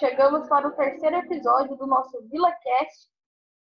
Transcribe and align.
Chegamos 0.00 0.48
para 0.48 0.66
o 0.66 0.70
terceiro 0.70 1.16
episódio 1.16 1.76
do 1.76 1.86
nosso 1.86 2.22
VilaCast. 2.22 3.06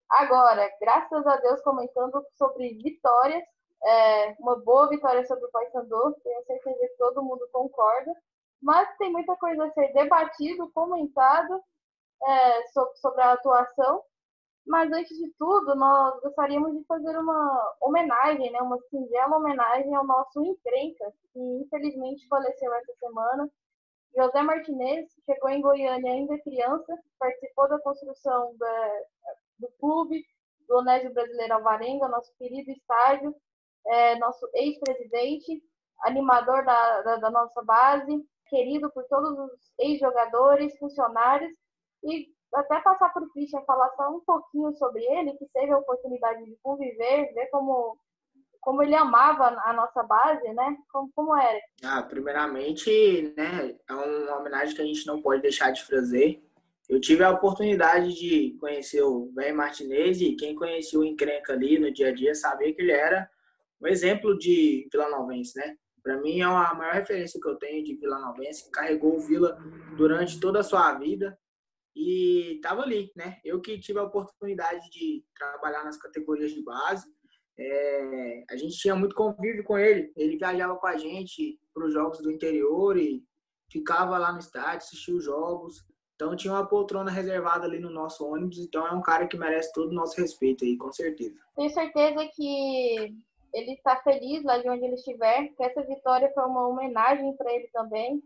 Agora, 0.09 0.71
graças 0.79 1.27
a 1.27 1.35
Deus, 1.35 1.61
comentando 1.63 2.25
sobre 2.37 2.75
vitórias. 2.75 3.43
É, 3.83 4.35
uma 4.39 4.55
boa 4.55 4.87
vitória 4.87 5.25
sobre 5.25 5.43
o 5.43 5.51
Paysandu, 5.51 6.15
tenho 6.23 6.45
certeza 6.45 6.79
que 6.79 6.97
todo 6.97 7.21
mundo 7.21 7.45
concorda. 7.51 8.13
Mas 8.61 8.87
tem 8.97 9.11
muita 9.11 9.35
coisa 9.35 9.65
a 9.65 9.71
ser 9.73 9.91
debatido, 9.91 10.71
comentado 10.71 11.61
é, 12.23 12.67
sobre, 12.67 12.95
sobre 12.99 13.21
a 13.21 13.33
atuação. 13.33 14.01
Mas 14.65 14.89
antes 14.93 15.17
de 15.17 15.29
tudo, 15.37 15.75
nós 15.75 16.21
gostaríamos 16.21 16.71
de 16.71 16.85
fazer 16.85 17.17
uma 17.17 17.75
homenagem, 17.81 18.49
né, 18.49 18.61
uma 18.61 18.79
singela 18.89 19.35
homenagem 19.35 19.93
ao 19.93 20.05
nosso 20.05 20.41
encrenca, 20.41 21.13
que 21.33 21.39
infelizmente 21.39 22.25
faleceu 22.29 22.73
essa 22.75 22.93
semana. 22.97 23.51
José 24.15 24.41
Martinez 24.41 25.07
chegou 25.25 25.49
em 25.49 25.61
Goiânia 25.61 26.11
ainda 26.11 26.41
criança, 26.41 26.97
participou 27.17 27.67
da 27.69 27.79
construção 27.79 28.55
da, 28.57 29.01
do 29.59 29.69
clube, 29.79 30.23
do 30.67 30.77
Onésio 30.77 31.13
Brasileiro 31.13 31.55
Alvarenga, 31.55 32.07
nosso 32.07 32.33
querido 32.37 32.71
estádio, 32.71 33.35
é, 33.87 34.15
nosso 34.17 34.47
ex-presidente, 34.53 35.63
animador 36.01 36.63
da, 36.65 37.01
da, 37.01 37.15
da 37.17 37.29
nossa 37.29 37.61
base, 37.63 38.25
querido 38.47 38.91
por 38.91 39.03
todos 39.05 39.37
os 39.37 39.71
ex-jogadores, 39.79 40.77
funcionários, 40.77 41.53
e 42.03 42.27
até 42.53 42.79
passar 42.81 43.13
por 43.13 43.31
Christian 43.31 43.61
falar 43.61 43.89
só 43.95 44.09
um 44.09 44.21
pouquinho 44.21 44.73
sobre 44.73 45.03
ele, 45.03 45.37
que 45.37 45.45
teve 45.53 45.71
a 45.71 45.77
oportunidade 45.77 46.43
de 46.45 46.57
conviver, 46.63 47.33
ver 47.33 47.47
como, 47.47 47.97
como 48.59 48.83
ele 48.83 48.95
amava 48.95 49.47
a 49.63 49.73
nossa 49.73 50.03
base, 50.03 50.47
né? 50.53 50.77
Como, 50.91 51.11
como 51.15 51.35
era? 51.35 51.59
Ah, 51.83 52.01
primeiramente, 52.03 53.33
né, 53.37 53.75
é 53.87 53.93
uma 53.93 54.37
homenagem 54.37 54.75
que 54.75 54.81
a 54.81 54.85
gente 54.85 55.05
não 55.07 55.21
pode 55.21 55.41
deixar 55.41 55.71
de 55.71 55.83
fazer. 55.83 56.43
Eu 56.87 56.99
tive 56.99 57.23
a 57.23 57.31
oportunidade 57.31 58.13
de 58.15 58.57
conhecer 58.59 59.01
o 59.03 59.31
Ben 59.33 59.53
Martinez 59.53 60.21
e 60.21 60.35
quem 60.35 60.55
conhecia 60.55 60.99
o 60.99 61.03
Encrenca 61.03 61.53
ali 61.53 61.77
no 61.77 61.91
dia 61.91 62.09
a 62.09 62.13
dia 62.13 62.33
sabia 62.33 62.73
que 62.73 62.81
ele 62.81 62.91
era 62.91 63.29
um 63.79 63.87
exemplo 63.87 64.37
de 64.37 64.87
vilanovense, 64.91 65.57
né? 65.57 65.75
Para 66.01 66.17
mim 66.17 66.39
é 66.39 66.43
a 66.43 66.73
maior 66.73 66.93
referência 66.93 67.39
que 67.39 67.47
eu 67.47 67.55
tenho 67.57 67.83
de 67.83 67.95
vilanovense, 67.95 68.71
carregou 68.71 69.15
o 69.15 69.19
Vila 69.19 69.57
durante 69.95 70.39
toda 70.39 70.61
a 70.61 70.63
sua 70.63 70.93
vida, 70.93 71.37
e 71.95 72.55
estava 72.55 72.81
ali, 72.81 73.11
né? 73.15 73.39
Eu 73.43 73.59
que 73.59 73.77
tive 73.79 73.99
a 73.99 74.03
oportunidade 74.03 74.89
de 74.89 75.23
trabalhar 75.35 75.83
nas 75.83 75.97
categorias 75.97 76.51
de 76.51 76.63
base, 76.63 77.05
é, 77.59 78.43
a 78.49 78.55
gente 78.55 78.77
tinha 78.77 78.95
muito 78.95 79.15
convívio 79.15 79.63
com 79.63 79.77
ele. 79.77 80.11
Ele 80.15 80.37
viajava 80.37 80.75
com 80.77 80.87
a 80.87 80.97
gente 80.97 81.59
para 81.73 81.85
os 81.85 81.93
jogos 81.93 82.19
do 82.19 82.31
interior 82.31 82.97
e 82.97 83.23
ficava 83.69 84.17
lá 84.17 84.31
no 84.31 84.39
estádio, 84.39 84.77
assistia 84.77 85.15
os 85.15 85.23
jogos. 85.23 85.85
Então 86.15 86.35
tinha 86.35 86.53
uma 86.53 86.67
poltrona 86.67 87.11
reservada 87.11 87.65
ali 87.65 87.79
no 87.79 87.89
nosso 87.89 88.25
ônibus. 88.25 88.59
Então 88.59 88.85
é 88.87 88.91
um 88.91 89.01
cara 89.01 89.27
que 89.27 89.37
merece 89.37 89.71
todo 89.73 89.89
o 89.89 89.95
nosso 89.95 90.19
respeito 90.19 90.63
aí, 90.63 90.77
com 90.77 90.91
certeza. 90.91 91.35
Tenho 91.55 91.69
certeza 91.69 92.27
que 92.33 93.15
ele 93.53 93.73
está 93.73 93.97
feliz 93.97 94.43
lá 94.43 94.57
de 94.57 94.69
onde 94.69 94.85
ele 94.85 94.95
estiver, 94.95 95.47
que 95.49 95.63
essa 95.63 95.81
vitória 95.83 96.31
foi 96.33 96.43
uma 96.45 96.67
homenagem 96.67 97.35
para 97.35 97.53
ele 97.53 97.67
também 97.73 98.23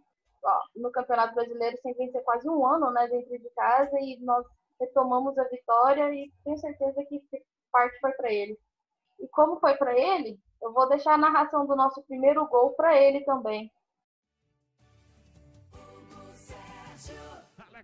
no 0.75 0.91
Campeonato 0.91 1.35
Brasileiro 1.35 1.77
sem 1.81 1.93
vencer 1.93 2.21
quase 2.23 2.49
um 2.49 2.65
ano, 2.65 2.91
né, 2.91 3.07
dentro 3.07 3.37
de 3.37 3.49
casa 3.51 3.97
e 3.99 4.17
nós 4.19 4.45
retomamos 4.79 5.37
a 5.37 5.43
vitória 5.45 6.13
e 6.13 6.31
tenho 6.43 6.57
certeza 6.57 7.03
que 7.05 7.21
parte 7.71 7.99
foi 7.99 8.11
para 8.11 8.31
ele. 8.31 8.57
E 9.23 9.27
como 9.29 9.57
foi 9.57 9.73
para 9.77 9.97
ele, 9.97 10.37
eu 10.61 10.73
vou 10.73 10.87
deixar 10.89 11.13
a 11.13 11.17
narração 11.17 11.65
do 11.65 11.77
nosso 11.77 12.03
primeiro 12.03 12.45
gol 12.47 12.73
para 12.73 13.01
ele 13.01 13.21
também. 13.21 13.71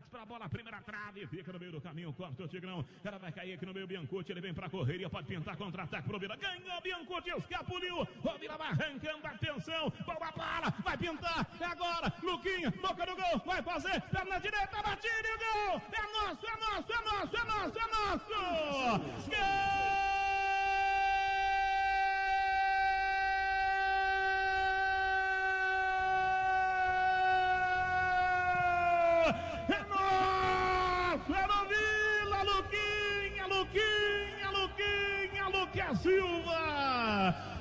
pra 0.09 0.25
bola, 0.25 0.49
primeira 0.49 0.81
trave, 0.81 1.27
fica 1.27 1.53
no 1.53 1.59
meio 1.59 1.71
do 1.71 1.79
caminho, 1.79 2.11
corta 2.13 2.43
o 2.43 2.47
Tigrão, 2.47 2.83
ela 3.03 3.19
vai 3.19 3.31
cair 3.31 3.53
aqui 3.53 3.65
no 3.65 3.73
meio, 3.73 3.87
Biancuti, 3.87 4.31
ele 4.31 4.41
vem 4.41 4.53
pra 4.53 4.69
correria, 4.69 5.09
pode 5.09 5.27
pintar 5.27 5.55
contra-ataque 5.55 6.07
pro 6.07 6.19
Vila, 6.19 6.35
ganhou 6.35 6.81
Biancuti, 6.81 7.29
escapuliu, 7.29 8.01
o 8.01 8.39
Vila 8.39 8.57
vai 8.57 8.69
arrancando, 8.69 9.27
atenção, 9.27 9.93
bola, 10.05 10.73
vai 10.83 10.97
pintar, 10.97 11.47
é 11.59 11.65
agora, 11.65 12.13
Luquinha, 12.23 12.71
boca 12.71 13.05
do 13.05 13.15
gol, 13.15 13.41
vai 13.45 13.61
fazer, 13.61 14.01
perna 14.09 14.39
direita, 14.39 14.81
batida 14.81 15.27
e 15.27 15.37
gol, 15.37 15.81
é 15.93 16.27
nosso, 16.27 16.47
é 16.47 16.57
nosso, 16.57 16.91
é 16.91 17.01
nosso, 17.03 17.37
é 17.37 17.43
nosso, 17.43 17.79
é 17.79 17.87
nosso, 17.87 19.29
gol! 19.29 20.08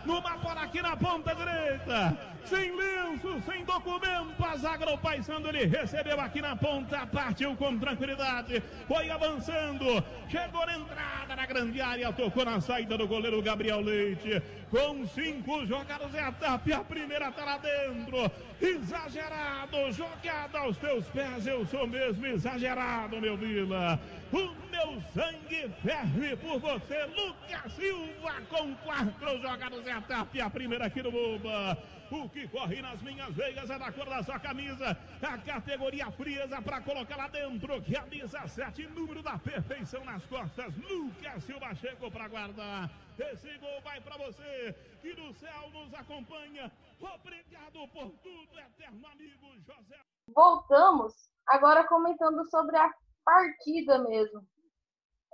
Numa 0.08 0.38
bola 0.38 0.62
aqui 0.62 0.80
na 0.80 0.96
ponta 0.96 1.34
direita. 1.34 2.16
Sem 2.46 2.74
lenço, 2.74 3.42
sem 3.44 3.62
documento. 3.62 4.42
A 4.42 4.56
zaga 4.56 4.86
do 4.86 5.48
ele 5.50 5.66
recebeu 5.66 6.18
aqui 6.18 6.40
na 6.40 6.56
ponta. 6.56 7.06
Partiu 7.06 7.54
com 7.54 7.78
tranquilidade. 7.78 8.62
Foi 8.88 9.10
avançando. 9.10 10.02
Chegou 10.30 10.64
na 10.64 10.78
entrada 10.78 11.36
na 11.36 11.44
grande 11.44 11.78
área. 11.78 12.10
Tocou 12.10 12.42
na 12.42 12.58
saída 12.58 12.96
do 12.96 13.06
goleiro 13.06 13.42
Gabriel 13.42 13.82
Leite. 13.82 14.42
Com 14.70 15.06
cinco 15.08 15.66
jogados 15.66 16.14
é 16.14 16.22
a 16.22 16.32
tapa. 16.32 16.74
A 16.74 16.84
primeira 16.84 17.30
tá 17.30 17.44
lá 17.44 17.58
dentro. 17.58 18.30
Exagerado. 18.62 19.92
Jogada 19.92 20.60
aos 20.60 20.78
teus 20.78 21.04
pés. 21.08 21.46
Eu 21.46 21.66
sou 21.66 21.86
mesmo 21.86 22.24
exagerado, 22.24 23.20
meu 23.20 23.36
Vila. 23.36 24.00
O 24.30 24.54
meu 24.70 25.00
sangue 25.14 25.68
ferve 25.82 26.36
por 26.36 26.60
você, 26.60 27.04
Lucas 27.06 27.72
Silva, 27.72 28.34
com 28.50 28.74
quatro 28.76 29.40
jogadas 29.40 29.86
é 29.86 29.92
a 29.92 30.02
tapa 30.02 30.42
a 30.42 30.50
primeira 30.50 30.86
aqui 30.86 31.02
no 31.02 31.10
Boba. 31.10 31.78
O 32.10 32.28
que 32.28 32.46
corre 32.48 32.80
nas 32.82 33.00
minhas 33.02 33.34
veias 33.34 33.68
é 33.68 33.78
da 33.78 33.90
cor 33.90 34.06
da 34.06 34.22
sua 34.22 34.38
camisa. 34.38 34.96
A 35.22 35.38
categoria 35.38 36.10
frieza 36.10 36.60
para 36.60 36.80
colocar 36.82 37.16
lá 37.16 37.28
dentro. 37.28 37.82
Camisa 37.82 38.46
7, 38.46 38.86
número 38.88 39.22
da 39.22 39.38
perfeição 39.38 40.04
nas 40.04 40.24
costas. 40.26 40.74
Lucas 40.76 41.44
Silva 41.44 41.74
chegou 41.74 42.10
para 42.10 42.28
guardar. 42.28 42.90
Esse 43.18 43.56
gol 43.58 43.80
vai 43.82 44.00
para 44.00 44.16
você 44.18 44.74
que 45.02 45.14
do 45.14 45.32
céu 45.34 45.70
nos 45.72 45.92
acompanha. 45.94 46.70
Obrigado 47.00 47.88
por 47.88 48.10
tudo, 48.22 48.58
eterno 48.58 49.06
amigo 49.06 49.54
José. 49.66 49.98
Voltamos 50.34 51.14
agora 51.46 51.86
comentando 51.88 52.44
sobre 52.50 52.76
a 52.76 52.90
partida 53.28 53.98
mesmo. 53.98 54.42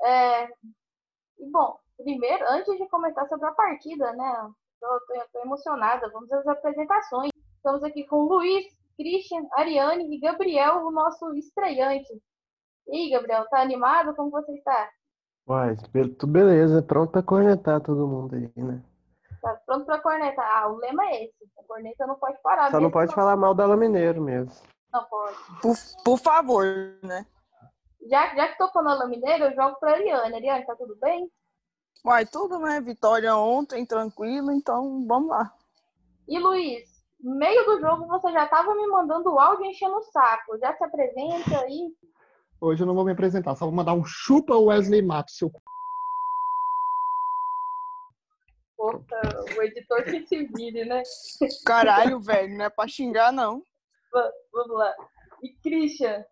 É, 0.02 0.46
e 1.38 1.50
bom, 1.50 1.78
primeiro, 1.96 2.44
antes 2.48 2.76
de 2.76 2.88
comentar 2.88 3.28
sobre 3.28 3.46
a 3.46 3.52
partida, 3.52 4.12
né? 4.12 4.50
Tô 5.32 5.40
emocionada. 5.40 6.10
Vamos 6.12 6.30
às 6.32 6.46
apresentações. 6.46 7.30
Estamos 7.56 7.84
aqui 7.84 8.04
com 8.06 8.24
Luiz, 8.24 8.66
Christian, 8.96 9.46
Ariane 9.52 10.14
e 10.14 10.20
Gabriel, 10.20 10.84
o 10.84 10.90
nosso 10.90 11.32
estreante. 11.34 12.12
E 12.88 12.96
aí, 12.96 13.10
Gabriel, 13.10 13.48
tá 13.48 13.62
animado? 13.62 14.14
Como 14.14 14.30
você 14.30 14.52
está? 14.52 14.90
Uai, 15.46 15.76
tudo 16.18 16.32
beleza, 16.32 16.82
pronto 16.82 17.12
para 17.12 17.22
cornetar 17.22 17.80
todo 17.80 18.08
mundo 18.08 18.34
aí, 18.34 18.50
né? 18.56 18.82
Tá 19.40 19.58
pronto 19.66 19.86
para 19.86 20.00
cornetar. 20.00 20.44
Ah, 20.56 20.68
o 20.68 20.76
lema 20.76 21.04
é 21.06 21.24
esse. 21.24 21.34
A 21.58 21.62
corneta 21.64 22.06
não 22.06 22.16
pode 22.16 22.40
parar. 22.42 22.70
Só 22.70 22.80
não 22.80 22.90
pode 22.90 23.14
falar 23.14 23.36
mal 23.36 23.54
da 23.54 23.74
Mineiro 23.76 24.20
mesmo. 24.20 24.52
Não 24.92 25.04
pode. 25.04 25.36
Por, 25.62 25.74
por 26.04 26.18
favor, 26.18 26.64
né? 27.02 27.26
Já, 28.08 28.34
já 28.34 28.48
que 28.48 28.58
tocou 28.58 28.82
na 28.82 28.94
Lamineira, 28.94 29.46
eu 29.46 29.54
jogo 29.54 29.76
pra 29.80 29.92
Ariane. 29.92 30.34
Ariane, 30.34 30.66
tá 30.66 30.76
tudo 30.76 30.96
bem? 30.96 31.30
Uai, 32.04 32.26
tudo, 32.26 32.58
né? 32.58 32.80
Vitória 32.80 33.34
ontem, 33.36 33.86
tranquilo, 33.86 34.52
então 34.52 35.06
vamos 35.06 35.30
lá. 35.30 35.50
E 36.28 36.38
Luiz, 36.38 36.88
meio 37.20 37.64
do 37.64 37.80
jogo 37.80 38.06
você 38.06 38.30
já 38.30 38.46
tava 38.46 38.74
me 38.74 38.86
mandando 38.86 39.38
áudio 39.38 39.64
enchendo 39.64 39.96
o 39.96 40.02
saco. 40.02 40.58
Já 40.58 40.76
se 40.76 40.84
apresenta 40.84 41.60
aí. 41.60 41.94
Hoje 42.60 42.82
eu 42.82 42.86
não 42.86 42.94
vou 42.94 43.04
me 43.04 43.12
apresentar, 43.12 43.54
só 43.56 43.64
vou 43.64 43.74
mandar 43.74 43.94
um 43.94 44.04
chupa 44.04 44.56
Wesley 44.56 45.02
Matos, 45.02 45.36
seu 45.36 45.50
Puta, 48.76 49.20
o 49.56 49.62
editor 49.62 50.04
que 50.04 50.26
se 50.26 50.46
vire, 50.46 50.84
né? 50.84 51.02
Caralho, 51.64 52.20
velho, 52.20 52.56
não 52.58 52.66
é 52.66 52.70
pra 52.70 52.86
xingar, 52.86 53.32
não. 53.32 53.62
Vamos 54.52 54.76
lá. 54.76 54.94
E 55.42 55.52
Christian, 55.62 56.24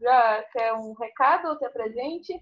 já 0.00 0.42
quer 0.52 0.72
um 0.72 0.94
recado 0.94 1.48
ou 1.48 1.56
ter 1.56 1.70
presente? 1.70 2.32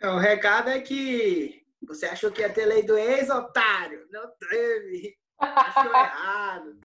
É, 0.00 0.08
o 0.08 0.18
recado 0.18 0.70
é 0.70 0.80
que 0.80 1.64
você 1.86 2.06
achou 2.06 2.30
que 2.30 2.40
ia 2.40 2.52
ter 2.52 2.66
lei 2.66 2.82
do 2.82 2.98
ex, 2.98 3.30
otário? 3.30 4.06
Não 4.10 4.30
teve. 4.36 5.16
Achou 5.38 5.84
errado. 5.94 6.80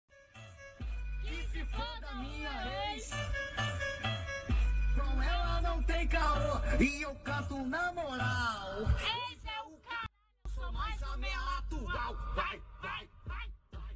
Que 1.23 1.35
se 1.47 1.65
foda 1.65 2.15
minha 2.15 2.93
ex. 2.93 3.11
Com 4.95 5.21
ela 5.21 5.61
não 5.61 5.83
tem 5.83 6.07
caô. 6.07 6.59
E 6.79 7.03
eu 7.03 7.15
canto 7.23 7.57
na 7.65 7.93
moral. 7.93 8.83
Esse 8.97 9.47
é 9.47 9.61
o 9.61 9.77
cara. 9.87 10.09
Sou 10.53 10.71
mais 10.71 11.01
a 11.03 11.17
minha 11.17 11.39
atual. 11.59 12.15
Vai, 12.35 12.61
vai, 12.81 13.09
vai, 13.27 13.49
vai, 13.71 13.89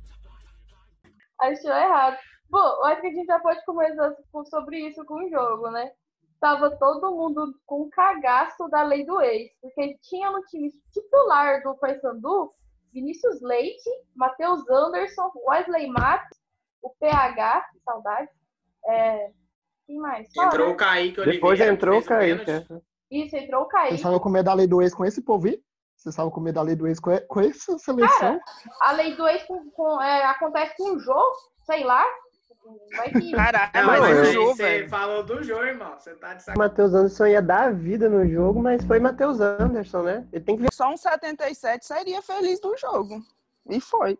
vai. 1.39 1.51
Achou 1.51 1.71
errado. 1.71 2.17
Bom, 2.49 2.57
eu 2.57 2.85
acho 2.85 3.01
que 3.01 3.07
a 3.07 3.13
gente 3.13 3.25
já 3.27 3.39
pode 3.39 3.63
começar 3.65 4.15
sobre 4.49 4.79
isso 4.87 5.03
com 5.05 5.15
o 5.25 5.29
jogo, 5.29 5.69
né? 5.69 5.91
Tava 6.39 6.71
todo 6.77 7.11
mundo 7.15 7.53
com 7.65 7.83
um 7.83 7.89
cagaço 7.89 8.67
da 8.69 8.81
lei 8.83 9.05
do 9.05 9.21
ex, 9.21 9.51
porque 9.61 9.97
tinha 10.01 10.31
no 10.31 10.41
time 10.45 10.71
titular 10.91 11.61
do 11.63 11.75
Paysandu 11.75 12.51
Vinícius 12.93 13.41
Leite, 13.41 13.89
Matheus 14.15 14.67
Anderson, 14.69 15.29
Wesley 15.47 15.87
Matos, 15.87 16.37
o 16.81 16.89
PH, 16.99 17.61
que 17.71 17.79
saudade. 17.81 18.29
É, 18.87 19.31
quem 19.85 19.97
mais? 19.99 20.27
Fala, 20.33 20.47
Entrou 20.47 20.67
né? 20.69 20.73
o 20.73 20.77
Kaique 20.77 21.19
Oliveira. 21.19 21.33
Depois 21.33 21.59
entrou 21.59 21.99
o 21.99 22.05
Kaique. 22.05 22.49
é. 22.51 22.65
Isso, 23.11 23.35
entrou 23.35 23.61
o 23.63 23.65
Você 23.65 23.71
Kaique. 23.71 23.95
estava 23.95 24.19
com 24.19 24.29
medo 24.29 24.45
da 24.45 24.53
lei 24.53 24.65
do 24.67 24.81
ex 24.81 24.93
com 24.95 25.03
esse 25.05 25.21
povo 25.21 25.47
aí? 25.47 25.61
Você 25.97 26.09
estava 26.09 26.31
com 26.31 26.39
medo 26.39 26.55
da 26.55 26.61
lei 26.61 26.75
do 26.75 26.87
ex 26.87 26.99
com, 27.01 27.11
com 27.27 27.41
essa 27.41 27.77
seleção? 27.77 28.39
A 28.81 28.91
lei 28.93 29.15
do 29.15 29.27
ex 29.27 29.43
com, 29.43 29.69
com- 29.71 30.01
é, 30.01 30.23
acontece 30.25 30.73
com 30.77 30.95
o 30.95 30.99
jogo, 30.99 31.35
sei 31.65 31.83
lá. 31.83 32.03
Vai 32.95 33.11
que. 33.11 33.31
Caralho, 33.31 33.71
Não, 33.75 33.85
mas 33.85 34.03
eu- 34.03 34.21
o 34.21 34.25
jogo, 34.33 34.55
você 34.55 34.63
velho. 34.63 34.89
falou 34.89 35.23
do 35.23 35.43
jogo, 35.43 35.63
irmão. 35.63 35.95
Você 35.99 36.15
tá 36.15 36.33
de 36.33 36.41
O 36.41 36.45
sacanagem. 36.45 36.57
Matheus 36.57 36.93
Anderson 36.93 37.25
ia 37.27 37.41
dar 37.41 37.63
a 37.67 37.71
vida 37.71 38.09
no 38.09 38.27
jogo, 38.27 38.61
mas 38.61 38.83
foi 38.83 38.99
Matheus 38.99 39.39
Anderson, 39.39 40.01
né? 40.03 40.27
Ele 40.33 40.43
tem 40.43 40.55
que 40.57 40.63
ver. 40.63 40.73
Só 40.73 40.89
um 40.91 40.97
77 40.97 41.85
seria 41.85 42.21
feliz 42.21 42.59
do 42.59 42.75
jogo. 42.77 43.21
E 43.69 43.79
foi. 43.79 44.17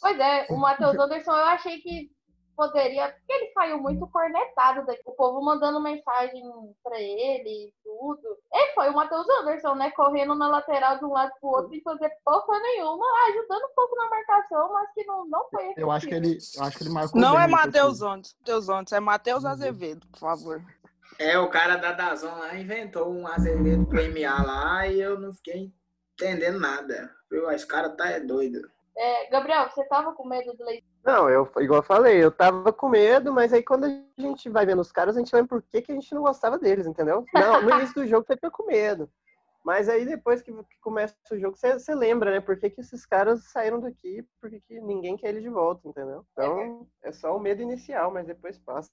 Pois 0.00 0.18
é, 0.18 0.46
o 0.50 0.56
Matheus 0.56 0.98
Anderson 0.98 1.32
eu 1.32 1.44
achei 1.46 1.78
que 1.80 2.10
poderia. 2.56 3.08
Porque 3.08 3.32
ele 3.32 3.52
saiu 3.52 3.78
muito 3.78 4.06
cornetado 4.08 4.84
daqui. 4.86 5.02
O 5.04 5.12
povo 5.12 5.44
mandando 5.44 5.80
mensagem 5.80 6.42
pra 6.82 7.00
ele 7.00 7.68
e 7.68 7.74
tudo. 7.84 8.38
E 8.52 8.74
foi 8.74 8.88
o 8.88 8.94
Matheus 8.94 9.28
Anderson, 9.28 9.74
né? 9.74 9.90
Correndo 9.90 10.34
na 10.34 10.48
lateral 10.48 10.98
de 10.98 11.04
um 11.04 11.12
lado 11.12 11.32
pro 11.40 11.50
outro 11.50 11.70
sem 11.70 11.82
fazer 11.82 12.10
porra 12.24 12.58
nenhuma, 12.60 13.04
ajudando 13.28 13.64
um 13.64 13.74
pouco 13.74 13.96
na 13.96 14.08
marcação, 14.08 14.72
mas 14.72 14.90
que 14.94 15.04
não, 15.04 15.26
não 15.26 15.48
foi 15.50 15.74
Eu 15.76 15.90
acho 15.90 16.06
que 16.06 16.14
ele, 16.14 16.38
eu 16.56 16.64
acho 16.64 16.78
que 16.78 16.84
ele 16.84 16.90
marcou 16.90 17.20
Não 17.20 17.32
bem 17.32 17.42
é 17.42 17.46
terceiro. 17.46 17.66
Matheus 17.66 18.02
Ontes. 18.02 18.36
Matheus 18.40 18.68
Ontes, 18.68 18.92
é 18.92 19.00
Matheus 19.00 19.44
Azevedo, 19.44 20.06
por 20.08 20.18
favor. 20.18 20.62
É, 21.18 21.38
o 21.38 21.48
cara 21.48 21.76
da 21.76 21.92
Dazon 21.92 22.34
lá 22.38 22.54
inventou 22.56 23.10
um 23.10 23.26
Azevedo 23.26 23.86
pro 23.86 24.02
MA 24.02 24.42
lá 24.42 24.86
e 24.86 25.00
eu 25.00 25.18
não 25.18 25.32
fiquei 25.32 25.72
entendendo 26.14 26.58
nada. 26.58 27.10
Viu? 27.30 27.50
Esse 27.50 27.66
cara 27.66 27.90
tá 27.90 28.08
é 28.10 28.20
doido. 28.20 28.70
É, 28.96 29.28
Gabriel, 29.28 29.68
você 29.68 29.84
tava 29.84 30.12
com 30.14 30.26
medo 30.26 30.54
do 30.54 30.64
Leite? 30.64 30.86
Não, 31.06 31.30
eu, 31.30 31.48
igual 31.60 31.78
eu 31.78 31.84
falei, 31.84 32.22
eu 32.22 32.32
tava 32.32 32.72
com 32.72 32.88
medo, 32.88 33.32
mas 33.32 33.52
aí 33.52 33.62
quando 33.62 33.84
a 33.84 34.20
gente 34.20 34.48
vai 34.48 34.66
vendo 34.66 34.80
os 34.80 34.90
caras, 34.90 35.16
a 35.16 35.20
gente 35.20 35.32
lembra 35.32 35.48
por 35.48 35.62
que, 35.62 35.80
que 35.80 35.92
a 35.92 35.94
gente 35.94 36.12
não 36.12 36.22
gostava 36.22 36.58
deles, 36.58 36.84
entendeu? 36.84 37.24
Não, 37.32 37.62
no 37.62 37.70
início 37.80 37.94
do 37.94 38.06
jogo 38.08 38.26
você 38.26 38.34
fica 38.34 38.50
com 38.50 38.66
medo. 38.66 39.08
Mas 39.64 39.88
aí 39.88 40.04
depois 40.04 40.42
que, 40.42 40.52
que 40.52 40.80
começa 40.80 41.14
o 41.30 41.38
jogo, 41.38 41.56
você, 41.56 41.74
você 41.74 41.94
lembra, 41.94 42.32
né? 42.32 42.40
Por 42.40 42.58
que, 42.58 42.70
que 42.70 42.80
esses 42.80 43.06
caras 43.06 43.44
saíram 43.52 43.78
daqui, 43.80 44.24
por 44.40 44.50
que, 44.50 44.60
que 44.60 44.80
ninguém 44.80 45.16
quer 45.16 45.28
eles 45.28 45.44
de 45.44 45.48
volta, 45.48 45.86
entendeu? 45.88 46.26
Então, 46.32 46.88
é 47.04 47.12
só 47.12 47.36
o 47.36 47.40
medo 47.40 47.62
inicial, 47.62 48.10
mas 48.10 48.26
depois 48.26 48.58
passa. 48.58 48.90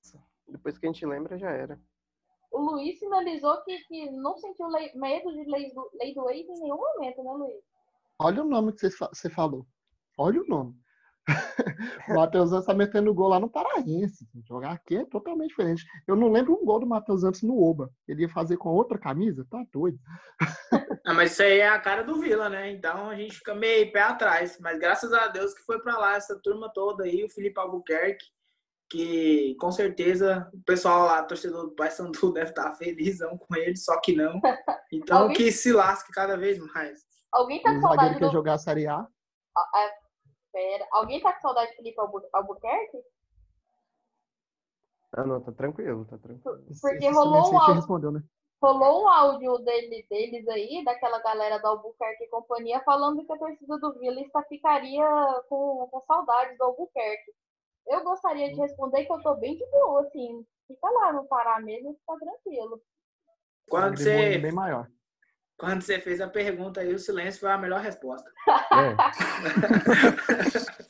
Depois 0.48 0.78
que 0.78 0.86
a 0.86 0.92
gente 0.92 1.06
lembra, 1.08 1.36
já 1.38 1.50
era. 1.50 1.80
O 2.52 2.60
Luiz 2.60 3.00
sinalizou 3.00 3.60
que, 3.64 3.76
que 3.86 4.12
não 4.12 4.38
sentiu 4.38 4.68
lei- 4.68 4.92
medo 4.94 5.32
de 5.32 5.50
lei 5.50 5.74
do, 5.74 5.90
lei 5.96 6.14
do 6.14 6.30
ex 6.30 6.48
em 6.48 6.62
nenhum 6.62 6.78
momento, 6.78 7.24
né, 7.24 7.32
Luiz? 7.32 7.64
Olha 8.20 8.44
o 8.44 8.46
nome 8.46 8.74
que 8.74 8.88
você, 8.88 8.96
você 9.12 9.30
falou. 9.32 9.66
Olha 10.18 10.42
o 10.42 10.46
nome. 10.48 10.83
O 12.10 12.14
Matheus 12.16 12.52
Antes 12.52 12.66
tá 12.66 12.74
metendo 12.74 13.14
gol 13.14 13.30
lá 13.30 13.40
no 13.40 13.50
Paraense. 13.50 14.28
Jogar 14.48 14.72
aqui 14.72 14.98
é 14.98 15.06
totalmente 15.06 15.50
diferente. 15.50 15.86
Eu 16.08 16.16
não 16.16 16.32
lembro 16.32 16.54
um 16.54 16.66
gol 16.66 16.80
do 16.80 16.86
Matheus 16.88 17.24
Antes 17.24 17.42
no 17.44 17.62
Oba. 17.62 17.90
Ele 18.08 18.24
ia 18.24 18.30
fazer 18.30 18.58
com 18.58 18.70
outra 18.70 18.98
camisa? 18.98 19.46
Tá 19.50 19.64
doido. 19.72 20.00
Ah, 21.06 21.14
mas 21.14 21.34
isso 21.34 21.44
aí 21.44 21.60
é 21.60 21.68
a 21.68 21.78
cara 21.78 22.02
do 22.02 22.18
Vila, 22.22 22.48
né? 22.48 22.72
Então 22.72 23.10
a 23.10 23.16
gente 23.18 23.36
fica 23.36 23.54
meio 23.54 23.92
pé 23.92 24.00
atrás. 24.04 24.58
Mas 24.62 24.80
graças 24.80 25.12
a 25.12 25.28
Deus 25.28 25.54
que 25.54 25.62
foi 25.64 25.78
pra 25.82 25.98
lá 25.98 26.16
essa 26.16 26.40
turma 26.42 26.72
toda 26.74 27.04
aí, 27.04 27.26
o 27.26 27.30
Felipe 27.30 27.60
Albuquerque, 27.60 28.26
que 28.90 29.54
com 29.60 29.70
certeza 29.70 30.50
o 30.54 30.64
pessoal 30.64 31.06
lá, 31.06 31.22
torcedor 31.24 31.66
do 31.66 31.76
Paysandu, 31.76 32.32
deve 32.32 32.52
estar 32.52 32.74
felizão 32.76 33.38
com 33.38 33.54
ele, 33.54 33.76
só 33.76 34.00
que 34.00 34.16
não. 34.16 34.40
Então 34.94 35.24
Alguém- 35.24 35.36
que 35.36 35.52
se 35.52 35.74
lasque 35.74 36.10
cada 36.14 36.38
vez 36.38 36.58
mais. 36.74 37.00
Alguém 37.34 37.62
tá 37.62 37.74
com 37.76 37.82
saudade 37.82 38.18
quer 38.20 38.26
do. 38.28 38.32
jogar 38.32 38.54
a 38.54 38.58
Série 38.58 38.88
A. 38.88 39.06
Ah, 40.56 40.60
ah, 40.60 40.78
Pera. 40.78 40.88
Alguém 40.92 41.22
tá 41.22 41.34
com 41.34 41.42
saudade 41.42 41.72
de 41.72 41.78
Felipe 41.78 42.00
Albu- 42.00 42.30
Albuquerque? 42.32 43.04
Ah, 45.12 45.26
não, 45.26 45.42
tá 45.42 45.52
tranquilo, 45.52 46.06
tá 46.06 46.18
tranquilo. 46.18 46.64
Porque 46.82 47.06
Esse 47.06 47.12
rolou 47.12 47.54
um 47.54 47.60
áudio. 47.60 47.76
respondeu, 47.76 48.12
né? 48.12 48.24
Rolou 48.62 49.04
um 49.04 49.10
áudio 49.10 49.58
dele, 49.60 50.06
deles 50.10 50.48
aí, 50.48 50.84
daquela 50.86 51.20
galera 51.22 51.58
do 51.60 51.68
Albuquerque 51.68 52.24
e 52.24 52.30
companhia, 52.30 52.82
falando 52.86 53.26
que 53.26 53.32
a 53.34 53.38
torcida 53.38 53.78
do 53.78 53.94
Vila 54.00 54.22
está 54.22 54.42
ficaria 54.44 55.06
com, 55.50 55.88
com 55.92 56.02
saudades 56.08 56.58
do 56.58 56.64
Albuquerque. 56.64 57.34
Eu 57.88 58.04
gostaria 58.04 58.50
de 58.50 58.56
responder 58.56 59.06
que 59.06 59.12
eu 59.12 59.22
tô 59.22 59.36
bem 59.36 59.58
de 59.58 59.66
boa, 59.70 60.02
assim. 60.02 60.46
Fica 60.68 60.90
lá 60.90 61.12
no 61.12 61.26
Pará 61.26 61.60
mesmo, 61.60 61.94
fica 61.94 62.18
tranquilo. 62.18 62.82
Quando 63.68 64.00
Ele 64.00 64.10
é 64.10 64.30
você, 64.32 64.38
bem 64.40 64.52
maior. 64.54 64.90
Quando 65.58 65.82
você 65.82 66.00
fez 66.00 66.20
a 66.22 66.28
pergunta 66.28 66.82
aí, 66.82 66.94
o 66.94 67.00
silêncio 67.00 67.40
foi 67.42 67.52
a 67.52 67.58
melhor 67.58 67.80
resposta. 67.82 68.30
É. 68.48 68.96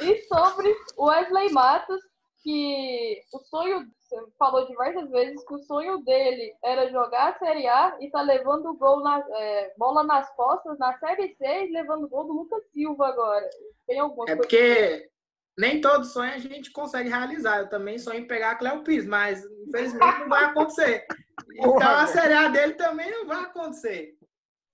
E 0.00 0.22
sobre 0.22 0.74
o 0.96 1.06
Wesley 1.06 1.52
Matos, 1.52 2.00
que 2.42 3.20
o 3.32 3.38
sonho, 3.40 3.86
você 4.00 4.16
falou 4.38 4.66
diversas 4.66 5.08
vezes 5.10 5.44
que 5.46 5.54
o 5.54 5.58
sonho 5.60 5.98
dele 5.98 6.52
era 6.64 6.90
jogar 6.90 7.28
a 7.34 7.38
Série 7.38 7.68
A 7.68 7.96
e 8.00 8.10
tá 8.10 8.22
levando 8.22 8.74
gol 8.76 9.00
na, 9.02 9.22
é, 9.30 9.72
bola 9.76 10.02
nas 10.02 10.28
costas 10.34 10.78
na 10.78 10.98
Série 10.98 11.34
C 11.36 11.44
e 11.44 11.70
levando 11.72 12.08
gol 12.08 12.24
do 12.24 12.32
Lucas 12.32 12.64
Silva 12.72 13.06
agora. 13.08 13.48
Tem 13.86 14.00
alguma 14.00 14.24
É 14.24 14.34
coisa? 14.34 14.40
porque 14.42 15.10
nem 15.58 15.80
todo 15.80 16.04
sonho 16.04 16.32
a 16.32 16.38
gente 16.38 16.70
consegue 16.72 17.08
realizar. 17.08 17.58
Eu 17.60 17.68
também 17.68 17.98
sonho 17.98 18.20
em 18.20 18.26
pegar 18.26 18.52
a 18.52 18.54
Cleo 18.56 18.82
Pires, 18.82 19.06
mas 19.06 19.44
infelizmente 19.66 20.18
não 20.20 20.28
vai 20.28 20.44
acontecer. 20.44 21.06
Então 21.54 21.78
a 21.82 22.06
Série 22.06 22.34
A 22.34 22.48
dele 22.48 22.74
também 22.74 23.10
não 23.10 23.26
vai 23.26 23.42
acontecer. 23.42 24.16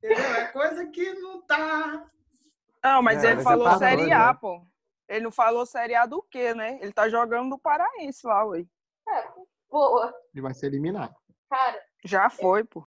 Entendeu? 0.03 0.25
É 0.25 0.47
coisa 0.49 0.87
que 0.87 1.13
não 1.15 1.43
tá. 1.43 2.09
Não, 2.85 3.03
mas 3.03 3.25
É, 3.25 3.29
ele 3.29 3.35
mas 3.37 3.45
falou 3.45 3.65
já 3.65 3.73
tá 3.73 3.79
Série 3.79 3.97
doido, 4.03 4.13
A, 4.13 4.27
né? 4.33 4.39
pô. 4.41 4.63
Ele 5.09 5.25
não 5.25 5.33
falou 5.33 5.67
Série 5.67 5.95
A 5.95 6.07
do 6.07 6.23
quê, 6.23 6.55
né? 6.55 6.79
Ele 6.81 6.93
tá 6.93 7.09
jogando 7.09 7.49
no 7.49 7.59
Paraense 7.59 8.27
lá, 8.27 8.45
ué. 8.45 8.65
É, 9.09 9.29
boa. 9.71 10.15
Ele 10.33 10.43
vai 10.43 10.55
ser 10.55 10.67
eliminado. 10.67 11.15
Cara, 11.51 11.83
Já 12.05 12.29
foi, 12.31 12.63
pô. 12.63 12.87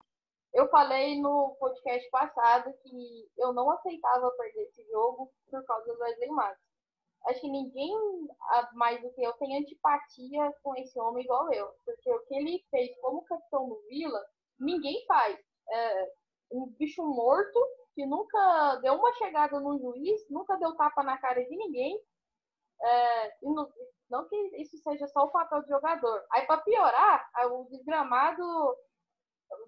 eu 0.54 0.68
falei 0.68 1.20
no 1.20 1.56
podcast 1.58 2.08
passado 2.10 2.72
que 2.82 3.28
eu 3.36 3.52
não 3.52 3.70
aceitava 3.72 4.30
perder 4.38 4.62
esse 4.62 4.82
jogo 4.88 5.30
por 5.50 5.62
causa 5.66 5.92
do 5.92 5.98
Wesley 6.00 6.30
Matos. 6.30 6.62
Acho 7.26 7.40
que 7.40 7.48
ninguém 7.48 7.92
mais 8.74 9.00
do 9.00 9.10
que 9.12 9.22
eu 9.22 9.32
tem 9.34 9.58
antipatia 9.58 10.52
com 10.62 10.74
esse 10.76 10.98
homem 11.00 11.24
igual 11.24 11.52
eu. 11.52 11.68
Porque 11.84 12.12
o 12.12 12.26
que 12.26 12.34
ele 12.34 12.64
fez 12.70 12.90
como 13.00 13.24
capitão 13.24 13.68
do 13.68 13.80
Vila, 13.88 14.20
ninguém 14.58 15.04
faz. 15.06 15.38
É, 15.70 16.12
um 16.50 16.66
bicho 16.78 17.02
morto 17.02 17.58
que 17.94 18.04
nunca 18.04 18.76
deu 18.82 18.94
uma 18.94 19.12
chegada 19.14 19.58
no 19.60 19.78
juiz, 19.78 20.28
nunca 20.28 20.56
deu 20.56 20.76
tapa 20.76 21.02
na 21.02 21.16
cara 21.18 21.42
de 21.44 21.56
ninguém. 21.56 21.98
É, 22.82 23.36
não, 23.42 23.68
não 24.10 24.28
que 24.28 24.36
isso 24.60 24.76
seja 24.78 25.06
só 25.08 25.24
o 25.24 25.30
papel 25.30 25.62
do 25.62 25.68
jogador. 25.68 26.22
Aí, 26.32 26.46
para 26.46 26.60
piorar, 26.62 27.30
o 27.50 27.64
desgramado 27.70 28.42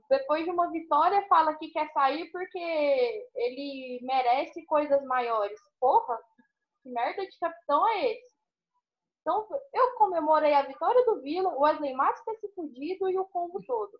depois 0.08 0.44
de 0.44 0.50
uma 0.50 0.70
vitória, 0.70 1.26
fala 1.28 1.54
que 1.54 1.68
quer 1.68 1.90
sair 1.92 2.30
porque 2.30 3.28
ele 3.34 4.00
merece 4.02 4.64
coisas 4.66 5.02
maiores. 5.04 5.58
Porra, 5.80 6.18
que 6.84 6.90
merda 6.90 7.26
de 7.26 7.38
capitão 7.38 7.88
é 7.88 8.12
esse? 8.12 8.34
Então, 9.22 9.48
eu 9.72 9.94
comemorei 9.96 10.52
a 10.52 10.66
vitória 10.66 11.02
do 11.06 11.22
Vila, 11.22 11.48
o 11.48 11.62
Wesley 11.62 11.94
Matos 11.94 12.22
ter 12.24 12.36
se 12.36 12.54
fudido 12.54 13.08
e 13.08 13.18
o 13.18 13.24
combo 13.24 13.60
todo. 13.62 13.98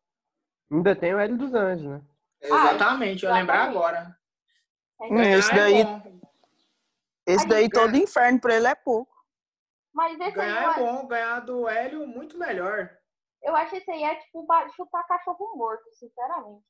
Ainda 0.71 0.95
tem 0.95 1.15
o 1.15 1.19
Hélio 1.19 1.39
dos 1.39 1.55
Anjos, 1.55 1.87
né? 1.87 2.03
Exatamente, 2.43 3.25
eu 3.25 3.33
lembrar 3.33 3.71
agora. 3.71 4.15
Hum, 5.01 5.19
esse 5.21 5.51
é 5.51 5.57
daí, 5.57 5.85
esse 7.27 7.49
daí 7.49 7.71
todo 7.71 7.97
inferno 7.97 8.39
pra 8.39 8.55
ele 8.55 8.67
é 8.67 8.75
pouco. 8.75 9.13
Mas 9.95 10.21
esse 10.21 10.25
aí, 10.25 10.35
Ganhar 10.35 10.79
é 10.79 10.85
bom, 10.85 11.07
ganhar 11.07 11.41
do 11.41 11.67
Hélio 11.67 12.07
muito 12.07 12.37
melhor. 12.37 12.91
eu 13.43 13.57
acho 13.57 13.77
esse 13.77 13.91
aí 13.91 14.03
é 14.03 14.15
tipo 14.17 14.47
chutar 14.77 15.07
cachorro 15.07 15.57
morto, 15.57 15.91
sinceramente. 15.95 16.65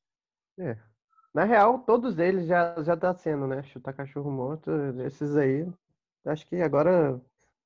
Na 1.33 1.43
real, 1.43 1.79
todos 1.79 2.17
eles 2.17 2.47
já, 2.47 2.81
já 2.83 2.95
tá 2.95 3.13
sendo, 3.13 3.45
né? 3.47 3.61
Chutar 3.63 3.93
cachorro 3.93 4.31
morto, 4.31 4.71
esses 5.05 5.35
aí. 5.35 5.67
Acho 6.25 6.45
que 6.47 6.61
agora 6.61 7.21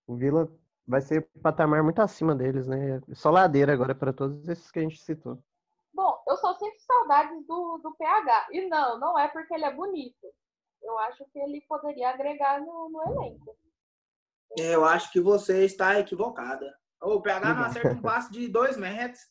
o 0.06 0.16
Vila 0.16 0.52
vai 0.88 1.02
ser 1.02 1.28
patamar 1.42 1.84
muito 1.84 2.02
acima 2.02 2.36
deles, 2.36 2.68
né? 2.68 3.02
Só 3.14 3.30
ladeira 3.30 3.72
agora 3.72 3.94
para 3.94 4.12
todos 4.12 4.48
esses 4.50 4.72
que 4.72 4.80
a 4.80 4.82
gente 4.82 5.00
citou. 5.02 5.42
Bom, 5.94 6.24
eu 6.28 6.38
só 6.38 6.54
sinto 6.56 6.80
saudades 6.82 7.46
do, 7.46 7.78
do 7.78 7.96
PH. 7.96 8.48
E 8.52 8.68
não, 8.68 9.00
não 9.00 9.20
é 9.20 9.28
porque 9.28 9.54
ele 9.54 9.66
é 9.66 9.74
bonito. 9.74 10.28
Eu 10.82 10.98
acho 11.00 11.26
que 11.32 11.40
ele 11.40 11.62
poderia 11.68 12.10
agregar 12.10 12.60
no, 12.62 12.90
no 12.90 13.04
elenco. 13.04 13.56
Eu 14.58 14.84
acho 14.84 15.12
que 15.12 15.22
você 15.22 15.64
está 15.66 16.00
equivocada. 16.00 16.74
O 17.02 17.22
PH 17.22 17.54
não 17.54 17.64
acerta 17.64 17.92
um 17.92 18.02
passe 18.02 18.32
de 18.32 18.48
dois 18.48 18.76
metros. 18.76 19.22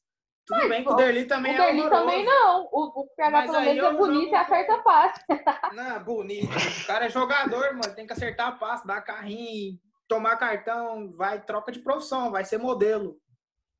Tudo 0.49 0.69
bem 0.69 0.83
que 0.85 0.90
o 0.90 0.95
Derli 0.95 1.25
também 1.26 1.52
o 1.52 1.55
é 1.55 1.59
Derli 1.67 1.81
horroroso. 1.81 2.02
também 2.02 2.25
não. 2.25 2.69
O, 2.73 3.00
o 3.02 3.07
PH 3.17 3.31
Mas 3.31 3.50
pelo 3.50 3.61
menos 3.64 3.85
é 3.85 3.93
bonito 3.93 4.31
e 4.31 4.35
acerta 4.35 4.78
passe. 4.78 5.21
Não, 5.75 6.05
bonito. 6.05 6.49
O 6.83 6.87
cara 6.87 7.07
é 7.07 7.11
jogador, 7.11 7.73
mano. 7.75 7.95
Tem 7.95 8.07
que 8.07 8.12
acertar 8.12 8.59
passe, 8.59 8.87
dar 8.87 9.00
carrinho. 9.02 9.78
tomar 10.09 10.37
cartão, 10.37 11.12
vai 11.17 11.40
troca 11.43 11.71
de 11.71 11.81
profissão, 11.81 12.31
vai 12.31 12.45
ser 12.45 12.59
modelo. 12.59 13.17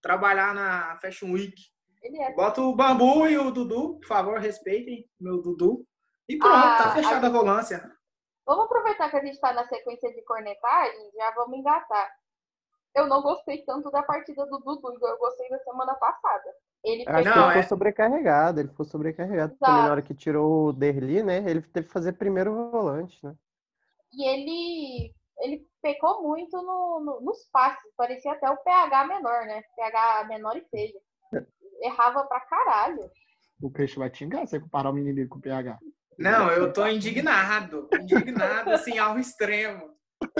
Trabalhar 0.03 0.55
na 0.55 0.97
Fashion 1.01 1.33
Week. 1.33 1.55
Ele 2.03 2.21
é. 2.23 2.33
Bota 2.35 2.61
o 2.61 2.75
Bambu 2.77 3.27
e 3.27 3.37
o 3.39 3.51
Dudu, 3.51 3.99
por 3.99 4.07
favor, 4.07 4.39
respeitem 4.39 5.09
meu 5.21 5.41
Dudu. 5.43 5.85
E 6.29 6.37
pronto, 6.37 6.55
Ah, 6.55 6.77
tá 6.77 6.91
fechada 6.95 7.27
a 7.27 7.31
a- 7.31 7.33
volância. 7.33 7.91
Vamos 8.47 8.65
aproveitar 8.67 9.11
que 9.11 9.17
a 9.17 9.21
gente 9.21 9.35
está 9.35 9.53
na 9.53 9.67
sequência 9.67 10.13
de 10.15 10.23
cornetagem, 10.25 11.11
já 11.17 11.31
vamos 11.33 11.59
engatar. 11.59 12.11
Eu 12.99 13.07
não 13.07 13.23
gostei 13.23 13.65
tanto 13.65 13.91
da 13.91 14.03
partida 14.03 14.45
do 14.47 14.59
Dudu, 14.59 14.95
igual 14.95 15.13
eu 15.13 15.19
gostei 15.19 15.49
da 15.49 15.59
semana 15.61 15.95
passada. 15.95 16.45
Ele 16.85 17.03
acho 17.03 17.07
pegou- 17.07 17.23
que 17.23 17.29
Não, 17.29 17.37
ele 17.45 17.49
ficou 17.49 17.63
é- 17.63 17.67
sobrecarregado, 17.69 18.61
ele 18.61 18.69
ficou 18.69 18.85
sobrecarregado. 18.87 19.53
Exato. 19.55 19.65
Também 19.65 19.83
na 19.85 19.91
hora 19.91 20.03
que 20.03 20.15
tirou 20.15 20.67
o 20.69 20.73
Derli, 20.73 21.23
né? 21.23 21.39
Ele 21.49 21.63
teve 21.63 21.87
que 21.87 21.93
fazer 21.93 22.13
primeiro 22.15 22.71
volante, 22.71 23.25
né? 23.25 23.35
E 24.13 24.27
ele, 24.27 25.15
ele 25.41 25.67
pecou 25.83 26.23
muito 26.23 26.57
no, 26.57 27.01
no- 27.05 27.21
nos 27.21 27.45
passes. 27.53 27.93
Parecia 27.97 28.33
até 28.33 28.49
o 28.51 28.57
PH 28.59 29.05
menor, 29.07 29.47
né? 29.47 29.63
PH 29.77 30.25
menor 30.29 30.57
e 30.57 30.65
feio. 30.71 30.95
Errava 31.83 32.25
pra 32.25 32.41
caralho. 32.41 33.09
O 33.63 33.71
Christian 33.71 34.01
vai 34.01 34.11
te 34.11 34.19
xingar 34.19 34.41
se 34.47 34.51
você 34.51 34.61
comparar 34.61 34.91
o 34.91 34.93
menino 34.93 35.29
com 35.29 35.39
o 35.39 35.41
PH. 35.41 35.79
Não, 36.19 36.51
eu 36.51 36.73
tô 36.73 36.87
indignado. 36.87 37.89
Indignado, 37.93 38.71
assim, 38.71 38.99
ao 38.99 39.19
extremo. 39.19 39.91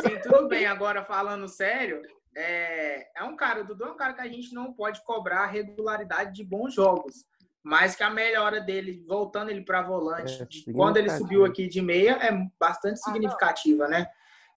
Sim, 0.01 0.21
tudo 0.23 0.49
bem. 0.49 0.67
Agora, 0.67 1.05
falando 1.05 1.47
sério, 1.49 2.01
é, 2.39 3.11
é 3.17 3.25
um 3.25 3.35
cara, 3.35 3.63
o 3.63 3.65
Dudu 3.65 3.85
é 3.85 3.91
um 3.91 3.97
cara 3.97 4.15
que 4.15 4.21
a 4.21 4.29
gente 4.29 4.55
não 4.55 4.73
pode 4.73 5.03
cobrar 5.03 5.41
a 5.41 5.47
regularidade 5.47 6.33
de 6.33 6.45
bons 6.45 6.73
jogos. 6.73 7.27
Mas 7.63 7.97
que 7.97 8.05
a 8.05 8.09
melhora 8.09 8.61
dele, 8.61 9.05
voltando 9.07 9.51
ele 9.51 9.63
para 9.63 9.83
volante, 9.83 10.41
É, 10.41 10.45
de 10.47 10.73
quando 10.73 10.97
ele 10.97 11.11
subiu 11.11 11.45
aqui 11.45 11.69
de 11.69 11.83
meia, 11.83 12.13
é 12.13 12.31
bastante 12.59 13.01
Ah, 13.01 13.11
significativa, 13.11 13.89
né? 13.89 14.07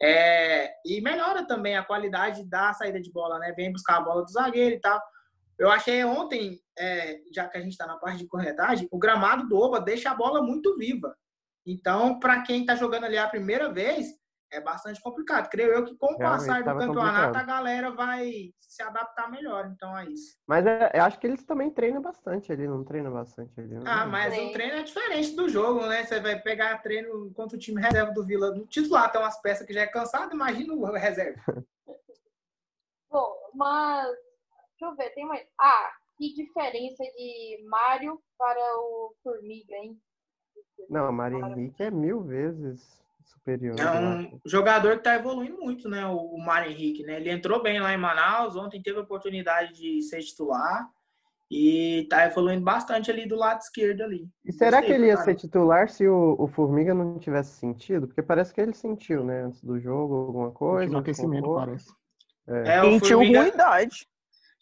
É, 0.01 0.73
e 0.85 1.01
melhora 1.01 1.45
também 1.45 1.75
a 1.75 1.83
qualidade 1.83 2.43
da 2.45 2.71
saída 2.73 3.01
de 3.01 3.11
bola, 3.11 3.39
né? 3.39 3.51
Vem 3.51 3.71
buscar 3.71 3.97
a 3.97 4.01
bola 4.01 4.23
do 4.23 4.31
zagueiro 4.31 4.75
e 4.75 4.79
tal. 4.79 5.01
Eu 5.57 5.69
achei 5.69 6.03
ontem, 6.03 6.59
é, 6.77 7.19
já 7.33 7.47
que 7.47 7.57
a 7.57 7.61
gente 7.61 7.73
está 7.73 7.85
na 7.85 7.97
parte 7.97 8.19
de 8.19 8.27
corretagem, 8.27 8.88
o 8.91 8.97
gramado 8.97 9.47
do 9.47 9.57
Oba 9.57 9.79
deixa 9.81 10.11
a 10.11 10.15
bola 10.15 10.41
muito 10.41 10.77
viva. 10.77 11.15
Então, 11.65 12.19
para 12.19 12.41
quem 12.43 12.61
está 12.61 12.75
jogando 12.75 13.05
ali 13.05 13.17
a 13.17 13.27
primeira 13.27 13.71
vez, 13.71 14.07
é 14.51 14.60
bastante 14.60 15.01
complicado. 15.01 15.50
Creio 15.50 15.72
eu 15.72 15.86
que 15.86 15.96
com 15.96 16.13
o 16.13 16.17
Realmente 16.17 16.48
passar 16.48 16.60
do 16.63 16.65
campeonato, 16.65 16.93
complicado. 16.96 17.36
a 17.38 17.43
galera 17.43 17.91
vai 17.91 18.53
se 18.60 18.84
adaptar 18.84 19.31
melhor. 19.31 19.72
Então, 19.74 19.98
é 19.98 20.05
isso. 20.05 20.38
Mas 20.46 20.65
é, 20.65 20.91
eu 20.93 21.03
acho 21.03 21.17
que 21.20 21.25
eles 21.27 21.43
também 21.43 21.72
treinam 21.72 22.01
bastante 22.01 22.51
ali, 22.51 22.67
não 22.67 22.84
treinam 22.84 23.12
bastante 23.13 23.60
ali. 23.60 23.74
né? 23.75 23.81
Ah, 23.86 24.05
mas 24.05 24.38
o 24.38 24.51
treino 24.51 24.75
é 24.75 24.84
diferente 24.84 25.36
do 25.36 25.48
jogo, 25.48 25.86
né? 25.88 26.03
Você 26.03 26.20
vai 26.20 26.39
pegar 26.39 26.81
treino 26.81 27.31
contra 27.34 27.55
o 27.55 27.60
time 27.60 27.81
reserva 27.81 28.12
do 28.12 28.25
Vila. 28.25 28.53
No 28.53 28.65
titular 28.67 29.12
tem 29.12 29.22
umas 29.22 29.41
peças 29.41 29.65
que 29.65 29.74
já 29.74 29.81
é 29.81 29.88
cansado, 29.88 30.34
imagina 30.34 30.74
o 30.74 30.84
reserva. 30.91 31.41
Bom, 33.10 33.34
mas. 33.55 34.08
Deixa 34.79 34.93
eu 34.93 34.96
ver, 34.96 35.10
tem 35.12 35.25
mais. 35.25 35.46
Ah, 35.60 35.91
que 36.17 36.34
diferença 36.34 37.03
de 37.03 37.63
Mário 37.67 38.22
para 38.38 38.60
o 38.79 39.15
Formiga, 39.24 39.75
hein? 39.75 40.00
Não, 40.89 41.12
Mário 41.12 41.46
Henrique 41.46 41.84
é 41.84 41.91
mil 41.91 42.22
vezes 42.22 43.00
superior. 43.41 43.79
É 43.79 44.00
um 44.00 44.39
jogador 44.45 44.93
que 44.93 45.00
está 45.00 45.15
evoluindo 45.15 45.57
muito, 45.57 45.89
né? 45.89 46.05
O 46.05 46.38
Mário 46.38 46.71
Henrique, 46.71 47.03
né? 47.03 47.17
Ele 47.17 47.31
entrou 47.31 47.62
bem 47.62 47.79
lá 47.79 47.93
em 47.93 47.98
Manaus, 47.98 48.55
ontem 48.55 48.81
teve 48.81 49.00
a 49.00 49.03
oportunidade 49.03 49.74
de 49.74 50.01
ser 50.03 50.21
titular 50.21 50.88
e 51.50 52.07
tá 52.10 52.25
evoluindo 52.25 52.63
bastante 52.63 53.12
ali 53.12 53.27
do 53.27 53.36
lado 53.36 53.60
esquerdo 53.60 54.03
ali. 54.03 54.29
E 54.45 54.53
será 54.53 54.77
Gostei, 54.77 54.88
que 54.88 54.93
ele 54.93 55.07
ia 55.07 55.15
cara. 55.15 55.25
ser 55.25 55.36
titular 55.36 55.89
se 55.89 56.07
o, 56.07 56.36
o 56.39 56.48
Formiga 56.48 56.93
não 56.93 57.19
tivesse 57.19 57.57
sentido? 57.57 58.07
Porque 58.07 58.21
parece 58.21 58.53
que 58.53 58.62
ele 58.62 58.74
sentiu, 58.74 59.25
né? 59.25 59.43
Antes 59.43 59.62
do 59.62 59.77
jogo, 59.79 60.15
alguma 60.15 60.51
coisa. 60.51 60.91
no 60.91 61.00
aquecimento, 61.00 61.53
parece. 61.53 61.91
É, 62.48 62.81
o 62.81 62.91
Sentiu 62.93 63.17
Formiga, 63.17 63.41
ruindade. 63.41 64.07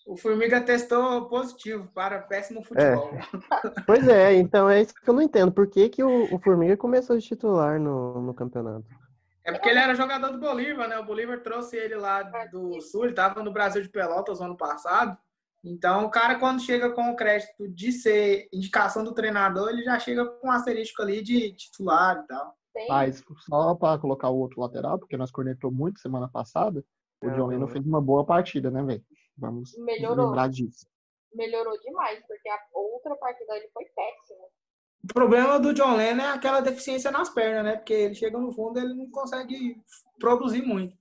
O 0.09 0.17
Formiga 0.17 0.59
testou 0.59 1.27
positivo 1.27 1.87
para 1.93 2.19
péssimo 2.19 2.63
futebol. 2.63 3.11
Pois 3.85 4.07
é, 4.07 4.33
então 4.33 4.67
é 4.67 4.81
isso 4.81 4.93
que 4.95 5.07
eu 5.07 5.13
não 5.13 5.21
entendo. 5.21 5.51
Por 5.51 5.67
que, 5.67 5.87
que 5.87 6.03
o, 6.03 6.33
o 6.33 6.39
Formiga 6.39 6.75
começou 6.75 7.15
de 7.15 7.23
titular 7.23 7.79
no, 7.79 8.19
no 8.19 8.33
campeonato? 8.33 8.85
É 9.43 9.51
porque 9.51 9.69
ele 9.69 9.77
era 9.77 9.93
jogador 9.93 10.31
do 10.31 10.39
Bolívar, 10.39 10.87
né? 10.87 10.97
O 10.97 11.05
Bolívar 11.05 11.41
trouxe 11.41 11.77
ele 11.77 11.95
lá 11.95 12.23
do 12.51 12.81
Sul, 12.81 13.03
ele 13.03 13.11
estava 13.11 13.43
no 13.43 13.53
Brasil 13.53 13.83
de 13.83 13.89
Pelotas 13.89 14.41
ano 14.41 14.57
passado. 14.57 15.15
Então, 15.63 16.05
o 16.05 16.09
cara, 16.09 16.39
quando 16.39 16.61
chega 16.61 16.89
com 16.89 17.11
o 17.11 17.15
crédito 17.15 17.67
de 17.67 17.91
ser 17.91 18.49
indicação 18.51 19.03
do 19.03 19.13
treinador, 19.13 19.69
ele 19.69 19.83
já 19.83 19.99
chega 19.99 20.25
com 20.25 20.47
um 20.47 20.51
asterisco 20.51 21.03
ali 21.03 21.21
de 21.21 21.53
titular 21.53 22.23
e 22.23 22.27
tal. 22.27 22.55
Mas 22.87 23.23
só 23.47 23.75
para 23.75 23.99
colocar 23.99 24.29
o 24.29 24.39
outro 24.39 24.61
lateral, 24.61 24.97
porque 24.97 25.17
nós 25.17 25.29
cornetou 25.29 25.71
muito 25.71 25.99
semana 25.99 26.27
passada, 26.27 26.83
o 27.23 27.29
É, 27.29 27.33
John 27.35 27.47
Lennon 27.47 27.67
fez 27.67 27.85
uma 27.85 28.01
boa 28.01 28.25
partida, 28.25 28.71
né, 28.71 28.81
velho? 28.81 29.03
Vamos 29.39 29.75
Melhorou. 29.77 30.25
lembrar 30.27 30.49
disso. 30.49 30.87
Melhorou 31.33 31.79
demais, 31.79 32.23
porque 32.27 32.49
a 32.49 32.59
outra 32.73 33.15
partida 33.15 33.53
dele 33.53 33.69
foi 33.73 33.85
péssima. 33.85 34.45
O 35.03 35.13
problema 35.13 35.59
do 35.59 35.73
John 35.73 35.95
Lennon 35.95 36.23
é 36.23 36.29
aquela 36.31 36.59
deficiência 36.59 37.09
nas 37.11 37.29
pernas, 37.29 37.63
né? 37.63 37.77
Porque 37.77 37.93
ele 37.93 38.15
chega 38.15 38.37
no 38.37 38.51
fundo 38.51 38.79
ele 38.79 38.93
não 38.93 39.09
consegue 39.09 39.81
produzir 40.19 40.61
muito. 40.61 40.97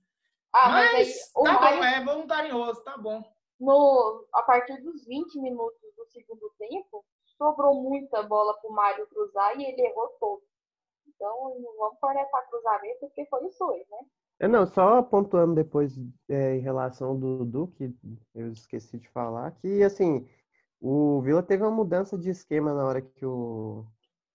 Ah, 0.53 0.69
mas, 0.69 0.89
aí 0.89 1.05
Mas 1.05 1.31
o 1.35 1.43
tá 1.43 1.59
bom, 1.59 1.83
é 1.83 2.05
voluntarioso, 2.05 2.83
tá 2.83 2.97
bom. 2.97 3.21
no, 3.59 4.25
a 4.33 4.41
partir 4.43 4.81
dos 4.81 5.05
20 5.05 5.39
minutos 5.39 5.79
do 5.95 6.05
segundo 6.07 6.49
tempo, 6.57 7.05
sobrou 7.37 7.75
muita 7.75 8.23
bola 8.23 8.53
pro 8.59 8.71
Mário 8.71 9.05
cruzar 9.07 9.59
e 9.59 9.65
ele 9.65 9.81
errou 9.81 10.07
todo. 10.19 10.41
Então, 11.07 11.59
não 11.59 11.77
vamos 11.77 11.99
cornetar 11.99 12.49
cruzamento, 12.49 12.99
porque 13.01 13.25
foi 13.25 13.45
os 13.45 13.57
dois, 13.57 13.87
né? 13.89 13.97
É, 14.39 14.47
não, 14.47 14.65
só 14.65 15.01
pontuando 15.03 15.53
depois 15.53 15.99
é, 16.29 16.55
em 16.55 16.61
relação 16.61 17.19
do 17.19 17.39
Dudu, 17.39 17.67
que 17.75 17.93
eu 18.33 18.51
esqueci 18.51 18.97
de 18.97 19.09
falar, 19.09 19.51
que 19.51 19.83
assim, 19.83 20.25
o 20.79 21.21
Vila 21.21 21.43
teve 21.43 21.63
uma 21.63 21.71
mudança 21.71 22.17
de 22.17 22.29
esquema 22.29 22.73
na 22.73 22.85
hora 22.85 23.01
que 23.01 23.25
o, 23.25 23.85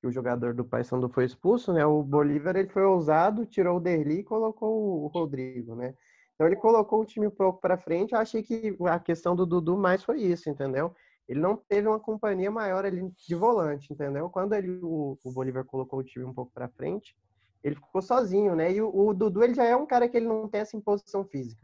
que 0.01 0.07
o 0.07 0.13
jogador 0.13 0.53
do 0.53 0.65
Paysandu 0.65 1.09
foi 1.09 1.25
expulso, 1.25 1.73
né? 1.73 1.87
O 1.87 2.03
Bolívar 2.03 2.55
ele 2.57 2.69
foi 2.69 2.83
ousado, 2.83 3.47
tirou 3.47 3.79
o 3.79 3.81
Derli 3.81 4.21
e 4.21 4.25
colocou 4.25 5.05
o 5.05 5.07
Rodrigo, 5.07 5.75
né? 5.75 5.95
Então 6.35 6.47
ele 6.47 6.57
colocou 6.57 7.01
o 7.01 7.07
time 7.07 7.27
um 7.27 7.31
pouco 7.31 7.61
para 7.61 7.79
frente. 7.79 8.13
Eu 8.13 8.19
achei 8.19 8.43
que 8.43 8.77
a 8.87 8.99
questão 9.01 9.35
do 9.35 9.47
Dudu 9.47 9.77
mais 9.79 10.05
foi 10.05 10.21
isso, 10.21 10.51
entendeu? 10.51 10.95
Ele 11.27 11.41
não 11.41 11.57
teve 11.57 11.89
uma 11.89 11.99
companhia 11.99 12.51
maior 12.51 12.85
ali 12.85 13.11
de 13.27 13.35
volante, 13.35 13.91
entendeu? 13.93 14.29
Quando 14.29 14.53
ele, 14.55 14.79
o, 14.83 15.19
o 15.25 15.33
Bolívar 15.33 15.65
colocou 15.65 16.01
o 16.01 16.05
time 16.05 16.25
um 16.27 16.35
pouco 16.35 16.53
para 16.53 16.69
frente, 16.69 17.17
ele 17.64 17.76
ficou 17.76 18.02
sozinho, 18.02 18.54
né? 18.54 18.71
E 18.71 18.83
o, 18.83 18.94
o 18.94 19.14
Dudu 19.14 19.42
ele 19.42 19.54
já 19.54 19.64
é 19.64 19.75
um 19.75 19.87
cara 19.87 20.06
que 20.06 20.16
ele 20.18 20.28
não 20.28 20.47
tem 20.47 20.61
essa 20.61 20.76
imposição 20.76 21.25
física. 21.25 21.62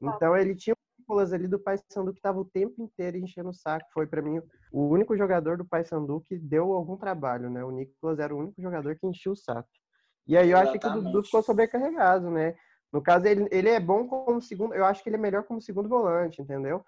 Então 0.00 0.34
ele 0.34 0.54
tinha 0.54 0.74
o 0.74 1.00
Nicolas 1.00 1.32
ali 1.32 1.46
do 1.46 1.58
Paysandu 1.58 2.12
que 2.12 2.18
estava 2.18 2.40
o 2.40 2.44
tempo 2.44 2.82
inteiro 2.82 3.18
enchendo 3.18 3.50
o 3.50 3.54
saco. 3.54 3.86
Foi 3.92 4.06
para 4.06 4.22
mim 4.22 4.40
o 4.72 4.88
único 4.88 5.14
jogador 5.14 5.58
do 5.58 5.64
Paysandu 5.64 6.22
que 6.22 6.38
deu 6.38 6.72
algum 6.72 6.96
trabalho, 6.96 7.50
né? 7.50 7.62
O 7.62 7.70
Nicolas 7.70 8.18
era 8.18 8.34
o 8.34 8.38
único 8.38 8.60
jogador 8.60 8.96
que 8.96 9.06
enchia 9.06 9.30
o 9.30 9.36
saco. 9.36 9.68
E 10.26 10.36
aí 10.36 10.50
eu 10.50 10.58
achei 10.58 10.78
que 10.78 10.86
o 10.86 11.02
Dudu 11.02 11.22
ficou 11.22 11.42
sobrecarregado, 11.42 12.30
né? 12.30 12.56
No 12.90 13.02
caso 13.02 13.26
ele, 13.26 13.46
ele 13.50 13.68
é 13.68 13.78
bom 13.78 14.08
como 14.08 14.40
segundo, 14.40 14.74
eu 14.74 14.86
acho 14.86 15.02
que 15.02 15.08
ele 15.10 15.16
é 15.16 15.20
melhor 15.20 15.44
como 15.44 15.60
segundo 15.60 15.88
volante, 15.88 16.40
entendeu? 16.40 16.82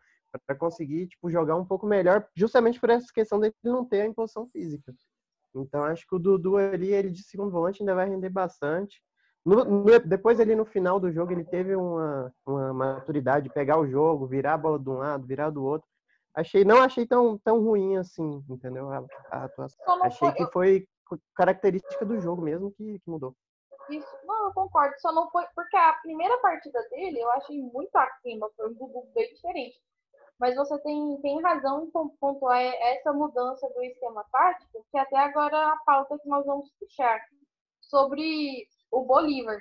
Para 0.46 0.56
conseguir 0.56 1.06
tipo 1.06 1.30
jogar 1.30 1.56
um 1.56 1.66
pouco 1.66 1.86
melhor, 1.86 2.26
justamente 2.34 2.80
por 2.80 2.88
essa 2.88 3.12
questão 3.12 3.38
dele 3.38 3.54
não 3.62 3.84
ter 3.84 4.02
a 4.02 4.06
imposição 4.06 4.48
física. 4.48 4.94
Então 5.54 5.82
acho 5.84 6.06
que 6.06 6.14
o 6.14 6.18
Dudu 6.18 6.56
ali, 6.56 6.92
ele 6.92 7.10
de 7.10 7.22
segundo 7.22 7.50
volante 7.50 7.82
ainda 7.82 7.94
vai 7.94 8.08
render 8.08 8.28
bastante. 8.30 9.02
No- 9.44 9.64
no- 9.64 10.00
depois 10.00 10.38
ali 10.40 10.54
no 10.54 10.64
final 10.64 11.00
do 11.00 11.10
jogo 11.10 11.32
ele 11.32 11.44
teve 11.44 11.74
uma, 11.74 12.32
uma 12.46 12.72
maturidade 12.74 13.48
de 13.48 13.54
pegar 13.54 13.78
o 13.78 13.86
jogo, 13.88 14.26
virar 14.26 14.54
a 14.54 14.58
bola 14.58 14.78
de 14.78 14.88
um 14.90 14.98
lado, 14.98 15.26
virar 15.26 15.50
do 15.50 15.64
outro. 15.64 15.88
Achei, 16.34 16.64
não 16.64 16.80
achei 16.82 17.06
tão, 17.06 17.38
tão 17.38 17.62
ruim 17.64 17.96
assim, 17.96 18.44
entendeu? 18.48 18.90
A, 18.92 19.04
a 19.30 19.44
atuação. 19.44 19.78
Só 19.84 20.04
Achei 20.04 20.28
foi, 20.28 20.32
que 20.34 20.46
foi 20.52 20.86
característica 21.34 22.04
do 22.04 22.20
jogo 22.20 22.42
mesmo 22.42 22.70
que, 22.72 22.98
que 22.98 23.10
mudou. 23.10 23.34
Isso, 23.88 24.06
não, 24.24 24.46
eu 24.46 24.52
concordo. 24.52 24.94
Só 24.98 25.10
não 25.12 25.30
foi. 25.30 25.44
Porque 25.54 25.76
a 25.76 25.94
primeira 25.94 26.36
partida 26.38 26.78
dele 26.90 27.18
eu 27.18 27.30
achei 27.32 27.60
muito 27.62 27.96
acima, 27.96 28.48
foi 28.54 28.68
um 28.68 28.74
Dudu 28.74 29.08
bem 29.14 29.32
diferente. 29.32 29.80
Mas 30.38 30.54
você 30.54 30.78
tem, 30.80 31.20
tem 31.20 31.42
razão 31.42 31.84
em 31.84 31.90
pon- 31.90 32.14
pontuar 32.20 32.60
essa 32.60 33.12
mudança 33.12 33.68
do 33.70 33.82
esquema 33.82 34.24
tático, 34.30 34.86
que 34.90 34.98
até 34.98 35.16
agora 35.16 35.56
é 35.56 35.64
a 35.64 35.76
pauta 35.84 36.18
que 36.18 36.28
nós 36.28 36.46
vamos 36.46 36.70
puxar 36.78 37.20
sobre 37.80 38.66
o 38.90 39.04
Bolívar. 39.04 39.58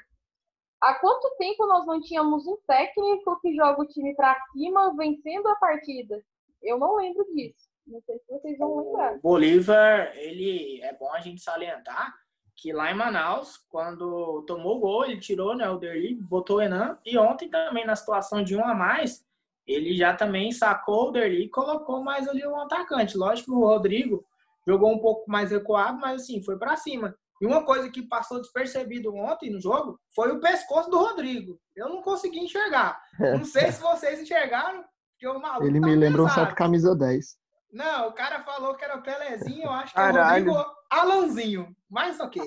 Há 0.80 0.94
quanto 1.00 1.36
tempo 1.38 1.66
nós 1.66 1.86
não 1.88 2.00
tínhamos 2.00 2.46
um 2.46 2.58
técnico 2.68 3.40
que 3.42 3.56
joga 3.56 3.82
o 3.82 3.88
time 3.88 4.14
para 4.16 4.40
cima 4.52 4.96
vencendo 4.96 5.48
a 5.48 5.56
partida? 5.56 6.24
Eu 6.62 6.78
não 6.78 6.96
lembro 6.96 7.26
disso. 7.34 7.68
Não 7.88 8.02
sei 8.02 8.20
se 8.20 8.32
vocês 8.32 8.58
vão 8.58 8.78
lembrar. 8.78 9.16
O 9.16 9.22
Bolívar, 9.22 10.12
ele 10.16 10.82
é 10.82 10.94
bom 10.94 11.12
a 11.14 11.20
gente 11.20 11.42
salientar 11.42 12.14
que 12.56 12.74
lá 12.74 12.92
em 12.92 12.96
Manaus, 12.96 13.58
quando 13.70 14.44
tomou 14.48 14.78
o 14.78 14.80
gol, 14.80 15.06
ele 15.06 15.20
tirou 15.20 15.56
né, 15.56 15.70
o 15.70 15.78
Derli, 15.78 16.16
botou 16.16 16.58
o 16.58 16.62
Enan, 16.62 17.00
e 17.06 17.16
ontem 17.16 17.48
também 17.50 17.86
na 17.86 17.96
situação 17.96 18.44
de 18.44 18.56
um 18.56 18.66
a 18.66 18.74
mais, 18.74 19.24
ele 19.68 19.96
já 19.96 20.14
também 20.16 20.52
sacou 20.52 21.10
o 21.10 21.12
Derli 21.12 21.46
e 21.46 21.50
colocou 21.50 22.02
mais 22.04 22.28
ali 22.28 22.46
um 22.48 22.60
atacante. 22.60 23.18
Lógico 23.18 23.52
que 23.52 23.58
o 23.58 23.66
Rodrigo 23.66 24.24
jogou 24.66 24.92
um 24.92 25.00
pouco 25.00 25.30
mais 25.30 25.52
recuado, 25.52 26.00
mas 26.00 26.22
assim, 26.22 26.42
foi 26.44 26.58
para 26.58 26.76
cima. 26.78 27.16
E 27.42 27.46
uma 27.46 27.64
coisa 27.64 27.90
que 27.92 28.02
passou 28.02 28.42
despercebido 28.42 29.14
ontem 29.14 29.52
no 29.52 29.62
jogo 29.62 30.00
foi 30.16 30.32
o 30.32 30.40
pescoço 30.40 30.90
do 30.90 30.98
Rodrigo. 30.98 31.60
Eu 31.76 31.90
não 31.90 32.02
consegui 32.02 32.40
enxergar. 32.40 33.00
Não 33.20 33.46
sei 33.46 33.72
se 33.72 33.82
vocês 33.82 34.20
enxergaram, 34.22 34.84
porque 35.12 35.28
o 35.28 35.40
maluco 35.40 35.66
Ele 35.66 35.80
tá 35.80 35.88
me 35.88 35.96
lembra 35.96 36.24
um 36.24 36.30
certo 36.30 36.56
camisa 36.56 36.96
10. 36.96 37.38
Não, 37.72 38.08
o 38.08 38.14
cara 38.14 38.44
falou 38.44 38.76
que 38.76 38.84
era 38.84 38.98
o 38.98 39.04
Pelezinho, 39.04 39.66
eu 39.66 39.72
acho 39.72 39.94
que 39.94 40.00
Caralho. 40.00 40.48
é 40.48 40.52
o 40.52 40.54
Rodrigo 40.54 40.76
Alanzinho. 40.90 41.76
Mas 41.90 42.20
ok. 42.20 42.42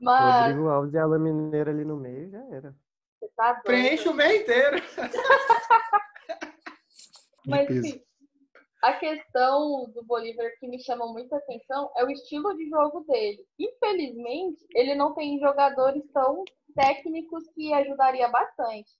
Mas 0.00 0.46
Rodrigo 0.46 0.68
Alves 0.68 0.94
e 0.94 0.98
Alan 0.98 1.18
Mineiro 1.18 1.70
ali 1.70 1.84
no 1.84 1.96
meio 1.96 2.30
já 2.30 2.42
era. 2.50 2.74
você 3.20 3.28
tá. 3.36 3.54
Preenche 3.62 4.08
o 4.08 4.14
meio 4.14 4.42
inteiro. 4.42 4.76
Mas 7.46 7.66
peso. 7.66 7.86
enfim, 7.86 8.02
a 8.82 8.92
questão 8.94 9.90
do 9.92 10.04
Bolívar 10.04 10.50
que 10.58 10.66
me 10.66 10.82
chama 10.82 11.06
muita 11.06 11.36
atenção 11.36 11.90
é 11.96 12.04
o 12.04 12.10
estilo 12.10 12.56
de 12.56 12.68
jogo 12.68 13.00
dele. 13.04 13.46
Infelizmente, 13.58 14.66
ele 14.74 14.94
não 14.94 15.14
tem 15.14 15.38
jogadores 15.38 16.02
tão 16.12 16.44
técnicos 16.74 17.48
que 17.54 17.72
ajudaria 17.72 18.28
bastante. 18.28 18.90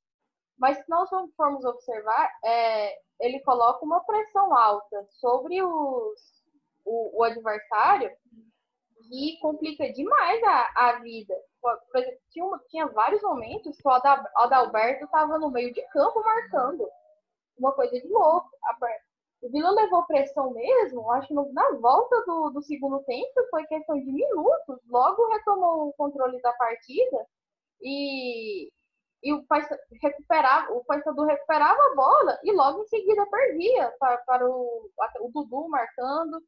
Mas 0.56 0.78
se 0.78 0.88
nós 0.88 1.08
formos 1.36 1.64
observar, 1.64 2.30
é, 2.44 2.96
ele 3.20 3.40
coloca 3.40 3.84
uma 3.84 4.04
pressão 4.04 4.56
alta 4.56 5.04
sobre 5.18 5.60
os, 5.60 6.20
o, 6.84 7.18
o 7.20 7.24
adversário 7.24 8.10
e 9.10 9.36
complica 9.40 9.92
demais 9.92 10.42
a, 10.44 10.72
a 10.76 10.92
vida. 11.00 11.34
Por 11.60 11.96
exemplo, 11.96 12.20
tinha, 12.30 12.58
tinha 12.68 12.86
vários 12.86 13.22
momentos 13.22 13.76
que 13.76 13.88
o 13.88 13.90
Ada- 13.90 14.30
Adalberto 14.36 15.04
estava 15.04 15.38
no 15.38 15.50
meio 15.50 15.72
de 15.72 15.82
campo 15.88 16.20
marcando 16.22 16.88
uma 17.58 17.72
coisa 17.72 17.92
de 18.00 18.08
louco. 18.08 18.50
O 19.42 19.50
Vila 19.50 19.70
levou 19.70 20.06
pressão 20.06 20.52
mesmo, 20.52 21.10
acho 21.10 21.26
que 21.26 21.34
na 21.34 21.72
volta 21.72 22.24
do, 22.24 22.50
do 22.50 22.62
segundo 22.62 23.02
tempo 23.02 23.48
foi 23.50 23.66
questão 23.66 23.98
de 23.98 24.12
minutos, 24.12 24.78
logo 24.88 25.28
retomou 25.32 25.88
o 25.88 25.92
controle 25.94 26.40
da 26.40 26.52
partida 26.52 27.26
e, 27.80 28.70
e 29.20 29.32
o 29.32 29.44
recuperava, 30.00 30.72
o 30.72 30.84
Paysandu 30.84 31.24
recuperava 31.24 31.76
a 31.76 31.94
bola 31.96 32.38
e 32.44 32.52
logo 32.52 32.82
em 32.82 32.86
seguida 32.86 33.26
perdia 33.26 33.92
para, 33.98 34.18
para 34.18 34.48
o, 34.48 34.88
o 35.20 35.28
Dudu 35.32 35.68
marcando, 35.68 36.40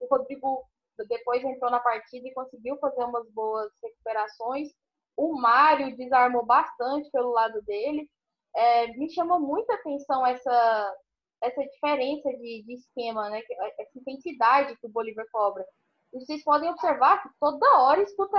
o 0.00 0.06
Rodrigo 0.06 0.64
depois 1.08 1.44
entrou 1.44 1.70
na 1.70 1.78
partida 1.78 2.26
e 2.26 2.34
conseguiu 2.34 2.76
fazer 2.78 3.04
umas 3.04 3.30
boas 3.30 3.70
recuperações. 3.82 4.68
O 5.16 5.40
Mário 5.40 5.96
desarmou 5.96 6.44
bastante 6.44 7.10
pelo 7.10 7.30
lado 7.30 7.62
dele 7.62 8.08
é, 8.56 8.88
me 8.88 9.10
chamou 9.12 9.40
muita 9.40 9.74
atenção 9.74 10.26
essa, 10.26 10.96
essa 11.42 11.62
diferença 11.62 12.28
de, 12.30 12.62
de 12.66 12.74
esquema, 12.74 13.30
né? 13.30 13.40
Essa 13.78 13.98
intensidade 13.98 14.76
que 14.76 14.86
o 14.86 14.90
Bolívar 14.90 15.26
cobra. 15.32 15.64
E 16.12 16.18
vocês 16.20 16.42
podem 16.42 16.68
observar 16.70 17.22
que 17.22 17.28
toda 17.38 17.78
hora 17.78 18.02
escuta, 18.02 18.36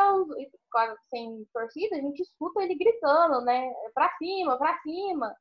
sem 1.10 1.46
torcida, 1.54 1.96
a 1.96 2.02
gente 2.02 2.22
escuta 2.22 2.62
ele 2.62 2.76
gritando, 2.76 3.42
né? 3.46 3.72
Pra 3.94 4.10
cima, 4.18 4.58
pra 4.58 4.78
cima. 4.82 5.34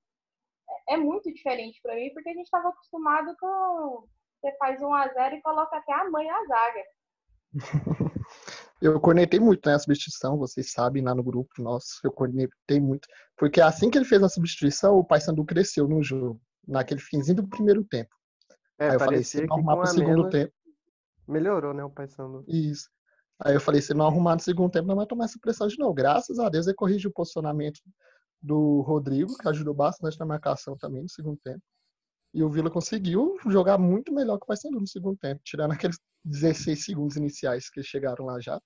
É, 0.88 0.94
é 0.94 0.96
muito 0.96 1.32
diferente 1.32 1.80
pra 1.82 1.94
mim, 1.96 2.10
porque 2.14 2.28
a 2.30 2.34
gente 2.34 2.44
estava 2.44 2.68
acostumado 2.68 3.34
com. 3.38 4.06
Você 4.40 4.56
faz 4.56 4.80
1 4.80 4.94
a 4.94 5.08
0 5.08 5.36
e 5.36 5.42
coloca 5.42 5.76
até 5.76 5.92
a 5.92 6.08
mãe 6.08 6.26
na 6.26 6.44
zaga. 6.46 6.84
Eu 8.80 8.98
cornetei 8.98 9.38
muito 9.38 9.68
né, 9.68 9.74
a 9.74 9.78
substituição, 9.78 10.38
vocês 10.38 10.72
sabem, 10.72 11.02
lá 11.02 11.14
no 11.14 11.22
grupo 11.22 11.50
nosso, 11.58 12.00
eu 12.02 12.10
cornetei 12.10 12.80
muito. 12.80 13.06
Porque 13.36 13.60
assim 13.60 13.90
que 13.90 13.98
ele 13.98 14.06
fez 14.06 14.22
a 14.22 14.28
substituição, 14.28 14.96
o 14.96 15.04
Paysandu 15.04 15.44
cresceu 15.44 15.86
no 15.86 16.02
jogo, 16.02 16.40
naquele 16.66 17.00
finzinho 17.00 17.36
do 17.36 17.48
primeiro 17.48 17.84
tempo. 17.84 18.10
É, 18.78 18.88
Aí 18.88 18.94
eu 18.94 18.98
falei, 18.98 19.22
se 19.22 19.44
não 19.44 19.54
arrumar 19.54 19.76
pro 19.76 19.86
segundo 19.86 20.08
menos 20.08 20.30
tempo, 20.30 20.52
melhorou, 21.28 21.74
né, 21.74 21.84
o 21.84 21.90
Paysandu. 21.90 22.44
isso. 22.48 22.88
Aí 23.42 23.54
eu 23.54 23.60
falei, 23.60 23.80
se 23.80 23.94
não 23.94 24.06
arrumar 24.06 24.34
no 24.34 24.40
segundo 24.40 24.70
tempo, 24.70 24.86
não 24.86 24.96
vai 24.96 25.06
tomar 25.06 25.24
essa 25.24 25.38
pressão 25.40 25.66
de 25.66 25.78
novo. 25.78 25.94
Graças 25.94 26.38
a 26.38 26.48
Deus 26.48 26.66
ele 26.66 26.76
corrigiu 26.76 27.10
o 27.10 27.12
posicionamento 27.12 27.80
do 28.42 28.80
Rodrigo, 28.82 29.36
que 29.36 29.48
ajudou 29.48 29.74
bastante 29.74 30.18
na 30.18 30.26
marcação 30.26 30.76
também 30.76 31.02
no 31.02 31.08
segundo 31.08 31.38
tempo. 31.42 31.62
E 32.32 32.42
o 32.42 32.48
Vila 32.48 32.70
conseguiu 32.70 33.36
jogar 33.46 33.76
muito 33.76 34.12
melhor 34.12 34.38
que 34.38 34.44
o 34.44 34.46
Paysandu 34.46 34.78
no 34.78 34.86
segundo 34.86 35.18
tempo, 35.18 35.40
tirando 35.44 35.72
aqueles 35.72 35.98
16 36.24 36.84
segundos 36.84 37.16
iniciais 37.16 37.68
que 37.68 37.82
chegaram 37.82 38.24
lá 38.24 38.38
já. 38.40 38.60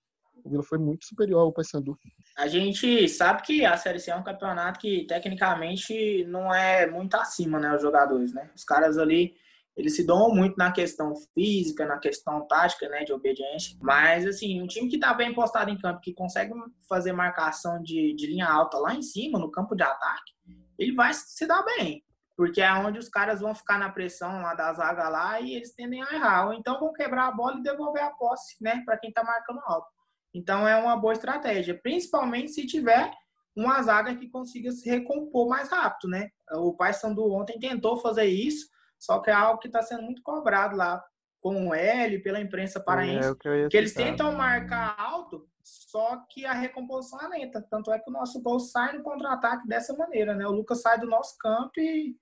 O 0.45 0.51
Vila 0.51 0.63
foi 0.63 0.79
muito 0.79 1.07
superior 1.07 1.41
ao 1.41 1.53
Paysandu. 1.53 1.97
A 2.37 2.47
gente 2.47 3.09
sabe 3.09 3.43
que 3.43 3.65
a 3.65 3.77
Série 3.79 3.99
C 3.99 4.11
é 4.11 4.17
um 4.17 4.23
campeonato 4.23 4.79
que 4.79 5.07
tecnicamente 5.07 6.25
não 6.27 6.53
é 6.53 6.91
muito 6.91 7.15
acima, 7.15 7.59
né, 7.59 7.75
os 7.75 7.81
jogadores, 7.81 8.35
né? 8.35 8.51
Os 8.55 8.63
caras 8.63 8.99
ali, 8.99 9.35
eles 9.75 9.97
se 9.97 10.05
doam 10.05 10.35
muito 10.35 10.57
na 10.59 10.71
questão 10.71 11.15
física, 11.33 11.87
na 11.87 11.99
questão 11.99 12.47
tática, 12.47 12.87
né, 12.91 13.05
de 13.05 13.13
obediência. 13.15 13.79
Mas, 13.81 14.27
assim, 14.27 14.61
um 14.61 14.67
time 14.67 14.91
que 14.91 14.99
tá 14.99 15.15
bem 15.15 15.33
postado 15.33 15.71
em 15.71 15.79
campo, 15.79 16.03
que 16.03 16.13
consegue 16.13 16.53
fazer 16.87 17.13
marcação 17.13 17.81
de, 17.81 18.15
de 18.15 18.27
linha 18.27 18.47
alta 18.47 18.77
lá 18.77 18.95
em 18.95 19.03
cima, 19.03 19.39
no 19.39 19.51
campo 19.51 19.75
de 19.75 19.83
ataque, 19.83 20.33
ele 20.79 20.95
vai 20.95 21.15
se 21.15 21.47
dar 21.47 21.63
bem. 21.63 22.05
Porque 22.37 22.61
é 22.61 22.73
onde 22.73 22.99
os 22.99 23.09
caras 23.09 23.41
vão 23.41 23.55
ficar 23.55 23.79
na 23.79 23.91
pressão 23.91 24.43
lá 24.43 24.55
da 24.55 24.73
zaga 24.73 25.09
lá 25.09 25.41
e 25.41 25.55
eles 25.55 25.75
tendem 25.75 26.03
a 26.03 26.15
errar. 26.15 26.47
Ou 26.47 26.53
então 26.53 26.81
vão 26.81 26.93
quebrar 26.93 27.29
a 27.29 27.33
bola 27.33 27.59
e 27.59 27.63
devolver 27.63 28.03
a 28.03 28.11
posse, 28.11 28.57
né, 28.61 28.83
para 28.85 28.99
quem 28.99 29.13
tá 29.13 29.23
marcando 29.23 29.61
alto. 29.65 29.89
Então 30.35 30.67
é 30.67 30.77
uma 30.77 30.97
boa 30.97 31.13
estratégia, 31.13 31.79
principalmente 31.81 32.51
se 32.51 32.67
tiver 32.67 33.13
uma 33.57 33.81
zaga 33.83 34.17
que 34.17 34.29
consiga 34.29 34.73
se 34.73 34.91
recompor 34.91 35.49
mais 35.49 35.69
rápido, 35.71 36.11
né? 36.11 36.29
O 36.55 36.75
Paysandu 36.77 37.33
ontem 37.33 37.57
tentou 37.59 37.97
fazer 37.99 38.25
isso, 38.25 38.67
só 38.99 39.21
que 39.21 39.31
é 39.31 39.33
algo 39.33 39.61
que 39.61 39.69
está 39.69 39.81
sendo 39.81 40.03
muito 40.03 40.23
cobrado 40.23 40.77
lá 40.77 41.01
com 41.41 41.69
o 41.69 41.75
L 41.75 42.19
pela 42.21 42.41
imprensa 42.41 42.81
paraense, 42.81 43.29
É 43.29 43.35
que 43.35 43.69
que 43.69 43.77
eles 43.77 43.95
tentam 43.95 44.33
marcar 44.33 44.97
alto, 44.99 45.47
só 45.63 46.25
que 46.31 46.45
a 46.45 46.53
recomposição 46.53 47.21
é 47.21 47.29
lenta. 47.29 47.65
Tanto 47.71 47.93
é 47.93 47.99
que 47.99 48.11
o 48.11 48.13
nosso 48.13 48.43
gol 48.43 48.59
sai 48.59 48.97
no 48.97 49.05
contra-ataque 49.05 49.69
dessa 49.69 49.95
maneira, 49.97 50.35
né? 50.35 50.47
O 50.47 50.53
Lucas 50.53 50.81
sai 50.81 50.99
do 50.99 51.07
nosso 51.07 51.37
campo 51.39 51.79
e 51.79 52.17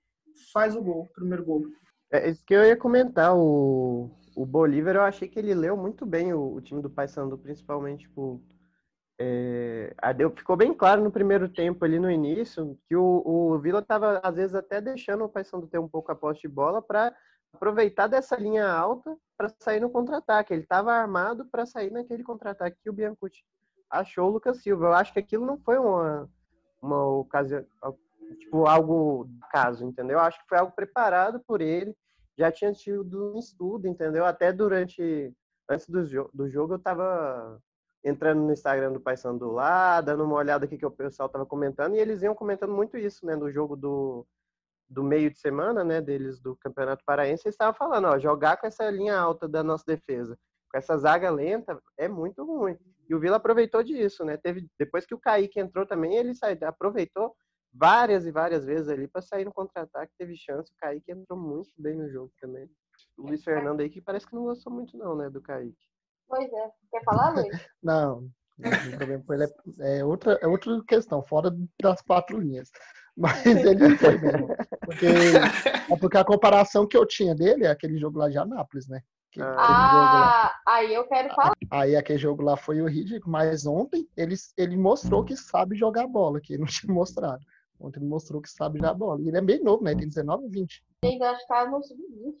faz 0.51 0.75
o 0.75 0.81
gol, 0.81 1.03
o 1.03 1.13
primeiro 1.13 1.43
gol. 1.43 1.63
É 2.11 2.29
isso 2.29 2.43
que 2.45 2.53
eu 2.53 2.63
ia 2.63 2.77
comentar. 2.77 3.35
O, 3.35 4.11
o 4.35 4.45
Bolívar, 4.45 4.95
eu 4.95 5.01
achei 5.01 5.27
que 5.27 5.39
ele 5.39 5.53
leu 5.53 5.75
muito 5.75 6.05
bem 6.05 6.33
o, 6.33 6.53
o 6.53 6.61
time 6.61 6.81
do 6.81 6.89
Paysandu, 6.89 7.37
principalmente, 7.37 8.01
tipo, 8.01 8.41
é, 9.19 9.93
ficou 10.35 10.55
bem 10.55 10.73
claro 10.73 11.03
no 11.03 11.11
primeiro 11.11 11.47
tempo 11.47 11.85
ali 11.85 11.99
no 11.99 12.09
início 12.09 12.77
que 12.87 12.95
o, 12.95 13.23
o 13.25 13.59
Vila 13.59 13.79
estava 13.79 14.19
às 14.23 14.35
vezes 14.35 14.55
até 14.55 14.81
deixando 14.81 15.23
o 15.23 15.29
Paysandu 15.29 15.67
ter 15.67 15.79
um 15.79 15.87
pouco 15.87 16.11
a 16.11 16.15
posse 16.15 16.41
de 16.41 16.47
bola 16.47 16.81
para 16.81 17.15
aproveitar 17.53 18.07
dessa 18.07 18.35
linha 18.35 18.67
alta 18.67 19.15
para 19.37 19.49
sair 19.59 19.79
no 19.79 19.89
contra-ataque. 19.89 20.53
Ele 20.53 20.63
estava 20.63 20.91
armado 20.91 21.45
para 21.45 21.65
sair 21.65 21.91
naquele 21.91 22.23
contra-ataque 22.23 22.77
que 22.81 22.89
o 22.89 22.93
Biancucci 22.93 23.43
achou 23.89 24.29
o 24.29 24.31
Lucas 24.33 24.57
Silva. 24.57 24.87
Eu 24.87 24.93
acho 24.93 25.13
que 25.13 25.19
aquilo 25.19 25.45
não 25.45 25.59
foi 25.59 25.77
uma, 25.77 26.29
uma 26.81 27.05
ocasião, 27.05 27.63
tipo, 28.39 28.65
algo 28.65 29.25
do 29.25 29.47
caso, 29.51 29.85
entendeu? 29.85 30.17
Eu 30.17 30.23
acho 30.23 30.39
que 30.39 30.47
foi 30.47 30.57
algo 30.57 30.73
preparado 30.75 31.41
por 31.45 31.61
ele. 31.61 31.95
Já 32.37 32.51
tinha 32.51 32.73
tido 32.73 33.33
um 33.35 33.39
estudo, 33.39 33.87
entendeu? 33.87 34.25
Até 34.25 34.51
durante, 34.51 35.31
antes 35.69 35.87
do, 35.87 36.29
do 36.33 36.49
jogo, 36.49 36.75
eu 36.75 36.79
tava 36.79 37.59
entrando 38.03 38.41
no 38.41 38.51
Instagram 38.51 38.91
do 38.91 38.99
Paysandu 38.99 39.51
lá, 39.51 40.01
dando 40.01 40.25
uma 40.25 40.35
olhada 40.35 40.65
aqui 40.65 40.77
que 40.77 40.85
o 40.85 40.91
pessoal 40.91 41.29
tava 41.29 41.45
comentando, 41.45 41.95
e 41.95 41.99
eles 41.99 42.21
iam 42.21 42.35
comentando 42.35 42.73
muito 42.73 42.97
isso, 42.97 43.25
né, 43.25 43.35
no 43.35 43.49
jogo 43.49 43.77
do, 43.77 44.27
do 44.89 45.03
meio 45.03 45.31
de 45.31 45.39
semana, 45.39 45.83
né, 45.83 46.01
deles 46.01 46.39
do 46.39 46.55
Campeonato 46.57 47.03
Paraense, 47.05 47.43
eles 47.45 47.53
estavam 47.53 47.73
falando, 47.73 48.07
ó, 48.07 48.19
jogar 48.19 48.57
com 48.57 48.67
essa 48.67 48.89
linha 48.89 49.17
alta 49.17 49.47
da 49.47 49.63
nossa 49.63 49.85
defesa, 49.87 50.37
com 50.69 50.77
essa 50.77 50.97
zaga 50.97 51.29
lenta, 51.29 51.79
é 51.97 52.09
muito 52.09 52.43
ruim. 52.43 52.77
E 53.07 53.15
o 53.15 53.19
Vila 53.19 53.37
aproveitou 53.37 53.83
disso, 53.83 54.25
né? 54.25 54.37
Teve 54.37 54.67
depois 54.77 55.05
que 55.05 55.13
o 55.13 55.19
Kaique 55.19 55.59
entrou 55.59 55.85
também, 55.85 56.15
ele 56.15 56.33
saiu, 56.33 56.57
aproveitou 56.63 57.35
várias 57.73 58.25
e 58.25 58.31
várias 58.31 58.63
vezes 58.65 58.87
ali 58.87 59.07
para 59.07 59.21
sair 59.21 59.45
no 59.45 59.53
contra-ataque, 59.53 60.13
teve 60.17 60.35
chance, 60.37 60.71
o 60.71 60.75
Kaique 60.79 61.11
entrou 61.11 61.39
muito 61.39 61.71
bem 61.77 61.95
no 61.97 62.09
jogo 62.09 62.31
também. 62.39 62.69
O 63.17 63.27
Luiz 63.27 63.43
Fernando 63.43 63.81
aí 63.81 63.89
que 63.89 64.01
parece 64.01 64.27
que 64.27 64.35
não 64.35 64.43
gostou 64.43 64.71
muito 64.71 64.95
não, 64.97 65.15
né, 65.15 65.29
do 65.29 65.41
Kaique. 65.41 65.75
Pois 66.27 66.51
é. 66.51 66.71
Quer 66.91 67.03
falar, 67.03 67.31
Luiz? 67.31 67.47
Não, 67.83 68.29
o 68.59 68.97
problema 68.97 69.23
com 69.25 69.33
ele 69.33 69.43
é, 69.79 69.99
é 69.99 70.05
outra, 70.05 70.39
é 70.41 70.47
outra 70.47 70.81
questão, 70.87 71.21
fora 71.23 71.51
das 71.81 72.01
quatro 72.01 72.39
linhas. 72.39 72.69
Mas 73.15 73.43
ele 73.45 73.97
foi 73.97 74.17
mesmo. 74.17 74.47
Porque, 74.85 75.05
é 75.05 75.97
porque 75.99 76.17
a 76.17 76.23
comparação 76.23 76.87
que 76.87 76.95
eu 76.97 77.05
tinha 77.05 77.35
dele 77.35 77.65
é 77.65 77.71
aquele 77.71 77.97
jogo 77.99 78.17
lá 78.19 78.29
de 78.29 78.37
Anápolis, 78.37 78.87
né? 78.87 79.01
Que- 79.31 79.41
Ah. 79.41 80.53
aí 80.67 80.93
eu 80.93 81.05
quero 81.07 81.33
falar. 81.33 81.53
Aí 81.71 81.95
aquele 81.95 82.19
jogo 82.19 82.43
lá 82.43 82.55
foi 82.55 82.81
o 82.81 82.87
ridículo, 82.87 83.31
mas 83.31 83.65
ontem 83.65 84.07
ele, 84.15 84.35
ele 84.57 84.77
mostrou 84.77 85.23
que 85.25 85.35
sabe 85.35 85.75
jogar 85.75 86.07
bola, 86.07 86.39
que 86.39 86.57
não 86.57 86.65
tinha 86.67 86.93
mostrado. 86.93 87.43
Ontem 87.83 87.99
ele 87.99 88.07
mostrou 88.07 88.41
que 88.41 88.49
sabe 88.49 88.79
jogar 88.79 88.93
bola. 88.93 89.21
E 89.21 89.27
ele 89.27 89.37
é 89.37 89.41
bem 89.41 89.61
novo, 89.61 89.83
né? 89.83 89.91
Ele 89.91 89.99
tem 89.99 90.09
19, 90.09 90.47
20. 90.47 90.83
Ainda 91.03 91.31
acho 91.31 91.41
que 91.41 91.47
tá 91.47 91.69
no 91.69 91.83
sub-20. 91.83 92.35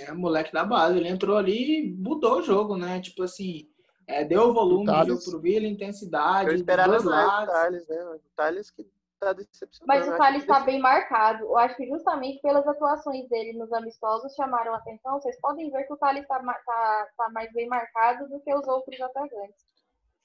É, 0.00 0.12
moleque 0.12 0.52
da 0.52 0.64
base. 0.64 0.96
Ele 0.96 1.08
entrou 1.08 1.36
ali 1.36 1.88
e 1.88 1.92
mudou 1.92 2.38
o 2.38 2.42
jogo, 2.42 2.76
né? 2.76 3.00
Tipo 3.00 3.24
assim, 3.24 3.68
é, 4.06 4.24
deu 4.24 4.54
volume 4.54 4.86
do 4.86 5.04
jogo 5.06 5.24
pro 5.24 5.40
Vila, 5.40 5.66
intensidade, 5.66 6.50
Eu 6.50 6.54
esperava 6.54 6.90
dois 6.90 7.04
lados. 7.04 7.52
Thales, 7.52 7.88
né? 7.88 8.04
O 8.04 8.20
Thales 8.36 8.70
que 8.70 8.86
tá 9.18 9.32
decepcionando. 9.32 9.86
Mas 9.86 10.06
o 10.06 10.16
Thales 10.16 10.42
está 10.42 10.60
bem 10.60 10.78
marcado. 10.78 11.44
Eu 11.44 11.58
acho 11.58 11.76
que 11.76 11.88
justamente 11.88 12.40
pelas 12.40 12.66
atuações 12.66 13.28
dele 13.28 13.58
nos 13.58 13.72
amistosos 13.72 14.34
chamaram 14.34 14.72
a 14.72 14.78
atenção. 14.78 15.20
Vocês 15.20 15.38
podem 15.40 15.70
ver 15.70 15.84
que 15.84 15.92
o 15.92 15.96
Thales 15.96 16.22
está 16.22 16.38
tá, 16.38 17.08
tá 17.16 17.28
mais 17.30 17.52
bem 17.52 17.66
marcado 17.66 18.28
do 18.28 18.38
que 18.40 18.54
os 18.54 18.66
outros 18.68 19.00
atacantes. 19.00 19.66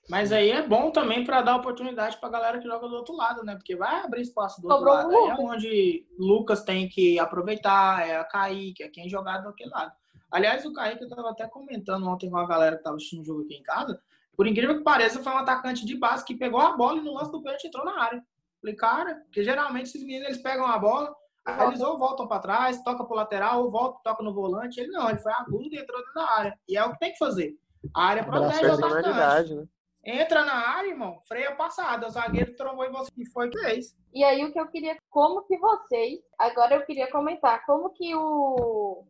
Mas 0.09 0.31
aí 0.31 0.51
é 0.51 0.61
bom 0.67 0.91
também 0.91 1.23
para 1.23 1.41
dar 1.41 1.55
oportunidade 1.55 2.17
pra 2.17 2.29
galera 2.29 2.59
que 2.59 2.67
joga 2.67 2.87
do 2.87 2.95
outro 2.95 3.15
lado, 3.15 3.43
né? 3.43 3.55
Porque 3.55 3.75
vai 3.75 4.01
abrir 4.01 4.21
espaço 4.21 4.61
do 4.61 4.67
outro 4.67 4.79
Sobrou 4.79 4.95
lado. 4.95 5.09
o 5.09 5.17
Aí 5.17 5.29
é 5.29 5.35
onde 5.35 6.07
Lucas 6.19 6.61
tem 6.63 6.89
que 6.89 7.17
aproveitar, 7.19 8.05
é 8.07 8.17
a 8.17 8.23
Kaique, 8.23 8.83
é 8.83 8.89
quem 8.89 9.07
jogar 9.07 9.39
do 9.39 9.49
aquele 9.49 9.69
lado. 9.69 9.93
Aliás, 10.29 10.65
o 10.65 10.73
Kaique 10.73 11.03
eu 11.03 11.09
tava 11.09 11.29
até 11.29 11.47
comentando 11.47 12.07
ontem 12.07 12.29
com 12.29 12.37
a 12.37 12.47
galera 12.47 12.75
que 12.75 12.83
tava 12.83 12.97
assistindo 12.97 13.21
o 13.21 13.25
jogo 13.25 13.41
aqui 13.43 13.55
em 13.55 13.63
casa. 13.63 14.01
Por 14.35 14.47
incrível 14.47 14.77
que 14.77 14.83
pareça, 14.83 15.21
foi 15.21 15.31
um 15.31 15.37
atacante 15.37 15.85
de 15.85 15.95
base 15.95 16.25
que 16.25 16.35
pegou 16.35 16.59
a 16.59 16.75
bola 16.75 16.97
e 16.97 17.01
no 17.01 17.13
lance 17.13 17.31
do 17.31 17.41
pênalti 17.41 17.67
entrou 17.67 17.85
na 17.85 18.01
área. 18.01 18.23
Falei, 18.59 18.75
cara, 18.75 19.15
porque 19.25 19.43
geralmente 19.43 19.87
esses 19.87 20.01
meninos 20.01 20.29
eles 20.29 20.41
pegam 20.41 20.65
a 20.65 20.77
bola, 20.77 21.13
aí 21.45 21.67
eles 21.67 21.81
ou 21.81 21.97
voltam 21.97 22.27
para 22.27 22.41
trás, 22.41 22.81
toca 22.83 23.03
pro 23.03 23.15
lateral, 23.15 23.63
ou 23.63 23.71
volta, 23.71 23.99
toca 24.03 24.23
no 24.23 24.33
volante. 24.33 24.79
Ele 24.79 24.91
não, 24.91 25.09
ele 25.09 25.19
foi 25.19 25.31
agudo 25.33 25.69
e 25.71 25.77
entrou 25.77 25.99
dentro 25.99 26.13
da 26.13 26.31
área. 26.31 26.59
E 26.67 26.75
é 26.75 26.83
o 26.83 26.91
que 26.93 26.99
tem 26.99 27.11
que 27.11 27.17
fazer. 27.17 27.55
A 27.95 28.05
área 28.05 28.23
protege 28.23 28.65
o 28.65 28.73
atacante. 28.73 28.93
Personalidade, 28.93 29.55
né? 29.55 29.67
Entra 30.05 30.43
na 30.43 30.69
área, 30.75 30.89
irmão, 30.89 31.21
freia 31.27 31.55
passada. 31.55 32.07
O 32.07 32.09
zagueiro 32.09 32.55
trombou 32.55 32.85
em 32.85 32.91
você 32.91 33.09
e 33.17 33.25
foi 33.25 33.49
fez. 33.51 33.95
E 34.13 34.23
aí 34.23 34.43
o 34.43 34.51
que 34.51 34.59
eu 34.59 34.67
queria, 34.67 34.97
como 35.09 35.43
que 35.43 35.57
vocês, 35.57 36.19
agora 36.37 36.75
eu 36.75 36.85
queria 36.85 37.09
comentar, 37.09 37.65
como 37.65 37.89
que 37.91 38.13
o 38.15 39.05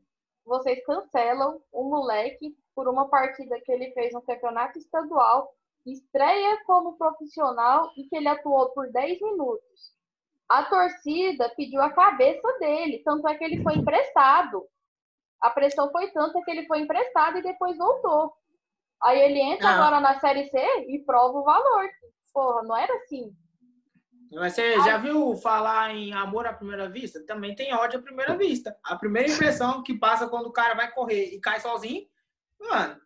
vocês 0.46 0.84
cancelam 0.86 1.62
o 1.72 1.84
moleque 1.90 2.56
por 2.76 2.88
uma 2.88 3.08
partida 3.08 3.60
que 3.62 3.72
ele 3.72 3.92
fez 3.94 4.14
no 4.14 4.22
campeonato 4.22 4.78
estadual, 4.78 5.54
estreia 5.86 6.62
como 6.66 6.98
profissional 6.98 7.90
e 7.98 8.04
que 8.04 8.16
ele 8.16 8.28
atuou 8.28 8.70
por 8.72 8.92
10 8.92 9.22
minutos. 9.22 9.94
A 10.50 10.64
torcida 10.64 11.50
pediu 11.56 11.82
a 11.82 11.92
cabeça 11.92 12.48
dele, 12.60 13.02
tanto 13.04 13.28
é 13.28 13.36
que 13.36 13.44
ele 13.44 13.64
foi 13.64 13.76
emprestado. 13.76 14.68
A 15.42 15.50
pressão 15.50 15.92
foi 15.92 16.12
tanta 16.12 16.42
que 16.44 16.52
ele 16.52 16.68
foi 16.68 16.82
emprestado 16.82 17.38
e 17.38 17.44
depois 17.44 17.78
voltou. 17.78 18.34
Aí 19.04 19.20
ele 19.20 19.40
entra 19.40 19.70
Ah. 19.70 19.76
agora 19.76 20.00
na 20.00 20.20
Série 20.20 20.46
C 20.50 20.58
e 20.88 21.00
prova 21.06 21.40
o 21.40 21.44
valor. 21.44 21.90
Porra, 22.34 22.64
não 22.64 22.76
era 22.76 22.94
assim. 22.96 23.36
Mas 24.32 24.54
você 24.54 24.82
já 24.82 24.98
viu 24.98 25.36
falar 25.36 25.94
em 25.94 26.12
amor 26.14 26.48
à 26.48 26.54
primeira 26.54 26.90
vista? 26.90 27.24
Também 27.24 27.54
tem 27.54 27.74
ódio 27.74 28.00
à 28.00 28.02
primeira 28.02 28.36
vista. 28.36 28.76
A 28.84 28.96
primeira 28.96 29.32
impressão 29.32 29.84
que 29.84 29.94
passa 29.94 30.28
quando 30.28 30.48
o 30.48 30.52
cara 30.52 30.74
vai 30.74 30.92
correr 30.92 31.26
e 31.36 31.40
cai 31.40 31.60
sozinho, 31.60 32.08
mano. 32.60 32.98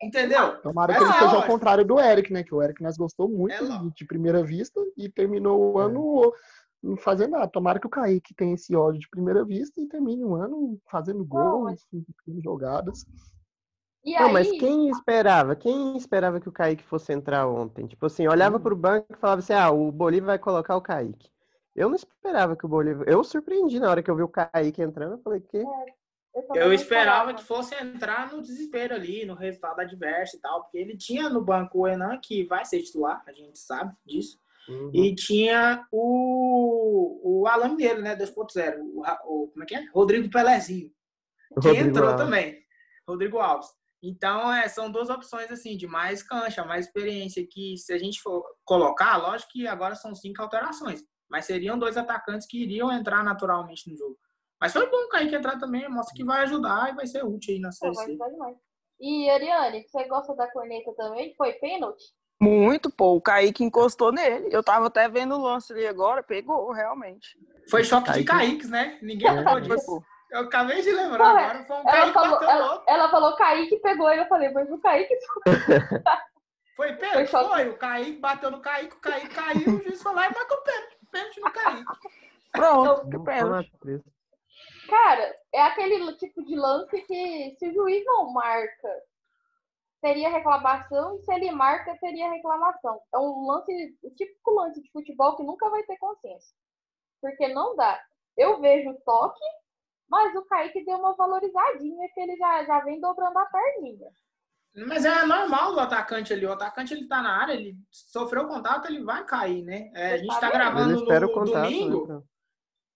Entendeu? 0.00 0.60
Tomara 0.62 0.92
É 0.92 0.96
que 0.96 1.02
ele 1.02 1.12
seja 1.12 1.36
ao 1.36 1.46
contrário 1.46 1.84
do 1.84 1.98
Eric, 1.98 2.32
né? 2.32 2.44
Que 2.44 2.54
o 2.54 2.62
Eric 2.62 2.80
nós 2.80 2.96
gostou 2.96 3.28
muito 3.28 3.52
É 3.64 3.90
de 3.96 4.04
primeira 4.04 4.44
vista 4.44 4.80
e 4.96 5.08
terminou 5.08 5.72
o 5.74 5.78
ano 5.78 6.32
não 6.80 6.96
fazendo 6.96 7.32
nada. 7.32 7.48
Tomara 7.48 7.80
que 7.80 7.86
o 7.88 7.90
Kaique 7.90 8.32
tenha 8.34 8.54
esse 8.54 8.76
ódio 8.76 9.00
de 9.00 9.08
primeira 9.08 9.44
vista 9.44 9.80
e 9.80 9.88
termine 9.88 10.24
o 10.24 10.36
ano 10.36 10.78
fazendo 10.88 11.24
gols, 11.24 11.84
jogadas. 12.40 13.04
E 14.04 14.14
Não, 14.14 14.26
aí, 14.28 14.32
mas 14.32 14.50
quem 14.50 14.88
esperava? 14.88 15.56
Quem 15.56 15.96
esperava 15.96 16.40
que 16.40 16.48
o 16.48 16.52
Kaique 16.52 16.84
fosse 16.84 17.12
entrar 17.12 17.46
ontem? 17.48 17.86
Tipo 17.86 18.06
assim, 18.06 18.26
olhava 18.26 18.58
pro 18.60 18.76
banco 18.76 19.06
e 19.12 19.16
falava 19.16 19.40
assim: 19.40 19.52
ah, 19.52 19.70
o 19.70 19.90
Bolívar 19.92 20.26
vai 20.28 20.38
colocar 20.38 20.76
o 20.76 20.80
Kaique. 20.82 21.28
Eu 21.74 21.88
não 21.88 21.96
esperava 21.96 22.56
que 22.56 22.64
o 22.64 22.68
Bolívar. 22.68 23.06
Eu 23.08 23.22
surpreendi 23.22 23.78
na 23.78 23.90
hora 23.90 24.02
que 24.02 24.10
eu 24.10 24.16
vi 24.16 24.22
o 24.22 24.28
Kaique 24.28 24.82
entrando. 24.82 25.12
Eu 25.12 25.18
falei 25.18 25.40
que. 25.40 25.58
eu, 25.58 25.62
também 26.46 26.62
Eu 26.62 26.66
não 26.68 26.72
esperava 26.72 27.34
que 27.34 27.42
fosse 27.42 27.74
entrar 27.74 28.32
no 28.32 28.40
desespero 28.40 28.94
ali, 28.94 29.24
no 29.26 29.34
resultado 29.34 29.80
adverso 29.80 30.36
e 30.36 30.40
tal, 30.40 30.62
porque 30.62 30.78
ele 30.78 30.96
tinha 30.96 31.28
no 31.28 31.42
banco 31.42 31.80
o 31.80 31.86
Enan, 31.88 32.18
que 32.22 32.44
vai 32.44 32.64
ser 32.64 32.82
titular, 32.82 33.22
a 33.26 33.32
gente 33.32 33.58
sabe 33.58 33.94
disso. 34.06 34.38
Uhum. 34.68 34.90
E 34.92 35.14
tinha 35.14 35.86
o, 35.90 37.40
o 37.42 37.46
Alan 37.46 37.70
Mineiro, 37.70 38.02
né? 38.02 38.14
2.0. 38.16 38.78
O, 38.80 39.00
o- 39.24 39.48
como 39.48 39.62
é 39.62 39.66
que 39.66 39.74
é? 39.74 39.84
Rodrigo 39.92 40.30
Pelezinho. 40.30 40.90
Que 41.60 41.68
Rodrigo 41.68 41.88
entrou 41.88 42.08
Alves. 42.10 42.24
também. 42.24 42.58
Rodrigo 43.08 43.38
Alves. 43.38 43.77
Então, 44.02 44.52
é, 44.52 44.68
são 44.68 44.90
duas 44.90 45.10
opções, 45.10 45.50
assim, 45.50 45.76
de 45.76 45.86
mais 45.86 46.22
cancha, 46.22 46.64
mais 46.64 46.86
experiência, 46.86 47.44
que 47.50 47.76
se 47.76 47.92
a 47.92 47.98
gente 47.98 48.20
for 48.22 48.44
colocar, 48.64 49.16
lógico 49.16 49.52
que 49.52 49.66
agora 49.66 49.94
são 49.96 50.14
cinco 50.14 50.40
alterações, 50.40 51.02
mas 51.28 51.46
seriam 51.46 51.78
dois 51.78 51.96
atacantes 51.96 52.46
que 52.46 52.62
iriam 52.62 52.92
entrar 52.92 53.24
naturalmente 53.24 53.90
no 53.90 53.96
jogo. 53.96 54.16
Mas 54.60 54.72
foi 54.72 54.88
bom 54.88 55.04
o 55.04 55.08
Kaique 55.08 55.34
entrar 55.34 55.58
também, 55.58 55.88
mostra 55.88 56.14
que 56.14 56.24
vai 56.24 56.42
ajudar 56.42 56.90
e 56.90 56.94
vai 56.96 57.06
ser 57.06 57.24
útil 57.24 57.54
aí 57.54 57.60
na 57.60 57.72
Série 57.72 57.94
C. 57.94 58.18
E 59.00 59.30
Ariane, 59.30 59.84
você 59.88 60.04
gosta 60.08 60.34
da 60.34 60.50
corneta 60.50 60.92
também? 60.96 61.34
Foi 61.36 61.52
pênalti? 61.54 62.02
Muito, 62.40 62.90
pô. 62.90 63.14
O 63.16 63.20
Kaique 63.20 63.62
encostou 63.64 64.12
nele. 64.12 64.48
Eu 64.50 64.62
tava 64.62 64.86
até 64.86 65.08
vendo 65.08 65.36
o 65.36 65.42
lance 65.42 65.72
ali 65.72 65.86
agora, 65.86 66.22
pegou, 66.22 66.72
realmente. 66.72 67.38
Foi 67.70 67.84
choque 67.84 68.10
de 68.12 68.24
Kaique- 68.24 68.46
Kaiques, 68.46 68.70
né? 68.70 68.98
Ninguém 69.02 69.30
lembrou 69.32 69.60
Foi, 69.60 69.62
disso. 69.62 70.02
Eu 70.30 70.40
acabei 70.40 70.82
de 70.82 70.92
lembrar 70.92 71.18
Porra, 71.30 71.40
agora, 71.40 71.64
foi 71.64 71.76
um 71.76 71.80
Ela 71.80 71.90
Kaique 71.92 72.12
falou, 72.12 72.30
bateu 72.30 72.50
ela, 72.50 72.66
louco. 72.66 72.84
ela 72.86 73.10
falou 73.10 73.36
Kaique 73.36 73.80
pegou 73.80 74.10
ele. 74.10 74.20
Eu 74.20 74.28
falei, 74.28 74.50
mas 74.50 74.70
o 74.70 74.78
Kaique. 74.78 75.14
Foi 76.76 76.92
pênalti? 76.92 77.14
Foi 77.14 77.26
choque. 77.26 77.48
Foi. 77.48 77.68
O 77.70 77.76
Kaique 77.76 78.20
bateu 78.20 78.50
no 78.52 78.60
Kaique, 78.60 78.94
o 78.94 79.00
Kaique 79.00 79.34
caiu, 79.34 79.74
o 79.74 79.82
juiz 79.82 80.00
foi 80.00 80.14
lá 80.14 80.28
e 80.28 80.32
marcou 80.32 80.58
pênalti. 80.58 80.98
Pênalti 81.10 81.40
no 81.40 81.50
Kaique. 81.52 81.84
Pronto, 82.52 83.10
que 83.10 83.16
Vamos 83.16 83.24
pênalti. 83.24 84.04
Cara, 84.88 85.36
é 85.52 85.62
aquele 85.62 86.12
tipo 86.18 86.44
de 86.44 86.54
lance 86.54 87.00
que 87.02 87.56
se 87.58 87.68
o 87.68 87.74
juiz 87.74 88.04
não 88.04 88.32
marca, 88.32 89.02
teria 90.00 90.30
reclamação, 90.30 91.16
e 91.16 91.22
se 91.24 91.32
ele 91.34 91.50
marca, 91.50 91.98
teria 92.00 92.30
reclamação. 92.30 93.00
É 93.12 93.18
um 93.18 93.46
lance, 93.46 93.98
o 94.02 94.10
típico 94.10 94.52
lance 94.52 94.80
de 94.80 94.90
futebol 94.92 95.36
que 95.36 95.42
nunca 95.42 95.68
vai 95.68 95.82
ter 95.82 95.98
consenso. 95.98 96.54
Porque 97.20 97.48
não 97.48 97.74
dá. 97.74 98.00
Eu 98.36 98.60
vejo 98.60 98.90
o 98.90 99.00
toque, 99.00 99.44
mas 100.08 100.34
o 100.34 100.42
Kaique 100.42 100.84
deu 100.84 100.98
uma 100.98 101.14
valorizadinha 101.14 102.08
que 102.12 102.20
ele 102.20 102.36
já, 102.36 102.64
já 102.64 102.80
vem 102.80 103.00
dobrando 103.00 103.38
a 103.38 103.46
perninha. 103.46 104.08
Mas 104.86 105.04
é 105.04 105.24
normal 105.24 105.72
do 105.72 105.80
atacante 105.80 106.32
ali. 106.32 106.46
O 106.46 106.52
atacante 106.52 106.94
ele 106.94 107.08
tá 107.08 107.20
na 107.22 107.40
área, 107.40 107.54
ele 107.54 107.76
sofreu 107.90 108.46
contato, 108.46 108.86
ele 108.86 109.02
vai 109.02 109.24
cair, 109.24 109.62
né? 109.62 109.90
É, 109.94 110.14
a 110.14 110.16
gente 110.18 110.28
tá 110.28 110.34
Mas 110.34 110.40
Mas 110.42 110.52
gravando 110.52 110.96
o 110.98 111.20
no 111.20 111.32
contato. 111.32 111.62
domingo. 111.64 112.06
Né, 112.06 112.22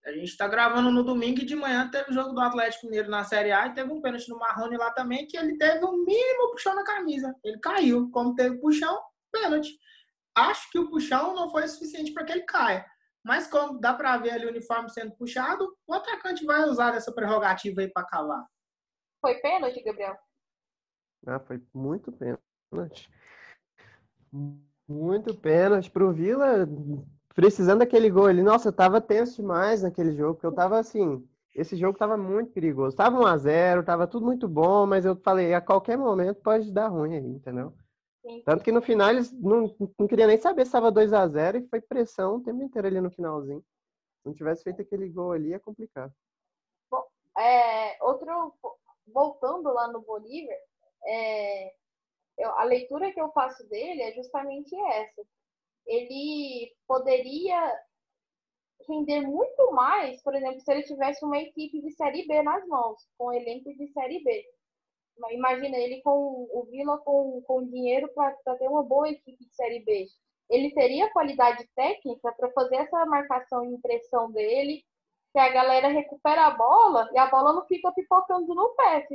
A 0.05 0.13
gente 0.13 0.37
tá 0.37 0.49
gravando 0.49 0.91
no 0.91 1.03
domingo 1.03 1.41
e 1.41 1.45
de 1.45 1.57
manhã 1.57 1.89
teve 1.91 2.11
o 2.11 2.15
jogo 2.15 2.33
do 2.33 2.41
Atlético 2.41 2.87
Mineiro 2.87 3.11
na 3.11 3.25
Série 3.25 3.53
A 3.53 3.67
e 3.67 3.75
teve 3.75 3.93
um 3.93 4.01
pênalti 4.01 4.29
no 4.29 4.39
Marrone 4.39 4.77
lá 4.77 4.91
também 4.91 5.27
que 5.27 5.37
ele 5.37 5.57
teve 5.57 5.85
um 5.85 6.05
mínimo 6.05 6.51
puxão 6.53 6.75
na 6.75 6.85
camisa. 6.85 7.35
Ele 7.43 7.59
caiu. 7.59 8.11
Como 8.11 8.35
teve 8.35 8.59
puxão, 8.59 9.01
pênalti. 9.33 9.71
Acho 10.35 10.71
que 10.71 10.79
o 10.79 10.89
puxão 10.89 11.35
não 11.35 11.51
foi 11.51 11.67
suficiente 11.69 12.13
para 12.13 12.25
que 12.25 12.33
ele 12.33 12.43
caia. 12.43 12.87
Mas 13.25 13.47
como 13.47 13.79
dá 13.79 13.95
para 13.95 14.17
ver 14.19 14.31
ali 14.31 14.47
o 14.47 14.51
uniforme 14.51 14.91
sendo 14.91 15.13
puxado, 15.13 15.77
o 15.87 15.95
atacante 15.95 16.45
vai 16.45 16.65
usar 16.69 16.95
essa 16.95 17.13
prerrogativa 17.13 17.81
aí 17.81 17.89
para 17.89 18.07
cavar. 18.07 18.45
Foi 19.21 19.37
pênalti, 19.37 19.83
Gabriel? 19.83 20.17
Ah, 21.27 21.39
foi 21.39 21.63
muito 21.73 22.11
pênalti. 22.11 23.09
Muito 24.89 25.35
pênalti 25.37 25.91
pro 25.91 26.13
Vila, 26.13 26.69
precisando 27.35 27.79
daquele 27.79 28.11
gol 28.11 28.27
ali. 28.27 28.43
Nossa, 28.43 28.69
eu 28.69 28.73
tava 28.73 29.01
tenso 29.01 29.37
demais 29.41 29.83
naquele 29.83 30.17
jogo, 30.17 30.35
porque 30.35 30.47
eu 30.47 30.55
tava 30.55 30.79
assim, 30.81 31.25
esse 31.55 31.77
jogo 31.77 31.97
tava 31.97 32.17
muito 32.17 32.51
perigoso. 32.51 32.97
Tava 32.97 33.21
1 33.21 33.27
a 33.27 33.37
0, 33.37 33.85
tava 33.85 34.09
tudo 34.09 34.27
muito 34.27 34.49
bom, 34.49 34.85
mas 34.85 35.05
eu 35.05 35.15
falei, 35.15 35.55
a 35.55 35.61
qualquer 35.61 35.97
momento 35.97 36.43
pode 36.43 36.73
dar 36.73 36.89
ruim 36.89 37.15
aí, 37.15 37.27
entendeu? 37.27 37.73
Sim. 38.23 38.43
Tanto 38.45 38.65
que 38.65 38.73
no 38.73 38.81
final 38.83 39.11
eles 39.11 39.33
não, 39.33 39.75
não 39.99 40.07
queria 40.07 40.27
nem 40.27 40.39
saber 40.39 40.65
se 40.65 40.73
tava 40.73 40.93
2 40.93 41.13
a 41.13 41.27
0 41.27 41.59
e 41.59 41.69
foi 41.69 41.81
pressão 41.81 42.37
o 42.37 42.43
tempo 42.43 42.63
inteiro 42.63 42.87
ali 42.87 43.01
no 43.01 43.11
finalzinho. 43.11 43.61
Se 43.61 44.27
não 44.27 44.35
tivesse 44.35 44.63
feito 44.63 44.81
aquele 44.81 45.09
gol 45.09 45.33
ali, 45.33 45.53
é 45.53 45.59
complicado. 45.59 46.13
É, 47.37 47.97
outro, 48.05 48.55
voltando 49.07 49.73
lá 49.73 49.89
no 49.89 50.03
Bolívar, 50.03 50.55
é, 51.07 51.73
eu- 52.39 52.51
a 52.53 52.65
leitura 52.65 53.13
que 53.13 53.21
eu 53.21 53.33
faço 53.33 53.67
dele 53.69 54.03
é 54.03 54.13
justamente 54.13 54.75
essa. 54.77 55.23
Ele 55.87 56.75
poderia 56.87 57.81
render 58.89 59.21
muito 59.23 59.73
mais, 59.73 60.23
por 60.23 60.35
exemplo, 60.35 60.61
se 60.61 60.71
ele 60.71 60.83
tivesse 60.83 61.25
uma 61.25 61.39
equipe 61.39 61.81
de 61.81 61.91
Série 61.93 62.27
B 62.27 62.43
nas 62.43 62.67
mãos, 62.67 63.09
com 63.17 63.29
um 63.29 63.33
elenco 63.33 63.73
de 63.77 63.89
Série 63.93 64.23
B. 64.23 64.45
Imagina 65.31 65.77
ele 65.77 66.01
com 66.03 66.49
o 66.51 66.67
Vila 66.71 66.99
com, 66.99 67.43
com 67.47 67.67
dinheiro 67.67 68.09
para 68.15 68.57
ter 68.59 68.69
uma 68.69 68.83
boa 68.83 69.09
equipe 69.09 69.45
de 69.45 69.55
Série 69.55 69.81
B. 69.81 70.07
Ele 70.51 70.73
teria 70.75 71.13
qualidade 71.13 71.67
técnica 71.75 72.33
para 72.33 72.51
fazer 72.53 72.77
essa 72.77 73.07
marcação 73.07 73.65
e 73.65 73.75
impressão 73.75 74.31
dele, 74.31 74.85
que 75.33 75.39
a 75.39 75.49
galera 75.51 75.89
recupera 75.89 76.47
a 76.47 76.51
bola 76.51 77.09
e 77.13 77.19
a 77.19 77.27
bola 77.27 77.53
não 77.55 77.67
fica 77.67 77.91
pipocando 77.93 78.55
no 78.55 78.75
pé. 78.75 79.07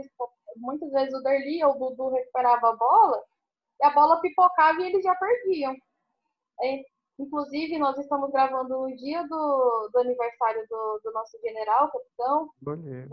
Muitas 0.55 0.91
vezes 0.91 1.13
o 1.13 1.21
Derli 1.21 1.63
ou 1.63 1.75
o 1.75 1.89
Dudu 1.89 2.09
recuperava 2.09 2.69
a 2.69 2.75
bola 2.75 3.23
e 3.79 3.85
a 3.85 3.91
bola 3.91 4.19
pipocava 4.21 4.81
e 4.81 4.87
eles 4.87 5.03
já 5.03 5.13
perdiam. 5.15 5.75
É, 6.63 6.83
inclusive, 7.19 7.77
nós 7.77 7.97
estamos 7.99 8.31
gravando 8.31 8.75
no 8.75 8.95
dia 8.95 9.21
do, 9.27 9.89
do 9.93 9.99
aniversário 9.99 10.65
do, 10.67 11.01
do 11.03 11.11
nosso 11.11 11.39
general, 11.39 11.91
capitão. 11.91 12.49
Goleiro. 12.63 13.09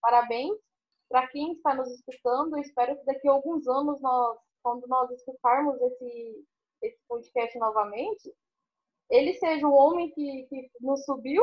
Parabéns. 0.00 0.56
Para 1.08 1.26
quem 1.28 1.52
está 1.52 1.74
nos 1.74 1.88
escutando, 1.90 2.58
espero 2.58 2.96
que 2.98 3.04
daqui 3.06 3.28
a 3.28 3.32
alguns 3.32 3.66
anos, 3.66 4.00
nós, 4.00 4.38
quando 4.62 4.86
nós 4.86 5.10
escutarmos 5.10 5.80
esse, 5.80 6.44
esse 6.82 6.98
podcast 7.08 7.58
novamente, 7.58 8.32
ele 9.10 9.34
seja 9.34 9.66
o 9.66 9.72
homem 9.72 10.10
que, 10.12 10.46
que 10.48 10.70
nos 10.80 11.04
subiu 11.04 11.42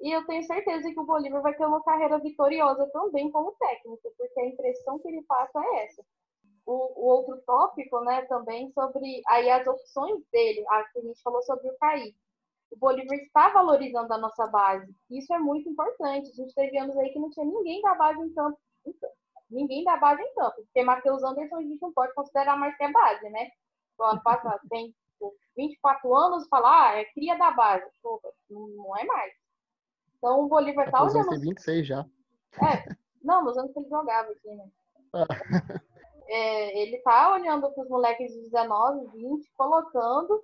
e 0.00 0.10
eu 0.12 0.26
tenho 0.26 0.42
certeza 0.44 0.92
que 0.92 1.00
o 1.00 1.04
Bolívar 1.06 1.42
vai 1.42 1.56
ter 1.56 1.66
uma 1.66 1.82
carreira 1.82 2.18
vitoriosa 2.18 2.86
também 2.92 3.30
como 3.30 3.52
técnico, 3.52 4.12
porque 4.18 4.40
a 4.40 4.46
impressão 4.46 4.98
que 4.98 5.08
ele 5.08 5.22
passa 5.22 5.58
é 5.60 5.84
essa. 5.86 6.04
o, 6.66 6.72
o 6.74 7.06
outro 7.06 7.40
tópico, 7.46 8.00
né, 8.02 8.22
também 8.26 8.70
sobre 8.72 9.22
aí 9.28 9.50
as 9.50 9.66
opções 9.66 10.22
dele, 10.32 10.64
a 10.68 10.84
que 10.84 10.98
a 10.98 11.02
gente 11.02 11.22
falou 11.22 11.42
sobre 11.42 11.68
o 11.70 11.78
Kaique. 11.78 12.16
O 12.70 12.76
Bolívar 12.76 13.16
está 13.18 13.50
valorizando 13.50 14.12
a 14.12 14.18
nossa 14.18 14.46
base. 14.46 14.94
Isso 15.10 15.32
é 15.32 15.38
muito 15.38 15.68
importante. 15.68 16.30
A 16.30 16.34
gente 16.34 16.54
teve 16.54 16.78
anos 16.78 16.96
aí 16.96 17.10
que 17.10 17.18
não 17.18 17.30
tinha 17.30 17.46
ninguém 17.46 17.80
da 17.82 17.94
base 17.94 18.20
em 18.20 18.32
campo. 18.34 18.58
em 18.86 18.92
campo. 18.92 19.14
Ninguém 19.50 19.84
da 19.84 19.96
base 19.96 20.22
em 20.22 20.34
campo. 20.34 20.56
Porque 20.56 20.82
Matheus 20.82 21.22
Anderson 21.22 21.56
a 21.56 21.62
gente 21.62 21.80
não 21.80 21.92
pode 21.92 22.14
considerar 22.14 22.56
mais 22.56 22.76
que 22.76 22.84
é 22.84 22.90
base, 22.90 23.28
né? 23.30 23.50
O 23.98 24.04
ano 24.04 24.22
passado 24.22 24.60
tem 24.68 24.94
tipo, 25.12 25.34
24 25.56 26.14
anos 26.16 26.48
falar, 26.48 26.90
ah, 26.90 26.98
é 26.98 27.04
cria 27.06 27.36
da 27.36 27.50
base. 27.52 27.84
Pô, 28.02 28.20
não, 28.50 28.96
é 28.96 29.04
mais. 29.04 29.32
Então 30.18 30.40
o 30.40 30.48
Bolívar 30.48 30.86
está 30.86 31.02
olhando. 31.02 31.28
tem 31.28 31.40
26 31.40 31.86
já. 31.86 32.06
É, 32.54 32.94
não, 33.22 33.44
nos 33.44 33.56
anos 33.56 33.72
que 33.72 33.78
ele 33.78 33.88
jogava 33.88 34.30
aqui, 34.30 34.48
né? 34.54 34.68
É, 36.26 36.82
ele 36.82 36.98
tá 36.98 37.32
olhando 37.32 37.70
para 37.70 37.82
os 37.82 37.88
moleques 37.88 38.32
de 38.32 38.40
19, 38.40 39.06
20, 39.12 39.52
colocando 39.56 40.42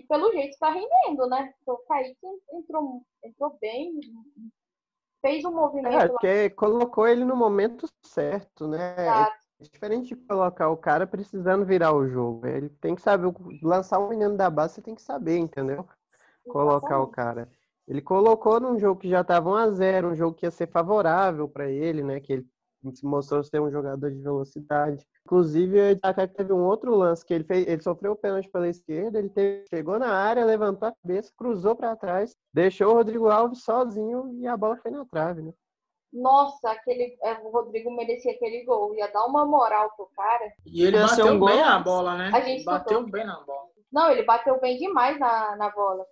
e, 0.00 0.06
pelo 0.06 0.32
jeito 0.32 0.50
está 0.50 0.70
rendendo, 0.70 1.26
né? 1.28 1.52
Então 1.62 1.74
o 1.74 1.78
Kaique 1.86 2.16
entrou, 2.52 3.02
entrou 3.24 3.58
bem, 3.60 4.00
fez 5.20 5.44
um 5.44 5.52
movimento 5.52 5.94
É, 5.94 5.98
lá. 6.00 6.08
porque 6.08 6.50
colocou 6.50 7.06
ele 7.06 7.24
no 7.24 7.36
momento 7.36 7.86
certo, 8.04 8.66
né? 8.66 8.94
É 8.96 9.32
diferente 9.62 10.08
de 10.08 10.16
colocar 10.16 10.70
o 10.70 10.76
cara 10.76 11.06
precisando 11.06 11.66
virar 11.66 11.92
o 11.94 12.08
jogo. 12.08 12.46
Ele 12.46 12.68
tem 12.70 12.94
que 12.94 13.02
saber, 13.02 13.26
o- 13.26 13.34
lançar 13.62 13.98
um 13.98 14.08
menino 14.08 14.36
da 14.36 14.48
base, 14.48 14.74
você 14.74 14.82
tem 14.82 14.94
que 14.94 15.02
saber, 15.02 15.36
entendeu? 15.36 15.86
Colocar 16.48 17.00
o 17.00 17.06
cara. 17.08 17.48
Ele 17.86 18.00
colocou 18.00 18.58
num 18.60 18.78
jogo 18.78 19.00
que 19.00 19.08
já 19.08 19.20
estava 19.20 19.50
1 19.50 19.54
a 19.56 19.70
0 19.70 20.08
um 20.08 20.14
jogo 20.16 20.34
que 20.34 20.46
ia 20.46 20.50
ser 20.50 20.68
favorável 20.68 21.48
para 21.48 21.68
ele, 21.68 22.02
né? 22.02 22.20
Que 22.20 22.32
ele 22.34 22.46
mostrou 23.02 23.42
ser 23.42 23.60
um 23.60 23.70
jogador 23.70 24.10
de 24.10 24.20
velocidade. 24.20 25.06
Inclusive, 25.26 25.96
que 25.96 26.26
teve 26.28 26.52
um 26.52 26.64
outro 26.64 26.94
lance 26.94 27.24
que 27.24 27.34
ele 27.34 27.44
fez, 27.44 27.66
ele 27.66 27.82
sofreu 27.82 28.12
o 28.12 28.16
pênalti 28.16 28.48
pela 28.50 28.68
esquerda, 28.68 29.18
ele 29.18 29.28
teve- 29.28 29.64
chegou 29.68 29.98
na 29.98 30.12
área, 30.12 30.44
levantou 30.44 30.88
a 30.88 30.92
cabeça, 30.92 31.32
cruzou 31.36 31.76
para 31.76 31.96
trás, 31.96 32.34
deixou 32.52 32.92
o 32.92 32.94
Rodrigo 32.94 33.28
Alves 33.28 33.62
sozinho 33.62 34.34
e 34.40 34.46
a 34.46 34.56
bola 34.56 34.76
foi 34.76 34.90
na 34.90 35.04
trave, 35.04 35.42
né? 35.42 35.52
Nossa, 36.12 36.70
aquele, 36.72 37.16
é, 37.22 37.34
o 37.34 37.50
Rodrigo 37.50 37.90
merecia 37.94 38.32
aquele 38.32 38.64
gol. 38.64 38.94
Ia 38.96 39.06
dar 39.12 39.26
uma 39.26 39.46
moral 39.46 39.92
pro 39.96 40.06
cara. 40.16 40.52
E 40.66 40.82
ele 40.82 40.98
bateu 40.98 41.26
um 41.26 41.38
gol, 41.38 41.48
bem 41.48 41.60
na 41.60 41.74
mas 41.76 41.84
bola, 41.84 42.16
né? 42.16 42.30
a 42.34 42.40
gente 42.40 42.64
bateu 42.64 42.98
escutou. 42.98 43.12
bem 43.12 43.24
na 43.24 43.38
bola. 43.40 43.68
Não, 43.92 44.10
ele 44.10 44.22
bateu 44.24 44.60
bem 44.60 44.76
demais 44.76 45.18
na, 45.20 45.54
na 45.56 45.70
bola. 45.70 46.04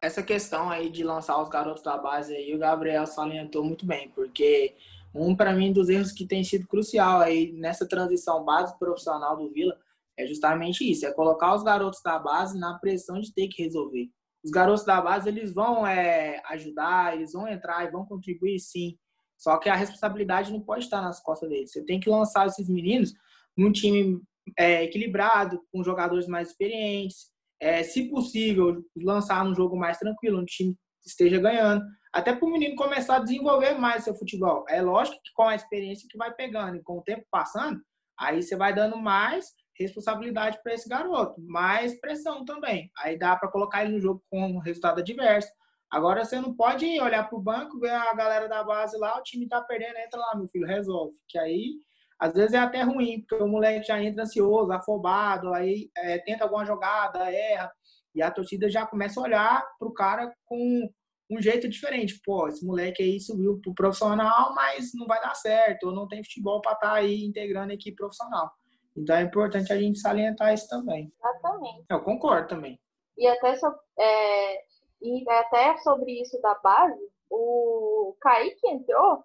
essa 0.00 0.22
questão 0.22 0.70
aí 0.70 0.88
de 0.90 1.02
lançar 1.04 1.40
os 1.40 1.48
garotos 1.48 1.82
da 1.82 1.96
base 1.96 2.34
aí, 2.34 2.54
o 2.54 2.58
Gabriel 2.58 3.06
salientou 3.06 3.64
muito 3.64 3.84
bem, 3.86 4.08
porque 4.10 4.74
um 5.14 5.34
para 5.34 5.54
mim 5.54 5.72
dos 5.72 5.88
erros 5.88 6.12
que 6.12 6.26
tem 6.26 6.44
sido 6.44 6.66
crucial 6.66 7.20
aí 7.20 7.52
nessa 7.52 7.86
transição 7.86 8.44
base 8.44 8.78
profissional 8.78 9.36
do 9.36 9.50
Vila 9.52 9.76
é 10.18 10.26
justamente 10.26 10.88
isso, 10.88 11.06
é 11.06 11.12
colocar 11.12 11.54
os 11.54 11.62
garotos 11.62 12.00
da 12.02 12.18
base 12.18 12.58
na 12.58 12.78
pressão 12.78 13.20
de 13.20 13.32
ter 13.32 13.48
que 13.48 13.62
resolver. 13.62 14.08
Os 14.44 14.50
garotos 14.50 14.84
da 14.84 15.00
base 15.00 15.28
eles 15.28 15.52
vão 15.52 15.86
é, 15.86 16.42
ajudar, 16.46 17.14
eles 17.14 17.32
vão 17.32 17.46
entrar 17.46 17.84
e 17.84 17.90
vão 17.90 18.04
contribuir 18.04 18.58
sim. 18.58 18.96
Só 19.36 19.56
que 19.58 19.68
a 19.68 19.76
responsabilidade 19.76 20.52
não 20.52 20.60
pode 20.60 20.84
estar 20.84 21.00
nas 21.00 21.20
costas 21.20 21.48
deles. 21.48 21.70
Você 21.70 21.84
tem 21.84 22.00
que 22.00 22.10
lançar 22.10 22.46
esses 22.46 22.68
meninos 22.68 23.12
num 23.56 23.70
time 23.70 24.20
é, 24.58 24.84
equilibrado, 24.84 25.60
com 25.72 25.84
jogadores 25.84 26.26
mais 26.26 26.48
experientes, 26.48 27.30
é, 27.60 27.82
se 27.82 28.08
possível, 28.08 28.84
lançar 28.96 29.44
num 29.44 29.54
jogo 29.54 29.76
mais 29.76 29.98
tranquilo, 29.98 30.38
onde 30.38 30.44
o 30.44 30.46
time 30.46 30.76
esteja 31.04 31.38
ganhando, 31.38 31.84
até 32.12 32.34
para 32.34 32.46
o 32.46 32.50
menino 32.50 32.76
começar 32.76 33.16
a 33.16 33.20
desenvolver 33.20 33.74
mais 33.74 34.04
seu 34.04 34.14
futebol. 34.14 34.64
É 34.68 34.80
lógico 34.80 35.20
que 35.22 35.32
com 35.34 35.42
a 35.42 35.54
experiência 35.54 36.08
que 36.10 36.18
vai 36.18 36.32
pegando 36.32 36.76
e 36.76 36.82
com 36.82 36.98
o 36.98 37.02
tempo 37.02 37.24
passando, 37.30 37.80
aí 38.18 38.42
você 38.42 38.56
vai 38.56 38.74
dando 38.74 38.96
mais 38.96 39.46
responsabilidade 39.78 40.58
para 40.62 40.74
esse 40.74 40.88
garoto, 40.88 41.40
mais 41.40 41.98
pressão 42.00 42.44
também. 42.44 42.90
Aí 42.98 43.16
dá 43.16 43.36
para 43.36 43.50
colocar 43.50 43.84
ele 43.84 43.94
no 43.94 44.00
jogo 44.00 44.22
com 44.28 44.40
um 44.40 44.58
resultado 44.58 45.00
adverso. 45.00 45.48
Agora 45.90 46.24
você 46.24 46.40
não 46.40 46.54
pode 46.54 46.84
olhar 47.00 47.28
para 47.28 47.38
o 47.38 47.42
banco, 47.42 47.78
ver 47.78 47.90
a 47.90 48.12
galera 48.14 48.48
da 48.48 48.62
base 48.62 48.98
lá, 48.98 49.16
o 49.18 49.22
time 49.22 49.48
tá 49.48 49.60
perdendo, 49.60 49.96
entra 49.96 50.18
lá, 50.18 50.36
meu 50.36 50.48
filho, 50.48 50.66
resolve. 50.66 51.16
Que 51.28 51.38
aí 51.38 51.76
às 52.18 52.34
vezes 52.34 52.52
é 52.52 52.58
até 52.58 52.82
ruim, 52.82 53.20
porque 53.20 53.42
o 53.42 53.48
moleque 53.48 53.86
já 53.86 54.02
entra 54.02 54.24
ansioso, 54.24 54.72
afobado, 54.72 55.54
aí 55.54 55.88
é, 55.96 56.18
tenta 56.18 56.44
alguma 56.44 56.64
jogada, 56.64 57.32
erra, 57.32 57.70
e 58.14 58.20
a 58.20 58.30
torcida 58.30 58.68
já 58.68 58.84
começa 58.84 59.20
a 59.20 59.22
olhar 59.22 59.64
pro 59.78 59.94
cara 59.94 60.34
com 60.44 60.90
um 61.30 61.40
jeito 61.40 61.68
diferente. 61.68 62.20
Pô, 62.24 62.48
esse 62.48 62.64
moleque 62.64 63.02
aí 63.02 63.20
subiu 63.20 63.60
pro 63.62 63.74
profissional, 63.74 64.54
mas 64.54 64.90
não 64.94 65.06
vai 65.06 65.20
dar 65.20 65.34
certo, 65.34 65.88
ou 65.88 65.92
não 65.92 66.08
tem 66.08 66.24
futebol 66.24 66.60
para 66.60 66.72
estar 66.72 66.92
aí 66.94 67.24
integrando 67.24 67.72
a 67.72 67.74
equipe 67.74 67.96
profissional. 67.96 68.50
Então 68.96 69.16
é 69.16 69.22
importante 69.22 69.72
a 69.72 69.78
gente 69.78 70.00
salientar 70.00 70.52
isso 70.52 70.68
também. 70.68 71.12
Exatamente. 71.18 71.84
Eu 71.88 72.00
concordo 72.02 72.48
também. 72.48 72.80
E 73.16 73.26
até, 73.26 73.56
so, 73.56 73.66
é, 73.98 74.62
e 75.02 75.24
até 75.28 75.76
sobre 75.78 76.20
isso 76.20 76.40
da 76.40 76.54
base, 76.56 77.00
o 77.30 78.16
Kaique 78.20 78.66
entrou 78.68 79.24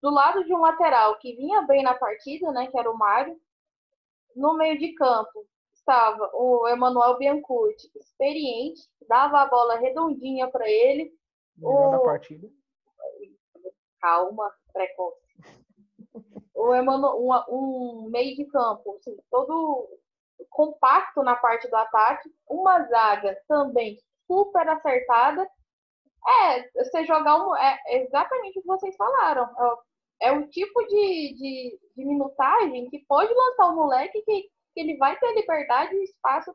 do 0.00 0.10
lado 0.10 0.44
de 0.44 0.52
um 0.54 0.60
lateral 0.60 1.18
que 1.18 1.36
vinha 1.36 1.62
bem 1.62 1.82
na 1.82 1.94
partida, 1.94 2.50
né, 2.50 2.66
que 2.66 2.78
era 2.78 2.90
o 2.90 2.98
Mário. 2.98 3.36
No 4.34 4.56
meio 4.56 4.78
de 4.78 4.92
campo 4.94 5.46
estava 5.72 6.30
o 6.34 6.66
Emanuel 6.68 7.18
Biancucci, 7.18 7.90
experiente, 7.96 8.82
dava 9.08 9.42
a 9.42 9.46
bola 9.46 9.78
redondinha 9.78 10.48
para 10.48 10.68
ele. 10.68 11.12
Melhor 11.56 11.90
da 11.90 12.00
O- 12.00 12.04
partida. 12.04 12.48
Calma, 14.00 14.52
precoce. 14.72 15.20
O 16.54 16.72
Emanu, 16.74 17.08
um, 17.18 17.32
um 17.48 18.08
meio 18.10 18.36
de 18.36 18.44
campo, 18.44 18.94
assim, 18.96 19.16
todo 19.30 19.88
compacto 20.48 21.20
na 21.24 21.34
parte 21.34 21.68
do 21.68 21.74
ataque, 21.74 22.32
uma 22.48 22.84
zaga 22.84 23.36
também 23.48 23.98
super 24.28 24.68
acertada. 24.68 25.48
É, 26.44 26.70
você 26.84 27.04
jogar 27.04 27.44
um, 27.44 27.56
é 27.56 27.80
exatamente 28.04 28.58
o 28.58 28.62
que 28.62 28.68
vocês 28.68 28.94
falaram. 28.96 29.42
É, 29.58 29.64
o- 29.72 29.78
é 30.20 30.32
o 30.32 30.48
tipo 30.50 30.86
de, 30.86 31.34
de, 31.34 31.80
de 31.96 32.04
minutagem 32.04 32.88
que 32.90 33.00
pode 33.06 33.32
lançar 33.34 33.66
o 33.70 33.74
moleque 33.74 34.22
que, 34.22 34.42
que 34.42 34.80
ele 34.80 34.96
vai 34.98 35.18
ter 35.18 35.34
liberdade 35.34 35.96
e 35.96 36.04
espaço 36.04 36.54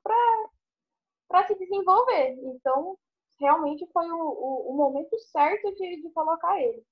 para 1.28 1.48
se 1.48 1.56
desenvolver. 1.56 2.38
Então, 2.46 2.98
realmente 3.40 3.88
foi 3.92 4.10
o, 4.10 4.18
o, 4.18 4.72
o 4.72 4.78
momento 4.78 5.18
certo 5.20 5.74
de, 5.76 6.02
de 6.02 6.10
colocar 6.12 6.60
ele. 6.62 6.84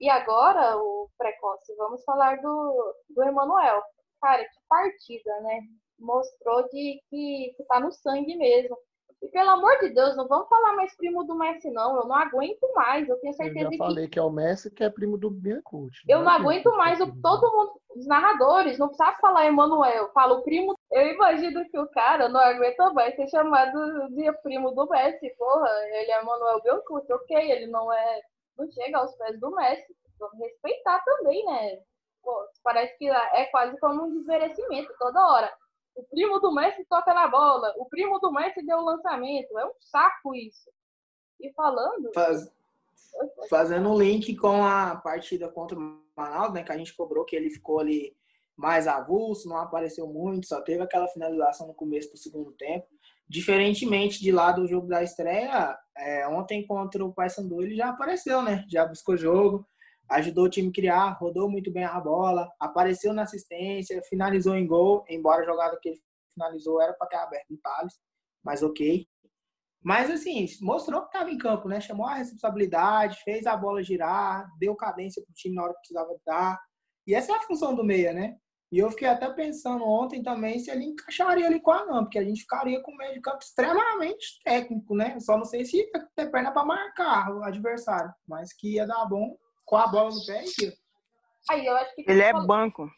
E 0.00 0.08
agora, 0.08 0.76
o 0.76 1.10
precoce, 1.18 1.74
vamos 1.76 2.04
falar 2.04 2.40
do, 2.40 2.94
do 3.10 3.22
Emanuel. 3.22 3.82
Cara, 4.20 4.44
que 4.44 4.60
partida, 4.68 5.40
né? 5.40 5.60
Mostrou 5.98 6.68
de 6.68 7.02
que, 7.10 7.54
que 7.56 7.64
tá 7.64 7.80
no 7.80 7.90
sangue 7.90 8.36
mesmo. 8.36 8.78
E 9.20 9.28
pelo 9.28 9.50
amor 9.50 9.76
de 9.80 9.90
Deus, 9.90 10.16
não 10.16 10.28
vamos 10.28 10.48
falar 10.48 10.74
mais 10.74 10.94
primo 10.96 11.24
do 11.24 11.34
Messi, 11.34 11.70
não. 11.70 11.96
Eu 11.96 12.06
não 12.06 12.14
aguento 12.14 12.72
mais. 12.74 13.08
Eu 13.08 13.16
tenho 13.20 13.32
Eu 13.32 13.36
certeza 13.36 13.64
já 13.64 13.70
que 13.70 13.76
falei 13.76 14.08
que 14.08 14.18
é 14.18 14.22
o 14.22 14.30
Messi, 14.30 14.70
que 14.70 14.84
é 14.84 14.90
primo 14.90 15.18
do 15.18 15.28
Biancucci. 15.28 16.02
eu 16.08 16.22
não 16.22 16.30
aguento 16.30 16.70
mais 16.76 17.00
é 17.00 17.06
todo 17.20 17.50
mundo, 17.50 17.80
os 17.96 18.06
narradores, 18.06 18.78
não 18.78 18.88
precisa 18.88 19.12
falar 19.20 19.46
Emanuel, 19.46 20.10
fala 20.12 20.34
o 20.34 20.42
primo. 20.42 20.78
Eu 20.92 21.06
imagino 21.08 21.68
que 21.68 21.78
o 21.78 21.88
cara 21.88 22.28
não 22.28 22.40
aguenta 22.40 22.92
mais 22.92 23.16
ser 23.16 23.28
chamado 23.28 24.08
de 24.10 24.32
primo 24.42 24.70
do 24.70 24.88
Messi, 24.88 25.34
porra. 25.36 25.68
Ele 25.86 26.12
é 26.12 26.20
Emanuel 26.20 26.62
Biancucci, 26.62 27.12
ok, 27.12 27.50
ele 27.50 27.66
não 27.66 27.92
é. 27.92 28.20
não 28.56 28.70
chega 28.70 28.98
aos 28.98 29.14
pés 29.16 29.38
do 29.40 29.50
Messi. 29.50 29.96
Vamos 30.20 30.38
respeitar 30.38 31.02
também, 31.04 31.44
né? 31.44 31.80
Pô, 32.22 32.44
parece 32.62 32.96
que 32.98 33.08
é 33.08 33.46
quase 33.46 33.78
como 33.80 34.04
um 34.04 34.12
desmerecimento 34.12 34.92
toda 34.98 35.26
hora. 35.26 35.52
O 35.98 36.04
primo 36.04 36.38
do 36.38 36.54
Messi 36.54 36.84
toca 36.88 37.12
na 37.12 37.26
bola, 37.26 37.74
o 37.76 37.84
primo 37.86 38.20
do 38.20 38.30
Messi 38.32 38.64
deu 38.64 38.78
o 38.78 38.84
lançamento. 38.84 39.58
É 39.58 39.66
um 39.66 39.72
saco 39.80 40.32
isso. 40.32 40.70
E 41.40 41.52
falando. 41.52 42.12
Faz- 42.14 42.48
fazendo 43.50 43.90
um 43.90 43.98
link 43.98 44.36
com 44.36 44.64
a 44.64 44.94
partida 44.96 45.48
contra 45.48 45.76
o 45.76 46.00
Manaus, 46.16 46.52
né, 46.52 46.62
que 46.62 46.70
a 46.70 46.78
gente 46.78 46.94
cobrou 46.94 47.24
que 47.24 47.34
ele 47.34 47.50
ficou 47.50 47.80
ali 47.80 48.16
mais 48.56 48.86
avulso, 48.86 49.48
não 49.48 49.56
apareceu 49.56 50.06
muito, 50.06 50.46
só 50.46 50.60
teve 50.60 50.82
aquela 50.82 51.08
finalização 51.08 51.66
no 51.66 51.74
começo 51.74 52.10
do 52.12 52.16
segundo 52.16 52.52
tempo. 52.52 52.86
Diferentemente 53.28 54.20
de 54.20 54.30
lá 54.32 54.52
do 54.52 54.66
jogo 54.66 54.86
da 54.86 55.02
estreia, 55.02 55.76
é, 55.96 56.26
ontem 56.28 56.66
contra 56.66 57.04
o 57.04 57.12
Paysandu 57.12 57.60
ele 57.62 57.76
já 57.76 57.90
apareceu, 57.90 58.40
né? 58.42 58.64
Já 58.68 58.86
buscou 58.86 59.16
jogo, 59.16 59.66
ajudou 60.10 60.44
o 60.46 60.48
time 60.50 60.68
a 60.68 60.72
criar, 60.72 61.10
rodou 61.18 61.50
muito 61.50 61.70
bem 61.70 61.84
a 61.84 62.00
bola, 62.00 62.50
apareceu 62.58 63.12
na 63.12 63.22
assistência, 63.22 64.02
finalizou 64.08 64.54
em 64.54 64.66
gol, 64.66 65.04
embora 65.08 65.42
a 65.42 65.46
jogada 65.46 65.78
que 65.80 65.90
ele 65.90 66.00
finalizou 66.32 66.80
era 66.80 66.92
para 66.94 67.08
ter 67.08 67.16
aberto 67.16 67.50
no 67.50 67.58
Thales, 67.58 67.94
mas 68.42 68.62
ok. 68.62 69.06
Mas 69.82 70.10
assim, 70.10 70.46
mostrou 70.60 71.02
que 71.02 71.08
estava 71.08 71.30
em 71.30 71.38
campo, 71.38 71.68
né? 71.68 71.80
Chamou 71.80 72.06
a 72.06 72.14
responsabilidade, 72.14 73.22
fez 73.22 73.46
a 73.46 73.56
bola 73.56 73.82
girar, 73.82 74.48
deu 74.58 74.74
cadência 74.74 75.22
pro 75.22 75.34
time 75.34 75.54
na 75.54 75.64
hora 75.64 75.72
que 75.74 75.80
precisava 75.80 76.16
dar. 76.26 76.60
E 77.06 77.14
essa 77.14 77.32
é 77.32 77.36
a 77.36 77.40
função 77.40 77.74
do 77.74 77.84
meia, 77.84 78.12
né? 78.12 78.36
E 78.70 78.78
eu 78.78 78.90
fiquei 78.90 79.08
até 79.08 79.30
pensando 79.30 79.82
ontem 79.84 80.22
também 80.22 80.58
se 80.58 80.70
ele 80.70 80.84
encaixaria 80.84 81.46
ali 81.46 81.58
com 81.60 81.70
a 81.70 81.86
não, 81.86 82.04
porque 82.04 82.18
a 82.18 82.24
gente 82.24 82.42
ficaria 82.42 82.82
com 82.82 82.92
um 82.92 82.96
meio 82.96 83.14
de 83.14 83.20
campo 83.20 83.38
extremamente 83.42 84.40
técnico, 84.44 84.94
né? 84.94 85.18
Só 85.20 85.38
não 85.38 85.44
sei 85.44 85.64
se 85.64 85.78
ia 85.78 85.90
ter 86.14 86.30
perna 86.30 86.52
para 86.52 86.66
marcar 86.66 87.34
o 87.34 87.42
adversário, 87.42 88.12
mas 88.26 88.52
que 88.52 88.74
ia 88.74 88.86
dar 88.86 89.06
bom 89.06 89.34
com 89.68 89.76
a 89.76 89.86
bola 89.86 90.10
no 90.10 90.24
pé 90.24 90.42
e 90.44 90.64
ia. 90.64 90.72
Aí 91.50 91.66
eu 91.66 91.76
acho 91.76 91.94
que 91.94 92.04
Ele 92.08 92.22
é 92.22 92.32
falou- 92.32 92.46
banco. 92.46 92.90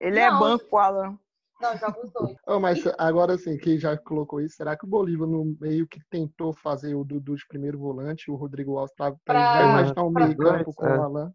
Ele 0.00 0.18
é 0.18 0.30
Não. 0.30 0.38
banco 0.40 0.64
pro 0.68 0.78
Alan. 0.78 1.18
Não, 1.60 1.76
joga 1.76 2.00
os 2.04 2.10
dois. 2.12 2.36
Oh, 2.46 2.58
mas 2.60 2.82
agora 2.98 3.34
assim, 3.34 3.56
que 3.56 3.78
já 3.78 3.96
colocou 3.96 4.40
isso, 4.40 4.56
será 4.56 4.76
que 4.76 4.84
o 4.84 4.88
Bolívar 4.88 5.26
no 5.28 5.56
meio 5.60 5.86
que 5.86 5.98
tentou 6.10 6.52
fazer 6.52 6.94
o 6.94 7.04
Dudu 7.04 7.34
de 7.36 7.46
primeiro 7.48 7.78
volante, 7.78 8.30
o 8.30 8.34
Rodrigo 8.34 8.76
Alves, 8.78 8.94
pra, 8.94 9.12
pra 9.12 9.18
Pra- 9.24 9.54
já 9.58 9.62
imaginar 9.70 10.02
um 10.04 10.12
pra- 10.12 10.24
meio 10.26 10.36
campo 10.38 10.74
com 10.74 10.86
É. 10.86 10.98
o 10.98 11.02
Alan? 11.02 11.32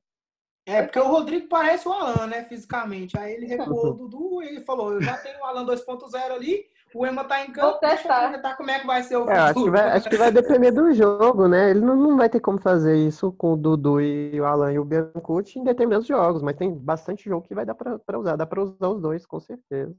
É, 0.65 0.84
porque 0.84 1.00
o 1.00 1.08
Rodrigo 1.08 1.48
parece 1.48 1.88
o 1.88 1.91
Alan, 1.94 2.28
né, 2.28 2.44
fisicamente. 2.46 3.17
Aí 3.17 3.34
ele 3.34 3.48
recuou 3.48 3.88
o 3.88 3.94
Dudu 3.94 4.44
e 4.44 4.48
ele 4.48 4.62
falou, 4.62 4.94
eu 4.94 5.02
já 5.02 5.17
tenho 5.17 5.39
o 5.39 5.44
Alan 5.46 5.65
2.0 5.65 6.34
ali, 6.34 6.65
o 6.93 7.06
Ema 7.06 7.23
tá 7.23 7.43
em 7.45 7.51
campo, 7.51 7.71
Vou 7.71 7.80
deixa 7.80 8.32
eu 8.34 8.56
como 8.58 8.71
é 8.71 8.80
que 8.80 8.88
vai 8.88 9.04
ser 9.04 9.17
o 9.17 9.30
É, 9.30 9.34
acho 9.34 9.54
que, 9.54 9.60
futuro. 9.60 9.71
vai, 9.71 9.91
acho 9.91 10.10
que 10.10 10.17
vai 10.17 10.32
depender 10.32 10.71
do 10.71 10.91
jogo, 10.93 11.47
né? 11.47 11.69
Ele 11.71 11.82
não, 11.82 11.95
não 11.95 12.17
vai 12.17 12.30
ter 12.30 12.39
como 12.39 12.60
fazer 12.60 12.95
isso 12.95 13.32
com 13.34 13.54
o 13.54 13.58
Dudu 13.58 14.01
e 14.01 14.39
o 14.39 14.45
Alan 14.45 14.73
e 14.73 14.80
o 14.80 14.86
Biancucci 14.86 15.60
em 15.60 15.63
determinados 15.63 16.08
jogos, 16.08 16.41
mas 16.41 16.56
tem 16.58 16.73
bastante 16.73 17.30
jogo 17.30 17.47
que 17.47 17.56
vai 17.56 17.65
dar 17.65 17.75
pra 17.75 18.19
usar. 18.19 18.36
Dá 18.36 18.45
pra 18.45 18.62
usar 18.62 18.89
os 18.89 19.01
dois, 19.01 19.25
com 19.25 19.39
certeza. 19.39 19.95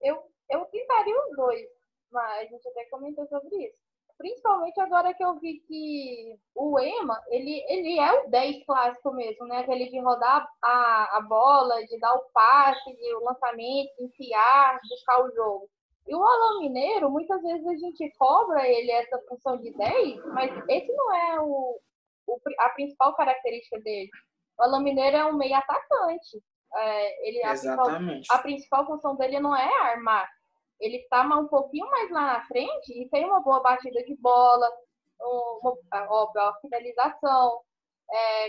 Eu, 0.00 0.16
eu 0.50 0.64
tentaria 0.66 1.14
os 1.30 1.36
dois, 1.36 1.66
mas 2.10 2.40
a 2.48 2.50
gente 2.50 2.68
até 2.68 2.84
comentou 2.90 3.26
sobre 3.26 3.56
isso. 3.56 3.76
Principalmente 4.18 4.78
agora 4.78 5.14
que 5.14 5.24
eu 5.24 5.38
vi 5.40 5.60
que 5.66 6.36
o 6.54 6.78
Ema, 6.78 7.18
ele, 7.28 7.64
ele 7.68 7.98
é 7.98 8.12
o 8.22 8.28
10 8.28 8.66
clássico 8.66 9.14
mesmo, 9.14 9.46
né? 9.46 9.60
Aquele 9.60 9.88
de 9.88 9.98
rodar 9.98 10.46
a, 10.62 11.16
a 11.16 11.20
bola, 11.22 11.82
de 11.86 11.98
dar 11.98 12.12
o 12.14 12.24
passe, 12.34 12.94
de 12.94 13.14
o 13.14 13.24
lançamento, 13.24 13.90
enfiar, 13.98 14.78
buscar 14.90 15.24
o 15.24 15.34
jogo. 15.34 15.70
E 16.10 16.14
o 16.14 16.24
Alan 16.24 16.58
Mineiro, 16.58 17.08
muitas 17.08 17.40
vezes 17.40 17.64
a 17.64 17.76
gente 17.76 18.12
cobra 18.18 18.66
ele 18.68 18.90
essa 18.90 19.16
função 19.28 19.56
de 19.58 19.70
10, 19.72 20.24
mas 20.26 20.50
esse 20.68 20.92
não 20.92 21.14
é 21.14 21.40
o, 21.40 21.80
o 22.26 22.40
a 22.58 22.68
principal 22.70 23.14
característica 23.14 23.78
dele. 23.80 24.10
O 24.58 24.62
Alan 24.64 24.82
Mineiro 24.82 25.16
é 25.16 25.24
um 25.24 25.36
meio 25.36 25.54
atacante. 25.54 26.42
É, 26.74 27.28
ele, 27.28 27.38
a 27.44 27.48
principal- 27.76 27.86
a 28.28 28.38
principal 28.38 28.86
função 28.86 29.14
dele 29.16 29.38
não 29.38 29.54
é 29.56 29.72
armar. 29.92 30.28
Ele 30.80 30.96
está 30.96 31.22
um 31.22 31.46
pouquinho 31.46 31.88
mais 31.88 32.10
lá 32.10 32.26
na 32.38 32.44
frente 32.46 32.92
e 33.00 33.08
tem 33.08 33.24
uma 33.26 33.40
boa 33.40 33.60
batida 33.60 34.02
de 34.02 34.16
bola, 34.16 34.68
uma, 35.20 35.76
óbvio, 36.08 36.42
a 36.42 36.54
finalização, 36.60 37.60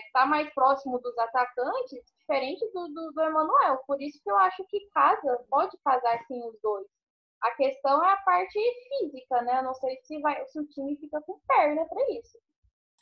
está 0.08 0.26
mais 0.26 0.52
próximo 0.54 0.98
dos 1.00 1.16
atacantes, 1.18 2.02
diferente 2.20 2.66
do, 2.74 2.88
do, 2.88 3.12
do 3.12 3.22
Emanuel. 3.22 3.84
Por 3.86 4.02
isso 4.02 4.20
que 4.24 4.32
eu 4.32 4.38
acho 4.38 4.64
que 4.66 4.88
casa, 4.94 5.46
pode 5.50 5.78
casar 5.84 6.20
sim 6.26 6.44
os 6.48 6.56
dois. 6.62 6.88
A 7.42 7.52
questão 7.56 8.04
é 8.06 8.14
a 8.14 8.18
parte 8.18 8.60
física, 8.88 9.42
né? 9.42 9.60
Eu 9.60 9.64
não 9.64 9.74
sei 9.74 9.98
se, 10.04 10.20
vai, 10.20 10.46
se 10.46 10.60
o 10.60 10.68
time 10.68 10.96
fica 10.98 11.20
com 11.22 11.40
perna 11.48 11.86
para 11.86 12.02
isso. 12.12 12.38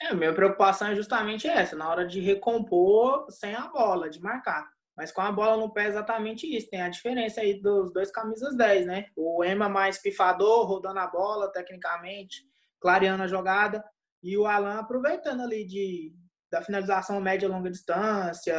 É, 0.01 0.13
minha 0.13 0.33
preocupação 0.33 0.87
é 0.87 0.95
justamente 0.95 1.47
essa, 1.47 1.75
na 1.75 1.89
hora 1.89 2.07
de 2.07 2.21
recompor 2.21 3.29
sem 3.29 3.53
a 3.53 3.67
bola, 3.67 4.09
de 4.09 4.21
marcar. 4.21 4.69
Mas 4.95 5.11
com 5.11 5.21
a 5.21 5.31
bola 5.31 5.57
no 5.57 5.71
pé 5.71 5.85
é 5.85 5.87
exatamente 5.87 6.45
isso. 6.45 6.69
Tem 6.69 6.81
a 6.81 6.89
diferença 6.89 7.41
aí 7.41 7.61
dos 7.61 7.91
dois 7.91 8.11
camisas 8.11 8.55
10, 8.55 8.85
né? 8.85 9.05
O 9.15 9.43
Ema 9.43 9.67
mais 9.67 10.01
pifador, 10.01 10.65
rodando 10.65 10.99
a 10.99 11.07
bola 11.07 11.51
tecnicamente, 11.51 12.43
clareando 12.79 13.23
a 13.23 13.27
jogada. 13.27 13.83
E 14.21 14.37
o 14.37 14.45
Alan 14.45 14.79
aproveitando 14.79 15.41
ali 15.41 15.65
de, 15.65 16.13
da 16.51 16.61
finalização 16.61 17.19
média 17.21 17.47
longa 17.47 17.69
distância, 17.69 18.53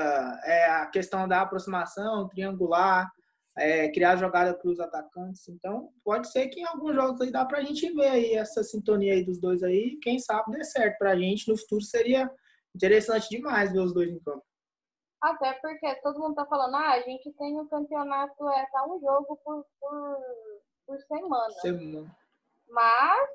é, 0.44 0.70
a 0.70 0.86
questão 0.86 1.28
da 1.28 1.42
aproximação 1.42 2.28
triangular, 2.28 3.10
é, 3.60 3.92
criar 3.92 4.16
jogada 4.16 4.54
para 4.54 4.70
os 4.70 4.80
atacantes. 4.80 5.46
Então, 5.48 5.92
pode 6.02 6.30
ser 6.32 6.48
que 6.48 6.60
em 6.60 6.64
alguns 6.64 6.94
jogos 6.94 7.20
aí 7.20 7.30
dá 7.30 7.44
para 7.44 7.58
a 7.58 7.62
gente 7.62 7.92
ver 7.92 8.08
aí 8.08 8.34
essa 8.34 8.62
sintonia 8.64 9.12
aí 9.12 9.24
dos 9.24 9.38
dois 9.38 9.62
aí. 9.62 9.98
Quem 10.02 10.18
sabe 10.18 10.52
dê 10.52 10.64
certo 10.64 10.98
para 10.98 11.12
a 11.12 11.16
gente. 11.16 11.48
No 11.48 11.58
futuro 11.58 11.82
seria 11.82 12.30
interessante 12.74 13.28
demais 13.28 13.72
ver 13.72 13.80
os 13.80 13.92
dois 13.92 14.10
em 14.10 14.18
campo. 14.20 14.44
Até 15.22 15.52
porque 15.60 15.94
todo 15.96 16.18
mundo 16.18 16.34
tá 16.34 16.46
falando, 16.46 16.76
ah, 16.76 16.92
a 16.92 17.00
gente 17.02 17.30
tem 17.34 17.60
um 17.60 17.68
campeonato, 17.68 18.48
é 18.48 18.66
tá 18.72 18.86
um 18.86 18.98
jogo 18.98 19.38
por, 19.44 19.66
por, 19.78 20.18
por 20.86 20.98
semana. 21.02 21.50
Semana. 21.60 22.16
Mas 22.66 23.28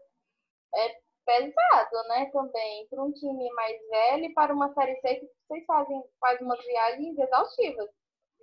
é 0.73 0.95
pesado, 1.25 2.07
né, 2.07 2.25
também, 2.31 2.87
para 2.87 3.03
um 3.03 3.11
time 3.11 3.51
mais 3.53 3.77
velho 3.89 4.25
e 4.25 4.33
para 4.33 4.53
uma 4.53 4.73
série 4.73 4.95
C 5.01 5.15
que 5.15 5.29
vocês 5.47 5.65
fazem, 5.65 6.03
fazem 6.19 6.45
umas 6.45 6.63
viagens 6.65 7.17
exaustivas. 7.19 7.89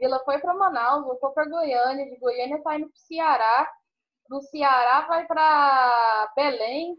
Vila 0.03 0.19
foi 0.25 0.37
para 0.41 0.53
Manaus, 0.53 1.05
voltou 1.05 1.31
para 1.31 1.49
Goiânia, 1.49 2.11
de 2.11 2.17
Goiânia 2.19 2.61
tá 2.61 2.75
indo 2.75 2.89
para 2.89 2.97
Ceará, 2.97 3.71
do 4.29 4.43
Ceará 4.43 5.07
vai 5.07 5.25
para 5.27 6.33
Belém, 6.35 6.99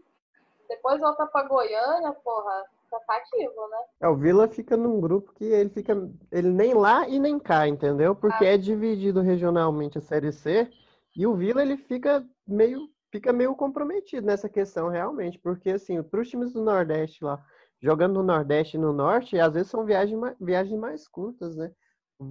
depois 0.70 0.98
volta 0.98 1.26
para 1.26 1.46
Goiânia, 1.46 2.14
porra, 2.24 2.64
cansativo, 2.90 3.68
né? 3.68 3.76
É, 4.00 4.08
o 4.08 4.16
Vila 4.16 4.48
fica 4.48 4.74
num 4.74 5.02
grupo 5.02 5.34
que 5.34 5.44
ele 5.44 5.68
fica. 5.68 5.92
Ele 6.32 6.48
nem 6.48 6.72
lá 6.72 7.06
e 7.06 7.18
nem 7.18 7.38
cá, 7.38 7.68
entendeu? 7.68 8.16
Porque 8.16 8.42
é 8.42 8.56
dividido 8.56 9.20
regionalmente 9.20 9.98
a 9.98 10.00
Série 10.00 10.32
C 10.32 10.70
e 11.14 11.26
o 11.26 11.34
Vila 11.34 11.60
ele 11.60 11.76
fica 11.76 12.26
meio, 12.48 12.88
fica 13.12 13.34
meio 13.34 13.54
comprometido 13.54 14.26
nessa 14.26 14.48
questão, 14.48 14.88
realmente. 14.88 15.38
Porque, 15.38 15.68
assim, 15.72 16.02
para 16.02 16.22
os 16.22 16.28
times 16.30 16.54
do 16.54 16.62
Nordeste 16.62 17.22
lá, 17.22 17.38
jogando 17.82 18.14
no 18.14 18.22
Nordeste 18.22 18.78
e 18.78 18.80
no 18.80 18.94
Norte, 18.94 19.38
às 19.38 19.52
vezes 19.52 19.70
são 19.70 19.84
viagens, 19.84 20.18
ma- 20.18 20.34
viagens 20.40 20.80
mais 20.80 21.06
curtas, 21.06 21.54
né? 21.54 21.70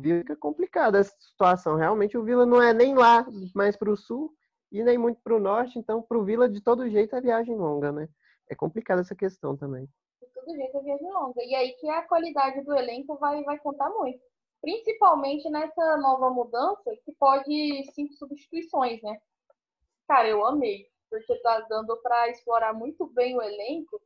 Fica 0.01 0.35
complicada 0.35 0.99
essa 0.99 1.15
situação. 1.19 1.75
Realmente, 1.75 2.17
o 2.17 2.23
Vila 2.23 2.45
não 2.45 2.61
é 2.61 2.73
nem 2.73 2.95
lá 2.95 3.25
mais 3.53 3.75
para 3.75 3.91
o 3.91 3.97
Sul 3.97 4.33
e 4.71 4.83
nem 4.83 4.97
muito 4.97 5.21
para 5.21 5.35
o 5.35 5.39
Norte, 5.39 5.77
então, 5.77 6.01
para 6.01 6.17
o 6.17 6.23
Vila, 6.23 6.49
de 6.49 6.61
todo 6.61 6.89
jeito, 6.89 7.15
é 7.15 7.21
viagem 7.21 7.55
longa, 7.55 7.91
né? 7.91 8.09
É 8.49 8.55
complicada 8.55 9.01
essa 9.01 9.15
questão 9.15 9.55
também. 9.55 9.87
de 10.21 10.27
todo 10.33 10.55
jeito 10.55 10.77
é 10.77 10.81
viagem 10.81 11.11
longa. 11.11 11.43
E 11.43 11.55
aí 11.55 11.73
que 11.73 11.87
a 11.89 12.07
qualidade 12.07 12.63
do 12.63 12.73
elenco 12.73 13.17
vai, 13.17 13.43
vai 13.43 13.59
contar 13.59 13.89
muito. 13.89 14.19
Principalmente 14.61 15.49
nessa 15.49 15.97
nova 15.97 16.29
mudança, 16.29 16.89
que 17.03 17.11
pode 17.19 17.83
cinco 17.93 18.13
substituições, 18.13 19.01
né? 19.01 19.17
Cara, 20.07 20.27
eu 20.29 20.45
amei, 20.45 20.87
porque 21.09 21.35
tá 21.41 21.59
dando 21.69 21.95
para 21.97 22.29
explorar 22.29 22.73
muito 22.73 23.05
bem 23.07 23.35
o 23.35 23.41
elenco. 23.41 24.01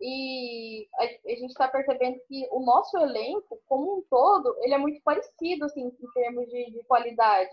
E 0.00 0.88
a, 0.94 1.04
a 1.04 1.34
gente 1.36 1.50
está 1.50 1.68
percebendo 1.68 2.18
que 2.28 2.46
o 2.50 2.60
nosso 2.60 2.96
elenco, 2.98 3.60
como 3.66 3.98
um 3.98 4.02
todo, 4.10 4.54
ele 4.60 4.74
é 4.74 4.78
muito 4.78 5.02
parecido, 5.02 5.64
assim, 5.64 5.86
em 5.86 6.12
termos 6.12 6.46
de, 6.48 6.70
de 6.70 6.84
qualidade. 6.84 7.50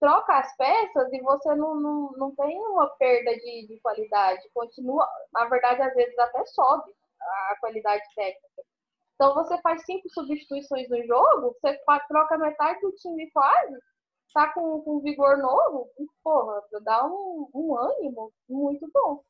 Troca 0.00 0.38
as 0.38 0.56
peças 0.56 1.12
e 1.12 1.20
você 1.20 1.54
não, 1.54 1.76
não, 1.76 2.12
não 2.12 2.34
tem 2.34 2.58
uma 2.58 2.88
perda 2.96 3.32
de, 3.36 3.66
de 3.68 3.80
qualidade. 3.80 4.42
Continua, 4.52 5.08
na 5.32 5.46
verdade, 5.46 5.82
às 5.82 5.94
vezes 5.94 6.18
até 6.18 6.44
sobe 6.46 6.92
a 7.20 7.56
qualidade 7.60 8.02
técnica. 8.14 8.62
Então 9.14 9.34
você 9.34 9.56
faz 9.62 9.84
cinco 9.84 10.08
substituições 10.10 10.88
no 10.88 11.06
jogo, 11.06 11.56
você 11.60 11.78
troca 12.08 12.36
metade 12.36 12.80
do 12.80 12.92
time 12.92 13.30
quase, 13.30 13.78
tá 14.34 14.52
com, 14.52 14.80
com 14.82 15.00
vigor 15.00 15.38
novo, 15.38 15.88
porra, 16.22 16.60
dá 16.82 17.06
um, 17.06 17.48
um 17.54 17.78
ânimo 17.78 18.32
muito 18.48 18.90
bom. 18.92 19.22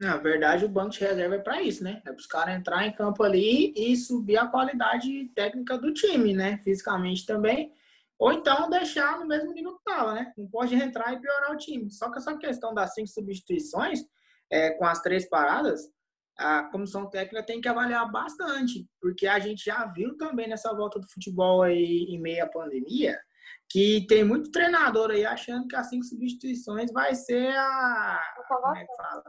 Na 0.00 0.16
verdade, 0.16 0.64
o 0.64 0.68
banco 0.68 0.90
de 0.90 1.00
reserva 1.00 1.36
é 1.36 1.38
para 1.38 1.62
isso, 1.62 1.84
né? 1.84 2.02
É 2.04 2.10
para 2.10 2.20
os 2.20 2.26
caras 2.26 2.56
entrar 2.56 2.86
em 2.86 2.92
campo 2.92 3.22
ali 3.22 3.72
e 3.76 3.96
subir 3.96 4.36
a 4.36 4.46
qualidade 4.46 5.28
técnica 5.34 5.78
do 5.78 5.92
time, 5.92 6.34
né? 6.34 6.58
Fisicamente 6.58 7.24
também. 7.24 7.72
Ou 8.18 8.32
então 8.32 8.68
deixar 8.68 9.18
no 9.18 9.26
mesmo 9.26 9.52
nível 9.52 9.72
que 9.72 9.90
estava, 9.90 10.14
né? 10.14 10.32
Não 10.36 10.48
pode 10.48 10.74
entrar 10.74 11.12
e 11.12 11.20
piorar 11.20 11.52
o 11.52 11.56
time. 11.56 11.90
Só 11.90 12.10
que 12.10 12.18
essa 12.18 12.36
questão 12.36 12.74
das 12.74 12.94
cinco 12.94 13.08
substituições, 13.08 14.00
é, 14.50 14.70
com 14.70 14.84
as 14.84 15.00
três 15.00 15.28
paradas, 15.28 15.88
a 16.36 16.64
comissão 16.64 17.08
técnica 17.08 17.44
tem 17.44 17.60
que 17.60 17.68
avaliar 17.68 18.10
bastante, 18.10 18.88
porque 19.00 19.26
a 19.26 19.38
gente 19.38 19.64
já 19.64 19.86
viu 19.86 20.16
também 20.16 20.48
nessa 20.48 20.74
volta 20.74 20.98
do 20.98 21.08
futebol 21.08 21.62
aí 21.62 22.06
em 22.08 22.20
meio 22.20 22.44
à 22.44 22.48
pandemia, 22.48 23.16
que 23.68 24.04
tem 24.08 24.24
muito 24.24 24.50
treinador 24.50 25.10
aí 25.10 25.24
achando 25.24 25.68
que 25.68 25.76
as 25.76 25.88
cinco 25.88 26.04
substituições 26.04 26.90
vai 26.92 27.14
ser 27.14 27.54
a. 27.56 28.20
Como 28.48 28.76
é 28.76 28.84
que 28.84 28.96
fala? 28.96 29.22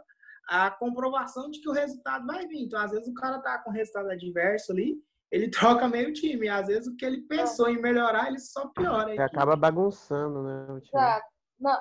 A 0.47 0.69
comprovação 0.71 1.49
de 1.49 1.59
que 1.59 1.69
o 1.69 1.73
resultado 1.73 2.25
vai 2.25 2.47
vir. 2.47 2.63
Então, 2.63 2.79
às 2.79 2.91
vezes, 2.91 3.07
o 3.07 3.13
cara 3.13 3.39
tá 3.39 3.57
com 3.59 3.71
resultado 3.71 4.09
adverso 4.09 4.71
ali, 4.71 4.95
ele 5.31 5.49
troca 5.83 5.87
meio 5.87 6.13
time. 6.13 6.47
Às 6.47 6.67
vezes, 6.67 6.87
o 6.87 6.95
que 6.95 7.05
ele 7.05 7.21
pensou 7.21 7.69
em 7.69 7.81
melhorar, 7.81 8.27
ele 8.27 8.39
só 8.39 8.67
piora. 8.69 9.13
E 9.13 9.19
acaba 9.19 9.55
bagunçando, 9.55 10.43
né? 10.43 10.63
O 10.73 10.79
time. 10.79 11.01
Exato. 11.01 11.27
Não, 11.59 11.79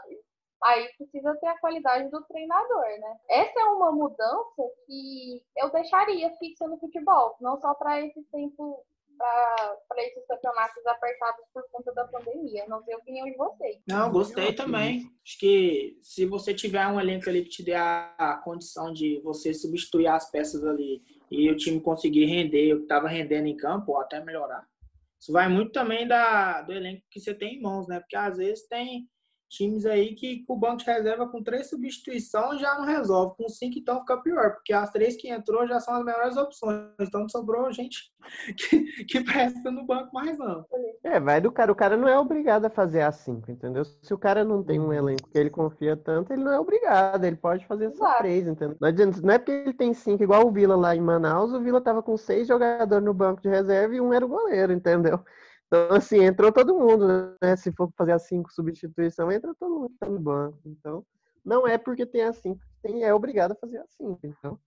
aí 0.65 0.89
precisa 0.97 1.35
ter 1.41 1.49
a 1.49 1.59
qualidade 1.59 2.11
do 2.11 2.23
treinador, 2.25 2.85
né? 3.01 3.17
Essa 3.29 3.61
é 3.61 3.65
uma 3.65 3.93
mudança 3.93 4.63
que 4.87 5.43
eu 5.57 5.71
deixaria 5.71 6.35
fixa 6.39 6.67
no 6.67 6.79
futebol, 6.79 7.37
não 7.41 7.61
só 7.61 7.75
para 7.75 8.01
esse 8.01 8.23
tempo, 8.33 8.85
para 9.17 10.03
esses 10.03 10.27
campeonatos 10.27 10.87
apertados 10.87 11.45
por 11.53 11.65
conta 11.71 11.93
da 11.93 12.05
pandemia. 12.05 12.65
Não 12.69 12.83
sei 12.83 12.95
a 12.95 12.99
opinião 12.99 13.27
de 13.27 13.37
vocês. 13.37 13.81
Não, 13.87 14.11
gostei 14.11 14.53
também. 14.53 15.11
Acho 15.25 15.39
que 15.39 15.99
se 16.01 16.27
você 16.27 16.53
tiver 16.55 16.87
um 16.87 17.01
elenco 17.01 17.29
ali 17.29 17.43
que 17.43 17.51
te 17.51 17.63
dê 17.63 17.75
a, 17.75 18.15
a 18.19 18.37
condição 18.39 18.93
de 18.93 19.21
você 19.23 19.55
substituir 19.55 20.07
as 20.07 20.31
peças 20.31 20.65
ali 20.65 21.03
e 21.31 21.51
o 21.51 21.57
time 21.57 21.81
conseguir 21.81 22.27
render 22.27 22.75
o 22.75 22.79
que 22.79 22.83
estava 22.85 23.09
rendendo 23.09 23.47
em 23.47 23.57
campo, 23.57 23.93
ou 23.93 24.01
até 24.01 24.23
melhorar. 24.23 24.67
Isso 25.19 25.33
vai 25.33 25.49
muito 25.49 25.73
também 25.73 26.07
da, 26.07 26.61
do 26.63 26.73
elenco 26.73 27.03
que 27.11 27.19
você 27.19 27.35
tem 27.35 27.57
em 27.57 27.63
mãos, 27.63 27.89
né? 27.89 27.99
Porque 27.99 28.17
às 28.17 28.37
vezes 28.37 28.67
tem 28.69 29.09
times 29.55 29.87
aí 29.87 30.15
que 30.15 30.45
o 30.49 30.57
banco 30.57 30.79
de 30.79 30.87
reserva 30.87 31.29
com 31.29 31.43
três 31.43 31.69
substituições 31.69 32.61
já 32.61 32.75
não 32.75 32.85
resolve. 32.85 33.37
Com 33.37 33.49
cinco, 33.49 33.79
então 33.79 34.01
fica 34.01 34.17
pior, 34.19 34.53
porque 34.55 34.73
as 34.73 34.91
três 34.91 35.17
que 35.17 35.29
entrou 35.29 35.67
já 35.67 35.81
são 35.81 35.95
as 35.95 36.05
melhores 36.05 36.37
opções. 36.37 36.89
Então 37.01 37.29
sobrou 37.29 37.73
gente 37.73 38.13
que, 38.57 39.05
que 39.05 39.21
presta 39.23 39.71
no 39.71 39.85
banco 39.85 40.13
mais 40.13 40.39
não. 40.39 40.65
É, 41.03 41.21
vai 41.21 41.41
do 41.41 41.53
cara. 41.53 41.71
O 41.71 41.75
cara 41.77 41.97
não 41.97 42.09
é 42.09 42.19
obrigado 42.19 42.65
a 42.65 42.71
fazer 42.71 43.03
a 43.03 43.13
cinco, 43.13 43.51
entendeu? 43.51 43.85
Se 43.85 44.13
o 44.13 44.19
cara 44.19 44.45
não 44.45 44.63
tem 44.63 44.81
um 44.81 44.93
elenco 44.93 45.29
que 45.31 45.39
ele 45.39 45.51
confia 45.51 45.97
tanto, 45.97 46.33
ele 46.33 46.43
não 46.43 46.53
é 46.53 46.59
obrigado. 46.59 47.25
Ele 47.25 47.37
pode 47.37 47.67
fazer 47.67 47.87
essas 47.87 47.99
Exato. 47.99 48.19
três, 48.19 48.47
entendeu? 48.47 48.77
Não, 48.81 48.89
adianta, 48.89 49.21
não 49.21 49.35
é 49.35 49.39
porque 49.39 49.53
ele 49.53 49.73
tem 49.73 49.95
cinco, 49.95 50.23
igual 50.23 50.47
o 50.47 50.53
Vila 50.53 50.77
lá 50.77 50.95
em 50.95 51.01
Manaus, 51.01 51.53
o 51.53 51.61
Vila 51.61 51.81
tava 51.81 52.03
com 52.03 52.17
seis 52.17 52.49
jogadores 52.49 53.05
no 53.05 53.15
banco 53.15 53.43
de 53.43 53.49
reserva 53.49 53.95
e 53.95 54.01
um 54.01 54.13
era 54.13 54.25
o 54.25 54.29
goleiro, 54.29 54.73
entendeu? 54.73 55.21
Então, 55.67 55.97
assim, 55.97 56.23
entrou 56.23 56.53
todo 56.53 56.79
mundo, 56.79 57.37
né? 57.43 57.57
Se 57.57 57.73
for 57.73 57.91
fazer 57.97 58.13
as 58.13 58.27
cinco 58.27 58.53
substituições, 58.53 59.37
entra 59.37 59.55
todo 59.59 59.75
mundo 59.75 59.91
que 59.91 59.99
tá 59.99 60.09
no 60.09 60.21
banco. 60.21 60.59
Então, 60.67 61.05
não 61.45 61.67
é 61.67 61.77
porque 61.79 62.07
tem 62.07 62.23
as 62.23 62.37
cinco 62.37 62.61
tem, 62.85 63.03
é 63.03 63.15
obrigado 63.15 63.53
a 63.53 63.57
fazer 63.57 63.79
as 63.79 63.91
cinco. 63.93 64.21
Então, 64.23 64.59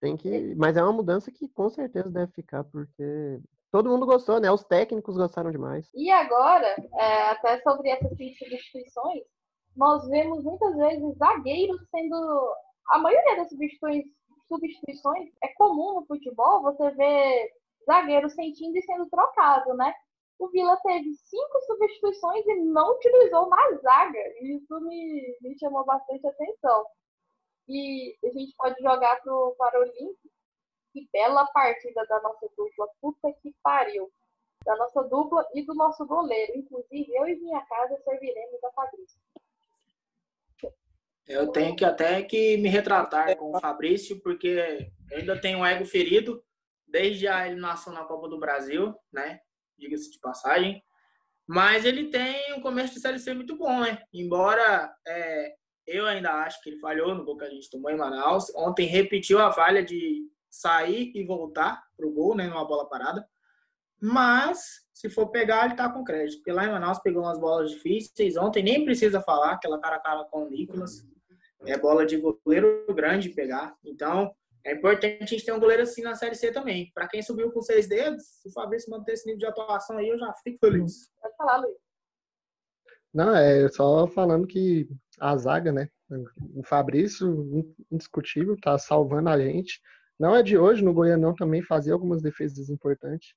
tem 0.00 0.16
que. 0.16 0.54
Mas 0.54 0.76
é 0.76 0.82
uma 0.82 0.92
mudança 0.92 1.32
que 1.32 1.48
com 1.48 1.68
certeza 1.68 2.08
deve 2.08 2.32
ficar, 2.32 2.62
porque 2.64 3.40
todo 3.72 3.90
mundo 3.90 4.06
gostou, 4.06 4.40
né? 4.40 4.50
Os 4.50 4.62
técnicos 4.62 5.16
gostaram 5.16 5.50
demais. 5.50 5.90
E 5.94 6.10
agora, 6.10 6.74
é, 6.94 7.22
até 7.30 7.60
sobre 7.62 7.90
essas 7.90 8.08
substituições, 8.10 9.24
nós 9.76 10.06
vemos 10.08 10.44
muitas 10.44 10.76
vezes 10.76 11.18
zagueiros 11.18 11.80
sendo. 11.90 12.54
A 12.90 12.98
maioria 12.98 13.36
das 13.36 13.48
substituições, 13.48 14.04
substituições 14.48 15.28
é 15.44 15.48
comum 15.54 15.94
no 15.94 16.06
futebol, 16.06 16.62
você 16.62 16.90
vê 16.92 17.52
zagueiro 17.86 18.28
sentindo 18.30 18.76
e 18.76 18.82
sendo 18.82 19.08
trocado, 19.08 19.74
né? 19.74 19.92
O 20.40 20.48
Vila 20.48 20.74
teve 20.82 21.12
cinco 21.16 21.60
substituições 21.66 22.46
e 22.46 22.54
não 22.64 22.96
utilizou 22.96 23.50
na 23.50 23.76
zaga. 23.76 24.18
Isso 24.40 24.80
me, 24.80 25.36
me 25.42 25.58
chamou 25.58 25.84
bastante 25.84 26.26
atenção. 26.26 26.86
E 27.68 28.16
a 28.24 28.28
gente 28.30 28.54
pode 28.56 28.82
jogar 28.82 29.20
pro, 29.20 29.54
para 29.58 29.78
o 29.78 29.82
Olímpico. 29.82 30.30
Que 30.94 31.06
bela 31.12 31.44
partida 31.52 32.06
da 32.06 32.22
nossa 32.22 32.48
dupla. 32.56 32.88
Puta 33.02 33.30
que 33.42 33.54
pariu. 33.62 34.10
Da 34.64 34.74
nossa 34.76 35.02
dupla 35.02 35.46
e 35.54 35.62
do 35.62 35.74
nosso 35.74 36.06
goleiro. 36.06 36.56
Inclusive, 36.56 37.14
eu 37.14 37.28
e 37.28 37.36
minha 37.38 37.60
casa 37.66 38.00
serviremos 38.02 38.64
a 38.64 38.70
Fabrício. 38.72 39.20
Eu 41.28 41.52
tenho 41.52 41.76
que 41.76 41.84
até 41.84 42.22
que 42.22 42.56
me 42.56 42.70
retratar 42.70 43.36
com 43.36 43.54
o 43.54 43.60
Fabrício, 43.60 44.18
porque 44.22 44.88
eu 45.10 45.18
ainda 45.18 45.38
tenho 45.38 45.58
um 45.58 45.66
ego 45.66 45.84
ferido 45.84 46.42
desde 46.88 47.28
a 47.28 47.46
eliminação 47.46 47.92
na 47.92 48.04
Copa 48.04 48.26
do 48.26 48.40
Brasil, 48.40 48.94
né? 49.12 49.38
Diga-se 49.80 50.12
de 50.12 50.20
passagem. 50.20 50.82
Mas 51.46 51.84
ele 51.84 52.10
tem 52.10 52.54
um 52.54 52.60
começo 52.60 52.94
de 52.94 53.00
Série 53.00 53.18
C 53.18 53.34
muito 53.34 53.56
bom, 53.56 53.80
né? 53.80 54.00
Embora 54.12 54.94
é, 55.04 55.54
eu 55.86 56.06
ainda 56.06 56.32
acho 56.44 56.62
que 56.62 56.70
ele 56.70 56.78
falhou 56.78 57.14
no 57.14 57.24
gol 57.24 57.36
que 57.36 57.44
a 57.44 57.50
gente 57.50 57.68
tomou 57.68 57.90
em 57.90 57.96
Manaus. 57.96 58.54
Ontem 58.54 58.86
repetiu 58.86 59.40
a 59.40 59.50
falha 59.50 59.82
de 59.82 60.28
sair 60.48 61.10
e 61.14 61.24
voltar 61.24 61.82
pro 61.96 62.12
gol, 62.12 62.36
né? 62.36 62.46
Numa 62.46 62.64
bola 62.64 62.88
parada. 62.88 63.26
Mas, 64.00 64.86
se 64.94 65.10
for 65.10 65.28
pegar, 65.28 65.66
ele 65.66 65.74
tá 65.74 65.90
com 65.90 66.04
crédito. 66.04 66.38
Porque 66.38 66.52
lá 66.52 66.64
em 66.64 66.70
Manaus 66.70 67.00
pegou 67.00 67.22
umas 67.22 67.38
bolas 67.38 67.70
difíceis. 67.70 68.36
Ontem 68.36 68.62
nem 68.62 68.84
precisa 68.84 69.20
falar, 69.20 69.52
aquela 69.52 69.80
cara 69.80 69.96
a 69.96 70.00
cara 70.00 70.24
com 70.24 70.44
o 70.44 70.50
Nicolas. 70.50 71.04
É 71.66 71.76
bola 71.76 72.06
de 72.06 72.16
goleiro 72.16 72.86
grande 72.94 73.28
pegar. 73.28 73.76
Então, 73.84 74.34
é 74.64 74.74
importante 74.74 75.22
a 75.22 75.26
gente 75.26 75.44
ter 75.44 75.52
um 75.52 75.60
goleiro 75.60 75.82
assim 75.82 76.02
na 76.02 76.14
Série 76.14 76.34
C 76.34 76.52
também. 76.52 76.90
Para 76.94 77.08
quem 77.08 77.22
subiu 77.22 77.50
com 77.50 77.62
seis 77.62 77.88
dedos, 77.88 78.22
se 78.24 78.48
o 78.48 78.52
Fabrício 78.52 78.90
manter 78.90 79.12
esse 79.12 79.26
nível 79.26 79.38
de 79.38 79.46
atuação 79.46 79.96
aí, 79.96 80.08
eu 80.08 80.18
já 80.18 80.32
fico 80.42 80.58
feliz. 80.60 81.10
Pode 81.20 81.36
falar, 81.36 81.56
Luiz. 81.58 81.76
Não, 83.12 83.34
é 83.34 83.68
só 83.68 84.06
falando 84.06 84.46
que 84.46 84.88
a 85.18 85.36
zaga, 85.36 85.72
né? 85.72 85.88
O 86.54 86.62
Fabrício, 86.64 87.66
indiscutível, 87.90 88.56
tá 88.60 88.78
salvando 88.78 89.28
a 89.28 89.38
gente. 89.38 89.80
Não 90.18 90.34
é 90.34 90.42
de 90.42 90.56
hoje, 90.56 90.84
no 90.84 90.92
Goianão 90.92 91.34
também 91.34 91.62
fazia 91.62 91.92
algumas 91.92 92.22
defesas 92.22 92.68
importantes. 92.68 93.34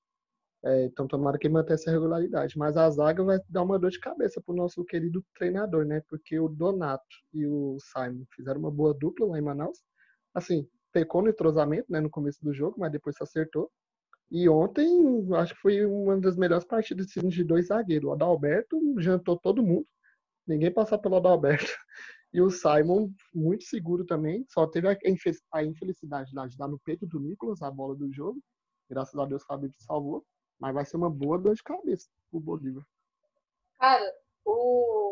É, 0.65 0.85
então 0.85 1.07
tomara 1.07 1.37
que 1.37 1.47
ele 1.47 1.53
mantenha 1.53 1.75
essa 1.75 1.91
regularidade. 1.91 2.57
Mas 2.57 2.77
a 2.77 2.89
zaga 2.89 3.23
vai 3.23 3.39
dar 3.49 3.63
uma 3.63 3.79
dor 3.79 3.91
de 3.91 3.99
cabeça 3.99 4.41
pro 4.41 4.55
nosso 4.55 4.83
querido 4.85 5.23
treinador, 5.35 5.85
né? 5.85 6.01
Porque 6.07 6.39
o 6.39 6.47
Donato 6.47 7.03
e 7.33 7.45
o 7.45 7.77
Simon 7.79 8.25
fizeram 8.35 8.59
uma 8.59 8.71
boa 8.71 8.93
dupla 8.93 9.27
lá 9.27 9.39
em 9.39 9.41
Manaus. 9.41 9.79
Assim, 10.33 10.67
pecou 10.93 11.21
no 11.21 11.29
entrosamento, 11.29 11.91
né, 11.91 11.99
no 11.99 12.09
começo 12.09 12.41
do 12.43 12.53
jogo, 12.53 12.75
mas 12.79 12.91
depois 12.91 13.15
se 13.17 13.23
acertou. 13.23 13.69
E 14.31 14.47
ontem, 14.47 14.87
acho 15.35 15.53
que 15.53 15.61
foi 15.61 15.85
uma 15.85 16.17
das 16.19 16.37
melhores 16.37 16.65
partidas 16.65 17.07
de 17.07 17.43
dois 17.43 17.67
zagueiros. 17.67 18.09
O 18.09 18.13
Adalberto 18.13 18.79
jantou 18.99 19.37
todo 19.37 19.61
mundo. 19.61 19.85
Ninguém 20.47 20.71
passou 20.71 20.97
pelo 20.97 21.17
Adalberto. 21.17 21.71
E 22.33 22.41
o 22.41 22.49
Simon, 22.49 23.11
muito 23.31 23.63
seguro 23.63 24.03
também. 24.05 24.43
Só 24.49 24.65
teve 24.65 24.87
a 24.87 24.97
infe- 25.05 25.39
a 25.53 25.63
infelicidade 25.63 26.31
de 26.31 26.57
dar 26.57 26.67
no 26.67 26.79
peito 26.79 27.05
do 27.05 27.19
Nicolas 27.19 27.61
a 27.61 27.69
bola 27.69 27.95
do 27.95 28.11
jogo. 28.11 28.41
Graças 28.89 29.13
a 29.19 29.25
Deus, 29.25 29.43
o 29.43 29.45
Fabrício 29.45 29.79
salvou. 29.83 30.25
Mas 30.59 30.73
vai 30.73 30.83
ser 30.83 30.97
uma 30.97 31.11
boa 31.11 31.37
dor 31.37 31.53
de 31.53 31.61
cabeça 31.61 32.07
pro 32.31 32.39
Bolívar. 32.39 32.83
Cara, 33.79 34.03
o 34.45 35.02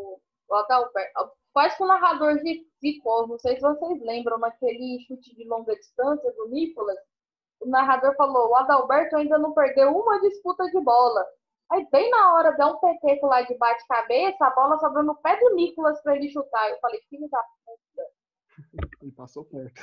Adalberto, 0.55 1.31
quase 1.53 1.77
que 1.77 1.83
o 1.83 1.87
narrador 1.87 2.37
de 2.37 2.65
zicou, 2.79 3.27
não 3.27 3.37
sei 3.39 3.55
se 3.55 3.61
vocês 3.61 4.01
lembram, 4.01 4.37
naquele 4.37 4.99
chute 5.07 5.35
de 5.35 5.47
longa 5.47 5.75
distância 5.75 6.31
do 6.33 6.49
Nicolas, 6.49 6.97
o 7.61 7.67
narrador 7.67 8.15
falou, 8.15 8.49
o 8.49 8.55
Adalberto 8.55 9.15
ainda 9.15 9.37
não 9.37 9.53
perdeu 9.53 9.95
uma 9.95 10.19
disputa 10.19 10.65
de 10.65 10.79
bola. 10.81 11.25
Aí, 11.71 11.87
bem 11.91 12.09
na 12.09 12.33
hora, 12.33 12.51
deu 12.51 12.67
um 12.67 12.79
peteco 12.79 13.27
lá 13.27 13.43
de 13.43 13.55
bate-cabeça, 13.57 14.45
a 14.45 14.49
bola 14.49 14.77
sobrou 14.79 15.03
no 15.03 15.15
pé 15.21 15.37
do 15.39 15.55
Nicolas 15.55 16.01
pra 16.01 16.15
ele 16.15 16.29
chutar. 16.29 16.69
Eu 16.69 16.79
falei, 16.79 16.99
filho 17.09 17.29
da 17.29 17.41
puta. 17.65 18.10
Ele 19.01 19.11
passou 19.11 19.43
perto. 19.43 19.73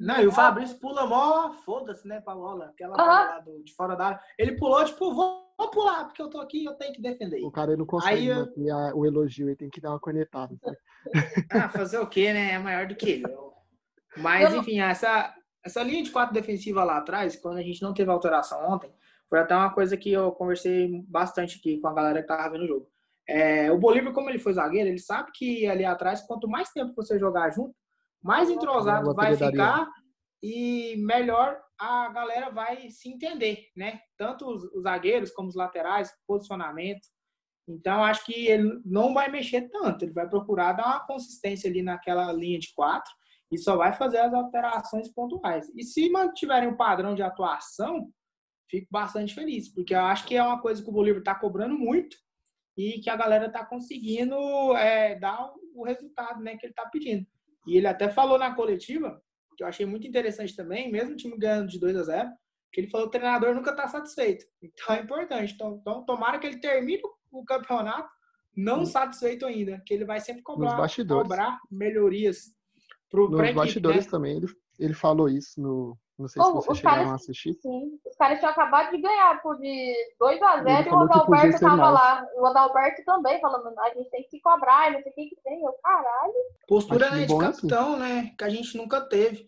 Não, 0.00 0.20
e 0.20 0.26
o 0.26 0.32
Fabrício 0.32 0.78
pula 0.80 1.06
mó, 1.06 1.52
foda-se, 1.52 2.06
né, 2.08 2.20
pra 2.20 2.34
bola. 2.34 2.66
Aquela 2.66 2.96
bola 2.96 3.08
Aham. 3.08 3.28
lá 3.30 3.38
do- 3.40 3.62
de 3.62 3.72
fora 3.74 3.94
da 3.94 4.06
área. 4.06 4.20
Ele 4.38 4.56
pulou, 4.56 4.84
tipo, 4.84 5.14
vou, 5.14 5.52
vou 5.56 5.70
pular, 5.70 6.04
porque 6.06 6.20
eu 6.20 6.28
tô 6.28 6.40
aqui 6.40 6.62
e 6.62 6.64
eu 6.64 6.74
tenho 6.74 6.92
que 6.92 7.00
defender. 7.00 7.42
O 7.44 7.50
cara 7.52 7.70
ele 7.70 7.78
não 7.78 7.86
consegue 7.86 8.16
Aí 8.16 8.26
eu- 8.26 8.76
a- 8.76 8.94
o 8.94 9.06
elogio, 9.06 9.48
ele 9.48 9.56
tem 9.56 9.70
que 9.70 9.80
dar 9.80 9.90
uma 9.90 10.00
cornetada. 10.00 10.56
sabe? 10.62 10.76
Ah, 11.50 11.68
fazer 11.68 11.98
o 11.98 12.06
quê, 12.08 12.32
né? 12.32 12.52
É 12.52 12.58
maior 12.58 12.86
do 12.88 12.96
que 12.96 13.22
eu. 13.22 13.52
Mas, 14.50 14.52
Eu- 14.52 14.60
enfim, 14.60 14.80
essa, 14.80 15.32
essa 15.64 15.82
linha 15.82 16.02
de 16.02 16.10
quatro 16.10 16.34
defensiva 16.34 16.82
lá 16.82 16.96
atrás, 16.98 17.36
quando 17.36 17.58
a 17.58 17.62
gente 17.62 17.80
não 17.82 17.94
teve 17.94 18.10
alteração 18.10 18.58
ontem, 18.72 18.92
foi 19.28 19.38
até 19.38 19.54
uma 19.54 19.72
coisa 19.72 19.96
que 19.96 20.10
eu 20.12 20.32
conversei 20.32 21.02
bastante 21.06 21.58
aqui 21.58 21.78
com 21.80 21.86
a 21.88 21.94
galera 21.94 22.22
que 22.22 22.28
tava 22.28 22.50
vendo 22.50 22.64
o 22.64 22.68
jogo. 22.68 22.88
É, 23.28 23.70
o 23.72 23.78
Bolívar, 23.78 24.12
como 24.12 24.30
ele 24.30 24.38
foi 24.38 24.52
zagueiro, 24.52 24.88
ele 24.88 24.98
sabe 25.00 25.30
que 25.34 25.66
ali 25.66 25.84
atrás, 25.84 26.22
quanto 26.22 26.48
mais 26.48 26.70
tempo 26.70 26.94
você 26.94 27.18
jogar 27.18 27.50
junto, 27.50 27.74
mais 28.26 28.50
entrosado 28.50 29.14
vai 29.14 29.36
ficar 29.36 29.88
e 30.42 30.96
melhor 30.98 31.58
a 31.78 32.08
galera 32.08 32.50
vai 32.50 32.90
se 32.90 33.08
entender, 33.08 33.68
né? 33.76 34.00
Tanto 34.18 34.46
os, 34.46 34.64
os 34.74 34.82
zagueiros 34.82 35.30
como 35.30 35.48
os 35.48 35.54
laterais, 35.54 36.10
posicionamento. 36.26 37.06
Então, 37.68 38.04
acho 38.04 38.24
que 38.24 38.46
ele 38.46 38.80
não 38.84 39.12
vai 39.14 39.30
mexer 39.30 39.68
tanto. 39.70 40.04
Ele 40.04 40.12
vai 40.12 40.28
procurar 40.28 40.72
dar 40.72 40.86
uma 40.86 41.06
consistência 41.06 41.68
ali 41.68 41.82
naquela 41.82 42.32
linha 42.32 42.58
de 42.58 42.72
quatro 42.74 43.12
e 43.50 43.58
só 43.58 43.76
vai 43.76 43.92
fazer 43.92 44.18
as 44.18 44.34
alterações 44.34 45.12
pontuais. 45.12 45.70
E 45.74 45.84
se 45.84 46.08
mantiverem 46.10 46.68
o 46.68 46.76
padrão 46.76 47.14
de 47.14 47.22
atuação, 47.22 48.10
fico 48.68 48.88
bastante 48.90 49.34
feliz, 49.34 49.72
porque 49.72 49.94
eu 49.94 50.00
acho 50.00 50.26
que 50.26 50.36
é 50.36 50.42
uma 50.42 50.60
coisa 50.60 50.82
que 50.82 50.88
o 50.88 50.92
Bolívar 50.92 51.20
está 51.20 51.34
cobrando 51.34 51.76
muito 51.76 52.16
e 52.76 53.00
que 53.00 53.10
a 53.10 53.16
galera 53.16 53.46
está 53.46 53.64
conseguindo 53.64 54.36
é, 54.76 55.18
dar 55.18 55.52
o 55.74 55.84
resultado 55.84 56.40
né, 56.40 56.56
que 56.56 56.66
ele 56.66 56.72
está 56.72 56.86
pedindo. 56.88 57.26
E 57.66 57.76
ele 57.76 57.86
até 57.86 58.08
falou 58.08 58.38
na 58.38 58.54
coletiva, 58.54 59.20
que 59.56 59.62
eu 59.62 59.68
achei 59.68 59.86
muito 59.86 60.06
interessante 60.06 60.54
também, 60.54 60.90
mesmo 60.90 61.12
o 61.12 61.16
time 61.16 61.36
ganhando 61.36 61.68
de 61.68 61.78
2 61.78 61.96
a 61.96 62.02
0 62.02 62.30
que 62.72 62.80
ele 62.80 62.90
falou 62.90 63.08
que 63.08 63.16
o 63.16 63.20
treinador 63.20 63.54
nunca 63.54 63.70
está 63.70 63.88
satisfeito. 63.88 64.44
Então 64.62 64.94
é 64.94 65.00
importante. 65.00 65.54
Então, 65.54 65.78
então, 65.80 66.04
tomara 66.04 66.38
que 66.38 66.46
ele 66.46 66.60
termine 66.60 67.00
o 67.30 67.44
campeonato 67.44 68.10
não 68.54 68.84
satisfeito 68.84 69.46
ainda, 69.46 69.82
que 69.86 69.94
ele 69.94 70.04
vai 70.04 70.20
sempre 70.20 70.42
cobrar, 70.42 70.76
cobrar 71.06 71.58
melhorias 71.70 72.54
pro, 73.10 73.28
Nos 73.28 73.36
pra 73.36 73.46
equipe, 73.46 73.60
bastidores 73.60 74.04
né? 74.04 74.10
também, 74.10 74.36
ele, 74.36 74.46
ele 74.78 74.94
falou 74.94 75.28
isso 75.28 75.60
no. 75.60 75.96
Não 76.18 76.28
sei 76.28 76.42
se 76.42 76.50
vocês 76.50 76.68
os 76.70 76.78
chegaram 76.78 76.96
caras- 76.96 77.12
a 77.12 77.14
assistir. 77.16 77.52
Sim, 77.54 77.98
os 78.06 78.16
caras 78.16 78.38
tinham 78.38 78.50
acabado 78.50 78.90
de 78.90 79.02
ganhar 79.02 79.42
por 79.42 79.58
de 79.58 79.94
2 80.18 80.40
a 80.42 80.62
0 80.62 80.68
Ele 80.80 80.88
e 80.88 80.92
o 80.92 81.00
Adalberto 81.00 81.60
tava 81.60 81.76
mais. 81.76 81.94
lá. 81.94 82.26
O 82.36 82.46
Adalberto 82.46 83.04
também 83.04 83.38
falando, 83.40 83.78
a 83.78 83.88
gente 83.90 84.08
tem 84.10 84.22
que 84.22 84.30
se 84.30 84.40
cobrar, 84.40 84.92
não 84.92 85.02
sei 85.02 85.12
o 85.12 85.14
que 85.14 85.28
que 85.28 85.36
tem. 85.44 85.62
Eu, 85.62 85.72
caralho. 85.82 86.32
Postura 86.66 87.10
né, 87.10 87.18
de 87.18 87.26
bom 87.26 87.40
assim. 87.42 87.68
capitão, 87.68 87.98
né? 87.98 88.32
Que 88.38 88.44
a 88.44 88.48
gente 88.48 88.76
nunca 88.78 89.00
teve. 89.02 89.46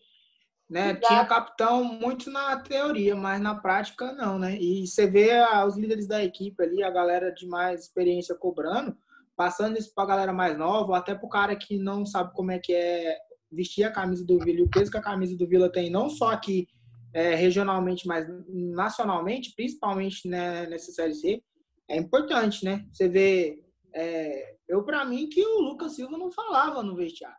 Né? 0.68 0.90
Exato. 0.90 1.06
Tinha 1.06 1.24
capitão 1.24 1.82
muito 1.82 2.30
na 2.30 2.60
teoria, 2.60 3.16
mas 3.16 3.40
na 3.40 3.54
prática 3.54 4.12
não, 4.12 4.38
né? 4.38 4.54
E 4.60 4.86
você 4.86 5.06
vê 5.06 5.30
os 5.66 5.74
líderes 5.74 6.06
da 6.06 6.22
equipe 6.22 6.62
ali, 6.62 6.82
a 6.82 6.90
galera 6.90 7.32
de 7.32 7.46
mais 7.46 7.84
experiência 7.84 8.34
cobrando, 8.34 8.94
passando 9.34 9.78
isso 9.78 9.94
pra 9.94 10.04
galera 10.04 10.30
mais 10.34 10.58
nova, 10.58 10.98
até 10.98 11.14
pro 11.14 11.26
cara 11.30 11.56
que 11.56 11.78
não 11.78 12.04
sabe 12.04 12.34
como 12.34 12.50
é 12.50 12.58
que 12.58 12.74
é 12.74 13.16
vestir 13.50 13.84
a 13.84 13.92
camisa 13.92 14.24
do 14.24 14.38
Vila 14.38 14.60
e 14.60 14.62
o 14.62 14.70
peso 14.70 14.90
que 14.90 14.96
a 14.96 15.02
camisa 15.02 15.36
do 15.36 15.46
Vila 15.46 15.70
tem, 15.70 15.90
não 15.90 16.08
só 16.08 16.30
aqui 16.30 16.68
é, 17.12 17.34
regionalmente, 17.34 18.06
mas 18.06 18.26
nacionalmente, 18.48 19.52
principalmente 19.56 20.28
né, 20.28 20.66
nessa 20.66 20.92
Série 20.92 21.14
C, 21.14 21.42
é 21.88 21.96
importante, 21.96 22.64
né? 22.64 22.86
Você 22.92 23.08
vê 23.08 23.62
é, 23.94 24.56
eu 24.68 24.84
para 24.84 25.04
mim 25.04 25.28
que 25.28 25.44
o 25.44 25.60
Lucas 25.60 25.94
Silva 25.96 26.18
não 26.18 26.30
falava 26.30 26.82
no 26.82 26.94
vestiário. 26.94 27.36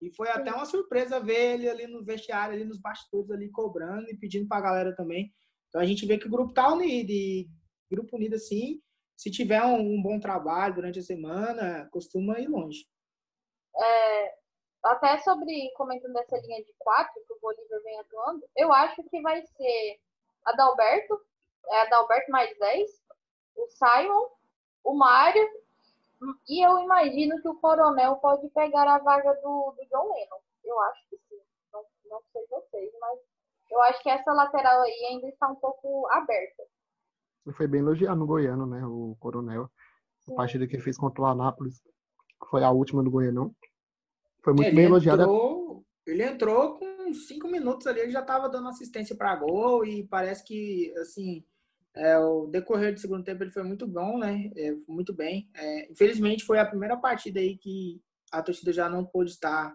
E 0.00 0.12
foi 0.16 0.28
até 0.28 0.52
uma 0.52 0.64
surpresa 0.64 1.20
ver 1.20 1.54
ele 1.54 1.68
ali 1.68 1.86
no 1.86 2.04
vestiário, 2.04 2.54
ali 2.54 2.64
nos 2.64 2.80
bastidores, 2.80 3.30
ali 3.30 3.48
cobrando 3.50 4.10
e 4.10 4.16
pedindo 4.16 4.48
para 4.48 4.58
a 4.58 4.62
galera 4.62 4.96
também. 4.96 5.32
Então 5.68 5.80
a 5.80 5.86
gente 5.86 6.04
vê 6.04 6.18
que 6.18 6.26
o 6.26 6.30
grupo 6.30 6.52
tá 6.52 6.72
unido 6.72 7.10
e 7.10 7.48
grupo 7.88 8.16
unido 8.16 8.34
assim, 8.34 8.80
se 9.16 9.30
tiver 9.30 9.62
um, 9.62 9.94
um 9.94 10.02
bom 10.02 10.18
trabalho 10.18 10.74
durante 10.74 10.98
a 10.98 11.02
semana, 11.02 11.88
costuma 11.92 12.40
ir 12.40 12.48
longe. 12.48 12.84
É, 13.76 14.34
até 14.82 15.18
sobre, 15.18 15.70
comentando 15.76 16.16
essa 16.18 16.36
linha 16.38 16.62
de 16.64 16.72
quatro 16.78 17.14
que 17.26 17.32
o 17.32 17.40
Bolívar 17.40 17.82
vem 17.82 17.98
atuando, 18.00 18.44
eu 18.56 18.72
acho 18.72 19.02
que 19.04 19.20
vai 19.20 19.42
ser 19.42 20.00
Adalberto, 20.44 21.20
é 21.68 21.82
Adalberto 21.82 22.30
mais 22.30 22.56
10, 22.58 22.90
o 23.56 23.66
Simon, 23.68 24.28
o 24.84 24.94
Mário, 24.94 25.48
e 26.48 26.64
eu 26.64 26.78
imagino 26.78 27.40
que 27.40 27.48
o 27.48 27.54
Coronel 27.56 28.16
pode 28.16 28.48
pegar 28.50 28.88
a 28.88 28.98
vaga 28.98 29.34
do, 29.34 29.74
do 29.76 29.88
John 29.90 30.12
Lennon. 30.12 30.40
Eu 30.64 30.80
acho 30.80 31.08
que 31.10 31.16
sim. 31.28 31.40
Não, 31.72 31.84
não 32.08 32.22
sei 32.32 32.46
vocês, 32.48 32.92
mas 33.00 33.18
eu 33.70 33.80
acho 33.82 34.02
que 34.02 34.10
essa 34.10 34.32
lateral 34.32 34.82
aí 34.82 35.06
ainda 35.10 35.28
está 35.28 35.48
um 35.48 35.56
pouco 35.56 36.06
aberta. 36.10 36.62
Foi 37.56 37.66
bem 37.66 37.80
elogiado 37.80 38.16
no 38.16 38.26
Goiano, 38.26 38.66
né? 38.66 38.84
O 38.86 39.16
Coronel. 39.18 39.68
A 40.30 40.34
partida 40.34 40.66
que 40.66 40.76
ele 40.76 40.82
fez 40.82 40.96
contra 40.96 41.22
o 41.22 41.26
Anápolis 41.26 41.82
foi 42.48 42.62
a 42.62 42.70
última 42.70 43.02
do 43.02 43.10
Goianão. 43.10 43.52
Foi 44.42 44.52
muito 44.52 44.68
ele 44.68 44.76
bem 44.76 44.84
elogiado. 44.86 45.22
Entrou, 45.22 45.84
ele 46.06 46.22
entrou 46.22 46.78
com 46.78 47.14
cinco 47.14 47.48
minutos 47.48 47.86
ali, 47.86 48.00
ele 48.00 48.10
já 48.10 48.20
estava 48.20 48.48
dando 48.48 48.68
assistência 48.68 49.16
para 49.16 49.36
gol 49.36 49.84
e 49.84 50.04
parece 50.04 50.44
que, 50.44 50.92
assim, 50.98 51.44
é, 51.94 52.18
o 52.18 52.46
decorrer 52.46 52.94
do 52.94 53.00
segundo 53.00 53.24
tempo 53.24 53.42
ele 53.42 53.52
foi 53.52 53.62
muito 53.62 53.86
bom, 53.86 54.18
né? 54.18 54.50
É, 54.56 54.74
muito 54.88 55.12
bem. 55.12 55.48
É, 55.54 55.90
infelizmente 55.90 56.44
foi 56.44 56.58
a 56.58 56.66
primeira 56.66 56.96
partida 56.96 57.38
aí 57.38 57.56
que 57.56 58.00
a 58.30 58.42
torcida 58.42 58.72
já 58.72 58.88
não 58.88 59.04
pôde 59.04 59.30
estar 59.30 59.74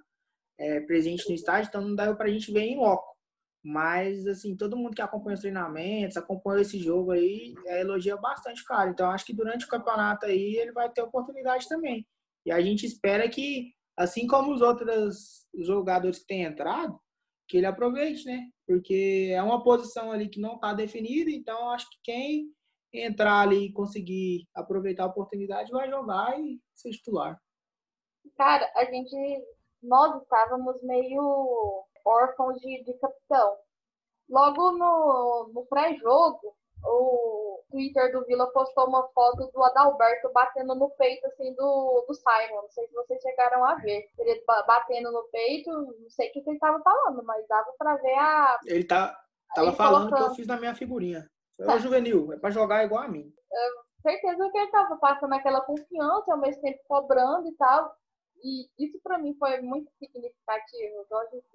é, 0.58 0.80
presente 0.82 1.28
no 1.30 1.36
estádio, 1.36 1.70
então 1.70 1.82
não 1.82 1.96
deu 1.96 2.16
para 2.16 2.28
a 2.28 2.32
gente 2.32 2.52
ver 2.52 2.62
em 2.62 2.78
loco. 2.78 3.16
Mas, 3.64 4.26
assim, 4.28 4.56
todo 4.56 4.78
mundo 4.78 4.96
que 4.96 5.02
acompanha 5.02 5.36
os 5.36 5.42
treinamentos, 5.42 6.18
acompanha 6.18 6.62
esse 6.62 6.80
jogo 6.80 7.12
aí, 7.12 7.54
é, 7.66 7.82
elogia 7.82 8.16
bastante 8.16 8.62
o 8.62 8.66
cara. 8.66 8.90
Então, 8.90 9.12
acho 9.12 9.26
que 9.26 9.34
durante 9.34 9.66
o 9.66 9.70
campeonato 9.70 10.26
aí 10.26 10.56
ele 10.56 10.72
vai 10.72 10.90
ter 10.90 11.02
oportunidade 11.02 11.68
também. 11.68 12.08
E 12.46 12.52
a 12.52 12.62
gente 12.62 12.86
espera 12.86 13.28
que, 13.28 13.74
assim 13.98 14.28
como 14.28 14.54
os 14.54 14.62
outros 14.62 15.46
jogadores 15.56 16.20
que 16.20 16.28
têm 16.28 16.44
entrado, 16.44 17.00
que 17.48 17.58
ele 17.58 17.66
aproveite, 17.66 18.26
né? 18.26 18.50
Porque 18.66 19.32
é 19.34 19.42
uma 19.42 19.64
posição 19.64 20.12
ali 20.12 20.30
que 20.30 20.40
não 20.40 20.56
está 20.56 20.74
definida, 20.74 21.32
então 21.32 21.72
acho 21.72 21.90
que 21.90 21.98
quem 22.04 22.54
entrar 22.94 23.42
ali 23.42 23.66
e 23.66 23.74
conseguir 23.74 24.48
aproveitar 24.54 25.04
a 25.04 25.08
oportunidade 25.08 25.72
vai 25.72 25.90
jogar 25.90 26.40
e 26.40 26.60
ser 26.76 26.92
titular. 26.92 27.40
Cara, 28.36 28.72
a 28.76 28.86
gente, 28.86 29.16
nós 29.82 30.22
estávamos 30.22 30.82
meio 30.84 31.86
órfãos 32.06 32.60
de, 32.60 32.84
de 32.84 32.94
capitão. 33.00 33.58
Logo 34.30 34.72
no, 34.72 35.52
no 35.54 35.66
pré-jogo, 35.68 36.56
o 36.84 37.47
Twitter 37.70 38.12
do 38.12 38.26
Vila 38.26 38.48
postou 38.52 38.88
uma 38.88 39.08
foto 39.10 39.52
do 39.52 39.64
Adalberto 39.64 40.32
batendo 40.34 40.76
no 40.76 40.90
peito 40.92 41.26
assim 41.28 41.54
do, 41.56 42.06
do 42.08 42.14
Simon. 42.14 42.62
Não 42.62 42.70
sei 42.70 42.88
se 42.88 42.94
vocês 42.94 43.22
chegaram 43.22 43.64
a 43.64 43.76
ver. 43.76 44.08
Ele 44.18 44.44
batendo 44.46 45.12
no 45.12 45.24
peito, 45.32 45.70
não 45.72 46.10
sei 46.10 46.30
o 46.30 46.34
que, 46.34 46.42
que 46.42 46.50
ele 46.50 46.58
estava 46.58 46.82
falando, 46.82 47.24
mas 47.24 47.48
dava 47.48 47.74
para 47.78 47.96
ver 47.98 48.16
a. 48.16 48.60
Ele 48.66 48.84
tá, 48.84 49.18
tava 49.54 49.68
ele 49.68 49.76
falando 49.76 50.10
colocando... 50.10 50.26
que 50.26 50.32
eu 50.32 50.36
fiz 50.36 50.48
na 50.48 50.58
minha 50.58 50.76
figurinha. 50.76 51.30
É 51.60 51.66
tá. 51.66 51.78
juvenil, 51.78 52.32
é 52.34 52.38
para 52.38 52.52
jogar 52.52 52.84
igual 52.84 53.04
a 53.04 53.08
mim. 53.08 53.34
certeza 54.02 54.50
que 54.52 54.58
ele 54.58 54.72
tava 54.72 54.96
passando 54.98 55.34
aquela 55.34 55.62
confiança, 55.62 56.32
ao 56.32 56.38
mesmo 56.38 56.62
tempo 56.62 56.80
cobrando 56.88 57.48
e 57.48 57.56
tal. 57.56 57.96
E 58.44 58.70
isso 58.78 59.00
para 59.02 59.18
mim 59.18 59.36
foi 59.36 59.62
muito 59.62 59.92
significativo. 59.98 61.06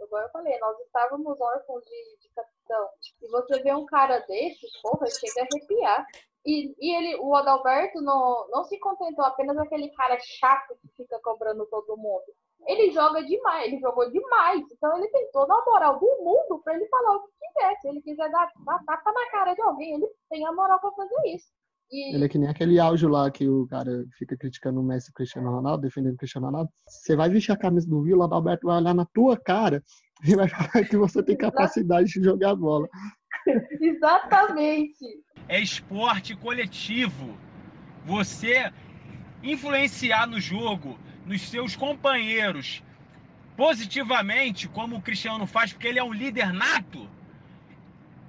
Igual 0.01 0.22
eu 0.22 0.30
falei, 0.30 0.59
nós 0.59 0.78
estávamos 0.80 1.41
órfãos 1.41 1.85
de, 1.85 2.16
de 2.20 2.28
capitão. 2.35 2.89
E 3.20 3.28
você 3.28 3.62
vê 3.62 3.72
um 3.74 3.87
cara 3.87 4.18
desse, 4.20 4.66
porra, 4.83 5.07
chega 5.07 5.43
a 5.43 5.45
arrepiar. 5.45 6.07
E, 6.45 6.74
e 6.80 6.97
ele, 6.97 7.16
o 7.20 7.35
Adalberto 7.37 8.01
não, 8.01 8.49
não 8.51 8.64
se 8.64 8.78
contentou 8.78 9.24
apenas 9.24 9.57
aquele 9.59 9.89
cara 9.91 10.18
chato 10.18 10.76
que 10.80 10.89
fica 10.97 11.18
cobrando 11.20 11.66
todo 11.66 11.97
mundo. 11.97 12.24
Ele 12.66 12.91
joga 12.93 13.22
demais, 13.22 13.66
ele 13.66 13.80
jogou 13.80 14.11
demais. 14.11 14.62
Então 14.72 14.97
ele 14.99 15.09
tem 15.09 15.30
toda 15.30 15.55
a 15.55 15.64
moral 15.64 15.99
do 15.99 16.07
mundo 16.22 16.61
para 16.62 16.74
ele 16.74 16.89
falar 16.89 17.16
o 17.16 17.22
que 17.22 17.33
quiser. 17.41 17.76
Se 17.80 17.89
ele 17.89 18.03
quiser 18.03 18.30
dar, 18.30 18.51
dar 18.64 18.85
tapa 18.85 19.12
na 19.12 19.30
cara 19.30 19.55
de 19.55 19.62
alguém, 19.62 19.95
ele 19.95 20.09
tem 20.28 20.47
a 20.47 20.53
moral 20.53 20.80
para 20.80 20.93
fazer 20.93 21.28
isso. 21.28 21.53
E... 21.93 22.14
Ele 22.14 22.24
é 22.24 22.28
que 22.28 22.38
nem 22.38 22.49
aquele 22.49 22.80
áudio 22.80 23.09
lá 23.09 23.30
que 23.30 23.47
o 23.47 23.66
cara 23.66 24.07
fica 24.18 24.34
criticando 24.34 24.80
o 24.80 24.82
Messi 24.82 25.09
e 25.09 25.11
o 25.11 25.14
Cristiano 25.14 25.51
Ronaldo, 25.51 25.82
defendendo 25.82 26.14
o 26.14 26.16
Cristiano 26.16 26.47
Ronaldo. 26.47 26.70
Você 26.88 27.14
vai 27.14 27.28
vestir 27.28 27.53
a 27.53 27.57
camisa 27.57 27.86
do 27.86 28.03
Vila, 28.03 28.26
o 28.26 28.34
Alberto 28.34 28.66
vai 28.66 28.78
olhar 28.78 28.95
na 28.95 29.05
tua 29.05 29.36
cara 29.36 29.82
e 30.24 30.34
vai 30.34 30.49
falar 30.49 30.86
que 30.88 30.97
você 30.97 31.22
tem 31.22 31.36
capacidade 31.36 32.11
de 32.11 32.24
jogar 32.24 32.55
bola. 32.55 32.88
Exatamente. 33.78 35.05
É 35.47 35.61
esporte 35.61 36.34
coletivo. 36.34 37.36
Você 38.07 38.72
influenciar 39.43 40.26
no 40.26 40.40
jogo, 40.40 40.99
nos 41.26 41.43
seus 41.43 41.76
companheiros, 41.76 42.82
positivamente, 43.57 44.66
como 44.66 44.97
o 44.97 45.03
Cristiano 45.03 45.47
faz, 45.47 45.72
porque 45.72 45.88
ele 45.88 45.99
é 45.99 46.05
um 46.05 46.12
líder 46.12 46.53
nato 46.53 47.07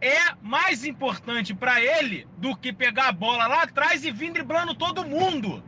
é 0.03 0.35
mais 0.41 0.83
importante 0.83 1.53
para 1.53 1.81
ele 1.81 2.27
do 2.37 2.55
que 2.57 2.73
pegar 2.73 3.07
a 3.07 3.11
bola 3.13 3.47
lá 3.47 3.63
atrás 3.63 4.03
e 4.03 4.11
vir 4.11 4.33
driblando 4.33 4.75
todo 4.75 5.05
mundo. 5.05 5.63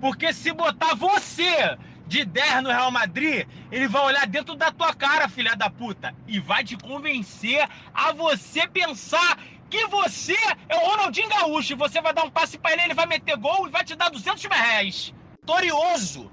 Porque 0.00 0.32
se 0.32 0.52
botar 0.52 0.96
você 0.96 1.78
de 2.08 2.24
10 2.24 2.64
no 2.64 2.70
Real 2.70 2.90
Madrid, 2.90 3.46
ele 3.70 3.86
vai 3.86 4.02
olhar 4.02 4.26
dentro 4.26 4.56
da 4.56 4.72
tua 4.72 4.92
cara, 4.92 5.28
filha 5.28 5.54
da 5.54 5.70
puta, 5.70 6.12
e 6.26 6.40
vai 6.40 6.64
te 6.64 6.76
convencer 6.76 7.68
a 7.94 8.12
você 8.12 8.66
pensar 8.66 9.38
que 9.70 9.86
você 9.86 10.36
é 10.68 10.76
o 10.76 10.90
Ronaldinho 10.90 11.28
Gaúcho 11.28 11.74
e 11.74 11.76
você 11.76 12.00
vai 12.02 12.12
dar 12.12 12.24
um 12.24 12.30
passe 12.30 12.58
para 12.58 12.72
ele, 12.72 12.82
ele 12.82 12.94
vai 12.94 13.06
meter 13.06 13.36
gol 13.36 13.68
e 13.68 13.70
vai 13.70 13.84
te 13.84 13.94
dar 13.94 14.10
200 14.10 14.44
mil 14.44 14.58
reais. 14.58 15.14
Vitorioso, 15.40 16.32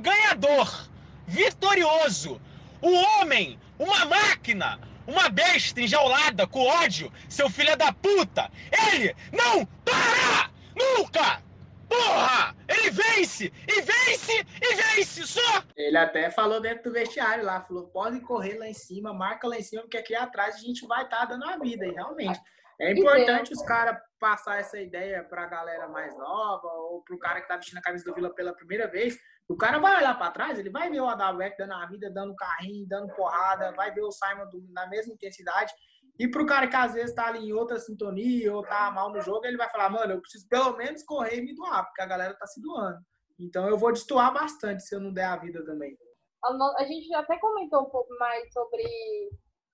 ganhador, 0.00 0.88
vitorioso, 1.26 2.40
o 2.80 2.92
homem, 2.92 3.58
uma 3.76 4.04
máquina, 4.04 4.78
uma 5.10 5.28
besta 5.28 5.80
enjaulada 5.80 6.46
com 6.46 6.60
ódio, 6.60 7.12
seu 7.28 7.50
filho 7.50 7.76
da 7.76 7.92
puta. 7.92 8.50
Ele 8.92 9.14
não 9.32 9.66
para! 9.84 10.50
Nunca! 10.76 11.42
Porra! 11.88 12.54
Ele 12.68 12.90
vence! 12.90 13.52
E 13.66 13.80
vence! 13.82 14.46
E 14.62 14.74
vence! 14.74 15.26
Só! 15.26 15.64
Ele 15.76 15.96
até 15.96 16.30
falou 16.30 16.60
dentro 16.60 16.84
do 16.84 16.92
vestiário 16.92 17.44
lá, 17.44 17.60
falou, 17.62 17.88
pode 17.88 18.20
correr 18.20 18.56
lá 18.56 18.68
em 18.68 18.74
cima, 18.74 19.12
marca 19.12 19.48
lá 19.48 19.58
em 19.58 19.62
cima, 19.62 19.82
porque 19.82 19.98
aqui 19.98 20.14
atrás 20.14 20.54
a 20.54 20.58
gente 20.58 20.86
vai 20.86 21.02
estar 21.02 21.18
tá 21.18 21.24
dando 21.24 21.44
a 21.44 21.58
vida, 21.58 21.84
e 21.84 21.90
realmente. 21.90 22.40
É 22.80 22.92
importante 22.92 23.52
os 23.52 23.62
caras 23.62 23.98
passar 24.18 24.58
essa 24.58 24.80
ideia 24.80 25.22
para 25.22 25.42
a 25.42 25.46
galera 25.46 25.86
mais 25.88 26.16
nova 26.16 26.66
ou 26.66 27.02
para 27.02 27.14
o 27.14 27.18
cara 27.18 27.36
que 27.36 27.44
está 27.44 27.56
vestindo 27.56 27.78
a 27.78 27.82
camisa 27.82 28.04
do 28.04 28.14
Vila 28.14 28.32
pela 28.32 28.54
primeira 28.54 28.86
vez. 28.86 29.18
O 29.50 29.56
cara 29.56 29.80
vai 29.80 29.96
olhar 29.96 30.16
para 30.16 30.30
trás, 30.30 30.56
ele 30.60 30.70
vai 30.70 30.88
ver 30.88 31.00
o 31.00 31.08
Adalberto 31.08 31.58
dando 31.58 31.72
a 31.72 31.86
vida, 31.86 32.08
dando 32.08 32.36
carrinho, 32.36 32.86
dando 32.86 33.12
porrada, 33.16 33.72
vai 33.72 33.92
ver 33.92 34.02
o 34.02 34.12
Simon 34.12 34.46
na 34.72 34.86
mesma 34.86 35.12
intensidade. 35.12 35.72
E 36.16 36.30
para 36.30 36.40
o 36.40 36.46
cara 36.46 36.68
que 36.68 36.76
às 36.76 36.94
vezes 36.94 37.10
está 37.10 37.26
ali 37.26 37.48
em 37.48 37.52
outra 37.52 37.76
sintonia 37.80 38.54
ou 38.54 38.62
tá 38.62 38.92
mal 38.92 39.10
no 39.10 39.20
jogo, 39.20 39.44
ele 39.44 39.56
vai 39.56 39.68
falar, 39.68 39.90
mano, 39.90 40.12
eu 40.12 40.20
preciso 40.20 40.46
pelo 40.48 40.76
menos 40.76 41.02
correr 41.02 41.38
e 41.38 41.42
me 41.42 41.52
doar, 41.52 41.84
porque 41.84 42.00
a 42.00 42.06
galera 42.06 42.38
tá 42.38 42.46
se 42.46 42.62
doando. 42.62 43.00
Então 43.40 43.66
eu 43.66 43.76
vou 43.76 43.92
destoar 43.92 44.32
bastante 44.32 44.84
se 44.84 44.94
eu 44.94 45.00
não 45.00 45.12
der 45.12 45.24
a 45.24 45.36
vida 45.36 45.64
também. 45.64 45.98
A, 46.44 46.84
gente 46.84 47.12
até 47.12 47.36
comentou 47.38 47.82
um 47.82 47.90
pouco 47.90 48.16
mais 48.20 48.52
sobre 48.52 48.84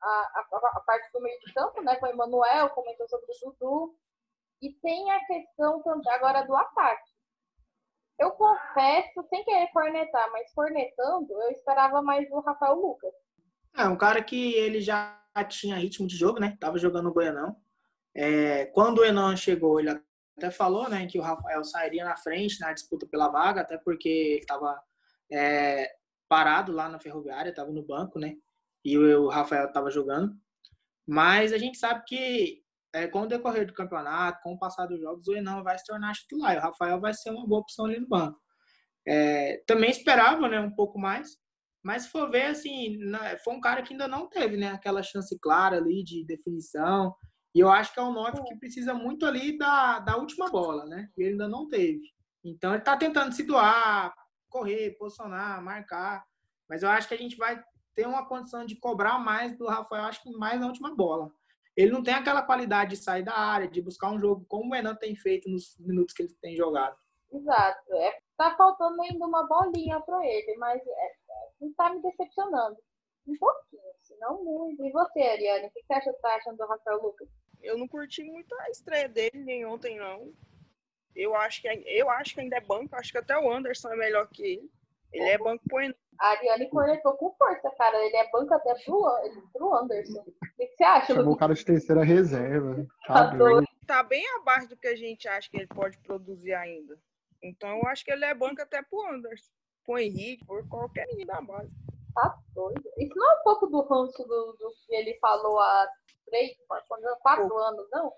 a, 0.03 0.09
a, 0.09 0.47
a, 0.75 0.81
parte 0.87 1.13
do 1.13 1.21
meio 1.21 1.39
de 1.41 1.53
campo, 1.53 1.83
né? 1.83 1.97
Com 1.97 2.07
o 2.07 2.09
Emanuel, 2.09 2.71
comentou 2.71 3.07
sobre 3.11 3.27
o 3.27 3.51
Dudu. 3.51 3.95
E 4.63 4.73
tem 4.81 5.11
a 5.11 5.21
questão 5.27 5.83
agora 6.15 6.47
do 6.47 6.57
ataque. 6.57 7.16
Eu 8.19 8.31
confesso, 8.33 9.27
sem 9.29 9.45
querer 9.45 9.69
cornetar, 9.73 10.31
mas 10.33 10.53
cornetando, 10.55 11.33
eu 11.33 11.51
esperava 11.51 12.01
mais 12.03 12.29
do 12.29 12.41
Rafael 12.41 12.75
Lucas. 12.75 13.13
É, 13.77 13.87
um 13.87 13.97
cara 13.97 14.23
que 14.23 14.55
ele 14.55 14.81
já 14.81 15.21
tinha 15.49 15.77
ritmo 15.77 16.07
de 16.07 16.17
jogo, 16.17 16.41
né? 16.41 16.57
Tava 16.59 16.79
jogando 16.79 17.05
no 17.05 17.13
Goianão. 17.13 17.57
É, 18.15 18.67
quando 18.67 18.99
o 18.99 19.05
Enan 19.05 19.37
chegou, 19.37 19.79
ele 19.79 19.91
até 20.37 20.51
falou, 20.51 20.89
né, 20.89 21.07
que 21.07 21.19
o 21.19 21.23
Rafael 21.23 21.63
sairia 21.63 22.05
na 22.05 22.17
frente 22.17 22.61
na 22.61 22.73
disputa 22.73 23.07
pela 23.07 23.29
vaga, 23.29 23.61
até 23.61 23.77
porque 23.77 24.09
ele 24.09 24.41
estava 24.41 24.81
é, 25.31 25.95
parado 26.27 26.73
lá 26.73 26.89
na 26.89 26.99
Ferroviária, 26.99 27.51
estava 27.51 27.71
no 27.71 27.83
banco, 27.83 28.19
né? 28.19 28.37
e 28.87 28.97
o 28.97 29.29
Rafael 29.29 29.67
estava 29.67 29.91
jogando. 29.91 30.33
Mas 31.05 31.53
a 31.53 31.59
gente 31.59 31.77
sabe 31.77 32.05
que 32.07 32.63
é, 32.97 33.07
com 33.07 33.21
o 33.21 33.27
decorrer 33.27 33.67
do 33.67 33.75
campeonato, 33.75 34.41
com 34.43 34.55
o 34.55 34.59
passar 34.59 34.87
dos 34.87 34.99
jogos, 34.99 35.29
o 35.29 35.37
Enan 35.37 35.63
vai 35.63 35.79
se 35.79 35.85
tornar 35.85 36.15
titular. 36.15 36.55
E 36.55 36.59
o 36.59 36.63
Rafael 36.63 36.99
vai 36.99 37.13
ser 37.13 37.31
uma 37.31 37.47
boa 37.47 37.61
opção 37.61 37.85
ali 37.85 38.01
no 38.01 38.09
banco. 38.09 38.41
É, 39.07 39.63
também 39.67 39.91
esperava 39.91 40.49
né, 40.49 40.59
um 40.59 40.75
pouco 40.75 40.99
mais, 40.99 41.37
mas 41.85 42.05
se 42.05 42.09
for 42.09 42.31
ver, 42.31 42.47
assim, 42.47 42.99
foi 43.45 43.55
um 43.55 43.61
cara 43.61 43.83
que 43.83 43.93
ainda 43.93 44.09
não 44.09 44.27
teve 44.29 44.57
né, 44.57 44.71
aquela 44.71 45.03
chance 45.03 45.39
clara 45.39 45.77
ali 45.77 46.03
de 46.03 46.25
definição. 46.25 47.15
E 47.55 47.61
eu 47.61 47.69
acho 47.69 47.93
que 47.93 48.01
é 48.01 48.03
um 48.03 48.13
9 48.13 48.43
que 48.45 48.57
precisa 48.57 48.95
muito 48.95 49.27
ali 49.27 49.59
da, 49.59 49.99
da 49.99 50.17
última 50.17 50.49
bola, 50.51 50.87
né? 50.87 51.09
E 51.17 51.23
ele 51.23 51.33
ainda 51.33 51.49
não 51.49 51.69
teve. 51.69 52.03
Então 52.43 52.73
ele 52.73 52.83
tá 52.83 52.97
tentando 52.97 53.33
se 53.33 53.43
doar, 53.43 54.15
correr, 54.49 54.97
posicionar, 54.99 55.63
marcar. 55.63 56.25
Mas 56.69 56.83
eu 56.83 56.89
acho 56.89 57.07
que 57.09 57.15
a 57.15 57.19
gente 57.19 57.37
vai 57.37 57.63
ter 57.95 58.07
uma 58.07 58.27
condição 58.27 58.65
de 58.65 58.77
cobrar 58.77 59.19
mais 59.19 59.57
do 59.57 59.67
Rafael, 59.67 60.05
acho 60.05 60.23
que 60.23 60.31
mais 60.33 60.59
na 60.59 60.67
última 60.67 60.95
bola. 60.95 61.31
Ele 61.77 61.93
não 61.93 62.03
tem 62.03 62.15
aquela 62.15 62.43
qualidade 62.43 62.91
de 62.91 62.97
sair 62.97 63.23
da 63.23 63.37
área, 63.37 63.69
de 63.69 63.83
buscar 63.83 64.11
um 64.11 64.19
jogo 64.19 64.47
como 64.49 64.71
o 64.71 64.75
Renan 64.75 64.95
tem 64.95 65.15
feito 65.15 65.49
nos 65.51 65.77
minutos 65.79 66.15
que 66.15 66.23
ele 66.23 66.35
tem 66.41 66.57
jogado. 66.57 66.97
Exato. 67.31 67.95
É, 67.95 68.19
tá 68.37 68.57
faltando 68.57 69.03
ainda 69.03 69.27
uma 69.27 69.47
bolinha 69.47 70.01
para 70.01 70.25
ele, 70.27 70.57
mas 70.57 70.81
é, 70.81 71.13
não 71.61 71.73
tá 71.75 71.93
me 71.93 72.01
decepcionando. 72.01 72.77
Um 73.27 73.37
pouquinho, 73.37 73.83
se 74.01 74.17
não 74.19 74.43
muito. 74.43 74.83
E 74.85 74.91
você, 74.91 75.21
Ariane, 75.21 75.67
o 75.67 75.71
que 75.71 75.83
você 75.83 75.93
acha, 75.95 76.13
tá 76.15 76.35
achando 76.37 76.57
do 76.57 76.67
Rafael 76.67 77.03
Lucas? 77.03 77.29
Eu 77.61 77.77
não 77.77 77.89
curti 77.89 78.23
muito 78.25 78.55
a 78.61 78.71
estreia 78.71 79.09
dele, 79.09 79.43
nem 79.43 79.67
ontem, 79.67 79.99
não. 79.99 80.33
Eu 81.15 81.35
acho 81.35 81.61
que, 81.61 81.69
eu 81.69 82.09
acho 82.09 82.35
que 82.35 82.41
ainda 82.41 82.57
é 82.57 82.61
banco, 82.61 82.95
acho 82.95 83.11
que 83.11 83.19
até 83.19 83.37
o 83.37 83.51
Anderson 83.51 83.93
é 83.93 83.97
melhor 83.97 84.29
que 84.29 84.43
ele. 84.43 84.71
Ele 85.13 85.29
é 85.29 85.39
banco 85.39 85.63
põe. 85.69 85.95
A 86.21 86.29
Ariane 86.29 86.69
cornetou 86.71 87.15
com 87.17 87.35
força, 87.37 87.71
cara. 87.77 87.97
Ele 88.05 88.17
é 88.17 88.31
banco 88.31 88.55
até 88.55 88.75
pro, 88.85 89.07
pro 89.53 89.75
Anderson. 89.75 90.21
O 90.21 90.25
que 90.57 90.77
você 90.77 90.85
acha, 90.85 91.15
Chamou 91.15 91.35
o 91.35 91.37
cara 91.37 91.55
de 91.55 91.65
terceira 91.65 92.03
reserva. 92.03 92.87
Tá 93.07 93.31
Tá. 93.31 93.63
Tá 93.87 94.03
bem 94.03 94.25
abaixo 94.37 94.69
do 94.69 94.77
que 94.77 94.89
a 94.89 94.97
gente 94.97 95.29
acha 95.29 95.49
que 95.49 95.59
ele 95.59 95.69
pode 95.69 95.97
produzir 95.99 96.53
ainda. 96.55 96.99
Então 97.41 97.69
eu 97.79 97.87
acho 97.87 98.05
que 98.05 98.11
ele 98.11 98.25
é 98.25 98.35
banco 98.35 98.61
até 98.61 98.83
pro 98.83 99.07
Anderson. 99.07 99.53
Pro 99.85 99.99
Henrique, 99.99 100.45
por 100.45 100.67
qualquer 100.69 101.07
menino 101.07 101.29
da 101.29 101.41
base. 101.41 101.71
Tá 102.13 102.37
doido. 102.53 102.83
Isso 102.99 103.15
não 103.15 103.31
é 103.31 103.41
um 103.41 103.43
pouco 103.45 103.67
do 103.69 103.83
ranço 103.83 104.25
do, 104.25 104.57
do 104.59 104.75
que 104.87 104.95
ele 104.95 105.17
falou 105.21 105.61
há 105.61 105.89
três, 106.27 106.57
quatro 107.23 107.57
anos, 107.57 107.87
não? 107.93 108.13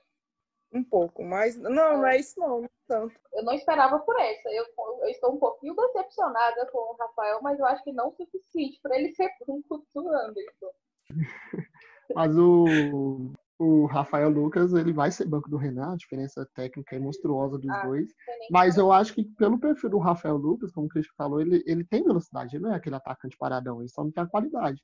Um 0.72 0.84
pouco, 0.84 1.24
mas 1.24 1.56
não, 1.56 1.70
não 1.70 2.06
é 2.06 2.18
isso 2.18 2.38
não, 2.38 2.62
não 2.62 2.70
tanto. 2.86 3.14
Eu 3.32 3.42
não 3.42 3.54
esperava 3.54 3.98
por 4.00 4.18
essa. 4.20 4.50
Eu, 4.50 4.64
eu 5.00 5.08
estou 5.08 5.34
um 5.34 5.38
pouquinho 5.38 5.74
decepcionada 5.74 6.66
com 6.70 6.78
o 6.78 6.96
Rafael, 6.96 7.40
mas 7.42 7.58
eu 7.58 7.66
acho 7.66 7.82
que 7.84 7.92
não 7.92 8.08
o 8.08 8.14
suficiente 8.14 8.78
para 8.82 8.98
ele 8.98 9.12
ser 9.16 9.30
banco 9.46 9.86
do 9.94 10.08
Anderson. 10.08 10.70
Mas 12.14 12.34
o, 12.38 13.30
o 13.58 13.86
Rafael 13.86 14.30
Lucas, 14.30 14.72
ele 14.72 14.92
vai 14.92 15.10
ser 15.10 15.26
banco 15.26 15.50
do 15.50 15.56
Renan, 15.56 15.92
a 15.92 15.96
diferença 15.96 16.48
técnica 16.54 16.96
é 16.96 16.98
monstruosa 16.98 17.58
dos 17.58 17.68
Ah, 17.70 17.84
dois. 17.86 18.10
Mas 18.50 18.78
eu 18.78 18.90
acho 18.92 19.12
que 19.12 19.24
pelo 19.24 19.58
perfil 19.58 19.90
do 19.90 19.98
Rafael 19.98 20.36
Lucas, 20.36 20.72
como 20.72 20.86
o 20.86 20.88
Cristian 20.88 21.12
falou, 21.16 21.40
ele, 21.40 21.62
ele 21.66 21.84
tem 21.84 22.02
velocidade, 22.02 22.56
ele 22.56 22.64
não 22.64 22.72
é 22.72 22.76
aquele 22.76 22.96
atacante 22.96 23.36
paradão, 23.36 23.80
ele 23.80 23.88
só 23.88 24.02
não 24.02 24.10
tem 24.10 24.22
a 24.22 24.28
qualidade. 24.28 24.82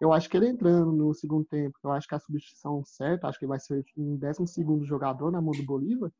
Eu 0.00 0.12
acho 0.12 0.28
que 0.28 0.36
ele 0.36 0.48
entrando 0.48 0.92
no 0.92 1.14
segundo 1.14 1.44
tempo, 1.44 1.78
eu 1.82 1.90
acho 1.90 2.06
que 2.06 2.14
a 2.14 2.18
substituição 2.18 2.84
certa, 2.84 3.28
acho 3.28 3.38
que 3.38 3.46
vai 3.46 3.58
ser 3.58 3.84
um 3.96 4.16
décimo 4.16 4.46
segundo 4.46 4.84
jogador 4.84 5.30
na 5.30 5.40
mão 5.40 5.52
do 5.52 5.64
Bolívar. 5.64 6.12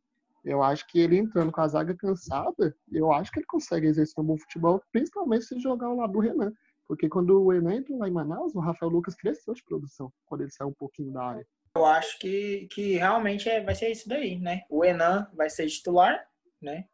Eu 0.45 0.63
acho 0.63 0.87
que 0.87 0.99
ele 0.99 1.19
entrando 1.19 1.53
com 1.53 1.61
a 1.61 1.69
zaga 1.69 1.95
cansada, 1.95 2.75
eu 2.91 3.13
acho 3.13 3.31
que 3.33 3.41
ele 3.41 3.47
consegue 3.47 3.87
exercer 3.87 4.23
um 4.23 4.27
bom 4.27 4.39
futebol, 4.39 4.83
principalmente 4.93 5.45
se 5.45 5.59
jogar 5.59 5.89
ao 5.89 5.97
lado 5.97 6.13
do 6.13 6.21
Renan. 6.21 6.53
Porque 6.87 7.09
quando 7.09 7.43
o 7.43 7.51
Renan 7.51 7.75
entrou 7.75 7.99
lá 7.99 8.09
em 8.09 8.13
Manaus, 8.13 8.55
o 8.55 8.61
Rafael 8.61 8.91
Lucas 8.91 9.15
cresceu 9.17 9.53
de 9.53 9.65
produção, 9.65 10.13
quando 10.25 10.43
ele 10.43 10.51
saiu 10.53 10.69
um 10.69 10.75
pouquinho 10.75 11.13
da 11.13 11.23
área. 11.23 11.47
Eu 11.75 11.85
acho 11.85 12.19
que, 12.19 12.69
que 12.71 12.97
realmente 12.97 13.49
é, 13.49 13.61
vai 13.61 13.75
ser 13.75 13.91
isso 13.91 14.09
daí, 14.09 14.39
né? 14.39 14.63
O 14.71 14.85
Enan 14.85 15.29
vai 15.35 15.51
ser 15.51 15.67
titular, 15.67 16.25
né? 16.63 16.87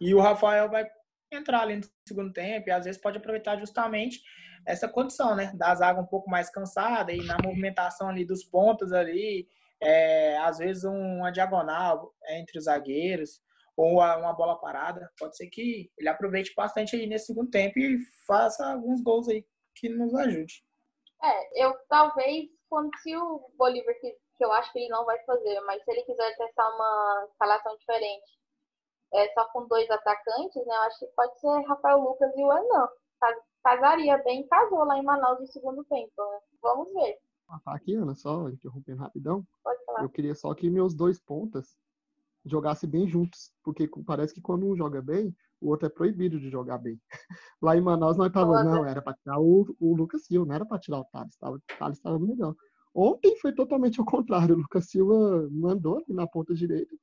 E 0.00 0.14
o 0.14 0.20
Rafael 0.20 0.70
vai 0.70 0.88
entrar 1.34 1.62
ali 1.62 1.76
no 1.76 1.82
segundo 2.06 2.32
tempo 2.32 2.68
e 2.68 2.72
às 2.72 2.84
vezes 2.84 3.00
pode 3.00 3.18
aproveitar 3.18 3.58
justamente 3.58 4.20
essa 4.66 4.88
condição, 4.88 5.34
né? 5.34 5.52
Da 5.54 5.74
zaga 5.74 6.00
um 6.00 6.06
pouco 6.06 6.30
mais 6.30 6.50
cansada 6.50 7.12
e 7.12 7.24
na 7.24 7.36
movimentação 7.42 8.08
ali 8.08 8.24
dos 8.24 8.44
pontos 8.44 8.92
ali, 8.92 9.48
é, 9.80 10.36
às 10.38 10.58
vezes 10.58 10.84
um- 10.84 11.18
uma 11.18 11.30
diagonal 11.30 12.14
entre 12.28 12.58
os 12.58 12.64
zagueiros 12.64 13.40
ou 13.76 13.94
uma 14.00 14.32
bola 14.32 14.60
parada. 14.60 15.10
Pode 15.18 15.36
ser 15.36 15.48
que 15.48 15.90
ele 15.98 16.08
aproveite 16.08 16.52
bastante 16.54 16.94
aí 16.94 17.06
nesse 17.06 17.26
segundo 17.26 17.50
tempo 17.50 17.78
e 17.78 17.98
faça 18.26 18.70
alguns 18.70 19.02
gols 19.02 19.28
aí 19.28 19.44
que 19.74 19.88
nos 19.88 20.14
ajude. 20.14 20.62
É, 21.24 21.64
eu 21.64 21.74
talvez, 21.88 22.46
quando 22.68 22.90
se 22.98 23.16
o 23.16 23.50
Bolívar, 23.56 23.94
que, 24.00 24.10
que 24.36 24.44
eu 24.44 24.52
acho 24.52 24.70
que 24.72 24.78
ele 24.78 24.88
não 24.88 25.04
vai 25.04 25.18
fazer, 25.24 25.60
mas 25.62 25.82
se 25.82 25.90
ele 25.90 26.02
quiser 26.02 26.36
testar 26.36 26.68
uma 26.68 27.26
escalação 27.30 27.76
diferente, 27.78 28.41
é, 29.14 29.32
só 29.34 29.44
com 29.52 29.66
dois 29.66 29.88
atacantes, 29.90 30.66
né? 30.66 30.74
Eu 30.74 30.82
acho 30.82 30.98
que 30.98 31.06
pode 31.16 31.38
ser 31.40 31.60
Rafael 31.66 31.98
Lucas 32.00 32.30
e 32.36 32.44
o. 32.44 32.48
Cas- 33.20 33.52
Casaria 33.62 34.18
bem, 34.24 34.44
casou 34.48 34.84
lá 34.84 34.98
em 34.98 35.04
Manaus 35.04 35.38
no 35.38 35.46
segundo 35.46 35.84
tempo, 35.84 36.10
né? 36.18 36.38
Vamos 36.60 36.92
ver. 36.92 37.16
Ah, 37.48 37.60
Aqui, 37.66 37.94
Ana, 37.94 38.14
só 38.14 38.48
interrompendo 38.48 39.00
rapidão. 39.02 39.46
Pode 39.62 39.84
falar. 39.84 40.02
Eu 40.02 40.08
queria 40.10 40.34
só 40.34 40.52
que 40.52 40.68
meus 40.68 40.94
dois 40.94 41.20
pontas 41.20 41.76
jogassem 42.44 42.90
bem 42.90 43.06
juntos, 43.06 43.52
porque 43.62 43.88
parece 44.04 44.34
que 44.34 44.40
quando 44.40 44.66
um 44.66 44.76
joga 44.76 45.00
bem, 45.00 45.32
o 45.60 45.68
outro 45.70 45.86
é 45.86 45.90
proibido 45.90 46.40
de 46.40 46.50
jogar 46.50 46.78
bem. 46.78 47.00
Lá 47.62 47.76
em 47.76 47.80
Manaus 47.80 48.16
nós 48.16 48.32
tava, 48.32 48.64
não, 48.64 48.84
era 48.84 49.00
para 49.00 49.14
tirar 49.14 49.38
o, 49.38 49.64
o 49.78 49.94
Lucas 49.94 50.24
Silva, 50.24 50.46
não 50.46 50.54
era 50.56 50.66
para 50.66 50.80
tirar 50.80 50.98
o 50.98 51.04
Thales, 51.04 51.36
tava, 51.36 51.56
o 51.56 51.60
Thales 51.78 51.98
estava 51.98 52.18
melhor. 52.18 52.54
Ontem 52.92 53.36
foi 53.36 53.54
totalmente 53.54 54.00
ao 54.00 54.06
contrário, 54.06 54.56
o 54.56 54.58
Lucas 54.58 54.90
Silva 54.90 55.48
mandou 55.52 55.98
ali 55.98 56.12
na 56.12 56.26
ponta 56.26 56.52
direita, 56.52 56.94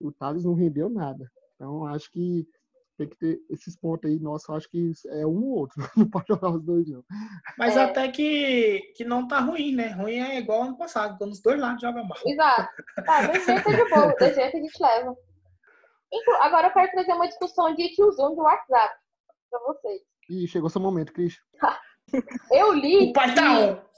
o 0.00 0.10
Thales 0.10 0.44
não 0.44 0.54
rendeu 0.54 0.90
nada. 0.90 1.30
Então 1.58 1.84
acho 1.86 2.10
que 2.12 2.46
tem 2.96 3.08
que 3.08 3.16
ter 3.16 3.38
esses 3.50 3.76
pontos 3.76 4.10
aí, 4.10 4.18
nossa, 4.18 4.52
acho 4.54 4.68
que 4.70 4.92
é 5.06 5.24
um 5.26 5.44
ou 5.44 5.58
outro, 5.58 5.76
não 5.96 6.08
pode 6.10 6.26
jogar 6.28 6.50
os 6.50 6.62
dois 6.64 6.88
não. 6.88 7.04
Mas 7.56 7.76
É. 7.76 7.84
até 7.84 8.08
que, 8.08 8.80
que 8.96 9.04
não 9.04 9.26
tá 9.28 9.40
ruim, 9.40 9.74
né? 9.74 9.88
Ruim 9.92 10.18
é 10.18 10.38
igual 10.38 10.62
ano 10.64 10.76
passado, 10.76 11.16
quando 11.18 11.30
os 11.32 11.40
dois 11.40 11.60
lados 11.60 11.80
jogam 11.80 12.04
mal. 12.04 12.18
Exato. 12.26 12.68
Tá, 13.04 13.26
desse 13.28 13.46
jeito 13.46 13.68
é 13.68 13.76
de 13.84 13.90
boa, 13.90 14.14
desse 14.14 14.34
jeito 14.40 14.56
a 14.56 14.60
gente 14.60 14.82
leva. 14.82 15.16
Inclu- 16.12 16.42
Agora 16.42 16.68
eu 16.68 16.72
quero 16.72 16.90
trazer 16.92 17.12
uma 17.12 17.28
discussão 17.28 17.74
de 17.74 17.88
tiozão 17.94 18.34
de 18.34 18.40
WhatsApp 18.40 18.94
pra 19.50 19.60
vocês. 19.66 20.02
E 20.30 20.46
chegou 20.48 20.68
seu 20.70 20.80
momento, 20.80 21.12
Cris. 21.12 21.36
Eu 22.50 22.72
li. 22.72 23.10
O 23.10 23.12
pai 23.12 23.34
tá 23.34 23.42
que- 23.42 23.70
on. 23.72 23.88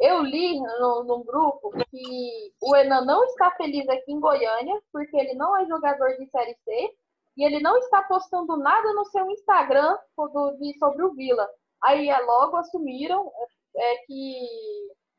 Eu 0.00 0.22
li 0.24 0.58
no, 0.60 1.04
num 1.04 1.24
grupo 1.24 1.70
que 1.88 2.52
o 2.60 2.74
Enan 2.74 3.04
não 3.04 3.24
está 3.24 3.52
feliz 3.52 3.88
aqui 3.88 4.10
em 4.12 4.18
Goiânia, 4.18 4.80
porque 4.92 5.16
ele 5.16 5.34
não 5.34 5.56
é 5.56 5.64
jogador 5.66 6.08
de 6.18 6.28
Série 6.28 6.56
C 6.64 6.90
e 7.36 7.44
ele 7.44 7.60
não 7.60 7.76
está 7.78 8.02
postando 8.02 8.56
nada 8.56 8.92
no 8.92 9.04
seu 9.06 9.30
Instagram 9.30 9.96
sobre 10.14 11.04
o 11.04 11.12
Vila. 11.14 11.48
Aí 11.82 12.08
é, 12.08 12.18
logo 12.20 12.56
assumiram 12.56 13.30
é, 13.76 13.96
que, 14.06 14.34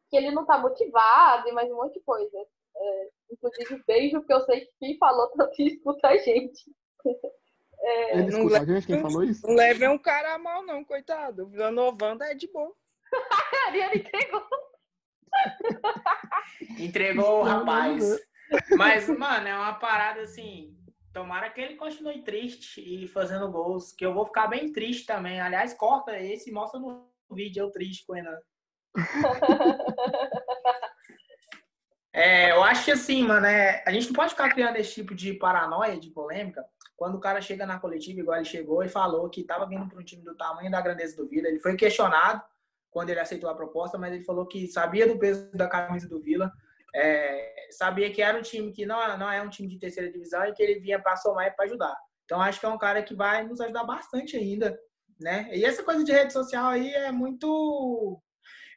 que 0.09 0.17
ele 0.17 0.31
não 0.31 0.43
está 0.43 0.57
motivado 0.57 1.47
e 1.47 1.51
mais 1.51 1.69
um 1.71 1.75
monte 1.75 1.93
de 1.95 2.01
coisa. 2.01 2.37
É, 2.75 3.09
inclusive, 3.31 3.83
beijo, 3.85 4.19
porque 4.19 4.33
eu 4.33 4.41
sei 4.41 4.61
que 4.61 4.71
quem 4.79 4.97
falou 4.97 5.27
tanto 5.29 5.61
escuta 5.61 6.07
a 6.07 6.17
gente. 6.17 6.63
Ele 7.85 8.21
não 8.21 8.29
escuta 8.29 8.55
a 8.55 8.59
leva- 8.61 8.65
gente, 8.73 8.87
quem 8.87 9.01
falou 9.01 9.23
isso? 9.25 9.45
Não 9.45 9.55
leve 9.55 9.85
um 9.89 9.97
cara 9.97 10.35
a 10.35 10.37
mal, 10.37 10.63
não, 10.63 10.85
coitado. 10.85 11.43
O 11.43 11.47
Vila 11.47 11.69
Novanda 11.69 12.23
é 12.25 12.33
de 12.33 12.47
boa. 12.49 12.73
A 13.11 13.67
Ariane 13.67 13.97
entregou. 13.97 14.47
Entregou 16.79 17.39
o 17.39 17.43
rapaz. 17.43 18.19
Mas, 18.77 19.07
mano, 19.09 19.47
é 19.49 19.53
uma 19.55 19.73
parada 19.73 20.21
assim. 20.21 20.73
Tomara 21.13 21.49
que 21.51 21.61
ele 21.61 21.75
continue 21.75 22.23
triste 22.23 22.81
e 22.81 23.07
fazendo 23.07 23.51
gols. 23.51 23.93
Que 23.93 24.05
eu 24.05 24.13
vou 24.13 24.25
ficar 24.25 24.47
bem 24.47 24.71
triste 24.71 25.05
também. 25.05 25.39
Aliás, 25.39 25.73
corta 25.73 26.19
esse 26.19 26.49
e 26.49 26.53
mostra 26.53 26.79
no 26.79 27.07
vídeo 27.31 27.61
eu 27.61 27.71
triste 27.71 28.05
com 28.05 28.13
o 28.13 28.15
Renan. 28.15 28.37
É, 32.15 32.51
eu 32.51 32.63
acho 32.63 32.85
que 32.85 32.91
assim, 32.91 33.23
mano, 33.23 33.47
é, 33.47 33.83
a 33.87 33.91
gente 33.91 34.05
não 34.05 34.13
pode 34.13 34.29
ficar 34.29 34.47
criando 34.49 34.75
esse 34.75 34.93
tipo 34.93 35.15
de 35.15 35.33
paranoia, 35.33 35.99
de 35.99 36.11
polêmica, 36.11 36.63
quando 36.95 37.15
o 37.15 37.19
cara 37.19 37.41
chega 37.41 37.65
na 37.65 37.79
coletiva, 37.79 38.19
igual 38.19 38.37
ele 38.37 38.45
chegou 38.45 38.83
e 38.83 38.87
falou 38.87 39.27
que 39.31 39.41
estava 39.41 39.65
vindo 39.65 39.87
para 39.89 39.99
um 39.99 40.03
time 40.03 40.21
do 40.21 40.35
tamanho 40.35 40.69
da 40.69 40.79
grandeza 40.79 41.17
do 41.17 41.27
Vila. 41.27 41.47
Ele 41.47 41.59
foi 41.59 41.75
questionado 41.75 42.39
quando 42.91 43.09
ele 43.09 43.19
aceitou 43.19 43.49
a 43.49 43.55
proposta, 43.55 43.97
mas 43.97 44.13
ele 44.13 44.23
falou 44.23 44.45
que 44.45 44.67
sabia 44.67 45.07
do 45.07 45.17
peso 45.17 45.49
da 45.53 45.67
camisa 45.67 46.07
do 46.07 46.21
Vila, 46.21 46.53
é, 46.95 47.67
sabia 47.71 48.11
que 48.11 48.21
era 48.21 48.37
um 48.37 48.41
time 48.41 48.71
que 48.71 48.85
não, 48.85 49.01
é- 49.01 49.17
não 49.17 49.31
é 49.31 49.41
um 49.41 49.49
time 49.49 49.67
de 49.67 49.79
terceira 49.79 50.11
divisão 50.11 50.45
e 50.45 50.53
que 50.53 50.61
ele 50.61 50.79
vinha 50.79 51.01
para 51.01 51.15
somar 51.17 51.47
e 51.47 51.51
para 51.51 51.65
ajudar. 51.65 51.95
Então 52.25 52.41
acho 52.41 52.59
que 52.59 52.65
é 52.65 52.69
um 52.69 52.77
cara 52.77 53.01
que 53.03 53.15
vai 53.15 53.43
nos 53.43 53.59
ajudar 53.61 53.83
bastante 53.83 54.37
ainda, 54.37 54.77
né? 55.19 55.49
E 55.53 55.65
essa 55.65 55.83
coisa 55.83 56.03
de 56.03 56.11
rede 56.11 56.31
social 56.33 56.67
aí 56.67 56.93
é 56.93 57.11
muito 57.11 58.21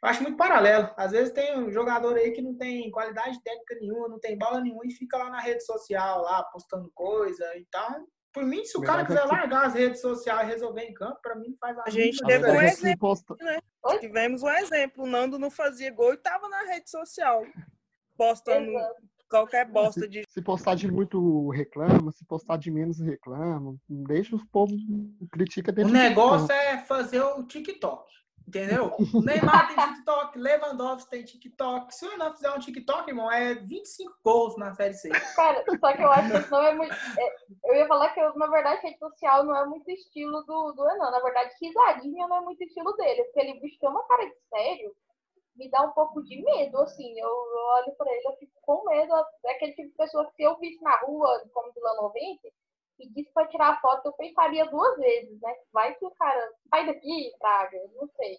eu 0.03 0.09
acho 0.11 0.23
muito 0.23 0.37
paralelo. 0.37 0.91
Às 0.97 1.13
vezes 1.13 1.33
tem 1.33 1.59
um 1.59 1.71
jogador 1.73 2.17
aí 2.17 2.31
que 2.31 2.43
não 2.43 2.55
tem 2.57 2.91
qualidade 2.91 3.43
técnica 3.43 3.75
nenhuma, 3.81 4.09
não 4.09 4.21
tem 4.21 4.37
bola 4.37 4.61
nenhuma 4.61 4.83
e 4.87 4.91
fica 4.93 5.17
lá 5.17 5.31
na 5.31 5.41
rede 5.41 5.65
social, 5.65 6.23
lá 6.23 6.43
postando 6.45 6.91
coisa. 6.95 7.45
Então, 7.57 8.07
por 8.33 8.45
mim, 8.45 8.63
se 8.65 8.77
o 8.77 8.83
cara 8.83 9.03
é 9.03 9.07
quiser 9.07 9.23
que- 9.23 9.29
largar 9.35 9.67
as 9.67 9.75
redes 9.75 10.01
sociais 10.03 10.49
e 10.49 10.53
resolver 10.53 10.83
em 10.83 10.93
campo, 10.93 11.19
pra 11.23 11.35
mim 11.35 11.49
não 11.49 11.57
faz 11.59 11.79
a 11.79 11.85
A 11.87 11.91
gente 11.91 12.19
teve 12.27 12.45
um 12.51 12.61
é 12.61 12.69
posta- 12.69 12.87
Oi? 13.85 13.99
Tivemos 13.99 14.43
um 14.43 14.49
exemplo. 14.51 15.05
O 15.05 15.07
Nando 15.07 15.39
não 15.39 15.51
fazia 15.51 15.91
gol 15.91 16.13
e 16.13 16.19
tava 16.19 16.47
na 16.49 16.63
rede 16.65 16.91
social. 16.91 17.43
Postando 18.17 18.71
Exato. 18.71 18.95
qualquer 19.29 19.67
bosta 19.67 20.09
de. 20.09 20.25
Se 20.29 20.43
postar 20.43 20.75
de 20.75 20.91
muito, 20.91 21.49
reclama. 21.51 22.13
Se 22.13 22.25
postar 22.25 22.57
de 22.57 22.71
menos, 22.71 22.99
reclama. 22.99 23.77
Não 23.89 24.03
deixa 24.05 24.35
os 24.35 24.45
povos 24.45 24.81
critica 25.31 25.71
O 25.71 25.75
dentro 25.75 25.93
negócio 25.93 26.53
é 26.53 26.79
fazer 26.79 27.23
o 27.23 27.43
TikTok. 27.43 28.07
Entendeu? 28.47 28.93
O 29.13 29.21
Neymar 29.23 29.67
tem 29.67 29.77
TikTok, 29.77 30.39
Lewandowski 30.39 31.11
tem 31.11 31.25
TikTok. 31.25 31.93
Se 31.93 32.07
o 32.07 32.11
Renan 32.11 32.33
fizer 32.33 32.51
um 32.53 32.61
TikTok, 32.61 33.11
irmão, 33.11 33.31
é 33.31 33.55
25 33.57 34.19
gols 34.23 34.57
na 34.57 34.73
Série 34.73 34.95
C. 34.95 35.09
Cara, 35.35 35.65
só 35.81 35.93
que 35.93 36.03
eu 36.03 36.13
acho 36.13 36.31
que 36.31 36.39
isso 36.39 36.51
não 36.53 36.63
é 36.63 36.75
muito. 36.75 36.95
é, 36.95 37.37
eu 37.65 37.75
ia 37.75 37.89
falar 37.89 38.11
que, 38.11 38.21
eu, 38.21 38.33
na 38.37 38.47
verdade, 38.47 38.83
rede 38.83 38.99
social 39.01 39.45
não 39.45 39.57
é 39.57 39.67
muito 39.67 39.91
estilo 39.91 40.45
do, 40.45 40.73
do 40.73 40.89
Enan. 40.91 41.11
Na 41.11 41.21
verdade, 41.21 41.55
risadinha 41.61 42.29
não 42.29 42.37
é 42.37 42.41
muito 42.43 42.63
estilo 42.63 42.93
dele. 42.93 43.25
Porque 43.25 43.41
ele 43.41 43.61
bicho 43.61 43.81
tem 43.81 43.89
uma 43.89 44.07
cara 44.07 44.25
de 44.27 44.37
sério, 44.49 44.95
me 45.57 45.71
dá 45.71 45.83
um 45.83 45.93
pouco 45.93 46.23
de 46.23 46.43
medo, 46.43 46.79
assim. 46.79 47.19
Eu, 47.19 47.29
eu 47.29 47.65
olho 47.77 47.95
pra 47.97 48.13
ele, 48.13 48.27
eu 48.29 48.37
fico 48.37 48.53
com 48.63 48.85
medo. 48.85 49.13
É 49.45 49.53
aquele 49.53 49.73
tipo 49.73 49.89
de 49.89 49.95
pessoa 49.97 50.27
que 50.27 50.35
se 50.37 50.43
eu 50.43 50.57
visse 50.59 50.83
na 50.83 50.97
rua, 51.01 51.43
como 51.53 51.73
Vila 51.73 51.95
90, 52.03 52.49
e 52.99 53.09
disse 53.11 53.31
pra 53.33 53.47
tirar 53.47 53.81
foto, 53.81 54.07
eu 54.07 54.13
pensaria 54.15 54.65
duas 54.67 54.97
vezes, 54.97 55.41
né? 55.41 55.55
Vai 55.73 55.95
que 55.95 56.05
o 56.05 56.11
cara 56.13 56.51
sai 56.71 56.87
daqui, 56.87 57.33
praga, 57.39 57.79
não 57.95 58.09
sei. 58.17 58.39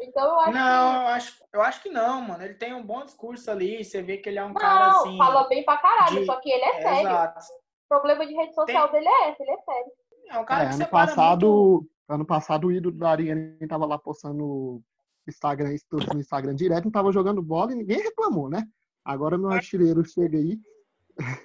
Então 0.00 0.24
eu 0.24 0.38
acho 0.40 0.52
Não, 0.52 0.90
que. 0.92 0.96
eu 1.00 1.06
acho, 1.08 1.44
eu 1.54 1.62
acho 1.62 1.82
que 1.82 1.88
não, 1.90 2.20
mano. 2.20 2.44
Ele 2.44 2.54
tem 2.54 2.72
um 2.74 2.84
bom 2.86 3.04
discurso 3.04 3.50
ali. 3.50 3.84
Você 3.84 4.00
vê 4.02 4.18
que 4.18 4.28
ele 4.28 4.38
é 4.38 4.44
um 4.44 4.48
Não, 4.48 4.54
cara 4.54 4.88
assim. 4.88 5.16
fala 5.18 5.48
bem 5.48 5.64
pra 5.64 5.76
caralho, 5.78 6.20
de- 6.20 6.26
só 6.26 6.36
que 6.40 6.50
ele 6.50 6.64
é 6.64 6.82
sério. 6.82 7.08
Exato. 7.10 7.40
O 7.84 7.88
problema 7.88 8.26
de 8.26 8.34
rede 8.34 8.54
social 8.54 8.90
dele 8.92 9.08
é 9.08 9.30
esse, 9.30 9.42
ele 9.42 9.50
é 9.52 9.58
sério. 9.62 9.92
É 10.30 10.38
um 10.38 10.44
cara 10.44 10.60
É, 10.62 10.66
que 10.66 10.74
ano 10.74 10.84
separa 10.84 11.06
passado, 11.06 11.46
muito. 11.48 11.90
ano 12.08 12.26
passado 12.26 12.66
o 12.68 12.72
ídolo 12.72 12.94
da 12.96 13.10
Ariane 13.10 13.66
tava 13.66 13.86
lá 13.86 13.98
postando 13.98 14.80
Instagram, 15.28 15.76
stories 15.76 16.08
no 16.08 16.20
Instagram 16.20 16.54
direto, 16.54 16.84
não 16.84 16.92
tava 16.92 17.12
jogando 17.12 17.42
bola 17.42 17.72
e 17.72 17.76
ninguém 17.76 17.98
reclamou, 18.02 18.48
né? 18.48 18.66
Agora 19.04 19.38
meu 19.38 19.50
artilheiro 19.50 20.04
chega 20.04 20.36
aí, 20.38 20.58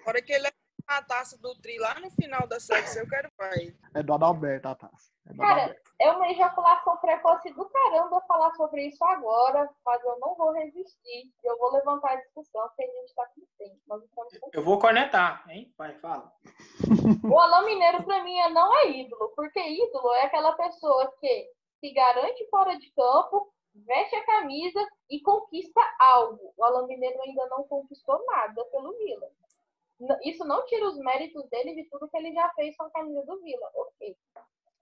A 0.06 0.10
hora 0.10 0.22
que 0.22 0.32
ele 0.34 0.44
leva 0.44 0.54
a 0.88 1.02
taça 1.02 1.38
do 1.38 1.56
tri 1.62 1.78
lá 1.80 1.98
no 2.02 2.12
final 2.12 2.46
da 2.48 2.60
série, 2.60 3.00
eu 3.00 3.08
quero 3.08 3.30
ele. 3.56 3.76
é 3.96 4.04
do 4.04 4.14
Adalberto 4.14 4.68
a 4.68 4.76
taça. 4.76 5.12
É 5.26 5.32
do 5.32 5.38
Cara, 5.38 5.54
Adalberto. 5.64 5.92
é 6.00 6.12
uma 6.12 6.30
ejaculação 6.30 6.98
precoce 6.98 7.54
do 7.54 7.66
caramba 7.70 8.22
falar 8.28 8.54
sobre 8.56 8.88
isso 8.88 9.02
agora, 9.06 9.70
mas 9.86 10.04
eu 10.04 10.20
não 10.20 10.36
vou 10.36 10.52
resistir. 10.52 11.32
Eu 11.44 11.58
vou 11.58 11.72
levantar 11.72 12.12
a 12.12 12.16
discussão, 12.18 12.68
porque 12.68 12.84
a 12.84 12.86
gente 13.02 13.16
tá 13.16 13.26
com 13.28 13.42
tempo. 13.58 13.76
Estamos 13.78 14.54
Eu 14.54 14.64
vou 14.64 14.78
cornetar, 14.78 15.46
hein? 15.50 15.74
Vai, 15.78 15.94
fala. 16.00 16.32
O 17.34 17.40
Alain 17.40 17.66
Mineiro, 17.66 18.04
pra 18.04 18.22
mim, 18.24 18.38
é- 18.38 18.50
não 18.50 18.76
é 18.80 18.90
ídolo, 18.92 19.32
porque 19.36 19.60
ídolo 19.62 20.14
é 20.16 20.24
aquela 20.26 20.52
pessoa 20.54 21.14
que 21.22 21.50
se 21.80 21.94
garante 21.94 22.46
fora 22.50 22.78
de 22.78 22.92
campo, 22.92 23.54
veste 23.76 24.16
a 24.16 24.26
camisa 24.26 24.80
e 25.10 25.20
conquista 25.22 25.82
algo. 26.00 26.54
O 26.58 26.64
Alain 26.64 26.88
Mineiro 26.88 27.22
ainda 27.22 27.48
não 27.48 27.64
conquistou 27.64 28.24
nada 28.26 28.64
pelo 28.66 28.96
Vila. 28.98 29.30
Isso 30.24 30.44
não 30.46 30.66
tira 30.66 30.88
os 30.88 30.98
méritos 31.00 31.48
dele 31.50 31.76
de 31.76 31.90
tudo 31.90 32.10
que 32.10 32.18
ele 32.18 32.34
já 32.34 32.50
fez 32.56 32.76
com 32.76 32.84
a 32.84 32.92
camisa 32.92 33.24
do 33.26 33.42
Vila. 33.42 33.70
Ok. 33.76 34.18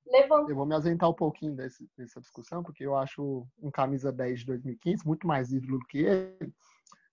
Levantou. 0.08 0.50
Eu 0.50 0.56
vou 0.56 0.66
me 0.66 0.74
ausentar 0.74 1.10
um 1.10 1.14
pouquinho 1.14 1.56
desse- 1.56 1.88
dessa 1.96 2.20
discussão, 2.20 2.64
porque 2.64 2.84
eu 2.84 2.96
acho 2.96 3.46
um 3.62 3.70
camisa 3.70 4.12
10 4.12 4.40
de 4.40 4.46
2015 4.48 5.06
muito 5.06 5.28
mais 5.28 5.52
ídolo 5.52 5.78
do 5.80 5.86
que 5.86 6.00
ele, 6.00 6.52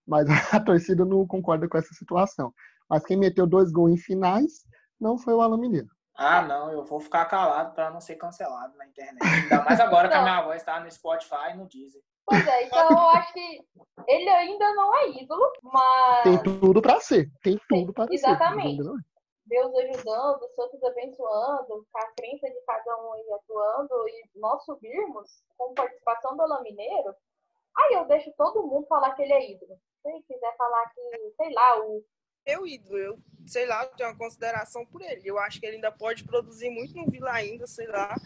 mas 0.07 0.27
a 0.55 0.65
torcida 0.65 1.05
não 1.05 1.27
concorda 1.27 1.69
com 1.69 1.77
essa 1.77 1.93
situação. 1.95 2.53
Mas 2.89 3.05
quem 3.05 3.17
meteu 3.17 3.47
dois 3.47 3.71
gols 3.71 3.93
em 3.93 3.99
finais 3.99 4.65
não 4.99 5.19
foi 5.19 5.35
o 5.35 5.43
Alan 5.43 5.59
Mineiro. 5.59 5.91
Ah, 6.19 6.43
não, 6.43 6.73
eu 6.73 6.85
vou 6.85 6.99
ficar 6.99 7.25
calado 7.27 7.73
pra 7.75 7.91
não 7.93 8.01
ser 8.01 8.17
cancelado 8.17 8.77
na 8.77 8.87
internet. 8.89 9.23
Ainda 9.23 9.63
mais 9.65 9.79
agora 9.81 10.09
que 10.09 10.15
a 10.15 10.23
minha 10.23 10.43
voz 10.43 10.65
tá 10.65 10.81
no 10.81 10.91
Spotify 10.91 11.53
e 11.53 11.57
no 11.57 11.69
Deezer. 11.69 12.03
Pois 12.27 12.45
é, 12.45 12.65
então 12.65 12.91
eu 12.91 13.09
acho 13.11 13.33
que 13.33 13.65
ele 14.09 14.29
ainda 14.29 14.75
não 14.75 14.95
é 14.97 15.11
ídolo, 15.11 15.51
mas 15.63 16.23
Tem 16.25 16.43
tudo 16.43 16.83
pra 16.83 17.01
ser. 17.01 17.31
Tem 17.41 17.57
tudo 17.69 17.93
para 17.93 18.05
ser. 18.07 18.11
mas 18.11 18.21
exatamente. 18.21 18.81
é. 18.81 19.19
Deus 19.47 19.75
ajudando, 19.75 20.43
os 20.43 20.55
santos 20.55 20.83
abençoando, 20.83 21.87
com 21.91 21.99
a 21.99 22.13
crença 22.17 22.51
de 22.51 22.61
cada 22.67 23.01
um 23.01 23.13
aí 23.15 23.33
atuando 23.33 24.09
e 24.09 24.25
nós 24.35 24.63
subirmos 24.65 25.43
com 25.57 25.73
participação 25.73 26.37
do 26.37 26.43
Alain 26.43 26.65
Mineiro, 26.65 27.15
aí 27.77 27.95
eu 27.95 28.05
deixo 28.07 28.31
todo 28.37 28.67
mundo 28.67 28.87
falar 28.89 29.13
que 29.13 29.23
ele 29.23 29.33
é 29.33 29.53
ídolo. 29.53 29.79
Se 30.03 30.09
ele 30.11 30.23
quiser 30.25 30.55
falar 30.57 30.91
que, 30.91 31.33
sei 31.37 31.53
lá, 31.55 31.81
o 31.81 32.05
Meu 32.49 32.67
ídolo, 32.67 32.97
eu, 32.97 33.19
sei 33.47 33.67
lá, 33.67 33.85
tenho 33.85 34.09
uma 34.09 34.17
consideração 34.17 34.87
por 34.87 35.03
ele. 35.03 35.21
Eu 35.23 35.39
acho 35.39 35.61
que 35.61 35.67
ele 35.67 35.77
ainda 35.77 35.93
pode 35.93 36.25
produzir 36.25 36.71
muito 36.71 36.95
no 36.95 37.11
Vila 37.11 37.31
ainda, 37.31 37.67
sei 37.67 37.87
lá. 37.87 38.17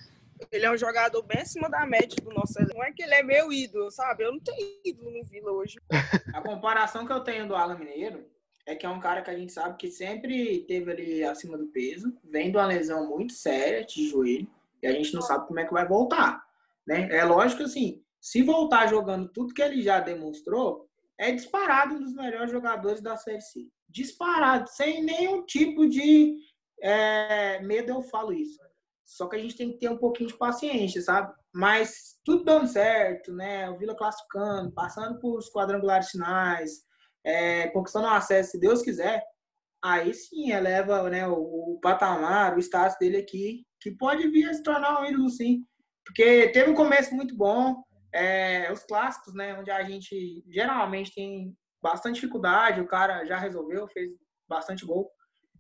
Ele 0.53 0.65
é 0.65 0.71
um 0.71 0.77
jogador 0.77 1.21
bem 1.23 1.41
acima 1.41 1.69
da 1.69 1.85
média 1.85 2.17
do 2.23 2.31
nosso 2.31 2.57
elenco. 2.57 2.79
Não 2.79 2.85
é 2.85 2.93
que 2.93 3.03
ele 3.03 3.15
é 3.15 3.23
meu 3.25 3.53
ídolo, 3.53 3.91
sabe? 3.91 4.23
Eu 4.23 4.31
não 4.31 4.39
tenho 4.39 4.79
ídolo 4.85 5.11
no 5.11 5.25
Vila 5.25 5.51
hoje. 5.51 5.81
A 6.33 6.41
comparação 6.41 7.05
que 7.05 7.13
eu 7.13 7.25
tenho 7.25 7.49
do 7.49 7.57
Alan 7.57 7.77
Mineiro 7.77 8.25
é 8.65 8.77
que 8.77 8.87
é 8.87 8.89
um 8.89 9.01
cara 9.01 9.23
que 9.23 9.31
a 9.31 9.37
gente 9.37 9.53
sabe 9.53 9.77
que 9.77 9.91
sempre 9.91 10.61
teve 10.69 10.93
ali 10.93 11.25
acima 11.25 11.59
do 11.59 11.67
peso, 11.67 12.17
vem 12.23 12.53
de 12.53 12.57
uma 12.57 12.67
lesão 12.67 13.09
muito 13.09 13.33
séria 13.33 13.85
de 13.85 14.09
joelho, 14.09 14.49
e 14.81 14.87
a 14.87 14.93
gente 14.93 15.13
não 15.15 15.21
sabe 15.21 15.49
como 15.49 15.59
é 15.59 15.65
que 15.65 15.73
vai 15.73 15.87
voltar. 15.87 16.45
Né? 16.87 17.09
É 17.11 17.25
lógico 17.25 17.65
assim, 17.65 18.05
se 18.21 18.41
voltar 18.41 18.87
jogando 18.87 19.29
tudo 19.29 19.53
que 19.53 19.61
ele 19.61 19.83
já 19.83 19.99
demonstrou, 19.99 20.89
é 21.19 21.33
disparado 21.33 21.95
um 21.95 22.01
dos 22.01 22.15
melhores 22.15 22.51
jogadores 22.51 23.01
da 23.01 23.17
Série 23.17 23.41
C. 23.41 23.69
Disparado, 23.89 24.69
sem 24.69 25.03
nenhum 25.03 25.45
tipo 25.45 25.89
de 25.89 26.37
é, 26.81 27.61
medo 27.61 27.91
eu 27.91 28.03
falo 28.03 28.33
isso. 28.33 28.59
Só 29.05 29.29
que 29.29 29.37
a 29.37 29.39
gente 29.39 29.57
tem 29.57 29.73
que 29.73 29.79
ter 29.79 29.91
um 29.91 29.99
pouquinho 29.99 30.29
de 30.29 30.37
paciência, 30.37 31.03
sabe? 31.03 31.33
Mas 31.55 32.19
tudo 32.25 32.45
dando 32.45 32.67
certo, 32.67 33.33
né? 33.33 33.69
O 33.71 33.77
Vila 33.77 33.95
classificando, 33.95 34.73
passando 34.73 35.19
por 35.21 35.39
os 35.39 35.51
quadrangulares 35.51 36.09
finais, 36.11 36.83
é, 37.25 37.69
conquistando 37.69 38.07
o 38.07 38.11
acesso, 38.11 38.53
se 38.53 38.61
Deus 38.61 38.83
quiser, 38.83 39.23
aí 39.83 40.15
sim 40.15 40.51
eleva 40.51 41.09
né, 41.11 41.27
o, 41.27 41.35
o 41.75 41.79
patamar, 41.81 42.57
o 42.57 42.61
status 42.61 42.97
dele 42.99 43.19
aqui, 43.19 43.67
que 43.81 43.91
pode 43.91 44.29
vir 44.29 44.49
a 44.49 44.55
se 44.55 44.63
tornar 44.63 45.01
um 45.01 45.05
ídolo, 45.05 45.29
sim. 45.29 45.65
Porque 46.05 46.49
teve 46.49 46.71
um 46.71 46.75
começo 46.75 47.15
muito 47.15 47.37
bom, 47.37 47.83
é, 48.13 48.71
os 48.73 48.85
clássicos, 48.85 49.35
né? 49.35 49.55
Onde 49.59 49.71
a 49.71 49.83
gente 49.83 50.45
geralmente 50.49 51.15
tem 51.15 51.57
bastante 51.83 52.17
dificuldade, 52.17 52.81
o 52.81 52.87
cara 52.87 53.25
já 53.25 53.37
resolveu, 53.37 53.89
fez 53.89 54.13
bastante 54.49 54.85
gol. 54.85 55.11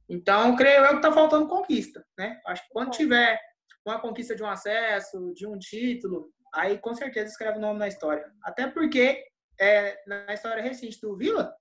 Então, 0.08 0.54
creio 0.56 0.84
eu 0.84 0.96
que 0.96 1.02
tá 1.02 1.12
faltando 1.12 1.48
conquista, 1.48 2.04
né? 2.18 2.40
Acho 2.46 2.62
que 2.62 2.68
quando 2.70 2.90
tiver 2.90 3.40
uma 3.84 4.00
conquista 4.00 4.34
de 4.34 4.42
um 4.42 4.48
acesso, 4.48 5.32
de 5.34 5.46
um 5.46 5.58
título, 5.58 6.30
aí 6.54 6.78
com 6.78 6.94
certeza 6.94 7.30
escreve 7.30 7.58
o 7.58 7.60
nome 7.60 7.78
na 7.78 7.88
história. 7.88 8.30
Até 8.44 8.68
porque 8.68 9.24
é, 9.58 9.98
na 10.06 10.32
história 10.34 10.62
recente 10.62 11.00
do 11.00 11.16
Vila, 11.16 11.54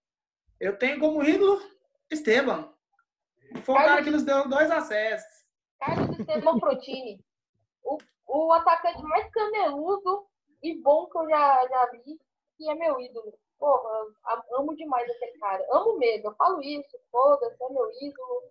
eu 0.60 0.78
tenho 0.78 1.00
como 1.00 1.24
ídolo 1.24 1.62
Esteban. 2.12 2.72
Foi 3.64 3.76
o 3.76 3.78
cara 3.78 4.04
que 4.04 4.12
nos 4.12 4.24
deu 4.24 4.48
dois 4.48 4.70
acessos. 4.70 5.28
Carlos 5.80 6.20
Esteban 6.20 6.60
Protini. 6.60 7.24
O, 7.84 7.98
o 8.28 8.54
atacante 8.54 9.02
mais 9.04 9.30
caneludo 9.32 10.28
e 10.62 10.82
bom 10.82 11.07
que 11.07 11.18
eu 11.18 11.30
já, 11.30 11.68
já 11.68 11.86
vi, 11.91 12.20
que 12.57 12.70
é 12.70 12.76
meu 12.76 12.99
ídolo. 12.99 13.34
Porra, 13.59 13.89
amo 14.57 14.76
demais 14.76 15.09
aquele 15.09 15.38
cara. 15.38 15.66
Amo 15.72 15.97
mesmo, 15.97 16.30
eu 16.30 16.36
falo 16.36 16.62
isso, 16.64 16.97
foda-se, 17.12 17.64
é 17.64 17.70
meu 17.70 17.89
ídolo. 18.01 18.43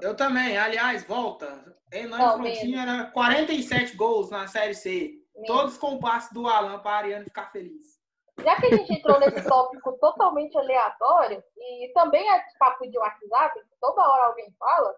Eu 0.00 0.16
também. 0.16 0.56
Aliás, 0.56 1.04
volta. 1.04 1.76
Hernani 1.92 2.32
Frontinho 2.32 2.80
era 2.80 3.10
47 3.10 3.96
gols 3.96 4.30
na 4.30 4.46
Série 4.46 4.74
C. 4.74 5.22
Mesmo. 5.34 5.46
Todos 5.46 5.76
com 5.78 5.94
o 5.94 6.00
passe 6.00 6.32
do 6.32 6.46
Alan 6.46 6.78
para 6.78 6.90
a 6.90 6.98
Ariane 6.98 7.24
ficar 7.24 7.50
feliz. 7.50 8.00
Já 8.38 8.56
que 8.56 8.66
a 8.66 8.76
gente 8.76 8.92
entrou 8.94 9.20
nesse 9.20 9.42
tópico 9.48 9.92
totalmente 9.98 10.56
aleatório, 10.56 11.42
e 11.56 11.92
também 11.94 12.28
é 12.30 12.44
papo 12.58 12.90
de 12.90 12.98
WhatsApp, 12.98 13.60
que 13.60 13.76
toda 13.80 14.02
hora 14.02 14.26
alguém 14.26 14.50
fala, 14.58 14.96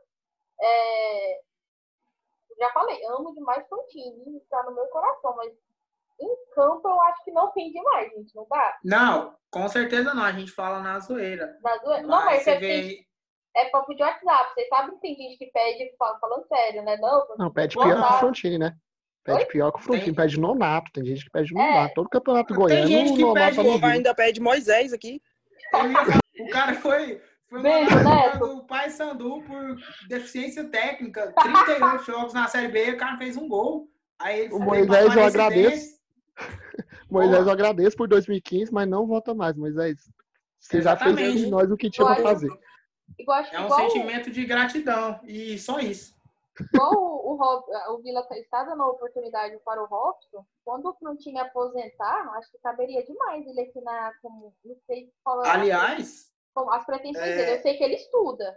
é... 0.61 1.41
já 2.59 2.71
falei, 2.73 3.05
amo 3.07 3.35
demais 3.35 3.67
Frontini, 3.69 4.39
está 4.39 4.63
no 4.63 4.75
meu 4.75 4.87
coração, 4.87 5.35
mas 5.37 5.53
em 6.21 6.37
campo 6.55 6.89
eu 6.89 7.01
acho 7.03 7.25
que 7.25 7.31
não 7.33 7.51
tem 7.53 7.73
demais, 7.73 8.11
gente, 8.13 8.35
não 8.35 8.47
dá? 8.49 8.79
Não, 8.85 9.35
com 9.51 9.69
certeza 9.69 10.15
não. 10.15 10.23
A 10.23 10.33
gente 10.33 10.51
fala 10.53 10.81
na 10.81 10.99
zoeira. 11.01 11.57
Na 11.63 11.77
zoe- 11.79 12.03
Mas 12.03 12.07
Não, 12.07 12.25
mas 12.25 12.43
você 12.43 12.51
é, 12.51 12.59
tem- 12.61 13.07
é 13.57 13.65
papo 13.71 13.95
de 13.95 14.03
WhatsApp, 14.03 14.55
vocês 14.55 14.69
sabem 14.69 14.95
que 14.95 15.01
tem 15.01 15.15
gente 15.17 15.39
que 15.39 15.47
pede, 15.47 15.95
fala- 15.99 16.19
falando 16.19 16.47
sério, 16.47 16.83
né? 16.83 16.97
Não, 16.99 17.27
Não, 17.39 17.51
pede 17.53 17.75
pior 17.77 17.95
que 18.09 18.15
o 18.15 18.19
Frontini, 18.19 18.59
né? 18.59 18.77
Pede 19.25 19.39
Oi? 19.39 19.45
pior 19.47 19.73
que 19.73 19.79
o 19.79 19.83
Frontini, 19.83 20.05
Tem- 20.07 20.15
pede 20.15 20.39
nonato. 20.41 20.91
Tem 20.93 21.05
gente 21.05 21.25
que 21.25 21.31
pede 21.31 21.53
É. 21.53 21.59
nonato. 21.59 21.95
Todo 21.95 22.09
campeonato 22.11 22.49
Tem 22.49 22.57
goiano, 22.57 22.87
gente 22.87 23.15
que 23.15 23.33
pede 23.33 23.57
tá 23.57 23.63
O 23.63 23.87
ainda 23.87 24.15
pede 24.15 24.41
Moisés 24.41 24.93
aqui. 24.93 25.21
O 26.41 26.51
cara 26.51 26.75
foi, 26.75 27.21
foi 27.49 27.63
mandado 27.63 28.39
do 28.39 28.67
Pai 28.67 28.91
Sandu 28.91 29.43
por 29.43 29.77
deficiência 30.09 30.65
técnica. 30.69 31.33
38 31.41 32.05
jogos 32.05 32.35
na 32.35 32.47
Série 32.49 32.69
B, 32.69 32.91
o 32.93 32.97
cara 32.97 33.17
fez 33.17 33.37
um 33.37 33.49
gol. 33.49 33.89
Aí 34.21 34.41
ele 34.41 34.55
O 34.55 34.59
Moisés, 34.61 35.17
eu 35.17 35.25
agradeço. 35.25 35.95
Moisés, 37.11 37.47
eu 37.47 37.53
agradeço 37.53 37.97
por 37.97 38.09
2015, 38.09 38.73
mas 38.73 38.89
não 38.89 39.07
volta 39.07 39.35
mais, 39.35 39.57
Moisés. 39.57 39.99
Você 40.59 40.81
já 40.81 40.97
fez 40.97 41.11
Exatamente. 41.13 41.45
de 41.45 41.51
nós 41.51 41.71
o 41.71 41.77
que 41.77 41.91
tinha 41.91 42.07
acho- 42.09 42.23
fazer. 42.23 42.51
igual, 43.19 43.41
É 43.53 43.61
um 43.61 43.65
igual, 43.67 43.81
sentimento 43.81 44.31
de 44.31 44.45
gratidão. 44.45 45.21
E 45.25 45.59
só 45.59 45.79
isso. 45.79 46.15
igual 46.73 46.93
o, 46.95 47.33
o, 47.33 47.37
Rob- 47.37 47.67
o 47.91 48.03
Vila 48.03 48.27
está 48.33 48.65
dando 48.65 48.83
oportunidade 48.85 49.59
para 49.65 49.83
o 49.83 49.87
Robson, 49.87 50.45
quando 50.65 50.87
o 50.89 50.95
Frontini 50.95 51.39
aposentar, 51.39 52.29
acho 52.37 52.51
que 52.51 52.59
caberia 52.59 53.05
demais 53.05 53.47
ele 53.47 53.61
aqui 53.61 53.81
na. 53.83 54.13
Como, 54.23 54.55
não 54.65 54.77
sei 54.87 55.13
qual 55.23 55.45
é 55.45 55.51
Aliás, 55.51 56.33
como 56.55 56.71
as 56.73 56.85
pretensões 56.87 57.27
É. 57.27 57.37
dele. 57.37 57.59
Eu 57.59 57.63
sei 57.63 57.77
que 57.77 57.85
ele 57.85 57.95
estuda. 57.97 58.57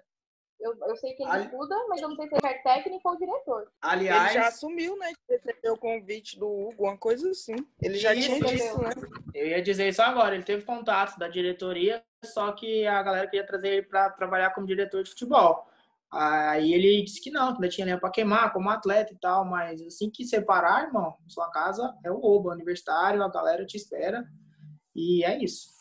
Eu, 0.60 0.76
eu 0.76 0.96
sei 0.98 1.14
que 1.14 1.24
ele 1.24 1.32
Ali- 1.32 1.46
estuda, 1.46 1.76
mas 1.88 2.02
eu 2.02 2.10
não 2.10 2.16
sei 2.16 2.28
se 2.28 2.36
ele 2.36 2.48
é 2.48 2.62
técnico 2.64 3.10
ou 3.10 3.18
diretor. 3.18 3.62
Ele 3.62 3.70
Aliás, 3.82 4.34
já 4.34 4.48
assumiu, 4.48 4.98
né? 4.98 5.12
de 5.12 5.36
receber 5.36 5.70
o 5.70 5.78
convite 5.78 6.40
do 6.40 6.48
Hugo, 6.48 6.84
uma 6.86 6.98
coisa 6.98 7.30
assim. 7.30 7.56
Ele 7.82 7.98
já 7.98 8.14
Isso, 8.14 8.26
tinha 8.26 8.54
isso. 8.54 8.66
dito, 8.80 8.82
né? 8.82 8.92
eu 9.36 9.48
ia 9.48 9.62
dizer 9.62 9.88
isso 9.88 10.02
agora. 10.02 10.34
Ele 10.34 10.44
teve 10.44 10.64
contato 10.66 11.18
da 11.20 11.28
diretoria, 11.28 12.04
só 12.26 12.52
que 12.54 12.88
a 12.88 13.04
galera 13.04 13.28
queria 13.28 13.46
trazer 13.46 13.68
ele 13.68 13.84
para 13.84 14.10
trabalhar 14.10 14.50
como 14.52 14.66
diretor 14.66 15.04
de 15.04 15.12
futebol. 15.12 15.68
Aí 16.12 16.74
ele 16.74 17.04
disse 17.04 17.22
que 17.22 17.30
não, 17.30 17.50
que 17.50 17.56
ainda 17.58 17.70
tinha 17.70 17.86
lenha 17.86 18.00
para 18.00 18.10
queimar 18.10 18.52
como 18.52 18.70
atleta 18.70 19.14
e 19.14 19.18
tal, 19.18 19.46
mas 19.46 19.82
assim 19.82 20.10
que 20.10 20.26
separar, 20.26 20.86
irmão, 20.88 21.18
sua 21.28 21.52
casa 21.52 21.94
é 22.04 22.10
o 22.10 22.20
Oba, 22.24 22.52
universitário, 22.52 23.22
a 23.22 23.30
galera 23.30 23.66
te 23.66 23.76
espera. 23.78 24.26
E 24.96 25.24
é 25.24 25.38
isso. 25.38 25.77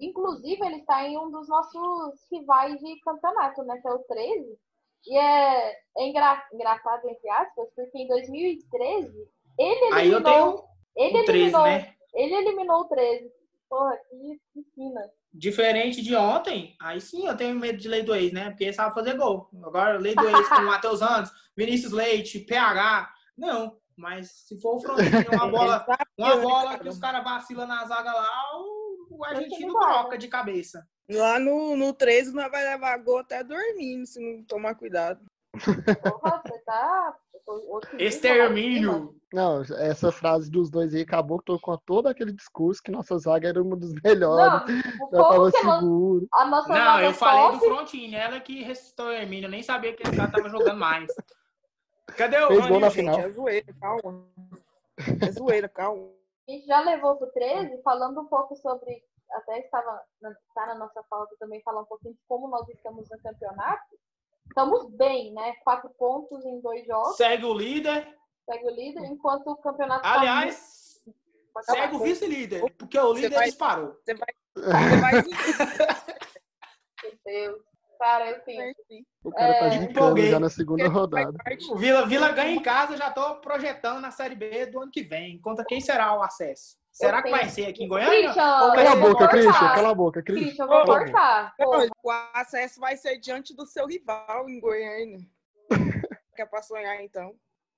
Inclusive, 0.00 0.64
ele 0.64 0.76
está 0.76 1.06
em 1.06 1.18
um 1.18 1.30
dos 1.30 1.48
nossos 1.48 2.26
rivais 2.30 2.78
de 2.80 3.00
campeonato, 3.00 3.62
né? 3.64 3.78
Que 3.80 3.88
é 3.88 3.92
o 3.92 3.98
13. 3.98 4.58
E 5.06 5.16
é, 5.16 5.72
é 5.98 6.08
engra- 6.08 6.46
engraçado, 6.52 7.08
entre 7.08 7.28
aspas, 7.30 7.68
porque 7.74 7.98
em 7.98 8.08
2013, 8.08 9.12
ele 9.58 9.94
eliminou, 10.00 10.64
ele 10.96 11.18
o 11.20 11.24
13, 11.24 11.38
eliminou, 11.38 11.64
né? 11.64 11.94
ele 12.14 12.34
eliminou 12.34 12.80
o 12.80 12.84
13. 12.88 13.30
Porra, 13.68 13.96
que 14.08 14.40
piscina. 14.52 15.00
Diferente 15.32 16.02
de 16.02 16.16
ontem, 16.16 16.74
aí 16.82 17.00
sim 17.00 17.26
eu 17.26 17.36
tenho 17.36 17.54
medo 17.54 17.78
de 17.78 17.88
lei 17.88 18.02
do 18.02 18.12
ex, 18.14 18.32
né? 18.32 18.50
Porque 18.50 18.64
ele 18.64 18.72
sabe 18.72 18.92
fazer 18.92 19.16
gol. 19.16 19.48
Agora, 19.62 19.96
lei 19.96 20.14
do 20.14 20.28
ex 20.28 20.48
com 20.48 20.56
o 20.56 20.66
Matheus 20.66 21.00
Andes, 21.00 21.30
Vinícius 21.56 21.92
Leite, 21.92 22.40
PH, 22.40 23.08
não. 23.38 23.78
Mas 23.96 24.30
se 24.30 24.60
for 24.60 24.76
o 24.76 24.80
Frontini, 24.80 25.10
uma 25.32 25.46
bola, 25.46 25.86
uma 26.18 26.36
bola 26.36 26.78
que 26.78 26.88
os 26.88 26.98
caras 26.98 27.22
vacilam 27.22 27.66
na 27.66 27.84
zaga 27.84 28.12
lá, 28.12 28.56
o, 29.20 29.22
o 29.22 29.24
argentino 29.24 29.72
vai, 29.72 29.86
né? 29.86 29.92
troca 29.92 30.18
de 30.18 30.28
cabeça. 30.28 30.86
Lá 31.10 31.38
no, 31.38 31.76
no 31.76 31.92
13 31.92 32.32
nós 32.32 32.50
vai 32.50 32.64
levar 32.64 32.96
gol 32.98 33.18
até 33.18 33.42
dormindo, 33.42 34.06
se 34.06 34.20
não 34.20 34.44
tomar 34.44 34.74
cuidado. 34.74 35.20
Porra, 35.52 36.42
você 36.44 36.58
tá. 36.60 37.16
Extermínio! 37.98 39.16
Não, 39.32 39.62
essa 39.62 40.12
frase 40.12 40.50
dos 40.50 40.70
dois 40.70 40.94
aí 40.94 41.02
acabou, 41.02 41.42
tocou 41.42 41.76
todo 41.78 42.08
aquele 42.08 42.32
discurso 42.32 42.82
que 42.82 42.90
nossa 42.90 43.16
zaga 43.18 43.48
era 43.48 43.62
uma 43.62 43.76
dos 43.76 43.92
melhores. 44.04 44.62
Não, 45.10 45.24
a 45.24 45.36
nossa- 45.38 45.58
seguro. 45.58 46.28
a 46.32 46.44
nossa 46.46 46.68
Não, 46.68 47.00
eu 47.00 47.12
falei 47.14 47.46
do 47.46 47.60
top, 47.60 47.74
Frontini, 47.74 48.14
ela 48.14 48.40
que 48.40 48.62
ressuscitou 48.62 49.06
o 49.06 49.12
Hermínio, 49.12 49.46
eu 49.46 49.50
nem 49.50 49.62
sabia 49.62 49.92
que 49.94 50.02
esse 50.02 50.16
cara 50.16 50.30
tava 50.30 50.48
jogando 50.48 50.78
mais. 50.78 51.12
Cadê 52.16 52.38
o 52.38 52.48
Fez 52.48 52.64
gente? 52.66 52.90
final. 52.90 53.20
É 53.20 53.30
zoeira, 53.30 53.74
calma. 53.80 54.26
É 55.22 55.32
zoeira, 55.32 55.68
calma. 55.68 56.08
A 56.48 56.52
gente 56.52 56.66
já 56.66 56.80
levou 56.80 57.16
pro 57.16 57.28
13, 57.28 57.80
falando 57.82 58.20
um 58.20 58.26
pouco 58.26 58.56
sobre. 58.56 59.02
Até 59.32 59.60
estava 59.60 60.02
na, 60.20 60.34
tá 60.54 60.66
na 60.66 60.74
nossa 60.76 61.02
pauta 61.08 61.34
também 61.38 61.62
falar 61.62 61.82
um 61.82 61.86
pouquinho 61.86 62.14
de 62.14 62.20
como 62.28 62.48
nós 62.48 62.68
estamos 62.68 63.08
no 63.10 63.18
campeonato. 63.22 63.96
Estamos 64.48 64.90
bem, 64.96 65.32
né? 65.32 65.54
Quatro 65.62 65.88
pontos 65.90 66.44
em 66.44 66.60
dois 66.60 66.84
jogos, 66.86 67.16
Segue 67.16 67.44
o 67.44 67.54
líder. 67.54 68.16
segue 68.44 68.64
o 68.66 68.70
líder, 68.70 69.04
enquanto 69.04 69.46
o 69.48 69.56
campeonato 69.56 70.02
tá 70.02 70.14
Aliás, 70.18 71.00
muito- 71.06 71.20
segue 71.66 71.94
o 71.94 71.98
vice-líder, 72.00 72.74
porque 72.76 72.98
o 72.98 73.08
Você 73.14 73.20
líder 73.22 73.34
vai- 73.36 73.44
disparou. 73.46 73.94
Você 74.04 74.14
vai. 74.14 74.28
Você 74.56 75.00
vai 75.00 75.12
Meu 77.02 77.18
Deus. 77.24 77.62
Cara, 77.98 78.30
assim, 78.36 78.56
sim. 78.88 79.04
O 79.22 79.30
cara 79.30 79.52
tá 79.58 79.66
É. 79.66 79.74
Empolguei. 79.76 80.30
já 80.30 80.40
na 80.40 80.48
segunda 80.48 80.88
rodada. 80.88 81.36
O 81.70 81.76
Vila, 81.76 82.06
Vila 82.06 82.32
ganha 82.32 82.52
em 82.54 82.62
casa, 82.62 82.96
já 82.96 83.10
tô 83.10 83.36
projetando 83.42 84.00
na 84.00 84.10
Série 84.10 84.34
B 84.34 84.64
do 84.66 84.80
ano 84.80 84.90
que 84.90 85.02
vem. 85.02 85.38
Conta 85.40 85.62
quem 85.66 85.82
será 85.82 86.18
o 86.18 86.22
acesso. 86.22 86.79
Será 86.92 87.22
que 87.22 87.30
vai 87.30 87.48
ser 87.48 87.66
aqui 87.66 87.84
em 87.84 87.88
Goiânia? 87.88 88.20
Christian, 88.32 88.72
Cala 88.74 88.92
a 88.92 88.96
boca, 88.96 89.28
Christian, 89.28 89.52
cala 89.52 89.90
a 89.90 89.94
boca, 89.94 90.22
Christian. 90.22 90.44
Christian, 90.46 90.64
eu 90.64 90.68
vou 90.68 90.84
cortar. 90.84 91.54
O 92.02 92.10
acesso 92.34 92.80
vai 92.80 92.96
ser 92.96 93.18
diante 93.18 93.54
do 93.54 93.64
seu 93.66 93.86
rival 93.86 94.48
em 94.48 94.60
Goiânia. 94.60 95.18
Quer 96.36 96.46
pra 96.46 96.62
sonhar, 96.62 97.00
então? 97.02 97.34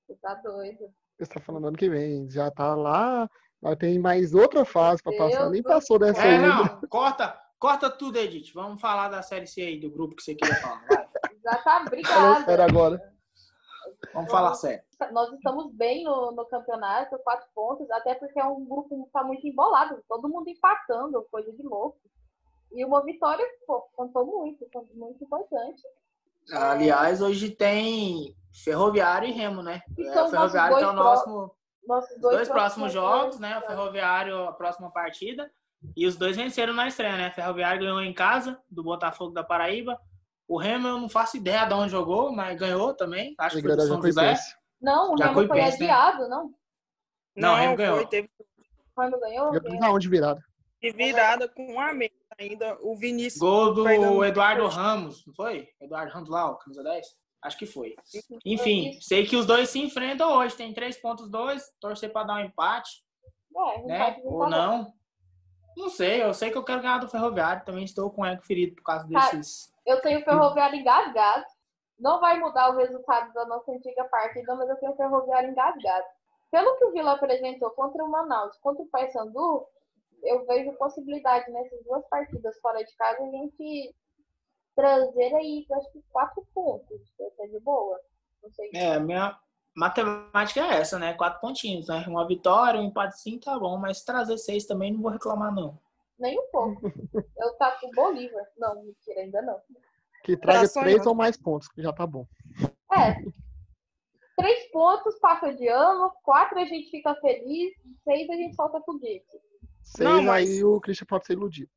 você 0.07 0.15
tá 0.15 0.33
doido. 0.35 0.93
Você 1.19 1.31
tá 1.31 1.39
falando 1.39 1.67
ano 1.67 1.77
que 1.77 1.89
vem, 1.89 2.29
já 2.29 2.49
tá 2.51 2.75
lá, 2.75 3.29
mas 3.61 3.77
tem 3.77 3.97
mais 3.99 4.33
outra 4.33 4.65
fase 4.65 5.01
pra 5.01 5.11
Deus 5.11 5.31
passar, 5.31 5.49
nem 5.49 5.63
passou 5.63 5.99
dessa 5.99 6.21
É, 6.21 6.35
ainda. 6.35 6.47
não. 6.47 6.81
Corta, 6.89 7.39
corta 7.59 7.89
tudo, 7.89 8.17
Edith. 8.17 8.51
Vamos 8.53 8.81
falar 8.81 9.07
da 9.09 9.21
Série 9.21 9.47
C 9.47 9.61
aí, 9.61 9.79
do 9.79 9.89
grupo 9.91 10.15
que 10.15 10.23
você 10.23 10.35
queria 10.35 10.55
falar. 10.55 10.83
Vai. 10.89 11.07
Já 11.43 11.55
tá 11.57 11.81
obrigada. 11.85 12.63
agora. 12.65 13.13
Vamos 14.13 14.31
falar 14.31 14.53
sério. 14.55 14.83
Nós 15.11 15.31
estamos 15.33 15.73
bem 15.73 16.03
no, 16.03 16.31
no 16.31 16.45
campeonato, 16.45 17.17
quatro 17.19 17.47
pontos, 17.53 17.89
até 17.91 18.15
porque 18.15 18.39
é 18.39 18.45
um 18.45 18.65
grupo 18.65 19.05
que 19.05 19.11
tá 19.11 19.23
muito 19.23 19.45
embolado, 19.45 20.03
todo 20.07 20.29
mundo 20.29 20.47
empatando, 20.49 21.25
coisa 21.31 21.51
de 21.51 21.63
louco. 21.63 21.97
E 22.71 22.83
uma 22.83 23.03
vitória, 23.03 23.45
pô, 23.67 23.81
contou 23.95 24.25
muito, 24.25 24.67
foi 24.71 24.83
muito 24.93 25.23
importante. 25.23 25.81
Aliás, 26.51 27.21
hoje 27.21 27.51
tem 27.51 28.35
Ferroviário 28.63 29.29
e 29.29 29.31
Remo, 29.31 29.61
né? 29.61 29.81
É, 29.97 30.29
Ferroviário 30.29 30.77
que 30.77 30.83
é 30.83 30.87
o 30.87 30.93
nossos 30.93 31.25
dois 31.25 31.35
nosso 31.35 31.55
Nossos 31.87 32.15
os 32.15 32.21
dois, 32.21 32.35
dois 32.35 32.49
próximos 32.49 32.91
jogos, 32.91 33.39
né? 33.39 33.57
O 33.59 33.61
Ferroviário, 33.61 34.43
a 34.45 34.53
próxima 34.53 34.89
partida. 34.91 35.51
E 35.95 36.07
os 36.07 36.15
dois 36.15 36.37
venceram 36.37 36.73
na 36.73 36.87
estreia, 36.87 37.17
né? 37.17 37.29
O 37.29 37.33
Ferroviário 37.33 37.81
ganhou 37.81 38.01
em 38.01 38.13
casa, 38.13 38.57
do 38.69 38.83
Botafogo 38.83 39.33
da 39.33 39.43
Paraíba. 39.43 39.99
O 40.47 40.57
Remo, 40.57 40.87
eu 40.87 40.97
não 40.97 41.09
faço 41.09 41.37
ideia 41.37 41.65
de 41.65 41.73
onde 41.73 41.91
jogou, 41.91 42.31
mas 42.31 42.57
ganhou 42.57 42.93
também. 42.93 43.35
Acho 43.37 43.57
que 43.57 43.61
foi 43.63 43.75
do 43.75 43.81
São 43.81 44.01
José. 44.01 44.35
Não, 44.83 45.13
o 45.13 45.17
Já 45.17 45.25
Remo 45.25 45.35
foi 45.35 45.47
Jacuipense, 45.47 45.79
né? 45.79 45.89
adiado, 45.91 46.27
não? 46.29 46.53
Não, 47.35 47.53
o 47.53 47.55
Remo 47.55 47.75
ganhou. 47.77 47.95
foi, 47.97 48.05
teve 48.07 48.29
O 48.95 49.01
Remo 49.01 49.19
ganhou? 49.19 49.51
Ganhou. 49.51 49.71
fiz 49.71 49.81
aonde 49.81 50.09
virada. 50.09 50.43
de 50.81 50.91
virada 50.91 51.47
com 51.47 51.73
um 51.73 51.79
a 51.79 51.93
menos 51.93 52.17
ainda. 52.37 52.77
O 52.81 52.95
Vinícius. 52.95 53.39
Gol 53.39 53.73
do 53.73 53.83
Fernando 53.85 54.23
Eduardo. 54.25 54.67
Ramos, 54.67 55.25
não 55.25 55.33
foi? 55.33 55.69
Eduardo 55.81 56.11
Ramos 56.11 56.29
lá, 56.29 56.51
o 56.51 56.57
camisa 56.57 56.83
10? 56.83 57.07
Acho 57.41 57.57
que 57.57 57.65
foi. 57.65 57.95
Enfim, 58.45 58.97
sei 59.01 59.25
que 59.25 59.35
os 59.35 59.45
dois 59.45 59.69
se 59.69 59.79
enfrentam 59.79 60.31
hoje. 60.37 60.55
Tem 60.55 60.73
três 60.73 60.97
pontos, 61.01 61.29
dois. 61.29 61.63
Torcer 61.79 62.11
para 62.11 62.27
dar 62.27 62.33
um 62.35 62.39
empate, 62.45 62.89
É, 63.55 63.79
não 63.79 63.85
né? 63.87 64.11
vir 64.11 64.21
Ou 64.25 64.39
falar. 64.39 64.49
não. 64.49 64.93
Não 65.75 65.89
sei, 65.89 66.21
eu 66.23 66.33
sei 66.35 66.51
que 66.51 66.57
eu 66.57 66.63
quero 66.63 66.81
ganhar 66.81 66.99
do 66.99 67.09
Ferroviário. 67.09 67.65
Também 67.65 67.83
estou 67.83 68.11
com 68.11 68.21
o 68.21 68.25
ego 68.25 68.41
ferido 68.43 68.75
por 68.75 68.83
causa 68.83 69.07
Tá. 69.11 69.31
desses. 69.31 69.73
Eu 69.85 69.99
tenho 70.01 70.19
o 70.19 70.23
Ferroviário 70.23 70.77
engasgado. 70.79 71.43
Não 71.99 72.19
vai 72.19 72.39
mudar 72.39 72.69
o 72.69 72.77
resultado 72.77 73.31
da 73.33 73.45
nossa 73.45 73.71
antiga 73.71 74.03
partida, 74.05 74.55
mas 74.55 74.69
eu 74.69 74.75
tenho 74.77 74.91
o 74.91 74.97
Ferroviário 74.97 75.51
engasgado. 75.51 76.05
Pelo 76.51 76.77
que 76.77 76.85
o 76.85 76.91
Vila 76.91 77.13
apresentou 77.13 77.71
contra 77.71 78.03
o 78.03 78.09
Manaus, 78.09 78.57
contra 78.57 78.83
o 78.83 78.87
Paysandu, 78.87 79.65
eu 80.23 80.45
vejo 80.45 80.77
possibilidade 80.77 81.51
nessas 81.51 81.83
duas 81.83 82.05
partidas 82.07 82.59
fora 82.59 82.83
de 82.83 82.95
casa 82.95 83.23
a 83.23 83.29
gente 83.29 83.95
trazer 84.75 85.35
aí, 85.35 85.65
acho 85.71 85.91
que 85.91 86.03
quatro 86.11 86.45
pontos. 86.53 87.01
Vai 87.17 87.29
ser 87.31 87.47
de 87.49 87.59
boa. 87.59 87.99
É, 88.73 88.95
a 88.95 88.99
minha 88.99 89.39
matemática 89.75 90.61
é 90.61 90.79
essa, 90.79 90.99
né? 90.99 91.13
Quatro 91.13 91.39
pontinhos, 91.39 91.87
né? 91.87 92.03
Uma 92.07 92.27
vitória, 92.27 92.79
um 92.79 92.85
empate 92.85 93.19
sim, 93.19 93.39
tá 93.39 93.57
bom. 93.57 93.77
Mas 93.77 94.03
trazer 94.03 94.37
seis 94.37 94.65
também 94.65 94.93
não 94.93 95.01
vou 95.01 95.11
reclamar, 95.11 95.53
não. 95.53 95.79
Nem 96.19 96.39
um 96.39 96.51
pouco. 96.51 96.81
Eu 97.37 97.53
taco 97.57 97.87
o 97.87 97.91
Bolívar. 97.91 98.45
Não, 98.57 98.83
mentira, 98.83 99.21
ainda 99.21 99.41
não. 99.41 99.59
Que 100.23 100.37
traga 100.37 100.67
sonhando. 100.67 100.89
três 100.91 101.05
ou 101.05 101.13
mais 101.15 101.35
pontos, 101.37 101.67
que 101.67 101.81
já 101.81 101.91
tá 101.93 102.07
bom. 102.07 102.25
É. 102.97 103.15
Três 104.37 104.71
pontos, 104.71 105.19
passa 105.19 105.53
de 105.53 105.67
ano. 105.67 106.11
Quatro 106.23 106.57
a 106.59 106.65
gente 106.65 106.89
fica 106.89 107.13
feliz. 107.15 107.73
Seis 108.03 108.29
a 108.29 108.33
gente 108.33 108.55
solta 108.55 108.81
foguete. 108.81 109.25
Seis, 109.83 110.09
Não, 110.09 110.21
mas- 110.23 110.49
aí 110.49 110.63
o 110.63 110.79
Christian 110.81 111.05
pode 111.05 111.25
ser 111.25 111.33
iludido. 111.33 111.69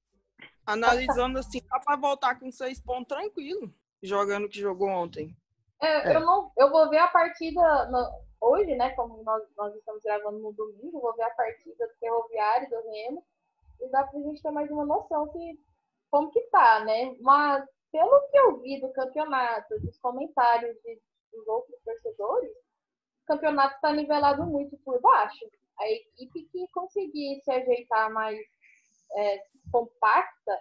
Analisando 0.64 1.38
assim, 1.38 1.61
dá 1.68 1.78
pra 1.80 1.97
voltar 1.97 2.38
com 2.38 2.51
seis 2.51 2.80
pontos 2.80 3.09
tranquilo. 3.09 3.72
Jogando 4.03 4.44
o 4.47 4.49
que 4.49 4.59
jogou 4.61 4.88
ontem. 4.88 5.36
É, 5.80 6.12
É. 6.12 6.16
Eu, 6.16 6.20
não, 6.20 6.51
eu 6.57 6.70
vou 6.70 6.88
ver 6.88 6.99
a 6.99 7.09
partida 7.09 7.86
no- 7.90 8.11
hoje, 8.40 8.74
né? 8.76 8.90
Como 8.90 9.22
nós, 9.22 9.42
nós 9.57 9.74
estamos 9.74 10.03
gravando 10.03 10.38
no 10.38 10.53
domingo, 10.53 11.01
vou 11.01 11.14
ver 11.14 11.22
a 11.24 11.30
partida 11.30 11.86
do 11.86 11.94
Ferroviário, 11.99 12.68
do 12.70 12.76
Remo, 12.90 13.24
e 13.80 13.88
dá 13.90 14.05
pra 14.05 14.20
gente 14.20 14.40
ter 14.42 14.51
mais 14.51 14.70
uma 14.70 14.86
noção 14.86 15.28
que, 15.28 15.59
como 16.11 16.30
que 16.30 16.40
tá, 16.51 16.84
né? 16.84 17.14
Mas 17.20 17.64
pelo 17.93 18.28
que 18.30 18.39
eu 18.39 18.61
vi 18.61 18.80
do 18.80 18.93
campeonato, 18.93 19.78
dos 19.80 19.99
comentários 19.99 20.76
de- 20.82 21.01
dos 21.32 21.47
outros 21.49 21.78
torcedores, 21.84 22.53
o 23.22 23.26
campeonato 23.26 23.74
está 23.76 23.93
nivelado 23.93 24.45
muito 24.47 24.76
por 24.78 25.01
baixo. 25.01 25.45
A 25.78 25.91
equipe 25.91 26.45
que 26.53 26.68
conseguir 26.68 27.41
se 27.43 27.51
ajeitar 27.51 28.11
mais 28.12 28.39
é, 29.16 29.43
compacta 29.70 30.53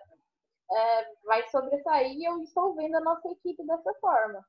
é, 0.71 1.13
vai 1.23 1.47
sobressair 1.49 2.11
e 2.17 2.26
eu 2.26 2.41
estou 2.41 2.76
vendo 2.76 2.95
a 2.95 3.01
nossa 3.01 3.28
equipe 3.30 3.65
dessa 3.65 3.93
forma. 3.95 4.43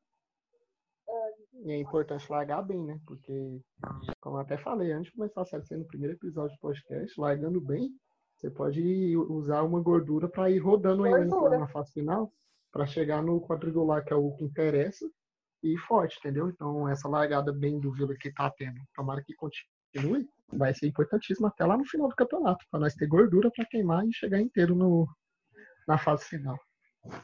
E 1.64 1.70
é 1.70 1.78
importante 1.78 2.30
largar 2.30 2.62
bem, 2.62 2.82
né? 2.82 2.98
Porque, 3.06 3.60
como 4.20 4.36
eu 4.36 4.40
até 4.40 4.56
falei 4.58 4.90
antes 4.92 5.10
de 5.12 5.16
começar 5.16 5.42
a 5.42 5.44
série, 5.44 5.76
no 5.80 5.86
primeiro 5.86 6.14
episódio 6.16 6.56
do 6.56 6.60
podcast, 6.60 7.20
largando 7.20 7.60
bem, 7.60 7.90
você 8.34 8.50
pode 8.50 9.16
usar 9.16 9.62
uma 9.62 9.80
gordura 9.80 10.28
para 10.28 10.50
ir 10.50 10.58
rodando 10.58 11.04
ainda 11.04 11.26
Gordura. 11.26 11.58
na 11.58 11.68
fase 11.68 11.92
final, 11.92 12.32
para 12.76 12.86
chegar 12.86 13.22
no 13.22 13.40
quadrangular, 13.40 14.04
que 14.04 14.12
é 14.12 14.16
o 14.16 14.32
que 14.32 14.44
interessa, 14.44 15.08
e 15.62 15.78
forte, 15.78 16.18
entendeu? 16.18 16.50
Então, 16.50 16.86
essa 16.86 17.08
largada 17.08 17.50
bem 17.50 17.80
do 17.80 17.90
Vila 17.90 18.14
que 18.20 18.30
tá 18.30 18.50
tendo, 18.50 18.78
tomara 18.94 19.22
que 19.24 19.32
continue, 19.34 20.28
vai 20.52 20.74
ser 20.74 20.86
importantíssimo 20.86 21.46
até 21.46 21.64
lá 21.64 21.78
no 21.78 21.86
final 21.86 22.06
do 22.06 22.14
campeonato, 22.14 22.62
para 22.70 22.80
nós 22.80 22.94
ter 22.94 23.06
gordura 23.06 23.50
para 23.50 23.64
queimar 23.64 24.06
e 24.06 24.12
chegar 24.12 24.42
inteiro 24.42 24.74
no, 24.74 25.08
na 25.88 25.96
fase 25.96 26.26
final. 26.26 26.58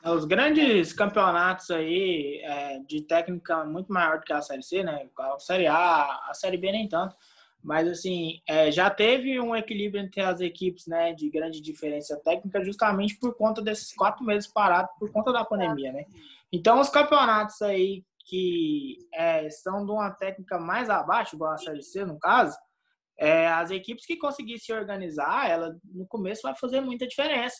Os 0.03 0.24
grandes 0.24 0.94
campeonatos 0.94 1.70
aí 1.70 2.40
é, 2.42 2.78
de 2.78 3.03
técnica 3.03 3.62
muito 3.66 3.92
maior 3.92 4.20
do 4.20 4.24
que 4.24 4.32
a 4.32 4.40
Série 4.40 4.62
C, 4.62 4.82
né? 4.82 5.07
A 5.18 5.38
Série 5.38 5.66
A, 5.66 6.30
a 6.30 6.32
Série 6.32 6.57
B 6.57 6.72
nem 6.72 6.88
tanto. 6.88 7.14
Mas, 7.62 7.86
assim, 7.86 8.40
é, 8.46 8.70
já 8.72 8.90
teve 8.90 9.38
um 9.40 9.54
equilíbrio 9.54 10.02
entre 10.02 10.20
as 10.20 10.40
equipes, 10.40 10.86
né? 10.86 11.12
De 11.12 11.30
grande 11.30 11.60
diferença 11.60 12.20
técnica, 12.24 12.64
justamente 12.64 13.16
por 13.18 13.36
conta 13.36 13.62
desses 13.62 13.94
quatro 13.94 14.24
meses 14.24 14.50
parados, 14.50 14.90
por 14.98 15.10
conta 15.12 15.32
da 15.32 15.44
pandemia, 15.44 15.92
né? 15.92 16.04
Então, 16.52 16.80
os 16.80 16.88
campeonatos 16.88 17.62
aí 17.62 18.04
que 18.24 18.98
é, 19.12 19.48
são 19.50 19.84
de 19.84 19.90
uma 19.90 20.10
técnica 20.10 20.58
mais 20.58 20.88
abaixo, 20.88 21.34
igual 21.34 21.52
a 21.52 21.58
Série 21.58 21.82
C, 21.82 22.04
no 22.04 22.18
caso, 22.18 22.56
é, 23.18 23.48
as 23.48 23.70
equipes 23.70 24.06
que 24.06 24.16
conseguirem 24.16 24.58
se 24.58 24.72
organizar, 24.72 25.48
ela 25.50 25.76
no 25.84 26.06
começo 26.06 26.42
vai 26.42 26.54
fazer 26.56 26.80
muita 26.80 27.06
diferença. 27.06 27.56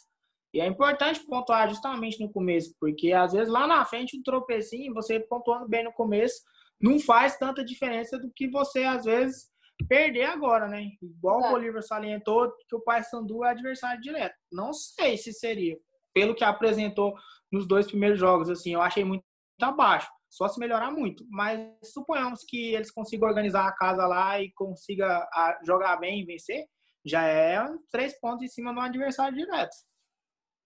E 0.55 0.61
é 0.61 0.66
importante 0.66 1.24
pontuar 1.24 1.68
justamente 1.68 2.20
no 2.20 2.30
começo, 2.30 2.74
porque 2.78 3.12
às 3.12 3.32
vezes 3.32 3.48
lá 3.48 3.66
na 3.66 3.84
frente 3.84 4.16
um 4.16 4.22
tropecinho, 4.22 4.92
você 4.92 5.18
pontuando 5.18 5.68
bem 5.68 5.84
no 5.84 5.92
começo, 5.92 6.42
não 6.80 6.98
faz 6.98 7.38
tanta 7.38 7.64
diferença 7.64 8.18
do 8.18 8.30
que 8.30 8.48
você 8.48 8.84
às 8.84 9.05
vezes 9.05 9.51
perder 9.87 10.24
agora, 10.24 10.68
né? 10.68 10.91
Igual 11.01 11.45
é. 11.45 11.49
o 11.49 11.51
Bolívar 11.51 11.83
salientou 11.83 12.53
que 12.68 12.76
o 12.76 12.80
Paysandu 12.80 13.45
é 13.45 13.51
adversário 13.51 14.01
direto. 14.01 14.35
Não 14.51 14.72
sei 14.72 15.16
se 15.16 15.33
seria, 15.33 15.78
pelo 16.14 16.35
que 16.35 16.45
apresentou 16.45 17.14
nos 17.51 17.66
dois 17.66 17.87
primeiros 17.87 18.18
jogos, 18.18 18.49
assim, 18.49 18.72
eu 18.72 18.83
achei 18.83 19.05
muito 19.05 19.24
abaixo. 19.61 20.11
Só 20.28 20.49
se 20.49 20.59
melhorar 20.59 20.91
muito, 20.91 21.26
mas 21.28 21.61
suponhamos 21.85 22.43
que 22.43 22.74
eles 22.74 22.91
consigam 22.91 23.28
organizar 23.28 23.66
a 23.66 23.76
casa 23.76 24.07
lá 24.07 24.41
e 24.41 24.51
consiga 24.53 25.28
jogar 25.62 25.97
bem 25.97 26.20
e 26.20 26.24
vencer, 26.24 26.66
já 27.05 27.22
é 27.24 27.62
três 27.91 28.18
pontos 28.18 28.43
em 28.43 28.49
cima 28.49 28.72
do 28.72 28.80
adversário 28.80 29.37
direto. 29.37 29.76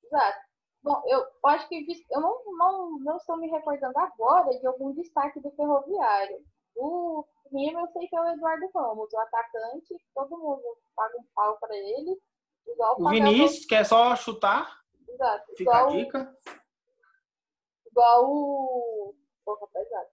Exato. 0.04 0.38
Bom, 0.84 1.02
eu 1.06 1.26
acho 1.46 1.68
que 1.68 1.84
eu 2.12 2.20
não, 2.20 2.44
não, 2.56 2.98
não 3.00 3.16
estou 3.16 3.36
me 3.38 3.48
recordando 3.48 3.98
agora 3.98 4.56
de 4.56 4.66
algum 4.68 4.94
destaque 4.94 5.40
do 5.40 5.50
Ferroviário. 5.50 6.38
O 6.76 7.24
Rima 7.52 7.80
eu 7.80 7.88
sei 7.88 8.08
que 8.08 8.16
é 8.16 8.20
o 8.20 8.28
Eduardo 8.28 8.70
Ramos, 8.74 9.12
o 9.12 9.18
atacante, 9.18 9.94
todo 10.14 10.38
mundo 10.38 10.62
paga 10.94 11.18
um 11.18 11.24
pau 11.34 11.58
para 11.58 11.76
ele. 11.76 12.20
Igual 12.66 12.96
o 13.00 13.08
Vinícius, 13.08 13.64
que 13.64 13.74
é 13.74 13.84
só 13.84 14.14
chutar. 14.16 14.80
Exato. 15.08 15.46
Fica 15.56 15.62
igual, 15.62 15.88
a 15.88 15.90
dica. 15.90 16.36
Igual 17.86 18.24
o. 18.26 19.14
Porra, 19.44 19.66
pesado. 19.72 20.08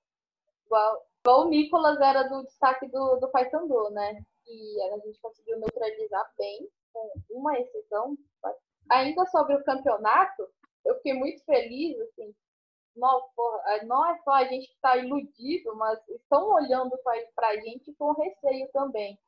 Igual, 0.65 1.07
igual 1.19 1.41
o 1.41 1.49
Nicolas 1.49 1.99
era 1.99 2.23
do 2.23 2.43
destaque 2.43 2.87
do, 2.87 3.17
do 3.17 3.29
Paysandu, 3.29 3.89
né? 3.89 4.23
E 4.45 4.81
a 4.81 4.97
gente 4.99 5.19
conseguiu 5.19 5.57
neutralizar 5.59 6.31
bem, 6.37 6.69
com 6.91 7.11
uma 7.31 7.57
exceção, 7.57 8.15
ainda 8.89 9.25
sobre 9.25 9.55
o 9.55 9.63
campeonato, 9.63 10.47
eu 10.85 10.95
fiquei 10.95 11.13
muito 11.13 11.43
feliz, 11.45 11.99
assim, 12.01 12.33
não, 12.95 13.21
porra, 13.35 13.83
não 13.85 14.05
é 14.05 14.17
só 14.23 14.31
a 14.31 14.45
gente 14.45 14.67
que 14.67 14.75
está 14.75 14.97
iludido, 14.97 15.75
mas 15.75 15.99
estão 16.09 16.49
olhando 16.53 16.97
para 17.35 17.47
a 17.49 17.57
gente 17.57 17.93
com 17.93 18.13
receio 18.13 18.69
também. 18.71 19.19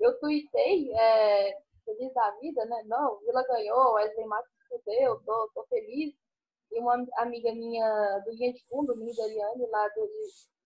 Eu 0.00 0.18
tuitei, 0.18 0.92
é, 0.94 1.58
feliz 1.84 2.12
da 2.14 2.30
vida, 2.40 2.64
né? 2.66 2.82
Não, 2.86 3.18
Vila 3.20 3.46
ganhou, 3.46 3.94
Wesley 3.94 4.26
Matos 4.26 4.50
fudeu, 4.68 5.20
tô, 5.24 5.50
tô 5.54 5.64
feliz. 5.66 6.14
E 6.72 6.80
uma 6.80 7.06
amiga 7.18 7.52
minha 7.54 8.18
do 8.20 8.34
de 8.36 8.64
Fundo, 8.68 8.94
Linda 8.94 9.22
Eliane, 9.22 9.66
lá 9.66 9.88
do, 9.88 10.08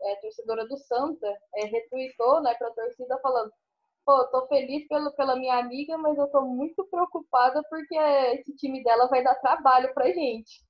é, 0.03 0.17
torcedora 0.17 0.67
do 0.67 0.77
Santa, 0.79 1.27
é, 1.55 1.65
retweetou 1.67 2.41
né, 2.43 2.55
para 2.55 2.69
a 2.69 2.75
torcida 2.75 3.19
falando 3.21 3.53
pô, 4.09 4.25
tô 4.29 4.47
feliz 4.47 4.89
pelo, 4.89 5.13
pela 5.13 5.37
minha 5.37 5.59
amiga, 5.59 5.99
mas 5.99 6.17
eu 6.17 6.27
tô 6.29 6.41
muito 6.41 6.83
preocupada 6.87 7.63
porque 7.69 7.95
esse 8.39 8.57
time 8.57 8.83
dela 8.83 9.07
vai 9.07 9.23
dar 9.23 9.35
trabalho 9.35 9.93
pra 9.93 10.11
gente. 10.11 10.65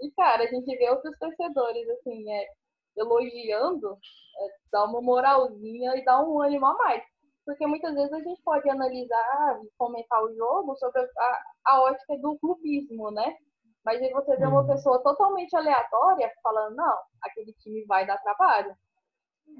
E, 0.00 0.10
cara, 0.12 0.44
a 0.44 0.46
gente 0.46 0.76
vê 0.76 0.90
outros 0.90 1.16
torcedores, 1.18 1.88
assim, 1.90 2.30
é, 2.32 2.46
elogiando, 2.96 3.92
é, 3.92 4.48
dá 4.72 4.84
uma 4.84 5.00
moralzinha 5.00 5.96
e 5.96 6.04
dá 6.04 6.22
um 6.22 6.40
ânimo 6.40 6.66
a 6.66 6.74
mais. 6.74 7.02
Porque 7.44 7.66
muitas 7.66 7.94
vezes 7.94 8.12
a 8.12 8.20
gente 8.20 8.40
pode 8.42 8.68
analisar 8.68 9.60
e 9.64 9.70
comentar 9.76 10.22
o 10.22 10.34
jogo 10.34 10.76
sobre 10.76 11.00
a, 11.00 11.42
a 11.66 11.82
ótica 11.82 12.16
do 12.18 12.38
clubismo, 12.38 13.10
né? 13.10 13.36
Mas 13.84 14.00
aí 14.02 14.12
você 14.12 14.36
vê 14.36 14.46
uma 14.46 14.60
uhum. 14.60 14.66
pessoa 14.66 15.02
totalmente 15.02 15.56
aleatória 15.56 16.30
falando, 16.42 16.76
não, 16.76 16.98
aquele 17.22 17.52
time 17.54 17.84
vai 17.86 18.06
dar 18.06 18.18
trabalho. 18.18 18.74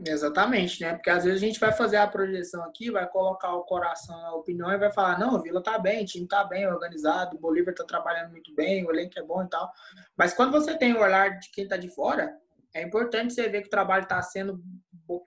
Exatamente, 0.06 0.80
né? 0.80 0.94
Porque 0.94 1.10
às 1.10 1.24
vezes 1.24 1.42
a 1.42 1.46
gente 1.46 1.60
vai 1.60 1.72
fazer 1.72 1.98
a 1.98 2.06
projeção 2.06 2.64
aqui, 2.64 2.90
vai 2.90 3.06
colocar 3.08 3.52
o 3.54 3.64
coração 3.64 4.16
na 4.16 4.34
opinião 4.34 4.70
e 4.72 4.78
vai 4.78 4.90
falar: 4.92 5.18
não, 5.18 5.34
o 5.34 5.42
Vila 5.42 5.62
tá 5.62 5.78
bem, 5.78 6.02
o 6.02 6.06
time 6.06 6.26
tá 6.26 6.44
bem 6.44 6.66
organizado, 6.66 7.36
o 7.36 7.40
Bolívar 7.40 7.74
tá 7.74 7.84
trabalhando 7.84 8.30
muito 8.30 8.54
bem, 8.54 8.84
o 8.84 8.90
elenco 8.90 9.18
é 9.18 9.22
bom 9.22 9.42
e 9.42 9.48
tal. 9.48 9.70
Mas 10.16 10.32
quando 10.32 10.52
você 10.52 10.76
tem 10.76 10.94
o 10.94 11.00
olhar 11.00 11.38
de 11.38 11.50
quem 11.50 11.68
tá 11.68 11.76
de 11.76 11.90
fora, 11.94 12.34
é 12.74 12.82
importante 12.82 13.34
você 13.34 13.48
ver 13.48 13.62
que 13.62 13.66
o 13.66 13.70
trabalho 13.70 14.04
está 14.04 14.22
sendo 14.22 14.62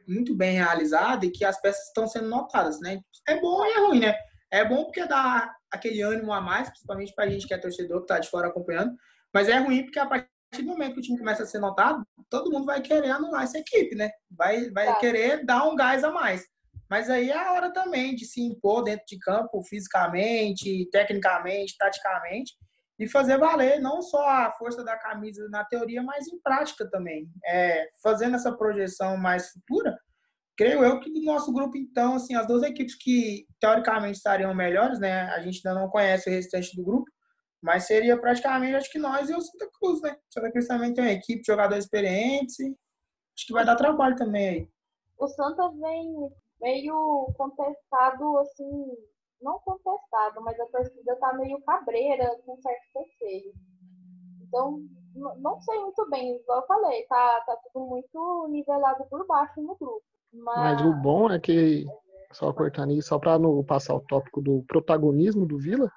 muito 0.07 0.35
bem 0.35 0.55
realizado 0.55 1.25
e 1.25 1.31
que 1.31 1.43
as 1.43 1.59
peças 1.61 1.87
estão 1.87 2.07
sendo 2.07 2.29
notadas, 2.29 2.79
né? 2.79 2.99
É 3.27 3.39
bom 3.39 3.65
e 3.65 3.71
é 3.71 3.79
ruim, 3.79 3.99
né? 3.99 4.15
É 4.49 4.63
bom 4.63 4.85
porque 4.85 5.05
dá 5.05 5.53
aquele 5.71 6.01
ânimo 6.01 6.31
a 6.31 6.39
mais, 6.39 6.69
principalmente 6.69 7.13
pra 7.13 7.27
gente 7.27 7.47
que 7.47 7.53
é 7.53 7.57
torcedor, 7.57 8.01
que 8.01 8.07
tá 8.07 8.19
de 8.19 8.29
fora 8.29 8.47
acompanhando. 8.47 8.95
Mas 9.33 9.49
é 9.49 9.57
ruim 9.57 9.83
porque 9.83 9.99
a 9.99 10.05
partir 10.05 10.32
partir 10.53 10.61
do 10.61 10.69
momento 10.69 10.93
que 10.93 10.99
o 10.99 11.03
time 11.03 11.17
começa 11.17 11.43
a 11.43 11.45
ser 11.47 11.57
notado, 11.57 12.05
todo 12.29 12.51
mundo 12.51 12.65
vai 12.65 12.79
querer 12.79 13.09
anular 13.09 13.43
essa 13.43 13.57
equipe, 13.57 13.95
né? 13.95 14.11
Vai, 14.29 14.69
vai 14.69 14.85
tá. 14.85 14.95
querer 14.95 15.43
dar 15.43 15.67
um 15.67 15.75
gás 15.75 16.03
a 16.03 16.11
mais. 16.11 16.45
Mas 16.87 17.09
aí 17.09 17.31
é 17.31 17.37
a 17.37 17.53
hora 17.53 17.73
também 17.73 18.13
de 18.13 18.25
se 18.25 18.39
impor 18.39 18.83
dentro 18.83 19.03
de 19.07 19.17
campo, 19.17 19.63
fisicamente, 19.63 20.87
tecnicamente, 20.91 21.75
taticamente, 21.75 22.53
e 22.99 23.07
fazer 23.07 23.39
valer 23.39 23.81
não 23.81 24.03
só 24.03 24.29
a 24.29 24.51
força 24.51 24.83
da 24.83 24.95
camisa 24.95 25.47
na 25.49 25.65
teoria, 25.65 26.03
mas 26.03 26.27
em 26.27 26.39
prática 26.39 26.87
também. 26.87 27.27
É, 27.47 27.87
fazendo 28.03 28.35
essa 28.35 28.55
projeção 28.55 29.17
mais 29.17 29.49
futura, 29.49 29.97
creio 30.55 30.83
eu 30.83 30.99
que 30.99 31.11
do 31.11 31.23
nosso 31.23 31.51
grupo, 31.51 31.75
então, 31.75 32.13
assim, 32.13 32.35
as 32.35 32.45
duas 32.45 32.61
equipes 32.61 32.95
que 32.95 33.47
teoricamente 33.59 34.17
estariam 34.17 34.53
melhores, 34.53 34.99
né? 34.99 35.23
A 35.31 35.41
gente 35.41 35.67
ainda 35.67 35.79
não 35.79 35.89
conhece 35.89 36.29
o 36.29 36.33
restante 36.33 36.75
do 36.75 36.83
grupo, 36.83 37.09
mas 37.63 37.87
seria 37.87 38.19
praticamente, 38.19 38.75
acho 38.75 38.91
que 38.91 38.99
nós 38.99 39.29
e 39.29 39.33
o 39.33 39.39
Santa 39.39 39.69
Cruz, 39.79 40.01
né? 40.01 40.17
O 40.29 40.33
Santa 40.33 40.51
Cruz 40.51 40.67
também 40.67 40.93
tem 40.93 41.01
uma 41.01 41.13
equipe 41.13 41.39
de 41.39 41.47
jogadores 41.47 41.85
experientes. 41.85 42.59
Acho 42.59 43.47
que 43.47 43.53
vai 43.53 43.65
dar 43.65 43.77
trabalho 43.77 44.17
também 44.17 44.49
aí. 44.49 44.69
O 45.17 45.27
Santa 45.29 45.69
vem 45.69 46.29
meio 46.61 47.33
contestado, 47.37 48.37
assim, 48.39 48.97
não 49.41 49.59
contestado, 49.59 50.41
mas 50.43 50.59
a 50.59 50.65
torcida 50.65 51.15
tá 51.15 51.33
meio 51.35 51.57
cabreira 51.61 52.37
com 52.45 52.61
certo 52.61 52.81
receio. 52.97 53.53
Então, 54.41 54.81
não 55.15 55.61
sei 55.61 55.79
muito 55.79 56.09
bem, 56.09 56.35
igual 56.35 56.59
eu 56.59 56.67
falei, 56.67 57.05
tá, 57.05 57.43
tá 57.47 57.57
tudo 57.71 57.85
muito 57.85 58.47
nivelado 58.49 59.05
por 59.05 59.25
baixo 59.25 59.61
no 59.61 59.77
grupo. 59.77 60.03
Mas, 60.33 60.57
mas 60.57 60.81
o 60.85 60.93
bom 61.01 61.31
é 61.31 61.39
que, 61.39 61.85
só 62.33 62.51
cortando 62.51 62.91
isso, 62.91 63.07
só 63.07 63.17
para 63.19 63.39
não 63.39 63.63
passar 63.63 63.95
o 63.95 64.01
tópico 64.01 64.41
do 64.41 64.63
protagonismo 64.67 65.45
do 65.45 65.57
Vila, 65.57 65.89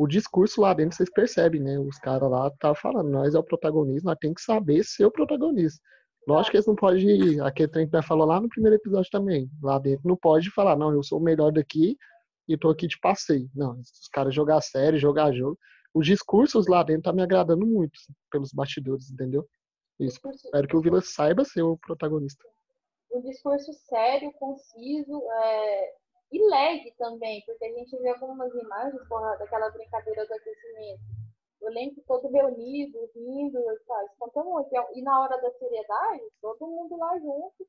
o 0.00 0.06
discurso 0.06 0.62
lá 0.62 0.72
dentro 0.72 0.96
vocês 0.96 1.10
percebem, 1.10 1.60
né? 1.60 1.78
Os 1.78 1.98
caras 1.98 2.30
lá 2.30 2.50
tá 2.52 2.74
falando, 2.74 3.10
nós 3.10 3.34
é 3.34 3.38
o 3.38 3.44
protagonista, 3.44 4.08
nós 4.08 4.18
tem 4.18 4.32
que 4.32 4.40
saber 4.40 4.82
ser 4.82 5.04
o 5.04 5.10
protagonista. 5.10 5.78
Lógico 6.26 6.52
que 6.52 6.56
eles 6.56 6.66
não 6.66 6.74
podem, 6.74 7.38
aquele 7.42 7.68
trem 7.68 7.86
que 7.86 7.92
nós 7.92 8.06
falou 8.06 8.26
lá 8.26 8.40
no 8.40 8.48
primeiro 8.48 8.76
episódio 8.76 9.10
também, 9.10 9.50
lá 9.62 9.78
dentro 9.78 10.08
não 10.08 10.16
pode 10.16 10.50
falar, 10.52 10.74
não, 10.74 10.90
eu 10.90 11.02
sou 11.02 11.18
o 11.18 11.22
melhor 11.22 11.52
daqui 11.52 11.98
e 12.48 12.56
tô 12.56 12.70
aqui 12.70 12.86
de 12.86 12.98
passeio. 12.98 13.50
Não, 13.54 13.78
os 13.78 14.08
caras 14.10 14.34
jogar 14.34 14.62
sério, 14.62 14.98
jogar 14.98 15.32
jogo. 15.32 15.58
Os 15.92 16.06
discursos 16.06 16.66
lá 16.66 16.82
dentro 16.82 17.02
tá 17.02 17.12
me 17.12 17.22
agradando 17.22 17.66
muito 17.66 18.00
pelos 18.30 18.54
bastidores, 18.54 19.10
entendeu? 19.10 19.46
Isso. 19.98 20.18
Espero 20.34 20.66
que 20.66 20.76
o 20.78 20.80
Vila 20.80 21.02
saiba 21.02 21.44
ser 21.44 21.60
o 21.60 21.76
protagonista. 21.76 22.42
Um 23.12 23.20
discurso 23.20 23.70
sério, 23.74 24.32
conciso, 24.38 25.22
é, 25.30 25.92
e 26.32 26.48
leg 26.48 26.92
também, 26.96 27.42
porque 27.44 27.64
a 27.64 27.72
gente 27.72 27.96
vê 27.98 28.10
algumas 28.10 28.54
imagens 28.54 29.08
porra, 29.08 29.36
daquela 29.36 29.70
brincadeira 29.70 30.26
do 30.26 30.34
aquecimento. 30.34 31.02
O 31.60 31.68
elenco 31.68 32.02
todo 32.06 32.28
reunido, 32.28 33.10
rindo, 33.14 33.60
sabe? 33.86 34.44
muito. 34.44 34.70
E 34.94 35.02
na 35.02 35.20
hora 35.20 35.36
da 35.40 35.50
seriedade, 35.52 36.22
todo 36.40 36.66
mundo 36.66 36.96
lá 36.96 37.18
junto. 37.18 37.66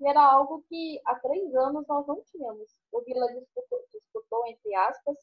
E 0.00 0.08
era 0.08 0.22
algo 0.22 0.62
que 0.68 1.00
há 1.06 1.14
três 1.20 1.54
anos 1.54 1.86
nós 1.86 2.06
não 2.06 2.20
tínhamos. 2.22 2.74
O 2.92 3.00
Vila 3.02 3.26
disputou, 3.32 3.80
disputou 3.92 4.46
entre 4.46 4.74
aspas, 4.74 5.16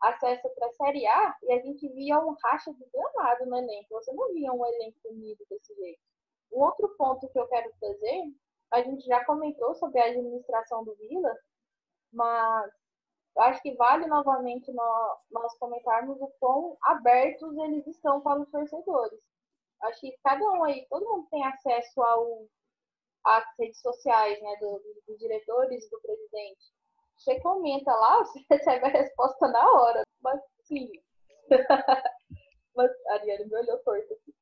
acesso 0.00 0.48
para 0.54 0.66
a 0.66 0.72
Série 0.72 1.06
A 1.06 1.36
e 1.42 1.52
a 1.52 1.60
gente 1.62 1.88
via 1.88 2.18
um 2.20 2.34
racha 2.42 2.72
desgramado 2.72 3.46
no 3.46 3.56
elenco. 3.56 3.88
Você 3.90 4.12
não 4.12 4.32
via 4.32 4.52
um 4.52 4.66
elenco 4.66 4.98
unido 5.10 5.44
desse 5.48 5.74
jeito. 5.74 6.00
O 6.50 6.62
outro 6.62 6.88
ponto 6.96 7.28
que 7.28 7.38
eu 7.38 7.46
quero 7.48 7.72
trazer, 7.80 8.32
a 8.70 8.82
gente 8.82 9.04
já 9.06 9.24
comentou 9.24 9.74
sobre 9.74 10.00
a 10.00 10.06
administração 10.06 10.84
do 10.84 10.94
Vila, 10.96 11.34
mas 12.16 12.72
acho 13.38 13.62
que 13.62 13.74
vale 13.74 14.06
novamente 14.06 14.72
nós, 14.72 15.18
nós 15.30 15.58
comentarmos 15.58 16.18
o 16.20 16.28
quão 16.40 16.76
abertos 16.82 17.56
eles 17.58 17.86
estão 17.86 18.20
para 18.22 18.40
os 18.40 18.50
torcedores. 18.50 19.20
Acho 19.82 20.00
que 20.00 20.16
cada 20.24 20.42
um 20.52 20.64
aí, 20.64 20.86
todo 20.88 21.06
mundo 21.06 21.28
tem 21.30 21.44
acesso 21.44 22.02
ao, 22.02 22.46
às 23.24 23.44
redes 23.58 23.80
sociais, 23.80 24.40
né, 24.40 24.56
do, 24.56 24.82
dos 25.06 25.18
diretores 25.18 25.84
e 25.84 25.90
do 25.90 26.00
presidente. 26.00 26.64
Você 27.18 27.38
comenta 27.40 27.92
lá, 27.92 28.24
você 28.24 28.40
recebe 28.50 28.86
a 28.86 28.88
resposta 28.88 29.48
na 29.48 29.70
hora. 29.70 30.02
Mas 30.22 30.40
sim. 30.64 30.90
mas 32.74 32.90
a 33.08 33.12
Ariane 33.12 33.44
me 33.44 33.56
olhou 33.56 33.78
torto 33.80 34.14
aqui. 34.14 34.34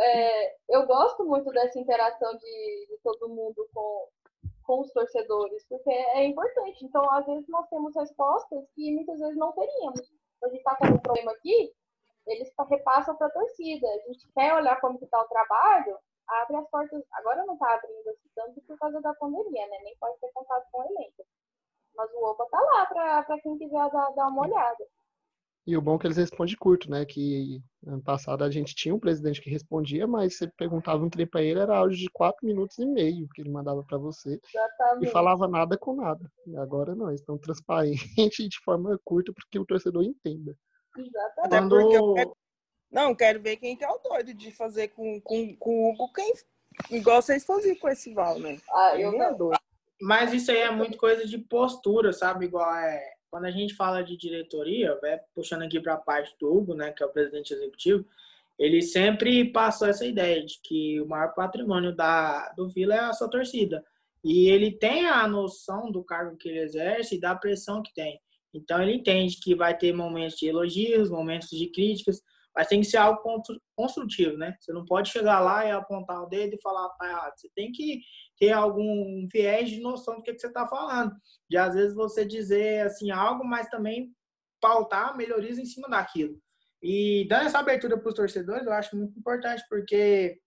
é, 0.00 0.56
eu 0.68 0.86
gosto 0.86 1.24
muito 1.24 1.50
dessa 1.52 1.78
interação 1.78 2.36
de, 2.36 2.86
de 2.88 2.98
todo 3.02 3.28
mundo 3.28 3.68
com, 3.72 4.08
com 4.70 4.82
os 4.82 4.92
torcedores, 4.92 5.66
porque 5.68 5.90
é 5.90 6.24
importante. 6.26 6.84
Então, 6.84 7.02
às 7.10 7.26
vezes, 7.26 7.48
nós 7.48 7.68
temos 7.68 7.92
respostas 7.96 8.64
que 8.76 8.94
muitas 8.94 9.18
vezes 9.18 9.36
não 9.36 9.50
teríamos. 9.50 10.00
A 10.44 10.48
gente 10.48 10.58
está 10.58 10.76
com 10.76 10.86
um 10.86 10.98
problema 10.98 11.32
aqui, 11.32 11.74
eles 12.24 12.52
repassam 12.68 13.16
para 13.16 13.26
a 13.26 13.32
torcida. 13.32 13.88
A 13.88 13.98
gente 14.06 14.30
quer 14.32 14.54
olhar 14.54 14.80
como 14.80 14.96
está 15.02 15.20
o 15.20 15.28
trabalho, 15.28 15.98
abre 16.28 16.56
as 16.56 16.70
portas. 16.70 17.02
Agora 17.14 17.44
não 17.46 17.54
está 17.54 17.74
abrindo 17.74 18.10
assim 18.10 18.28
tanto 18.32 18.60
por 18.62 18.78
causa 18.78 19.00
da 19.00 19.12
pandemia, 19.14 19.66
né? 19.66 19.78
Nem 19.82 19.96
pode 19.98 20.20
ter 20.20 20.30
contato 20.32 20.64
com 20.70 20.82
o 20.82 20.84
elenco. 20.84 21.26
Mas 21.96 22.08
o 22.14 22.30
OPA 22.30 22.46
tá 22.48 22.60
lá 22.60 22.86
para 23.24 23.40
quem 23.40 23.58
quiser 23.58 23.90
dar, 23.90 24.10
dar 24.10 24.28
uma 24.28 24.42
olhada. 24.42 24.86
E 25.66 25.76
o 25.76 25.80
bom 25.82 25.96
é 25.96 25.98
que 25.98 26.06
eles 26.06 26.16
respondem 26.16 26.56
curto, 26.56 26.90
né? 26.90 27.04
Que 27.04 27.62
ano 27.86 28.02
passado 28.02 28.42
a 28.42 28.50
gente 28.50 28.74
tinha 28.74 28.94
um 28.94 28.98
presidente 28.98 29.40
que 29.40 29.50
respondia, 29.50 30.06
mas 30.06 30.36
você 30.36 30.48
perguntava 30.56 31.04
um 31.04 31.10
trem 31.10 31.26
para 31.26 31.42
ele, 31.42 31.60
era 31.60 31.76
áudio 31.76 31.98
de 31.98 32.08
quatro 32.10 32.46
minutos 32.46 32.78
e 32.78 32.86
meio 32.86 33.28
que 33.34 33.42
ele 33.42 33.50
mandava 33.50 33.82
para 33.84 33.98
você. 33.98 34.40
Exatamente. 34.48 35.06
E 35.06 35.10
falava 35.10 35.46
nada 35.46 35.76
com 35.76 35.94
nada. 35.94 36.30
E 36.46 36.56
agora 36.56 36.94
não, 36.94 37.08
eles 37.08 37.20
estão 37.20 37.38
transparentes 37.38 38.00
de 38.48 38.58
forma 38.64 38.98
curta 39.04 39.32
para 39.32 39.44
que 39.50 39.58
o 39.58 39.66
torcedor 39.66 40.02
entenda. 40.02 40.56
Exatamente. 40.96 41.38
Até 41.38 41.58
Quando- 41.58 41.78
porque 41.78 41.96
eu 41.96 42.14
quero... 42.14 42.36
Não, 42.90 43.14
quero 43.14 43.40
ver 43.40 43.56
quem 43.56 43.76
que 43.76 43.84
é 43.84 43.88
o 43.88 43.98
doido 43.98 44.34
de 44.34 44.50
fazer 44.50 44.88
com, 44.88 45.20
com, 45.20 45.54
com 45.56 45.70
o 45.70 45.92
Hugo 45.92 46.12
quem... 46.12 46.32
igual 46.90 47.22
vocês 47.22 47.44
faziam 47.44 47.76
com 47.76 47.88
esse 47.88 48.12
Val, 48.12 48.40
né? 48.40 48.58
Ah, 48.72 48.98
eu 48.98 49.12
é 49.12 49.16
não. 49.16 49.36
doido. 49.36 49.60
Mas 50.00 50.32
isso 50.32 50.50
aí 50.50 50.58
é 50.58 50.70
muito 50.70 50.98
coisa 50.98 51.24
de 51.26 51.38
postura, 51.38 52.12
sabe? 52.12 52.46
Igual 52.46 52.74
é. 52.74 53.19
Quando 53.30 53.44
a 53.44 53.50
gente 53.50 53.74
fala 53.74 54.02
de 54.02 54.16
diretoria, 54.16 54.98
né, 55.02 55.20
puxando 55.34 55.62
aqui 55.62 55.80
para 55.80 55.94
a 55.94 55.98
parte 55.98 56.34
do 56.38 56.52
Hugo, 56.52 56.74
né, 56.74 56.90
que 56.90 57.02
é 57.02 57.06
o 57.06 57.12
presidente 57.12 57.54
executivo, 57.54 58.04
ele 58.58 58.82
sempre 58.82 59.50
passou 59.52 59.88
essa 59.88 60.04
ideia 60.04 60.44
de 60.44 60.60
que 60.62 61.00
o 61.00 61.06
maior 61.06 61.32
patrimônio 61.34 61.94
da, 61.94 62.52
do 62.52 62.68
Vila 62.68 62.94
é 62.94 62.98
a 62.98 63.12
sua 63.12 63.30
torcida. 63.30 63.84
E 64.22 64.48
ele 64.48 64.72
tem 64.72 65.06
a 65.06 65.26
noção 65.26 65.90
do 65.90 66.04
cargo 66.04 66.36
que 66.36 66.48
ele 66.48 66.58
exerce 66.58 67.14
e 67.14 67.20
da 67.20 67.34
pressão 67.34 67.82
que 67.82 67.94
tem. 67.94 68.20
Então 68.52 68.82
ele 68.82 68.94
entende 68.94 69.38
que 69.40 69.54
vai 69.54 69.76
ter 69.78 69.94
momentos 69.94 70.36
de 70.36 70.46
elogios, 70.46 71.08
momentos 71.08 71.48
de 71.48 71.68
críticas, 71.68 72.20
mas 72.54 72.66
tem 72.66 72.80
que 72.80 72.86
ser 72.86 72.96
algo 72.96 73.20
constru- 73.22 73.60
construtivo, 73.76 74.36
né? 74.36 74.56
Você 74.60 74.72
não 74.72 74.84
pode 74.84 75.10
chegar 75.10 75.40
lá 75.40 75.64
e 75.64 75.70
apontar 75.70 76.22
o 76.22 76.26
dedo 76.26 76.54
e 76.54 76.62
falar 76.62 76.88
tá 76.90 77.08
errado. 77.08 77.32
Você 77.36 77.48
tem 77.54 77.70
que 77.72 78.00
ter 78.38 78.52
algum 78.52 79.26
viés 79.32 79.70
de 79.70 79.80
noção 79.80 80.16
do 80.16 80.22
que, 80.22 80.32
que 80.32 80.40
você 80.40 80.48
está 80.48 80.66
falando. 80.66 81.12
De 81.48 81.56
às 81.56 81.74
vezes 81.74 81.94
você 81.94 82.24
dizer 82.24 82.86
assim 82.86 83.10
algo, 83.10 83.44
mas 83.44 83.68
também 83.68 84.12
pautar 84.60 85.16
melhorias 85.16 85.58
em 85.58 85.64
cima 85.64 85.88
daquilo. 85.88 86.38
E 86.82 87.26
dando 87.28 87.46
essa 87.46 87.58
abertura 87.58 87.98
para 87.98 88.08
os 88.08 88.14
torcedores, 88.14 88.66
eu 88.66 88.72
acho 88.72 88.96
muito 88.96 89.18
importante, 89.18 89.62
porque 89.68 90.38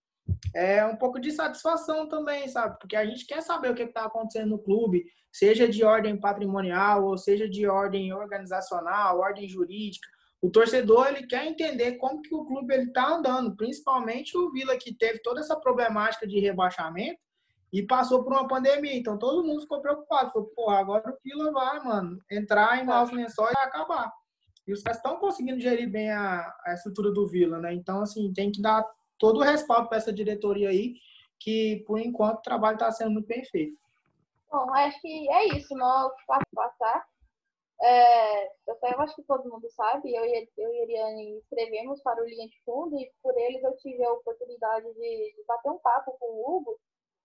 é 0.54 0.84
um 0.84 0.96
pouco 0.96 1.20
de 1.20 1.30
satisfação 1.30 2.08
também, 2.08 2.48
sabe? 2.48 2.78
Porque 2.80 2.96
a 2.96 3.04
gente 3.04 3.26
quer 3.26 3.42
saber 3.42 3.70
o 3.70 3.74
que 3.74 3.82
está 3.82 4.04
acontecendo 4.04 4.50
no 4.50 4.58
clube, 4.58 5.04
seja 5.32 5.68
de 5.68 5.84
ordem 5.84 6.18
patrimonial, 6.18 7.04
ou 7.04 7.16
seja 7.16 7.48
de 7.48 7.66
ordem 7.66 8.12
organizacional, 8.12 9.20
ordem 9.20 9.48
jurídica. 9.48 10.08
O 10.44 10.50
torcedor 10.50 11.06
ele 11.06 11.26
quer 11.26 11.46
entender 11.46 11.92
como 11.92 12.20
que 12.20 12.34
o 12.34 12.44
clube 12.44 12.74
ele 12.74 12.88
está 12.88 13.14
andando, 13.14 13.56
principalmente 13.56 14.36
o 14.36 14.50
Vila 14.50 14.76
que 14.76 14.92
teve 14.92 15.20
toda 15.20 15.40
essa 15.40 15.58
problemática 15.58 16.26
de 16.26 16.38
rebaixamento 16.38 17.18
e 17.72 17.82
passou 17.82 18.22
por 18.22 18.34
uma 18.34 18.46
pandemia. 18.46 18.94
Então 18.94 19.18
todo 19.18 19.42
mundo 19.42 19.62
ficou 19.62 19.80
preocupado. 19.80 20.30
Falou, 20.32 20.48
porra, 20.48 20.80
agora 20.80 21.10
o 21.10 21.18
Vila 21.24 21.50
vai, 21.50 21.82
mano, 21.82 22.18
entrar 22.30 22.78
em 22.78 22.84
maus 22.84 23.10
lençóis 23.10 23.54
e 23.56 23.64
acabar. 23.64 24.12
E 24.66 24.72
os 24.74 24.82
caras 24.82 24.98
estão 24.98 25.16
conseguindo 25.16 25.58
gerir 25.62 25.90
bem 25.90 26.10
a, 26.10 26.54
a 26.66 26.74
estrutura 26.74 27.10
do 27.10 27.26
Vila, 27.26 27.58
né? 27.58 27.72
Então, 27.72 28.02
assim, 28.02 28.30
tem 28.34 28.52
que 28.52 28.60
dar 28.60 28.84
todo 29.18 29.38
o 29.38 29.42
respaldo 29.42 29.88
para 29.88 29.96
essa 29.96 30.12
diretoria 30.12 30.68
aí, 30.68 30.96
que 31.40 31.82
por 31.86 31.98
enquanto 31.98 32.40
o 32.40 32.42
trabalho 32.42 32.74
está 32.74 32.92
sendo 32.92 33.12
muito 33.12 33.26
bem 33.26 33.42
feito. 33.46 33.78
Bom, 34.52 34.70
acho 34.74 35.00
que 35.00 35.26
é 35.30 35.56
isso. 35.56 35.74
Vamos 35.74 36.44
passar. 36.54 37.13
É, 37.82 38.46
eu 38.46 39.00
acho 39.00 39.16
que 39.16 39.22
todo 39.24 39.50
mundo 39.50 39.68
sabe, 39.70 40.14
eu 40.14 40.24
e, 40.24 40.50
eu 40.56 40.72
e 40.72 40.80
a 40.80 40.82
Eliane 40.84 41.38
escrevemos 41.38 42.00
para 42.02 42.22
o 42.22 42.26
Linha 42.26 42.48
de 42.48 42.62
Fundo 42.64 42.98
e 42.98 43.10
por 43.22 43.36
eles 43.36 43.62
eu 43.62 43.76
tive 43.76 44.04
a 44.04 44.12
oportunidade 44.12 44.86
de, 44.94 45.34
de 45.36 45.44
bater 45.46 45.70
um 45.70 45.78
papo 45.78 46.16
com 46.18 46.26
o 46.26 46.56
Hugo 46.56 46.78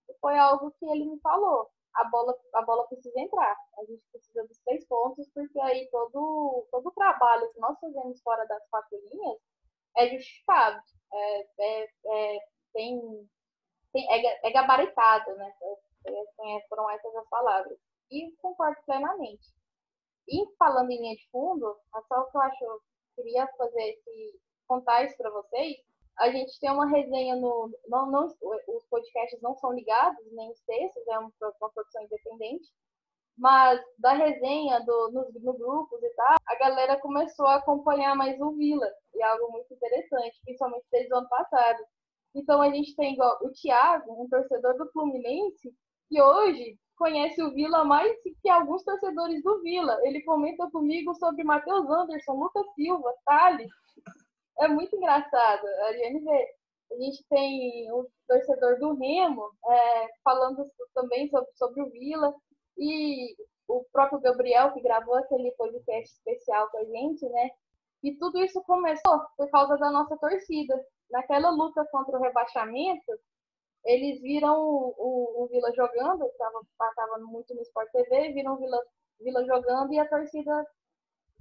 e 0.09 0.13
foi 0.19 0.37
algo 0.37 0.71
que 0.79 0.85
ele 0.85 1.05
me 1.05 1.19
falou. 1.21 1.69
A 1.95 2.03
bola, 2.05 2.35
a 2.53 2.61
bola 2.61 2.87
precisa 2.87 3.19
entrar. 3.19 3.57
A 3.77 3.85
gente 3.85 4.03
precisa 4.11 4.45
dos 4.47 4.57
três 4.59 4.85
pontos, 4.87 5.27
porque 5.33 5.59
aí 5.61 5.87
todo, 5.91 6.67
todo 6.71 6.87
o 6.87 6.91
trabalho 6.91 7.51
que 7.51 7.59
nós 7.59 7.79
fazemos 7.79 8.21
fora 8.21 8.45
das 8.45 8.65
quatro 8.69 8.97
linhas 9.11 9.37
é 9.97 10.07
justificado. 10.09 10.81
É, 11.11 11.47
é, 11.59 11.83
é, 11.83 12.39
tem, 12.73 13.29
tem, 13.93 14.07
é, 14.11 14.47
é 14.47 14.51
gabaritado, 14.51 15.35
né? 15.35 15.51
É, 16.05 16.11
é, 16.11 16.67
foram 16.69 16.89
essas 16.91 17.15
as 17.15 17.29
palavras. 17.29 17.77
E 18.11 18.31
concordo 18.41 18.77
plenamente. 18.85 19.58
E 20.29 20.45
falando 20.57 20.91
em 20.91 21.01
linha 21.01 21.15
de 21.15 21.27
fundo, 21.31 21.75
só 22.07 22.21
o 22.21 22.25
que 22.31 22.37
eu 22.37 22.41
acho, 22.41 22.63
eu 22.63 22.81
queria 23.15 23.47
fazer 23.57 23.81
esse, 23.81 24.39
contar 24.67 25.03
isso 25.03 25.17
para 25.17 25.31
vocês. 25.31 25.77
A 26.17 26.29
gente 26.29 26.59
tem 26.59 26.69
uma 26.69 26.87
resenha 26.87 27.35
no. 27.35 27.71
Não, 27.87 28.11
não, 28.11 28.25
os 28.27 28.85
podcasts 28.89 29.41
não 29.41 29.55
são 29.55 29.73
ligados, 29.73 30.23
nem 30.33 30.51
os 30.51 30.59
textos, 30.61 31.07
é 31.07 31.17
uma, 31.17 31.31
uma 31.41 31.69
produção 31.71 32.03
independente. 32.03 32.67
Mas 33.37 33.81
da 33.97 34.13
resenha 34.13 34.81
do, 34.81 35.11
no 35.11 35.53
grupos 35.53 36.03
e 36.03 36.09
tal, 36.09 36.35
a 36.45 36.55
galera 36.55 36.99
começou 36.99 37.47
a 37.47 37.55
acompanhar 37.55 38.15
mais 38.15 38.39
o 38.41 38.51
Vila. 38.51 38.87
E 39.15 39.21
é 39.21 39.25
algo 39.25 39.51
muito 39.51 39.73
interessante, 39.73 40.41
principalmente 40.43 40.85
desde 40.91 41.13
o 41.13 41.17
ano 41.17 41.29
passado. 41.29 41.79
Então 42.35 42.61
a 42.61 42.69
gente 42.69 42.95
tem 42.95 43.13
igual, 43.13 43.39
o 43.41 43.49
Thiago, 43.51 44.21
um 44.21 44.27
torcedor 44.27 44.77
do 44.77 44.91
Fluminense, 44.91 45.73
que 46.09 46.21
hoje 46.21 46.77
conhece 46.99 47.41
o 47.41 47.51
Vila 47.53 47.85
mais 47.85 48.13
que 48.41 48.49
alguns 48.49 48.83
torcedores 48.83 49.41
do 49.41 49.61
Vila. 49.61 49.97
Ele 50.03 50.21
comenta 50.21 50.69
comigo 50.69 51.15
sobre 51.15 51.43
Matheus 51.43 51.89
Anderson, 51.89 52.33
Lucas 52.33 52.65
Silva, 52.75 53.13
Thales. 53.25 53.71
É 54.59 54.67
muito 54.67 54.95
engraçado. 54.95 55.65
A 55.87 55.93
gente 55.93 56.23
vê. 56.23 56.59
A 56.91 56.95
gente 56.95 57.23
tem 57.29 57.91
o 57.91 58.07
torcedor 58.27 58.79
do 58.79 58.95
Remo 58.95 59.49
é, 59.67 60.07
falando 60.23 60.65
também 60.93 61.29
sobre, 61.29 61.49
sobre 61.53 61.81
o 61.81 61.89
Vila. 61.89 62.33
E 62.77 63.35
o 63.67 63.85
próprio 63.91 64.19
Gabriel, 64.19 64.73
que 64.73 64.81
gravou 64.81 65.15
aquele 65.15 65.51
podcast 65.51 66.11
especial 66.15 66.69
com 66.71 66.79
a 66.79 66.85
gente, 66.85 67.27
né? 67.29 67.49
E 68.03 68.15
tudo 68.15 68.39
isso 68.43 68.61
começou 68.63 69.19
por 69.37 69.49
causa 69.51 69.77
da 69.77 69.91
nossa 69.91 70.17
torcida. 70.17 70.75
Naquela 71.11 71.49
luta 71.49 71.85
contra 71.91 72.17
o 72.17 72.21
rebaixamento, 72.21 73.19
eles 73.85 74.21
viram 74.21 74.59
o, 74.59 74.95
o, 74.97 75.43
o 75.43 75.47
Vila 75.47 75.71
jogando, 75.73 76.25
estava 76.25 76.61
passava 76.77 77.17
muito 77.19 77.53
no 77.55 77.61
Sport 77.61 77.89
TV, 77.91 78.33
viram 78.33 78.53
o 78.53 78.57
Vila, 78.57 78.81
Vila 79.19 79.45
jogando 79.45 79.93
e 79.93 79.99
a 79.99 80.07
torcida 80.09 80.65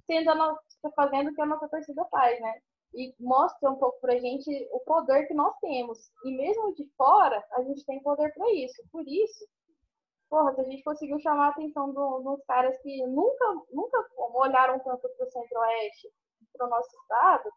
sendo 0.06 0.30
a 0.30 0.34
nossa, 0.34 0.60
fazendo 0.96 1.30
o 1.30 1.34
que 1.34 1.42
a 1.42 1.46
nossa 1.46 1.68
torcida 1.68 2.04
faz, 2.10 2.40
né? 2.40 2.54
E 2.94 3.14
mostra 3.20 3.70
um 3.70 3.76
pouco 3.76 4.00
pra 4.00 4.18
gente 4.18 4.50
o 4.72 4.80
poder 4.80 5.26
que 5.26 5.34
nós 5.34 5.54
temos. 5.60 5.98
E 6.24 6.36
mesmo 6.36 6.74
de 6.74 6.86
fora, 6.96 7.44
a 7.52 7.62
gente 7.62 7.84
tem 7.84 8.02
poder 8.02 8.32
para 8.32 8.50
isso. 8.52 8.82
Por 8.90 9.06
isso, 9.06 9.46
porra, 10.30 10.54
se 10.54 10.60
a 10.60 10.64
gente 10.64 10.82
conseguiu 10.82 11.18
chamar 11.20 11.48
a 11.48 11.50
atenção 11.50 11.92
do- 11.92 12.20
dos 12.20 12.44
caras 12.46 12.76
que 12.82 13.06
nunca, 13.06 13.44
nunca 13.72 14.06
olharam 14.34 14.78
tanto 14.80 15.08
para 15.08 15.26
o 15.26 15.30
Centro-Oeste, 15.30 16.08
para 16.56 16.66
o 16.66 16.70
nosso 16.70 16.90
estado, 17.02 17.50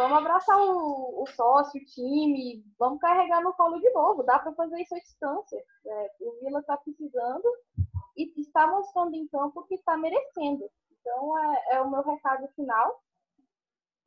vamos 0.00 0.18
abraçar 0.18 0.58
o, 0.58 1.22
o 1.22 1.26
sócio, 1.26 1.80
o 1.80 1.84
time, 1.84 2.64
vamos 2.78 3.00
carregar 3.00 3.42
no 3.42 3.52
colo 3.54 3.78
de 3.80 3.90
novo. 3.90 4.22
Dá 4.22 4.38
para 4.38 4.52
fazer 4.54 4.80
isso 4.80 4.94
à 4.94 4.98
distância. 4.98 5.62
É, 5.86 6.10
o 6.20 6.38
Vila 6.40 6.60
está 6.60 6.76
precisando 6.76 7.44
e 8.16 8.32
está 8.40 8.66
mostrando 8.66 9.14
em 9.14 9.26
campo 9.28 9.64
que 9.66 9.74
está 9.74 9.96
merecendo. 9.96 10.68
Então, 11.00 11.38
é, 11.38 11.76
é 11.76 11.80
o 11.80 11.90
meu 11.90 12.02
recado 12.02 12.48
final. 12.54 13.00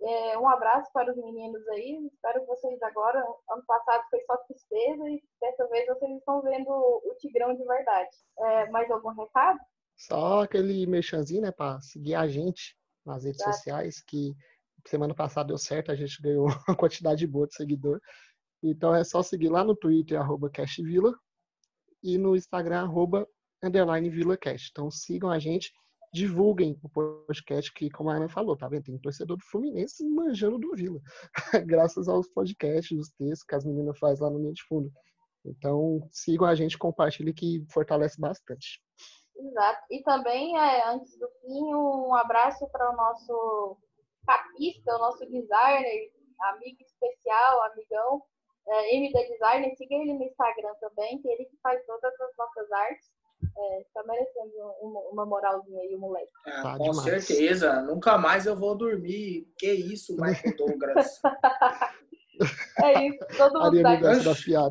É, 0.02 0.38
um 0.38 0.48
abraço 0.50 0.92
para 0.92 1.12
os 1.12 1.18
meninos 1.18 1.66
aí. 1.70 2.10
Espero 2.12 2.42
que 2.42 2.48
vocês 2.48 2.82
agora, 2.82 3.20
ano 3.50 3.64
passado 3.66 4.04
foi 4.10 4.20
só 4.22 4.36
tristeza 4.38 5.10
e 5.10 5.24
dessa 5.40 5.68
vez 5.68 5.88
vocês 5.88 6.18
estão 6.18 6.42
vendo 6.42 6.70
o 6.70 7.16
Tigrão 7.20 7.56
de 7.56 7.64
verdade. 7.64 8.10
É, 8.40 8.70
mais 8.70 8.90
algum 8.92 9.10
recado? 9.10 9.60
Só 9.96 10.42
aquele 10.44 10.86
merchanzinho, 10.88 11.44
né, 11.44 11.52
para 11.52 11.80
seguir 11.82 12.16
a 12.16 12.28
gente 12.28 12.76
nas 13.06 13.24
redes 13.24 13.44
Tá. 13.44 13.54
sociais, 13.54 14.02
que 14.02 14.34
semana 14.90 15.14
passada 15.14 15.48
deu 15.48 15.58
certo, 15.58 15.92
a 15.92 15.96
gente 15.96 16.22
ganhou 16.22 16.46
uma 16.68 16.76
quantidade 16.78 17.26
boa 17.28 17.48
de 17.48 17.56
seguidor. 17.56 18.00
Então 18.62 18.96
é 18.96 19.04
só 19.04 19.22
seguir 19.22 19.50
lá 19.50 19.64
no 19.64 19.76
Twitter, 19.76 20.20
arroba 20.20 20.50
CashVila, 20.50 21.14
e 22.02 22.18
no 22.18 22.36
Instagram, 22.36 22.82
arroba 22.82 23.28
underline 23.64 24.10
VilaCast. 24.10 24.70
Então 24.72 24.90
sigam 24.92 25.30
a 25.30 25.40
gente, 25.40 25.72
divulguem 26.14 26.80
o 26.84 26.90
podcast, 26.90 27.74
que, 27.74 27.90
como 27.90 28.10
a 28.10 28.16
Ana 28.16 28.30
falou, 28.30 28.56
tá 28.56 28.68
vendo? 28.68 28.84
Tem 28.84 29.00
torcedor 29.00 29.38
do 29.38 29.44
Fluminense 29.46 30.08
manjando 30.08 30.60
do 30.60 30.76
Vila, 30.76 31.02
graças 31.66 32.08
aos 32.08 32.28
podcasts, 32.30 32.98
os 32.98 33.10
textos 33.10 33.44
que 33.44 33.56
as 33.56 33.66
meninas 33.66 33.98
fazem 33.98 34.24
lá 34.24 34.30
no 34.30 34.40
Linha 34.40 34.54
de 34.54 34.64
Fundo. 34.64 34.92
Então 35.46 36.08
sigam 36.12 36.48
a 36.48 36.56
gente, 36.56 36.78
compartilhem, 36.78 37.34
que 37.34 37.66
fortalece 37.72 38.20
bastante. 38.20 38.82
Exato. 39.36 39.82
E 39.90 40.04
também, 40.04 40.58
é, 40.58 40.90
antes 40.90 41.18
do 41.18 41.28
fim, 41.42 41.74
um 41.74 42.14
abraço 42.14 42.68
para 42.72 42.92
o 42.92 42.96
nosso 42.96 43.78
capista, 44.26 44.96
o 44.96 45.00
nosso 45.00 45.26
designer, 45.30 46.12
amigo 46.42 46.78
especial, 46.82 47.64
amigão, 47.72 48.22
é, 48.68 48.96
MD 48.96 49.28
Designer, 49.30 49.76
siga 49.76 49.96
ele 49.96 50.14
no 50.14 50.24
Instagram 50.24 50.74
também, 50.80 51.22
que 51.22 51.28
ele 51.28 51.46
que 51.46 51.58
faz 51.62 51.86
todas 51.86 52.14
as 52.20 52.38
nossas 52.38 52.72
artes. 52.72 53.12
É, 53.56 53.86
tá 53.94 54.02
merecendo 54.08 54.52
uma, 54.82 55.00
uma 55.12 55.26
moralzinha 55.26 55.82
aí, 55.82 55.94
o 55.94 56.00
moleque. 56.00 56.32
Ah, 56.48 56.62
Tá 56.64 56.78
com 56.78 56.92
demais. 56.92 57.26
certeza. 57.26 57.82
Nunca 57.82 58.18
mais 58.18 58.46
eu 58.46 58.56
vou 58.56 58.74
dormir. 58.76 59.46
Que 59.58 59.70
isso, 59.72 60.16
Michael 60.16 60.56
Douglas. 60.58 61.20
É 62.84 63.08
isso, 63.08 63.20
todo 63.38 63.60
mundo 63.60 63.86
Ariane 63.86 64.24
tá. 64.24 64.70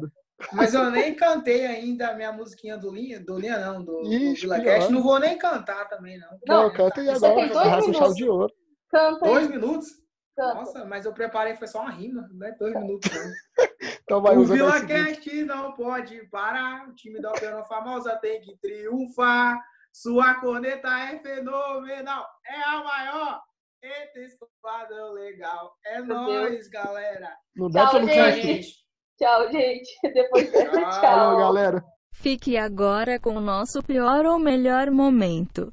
Mas 0.52 0.74
eu 0.74 0.90
nem 0.90 1.14
cantei 1.14 1.66
ainda 1.66 2.08
a 2.08 2.14
minha 2.14 2.32
musiquinha 2.32 2.76
do 2.76 2.90
Linha, 2.90 3.20
do 3.20 3.38
Linha 3.38 3.58
não, 3.58 3.84
do, 3.84 4.02
do 4.02 4.12
Ixi, 4.12 4.40
VilaCast. 4.42 4.88
pior. 4.88 4.90
Não 4.90 5.02
vou 5.02 5.20
nem 5.20 5.38
cantar 5.38 5.88
também, 5.88 6.18
não. 6.18 6.28
Não, 6.48 6.62
Não, 6.64 6.72
canta 6.72 7.00
aí 7.00 7.06
você 7.06 7.26
agora, 7.26 7.34
tem 7.48 7.52
dois 7.52 7.86
minutos. 7.86 8.16
de 8.16 8.28
ouro. 8.28 8.54
Canta 8.93 9.24
Dois 9.24 9.48
minutos? 9.48 9.89
canta. 10.36 10.55
Nossa, 10.55 10.85
mas 10.85 11.05
eu 11.06 11.12
preparei, 11.12 11.56
foi 11.56 11.66
só 11.66 11.81
uma 11.81 11.90
rima, 11.90 12.28
não 12.32 12.47
é 12.47 12.52
dois 12.52 12.74
minutos, 12.74 13.10
não. 13.10 13.32
Então 14.05 14.20
vai 14.23 14.36
o 14.36 14.40
o 14.40 14.47
seguinte. 14.47 14.59
VilaCast 14.59 15.44
não 15.44 15.73
pode 15.73 16.27
parar. 16.28 16.89
O 16.89 16.94
time 16.94 17.20
da 17.20 17.31
Operação 17.31 17.64
Famosa 17.64 18.16
tem 18.16 18.40
que 18.40 18.56
triunfar. 18.59 19.59
Sua 19.93 20.35
corneta 20.35 20.89
é 20.89 21.19
fenomenal. 21.19 22.27
É 22.47 22.62
a 22.62 22.85
maior. 22.85 23.40
Eita, 23.82 24.20
esquadrão 24.20 25.12
legal. 25.12 25.74
É 25.85 26.01
Meu 26.02 26.14
nóis, 26.16 26.69
galera. 26.69 27.35
Não 27.56 27.70
dá 27.70 27.86
Tchau, 27.89 28.02
gente. 28.06 28.74
Tchau, 29.19 29.48
gente. 29.52 29.90
Depois 30.12 30.51
dessa, 30.52 30.70
Tchau. 30.70 30.90
tchau. 30.90 31.01
Falou, 31.01 31.39
galera. 31.39 31.85
Fique 32.14 32.56
agora 32.56 33.19
com 33.19 33.36
o 33.36 33.40
nosso 33.40 33.82
pior 33.82 34.24
ou 34.27 34.39
melhor 34.39 34.90
momento. 34.90 35.73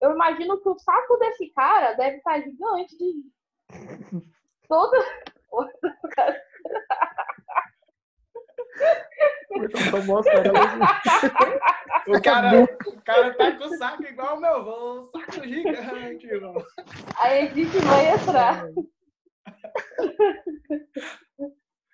Eu 0.00 0.12
imagino 0.12 0.60
que 0.60 0.68
o 0.68 0.78
saco 0.78 1.16
desse 1.16 1.48
cara 1.50 1.94
deve 1.94 2.18
estar 2.18 2.40
gigante 2.40 2.96
de. 2.96 3.24
Toda. 4.68 4.98
Então. 6.08 6.34
O 12.08 12.22
cara, 12.22 12.62
o 12.86 13.02
cara 13.02 13.34
tá 13.34 13.52
com 13.56 13.64
o 13.64 13.76
saco 13.78 14.04
igual 14.04 14.36
o 14.36 14.40
meu 14.40 14.54
avô. 14.54 15.00
um 15.00 15.04
Saco 15.04 15.42
gigante, 15.44 16.26
irmão. 16.26 16.54
A 17.16 17.34
Edith 17.34 17.72
vai 17.80 18.14
entrar. 18.14 18.68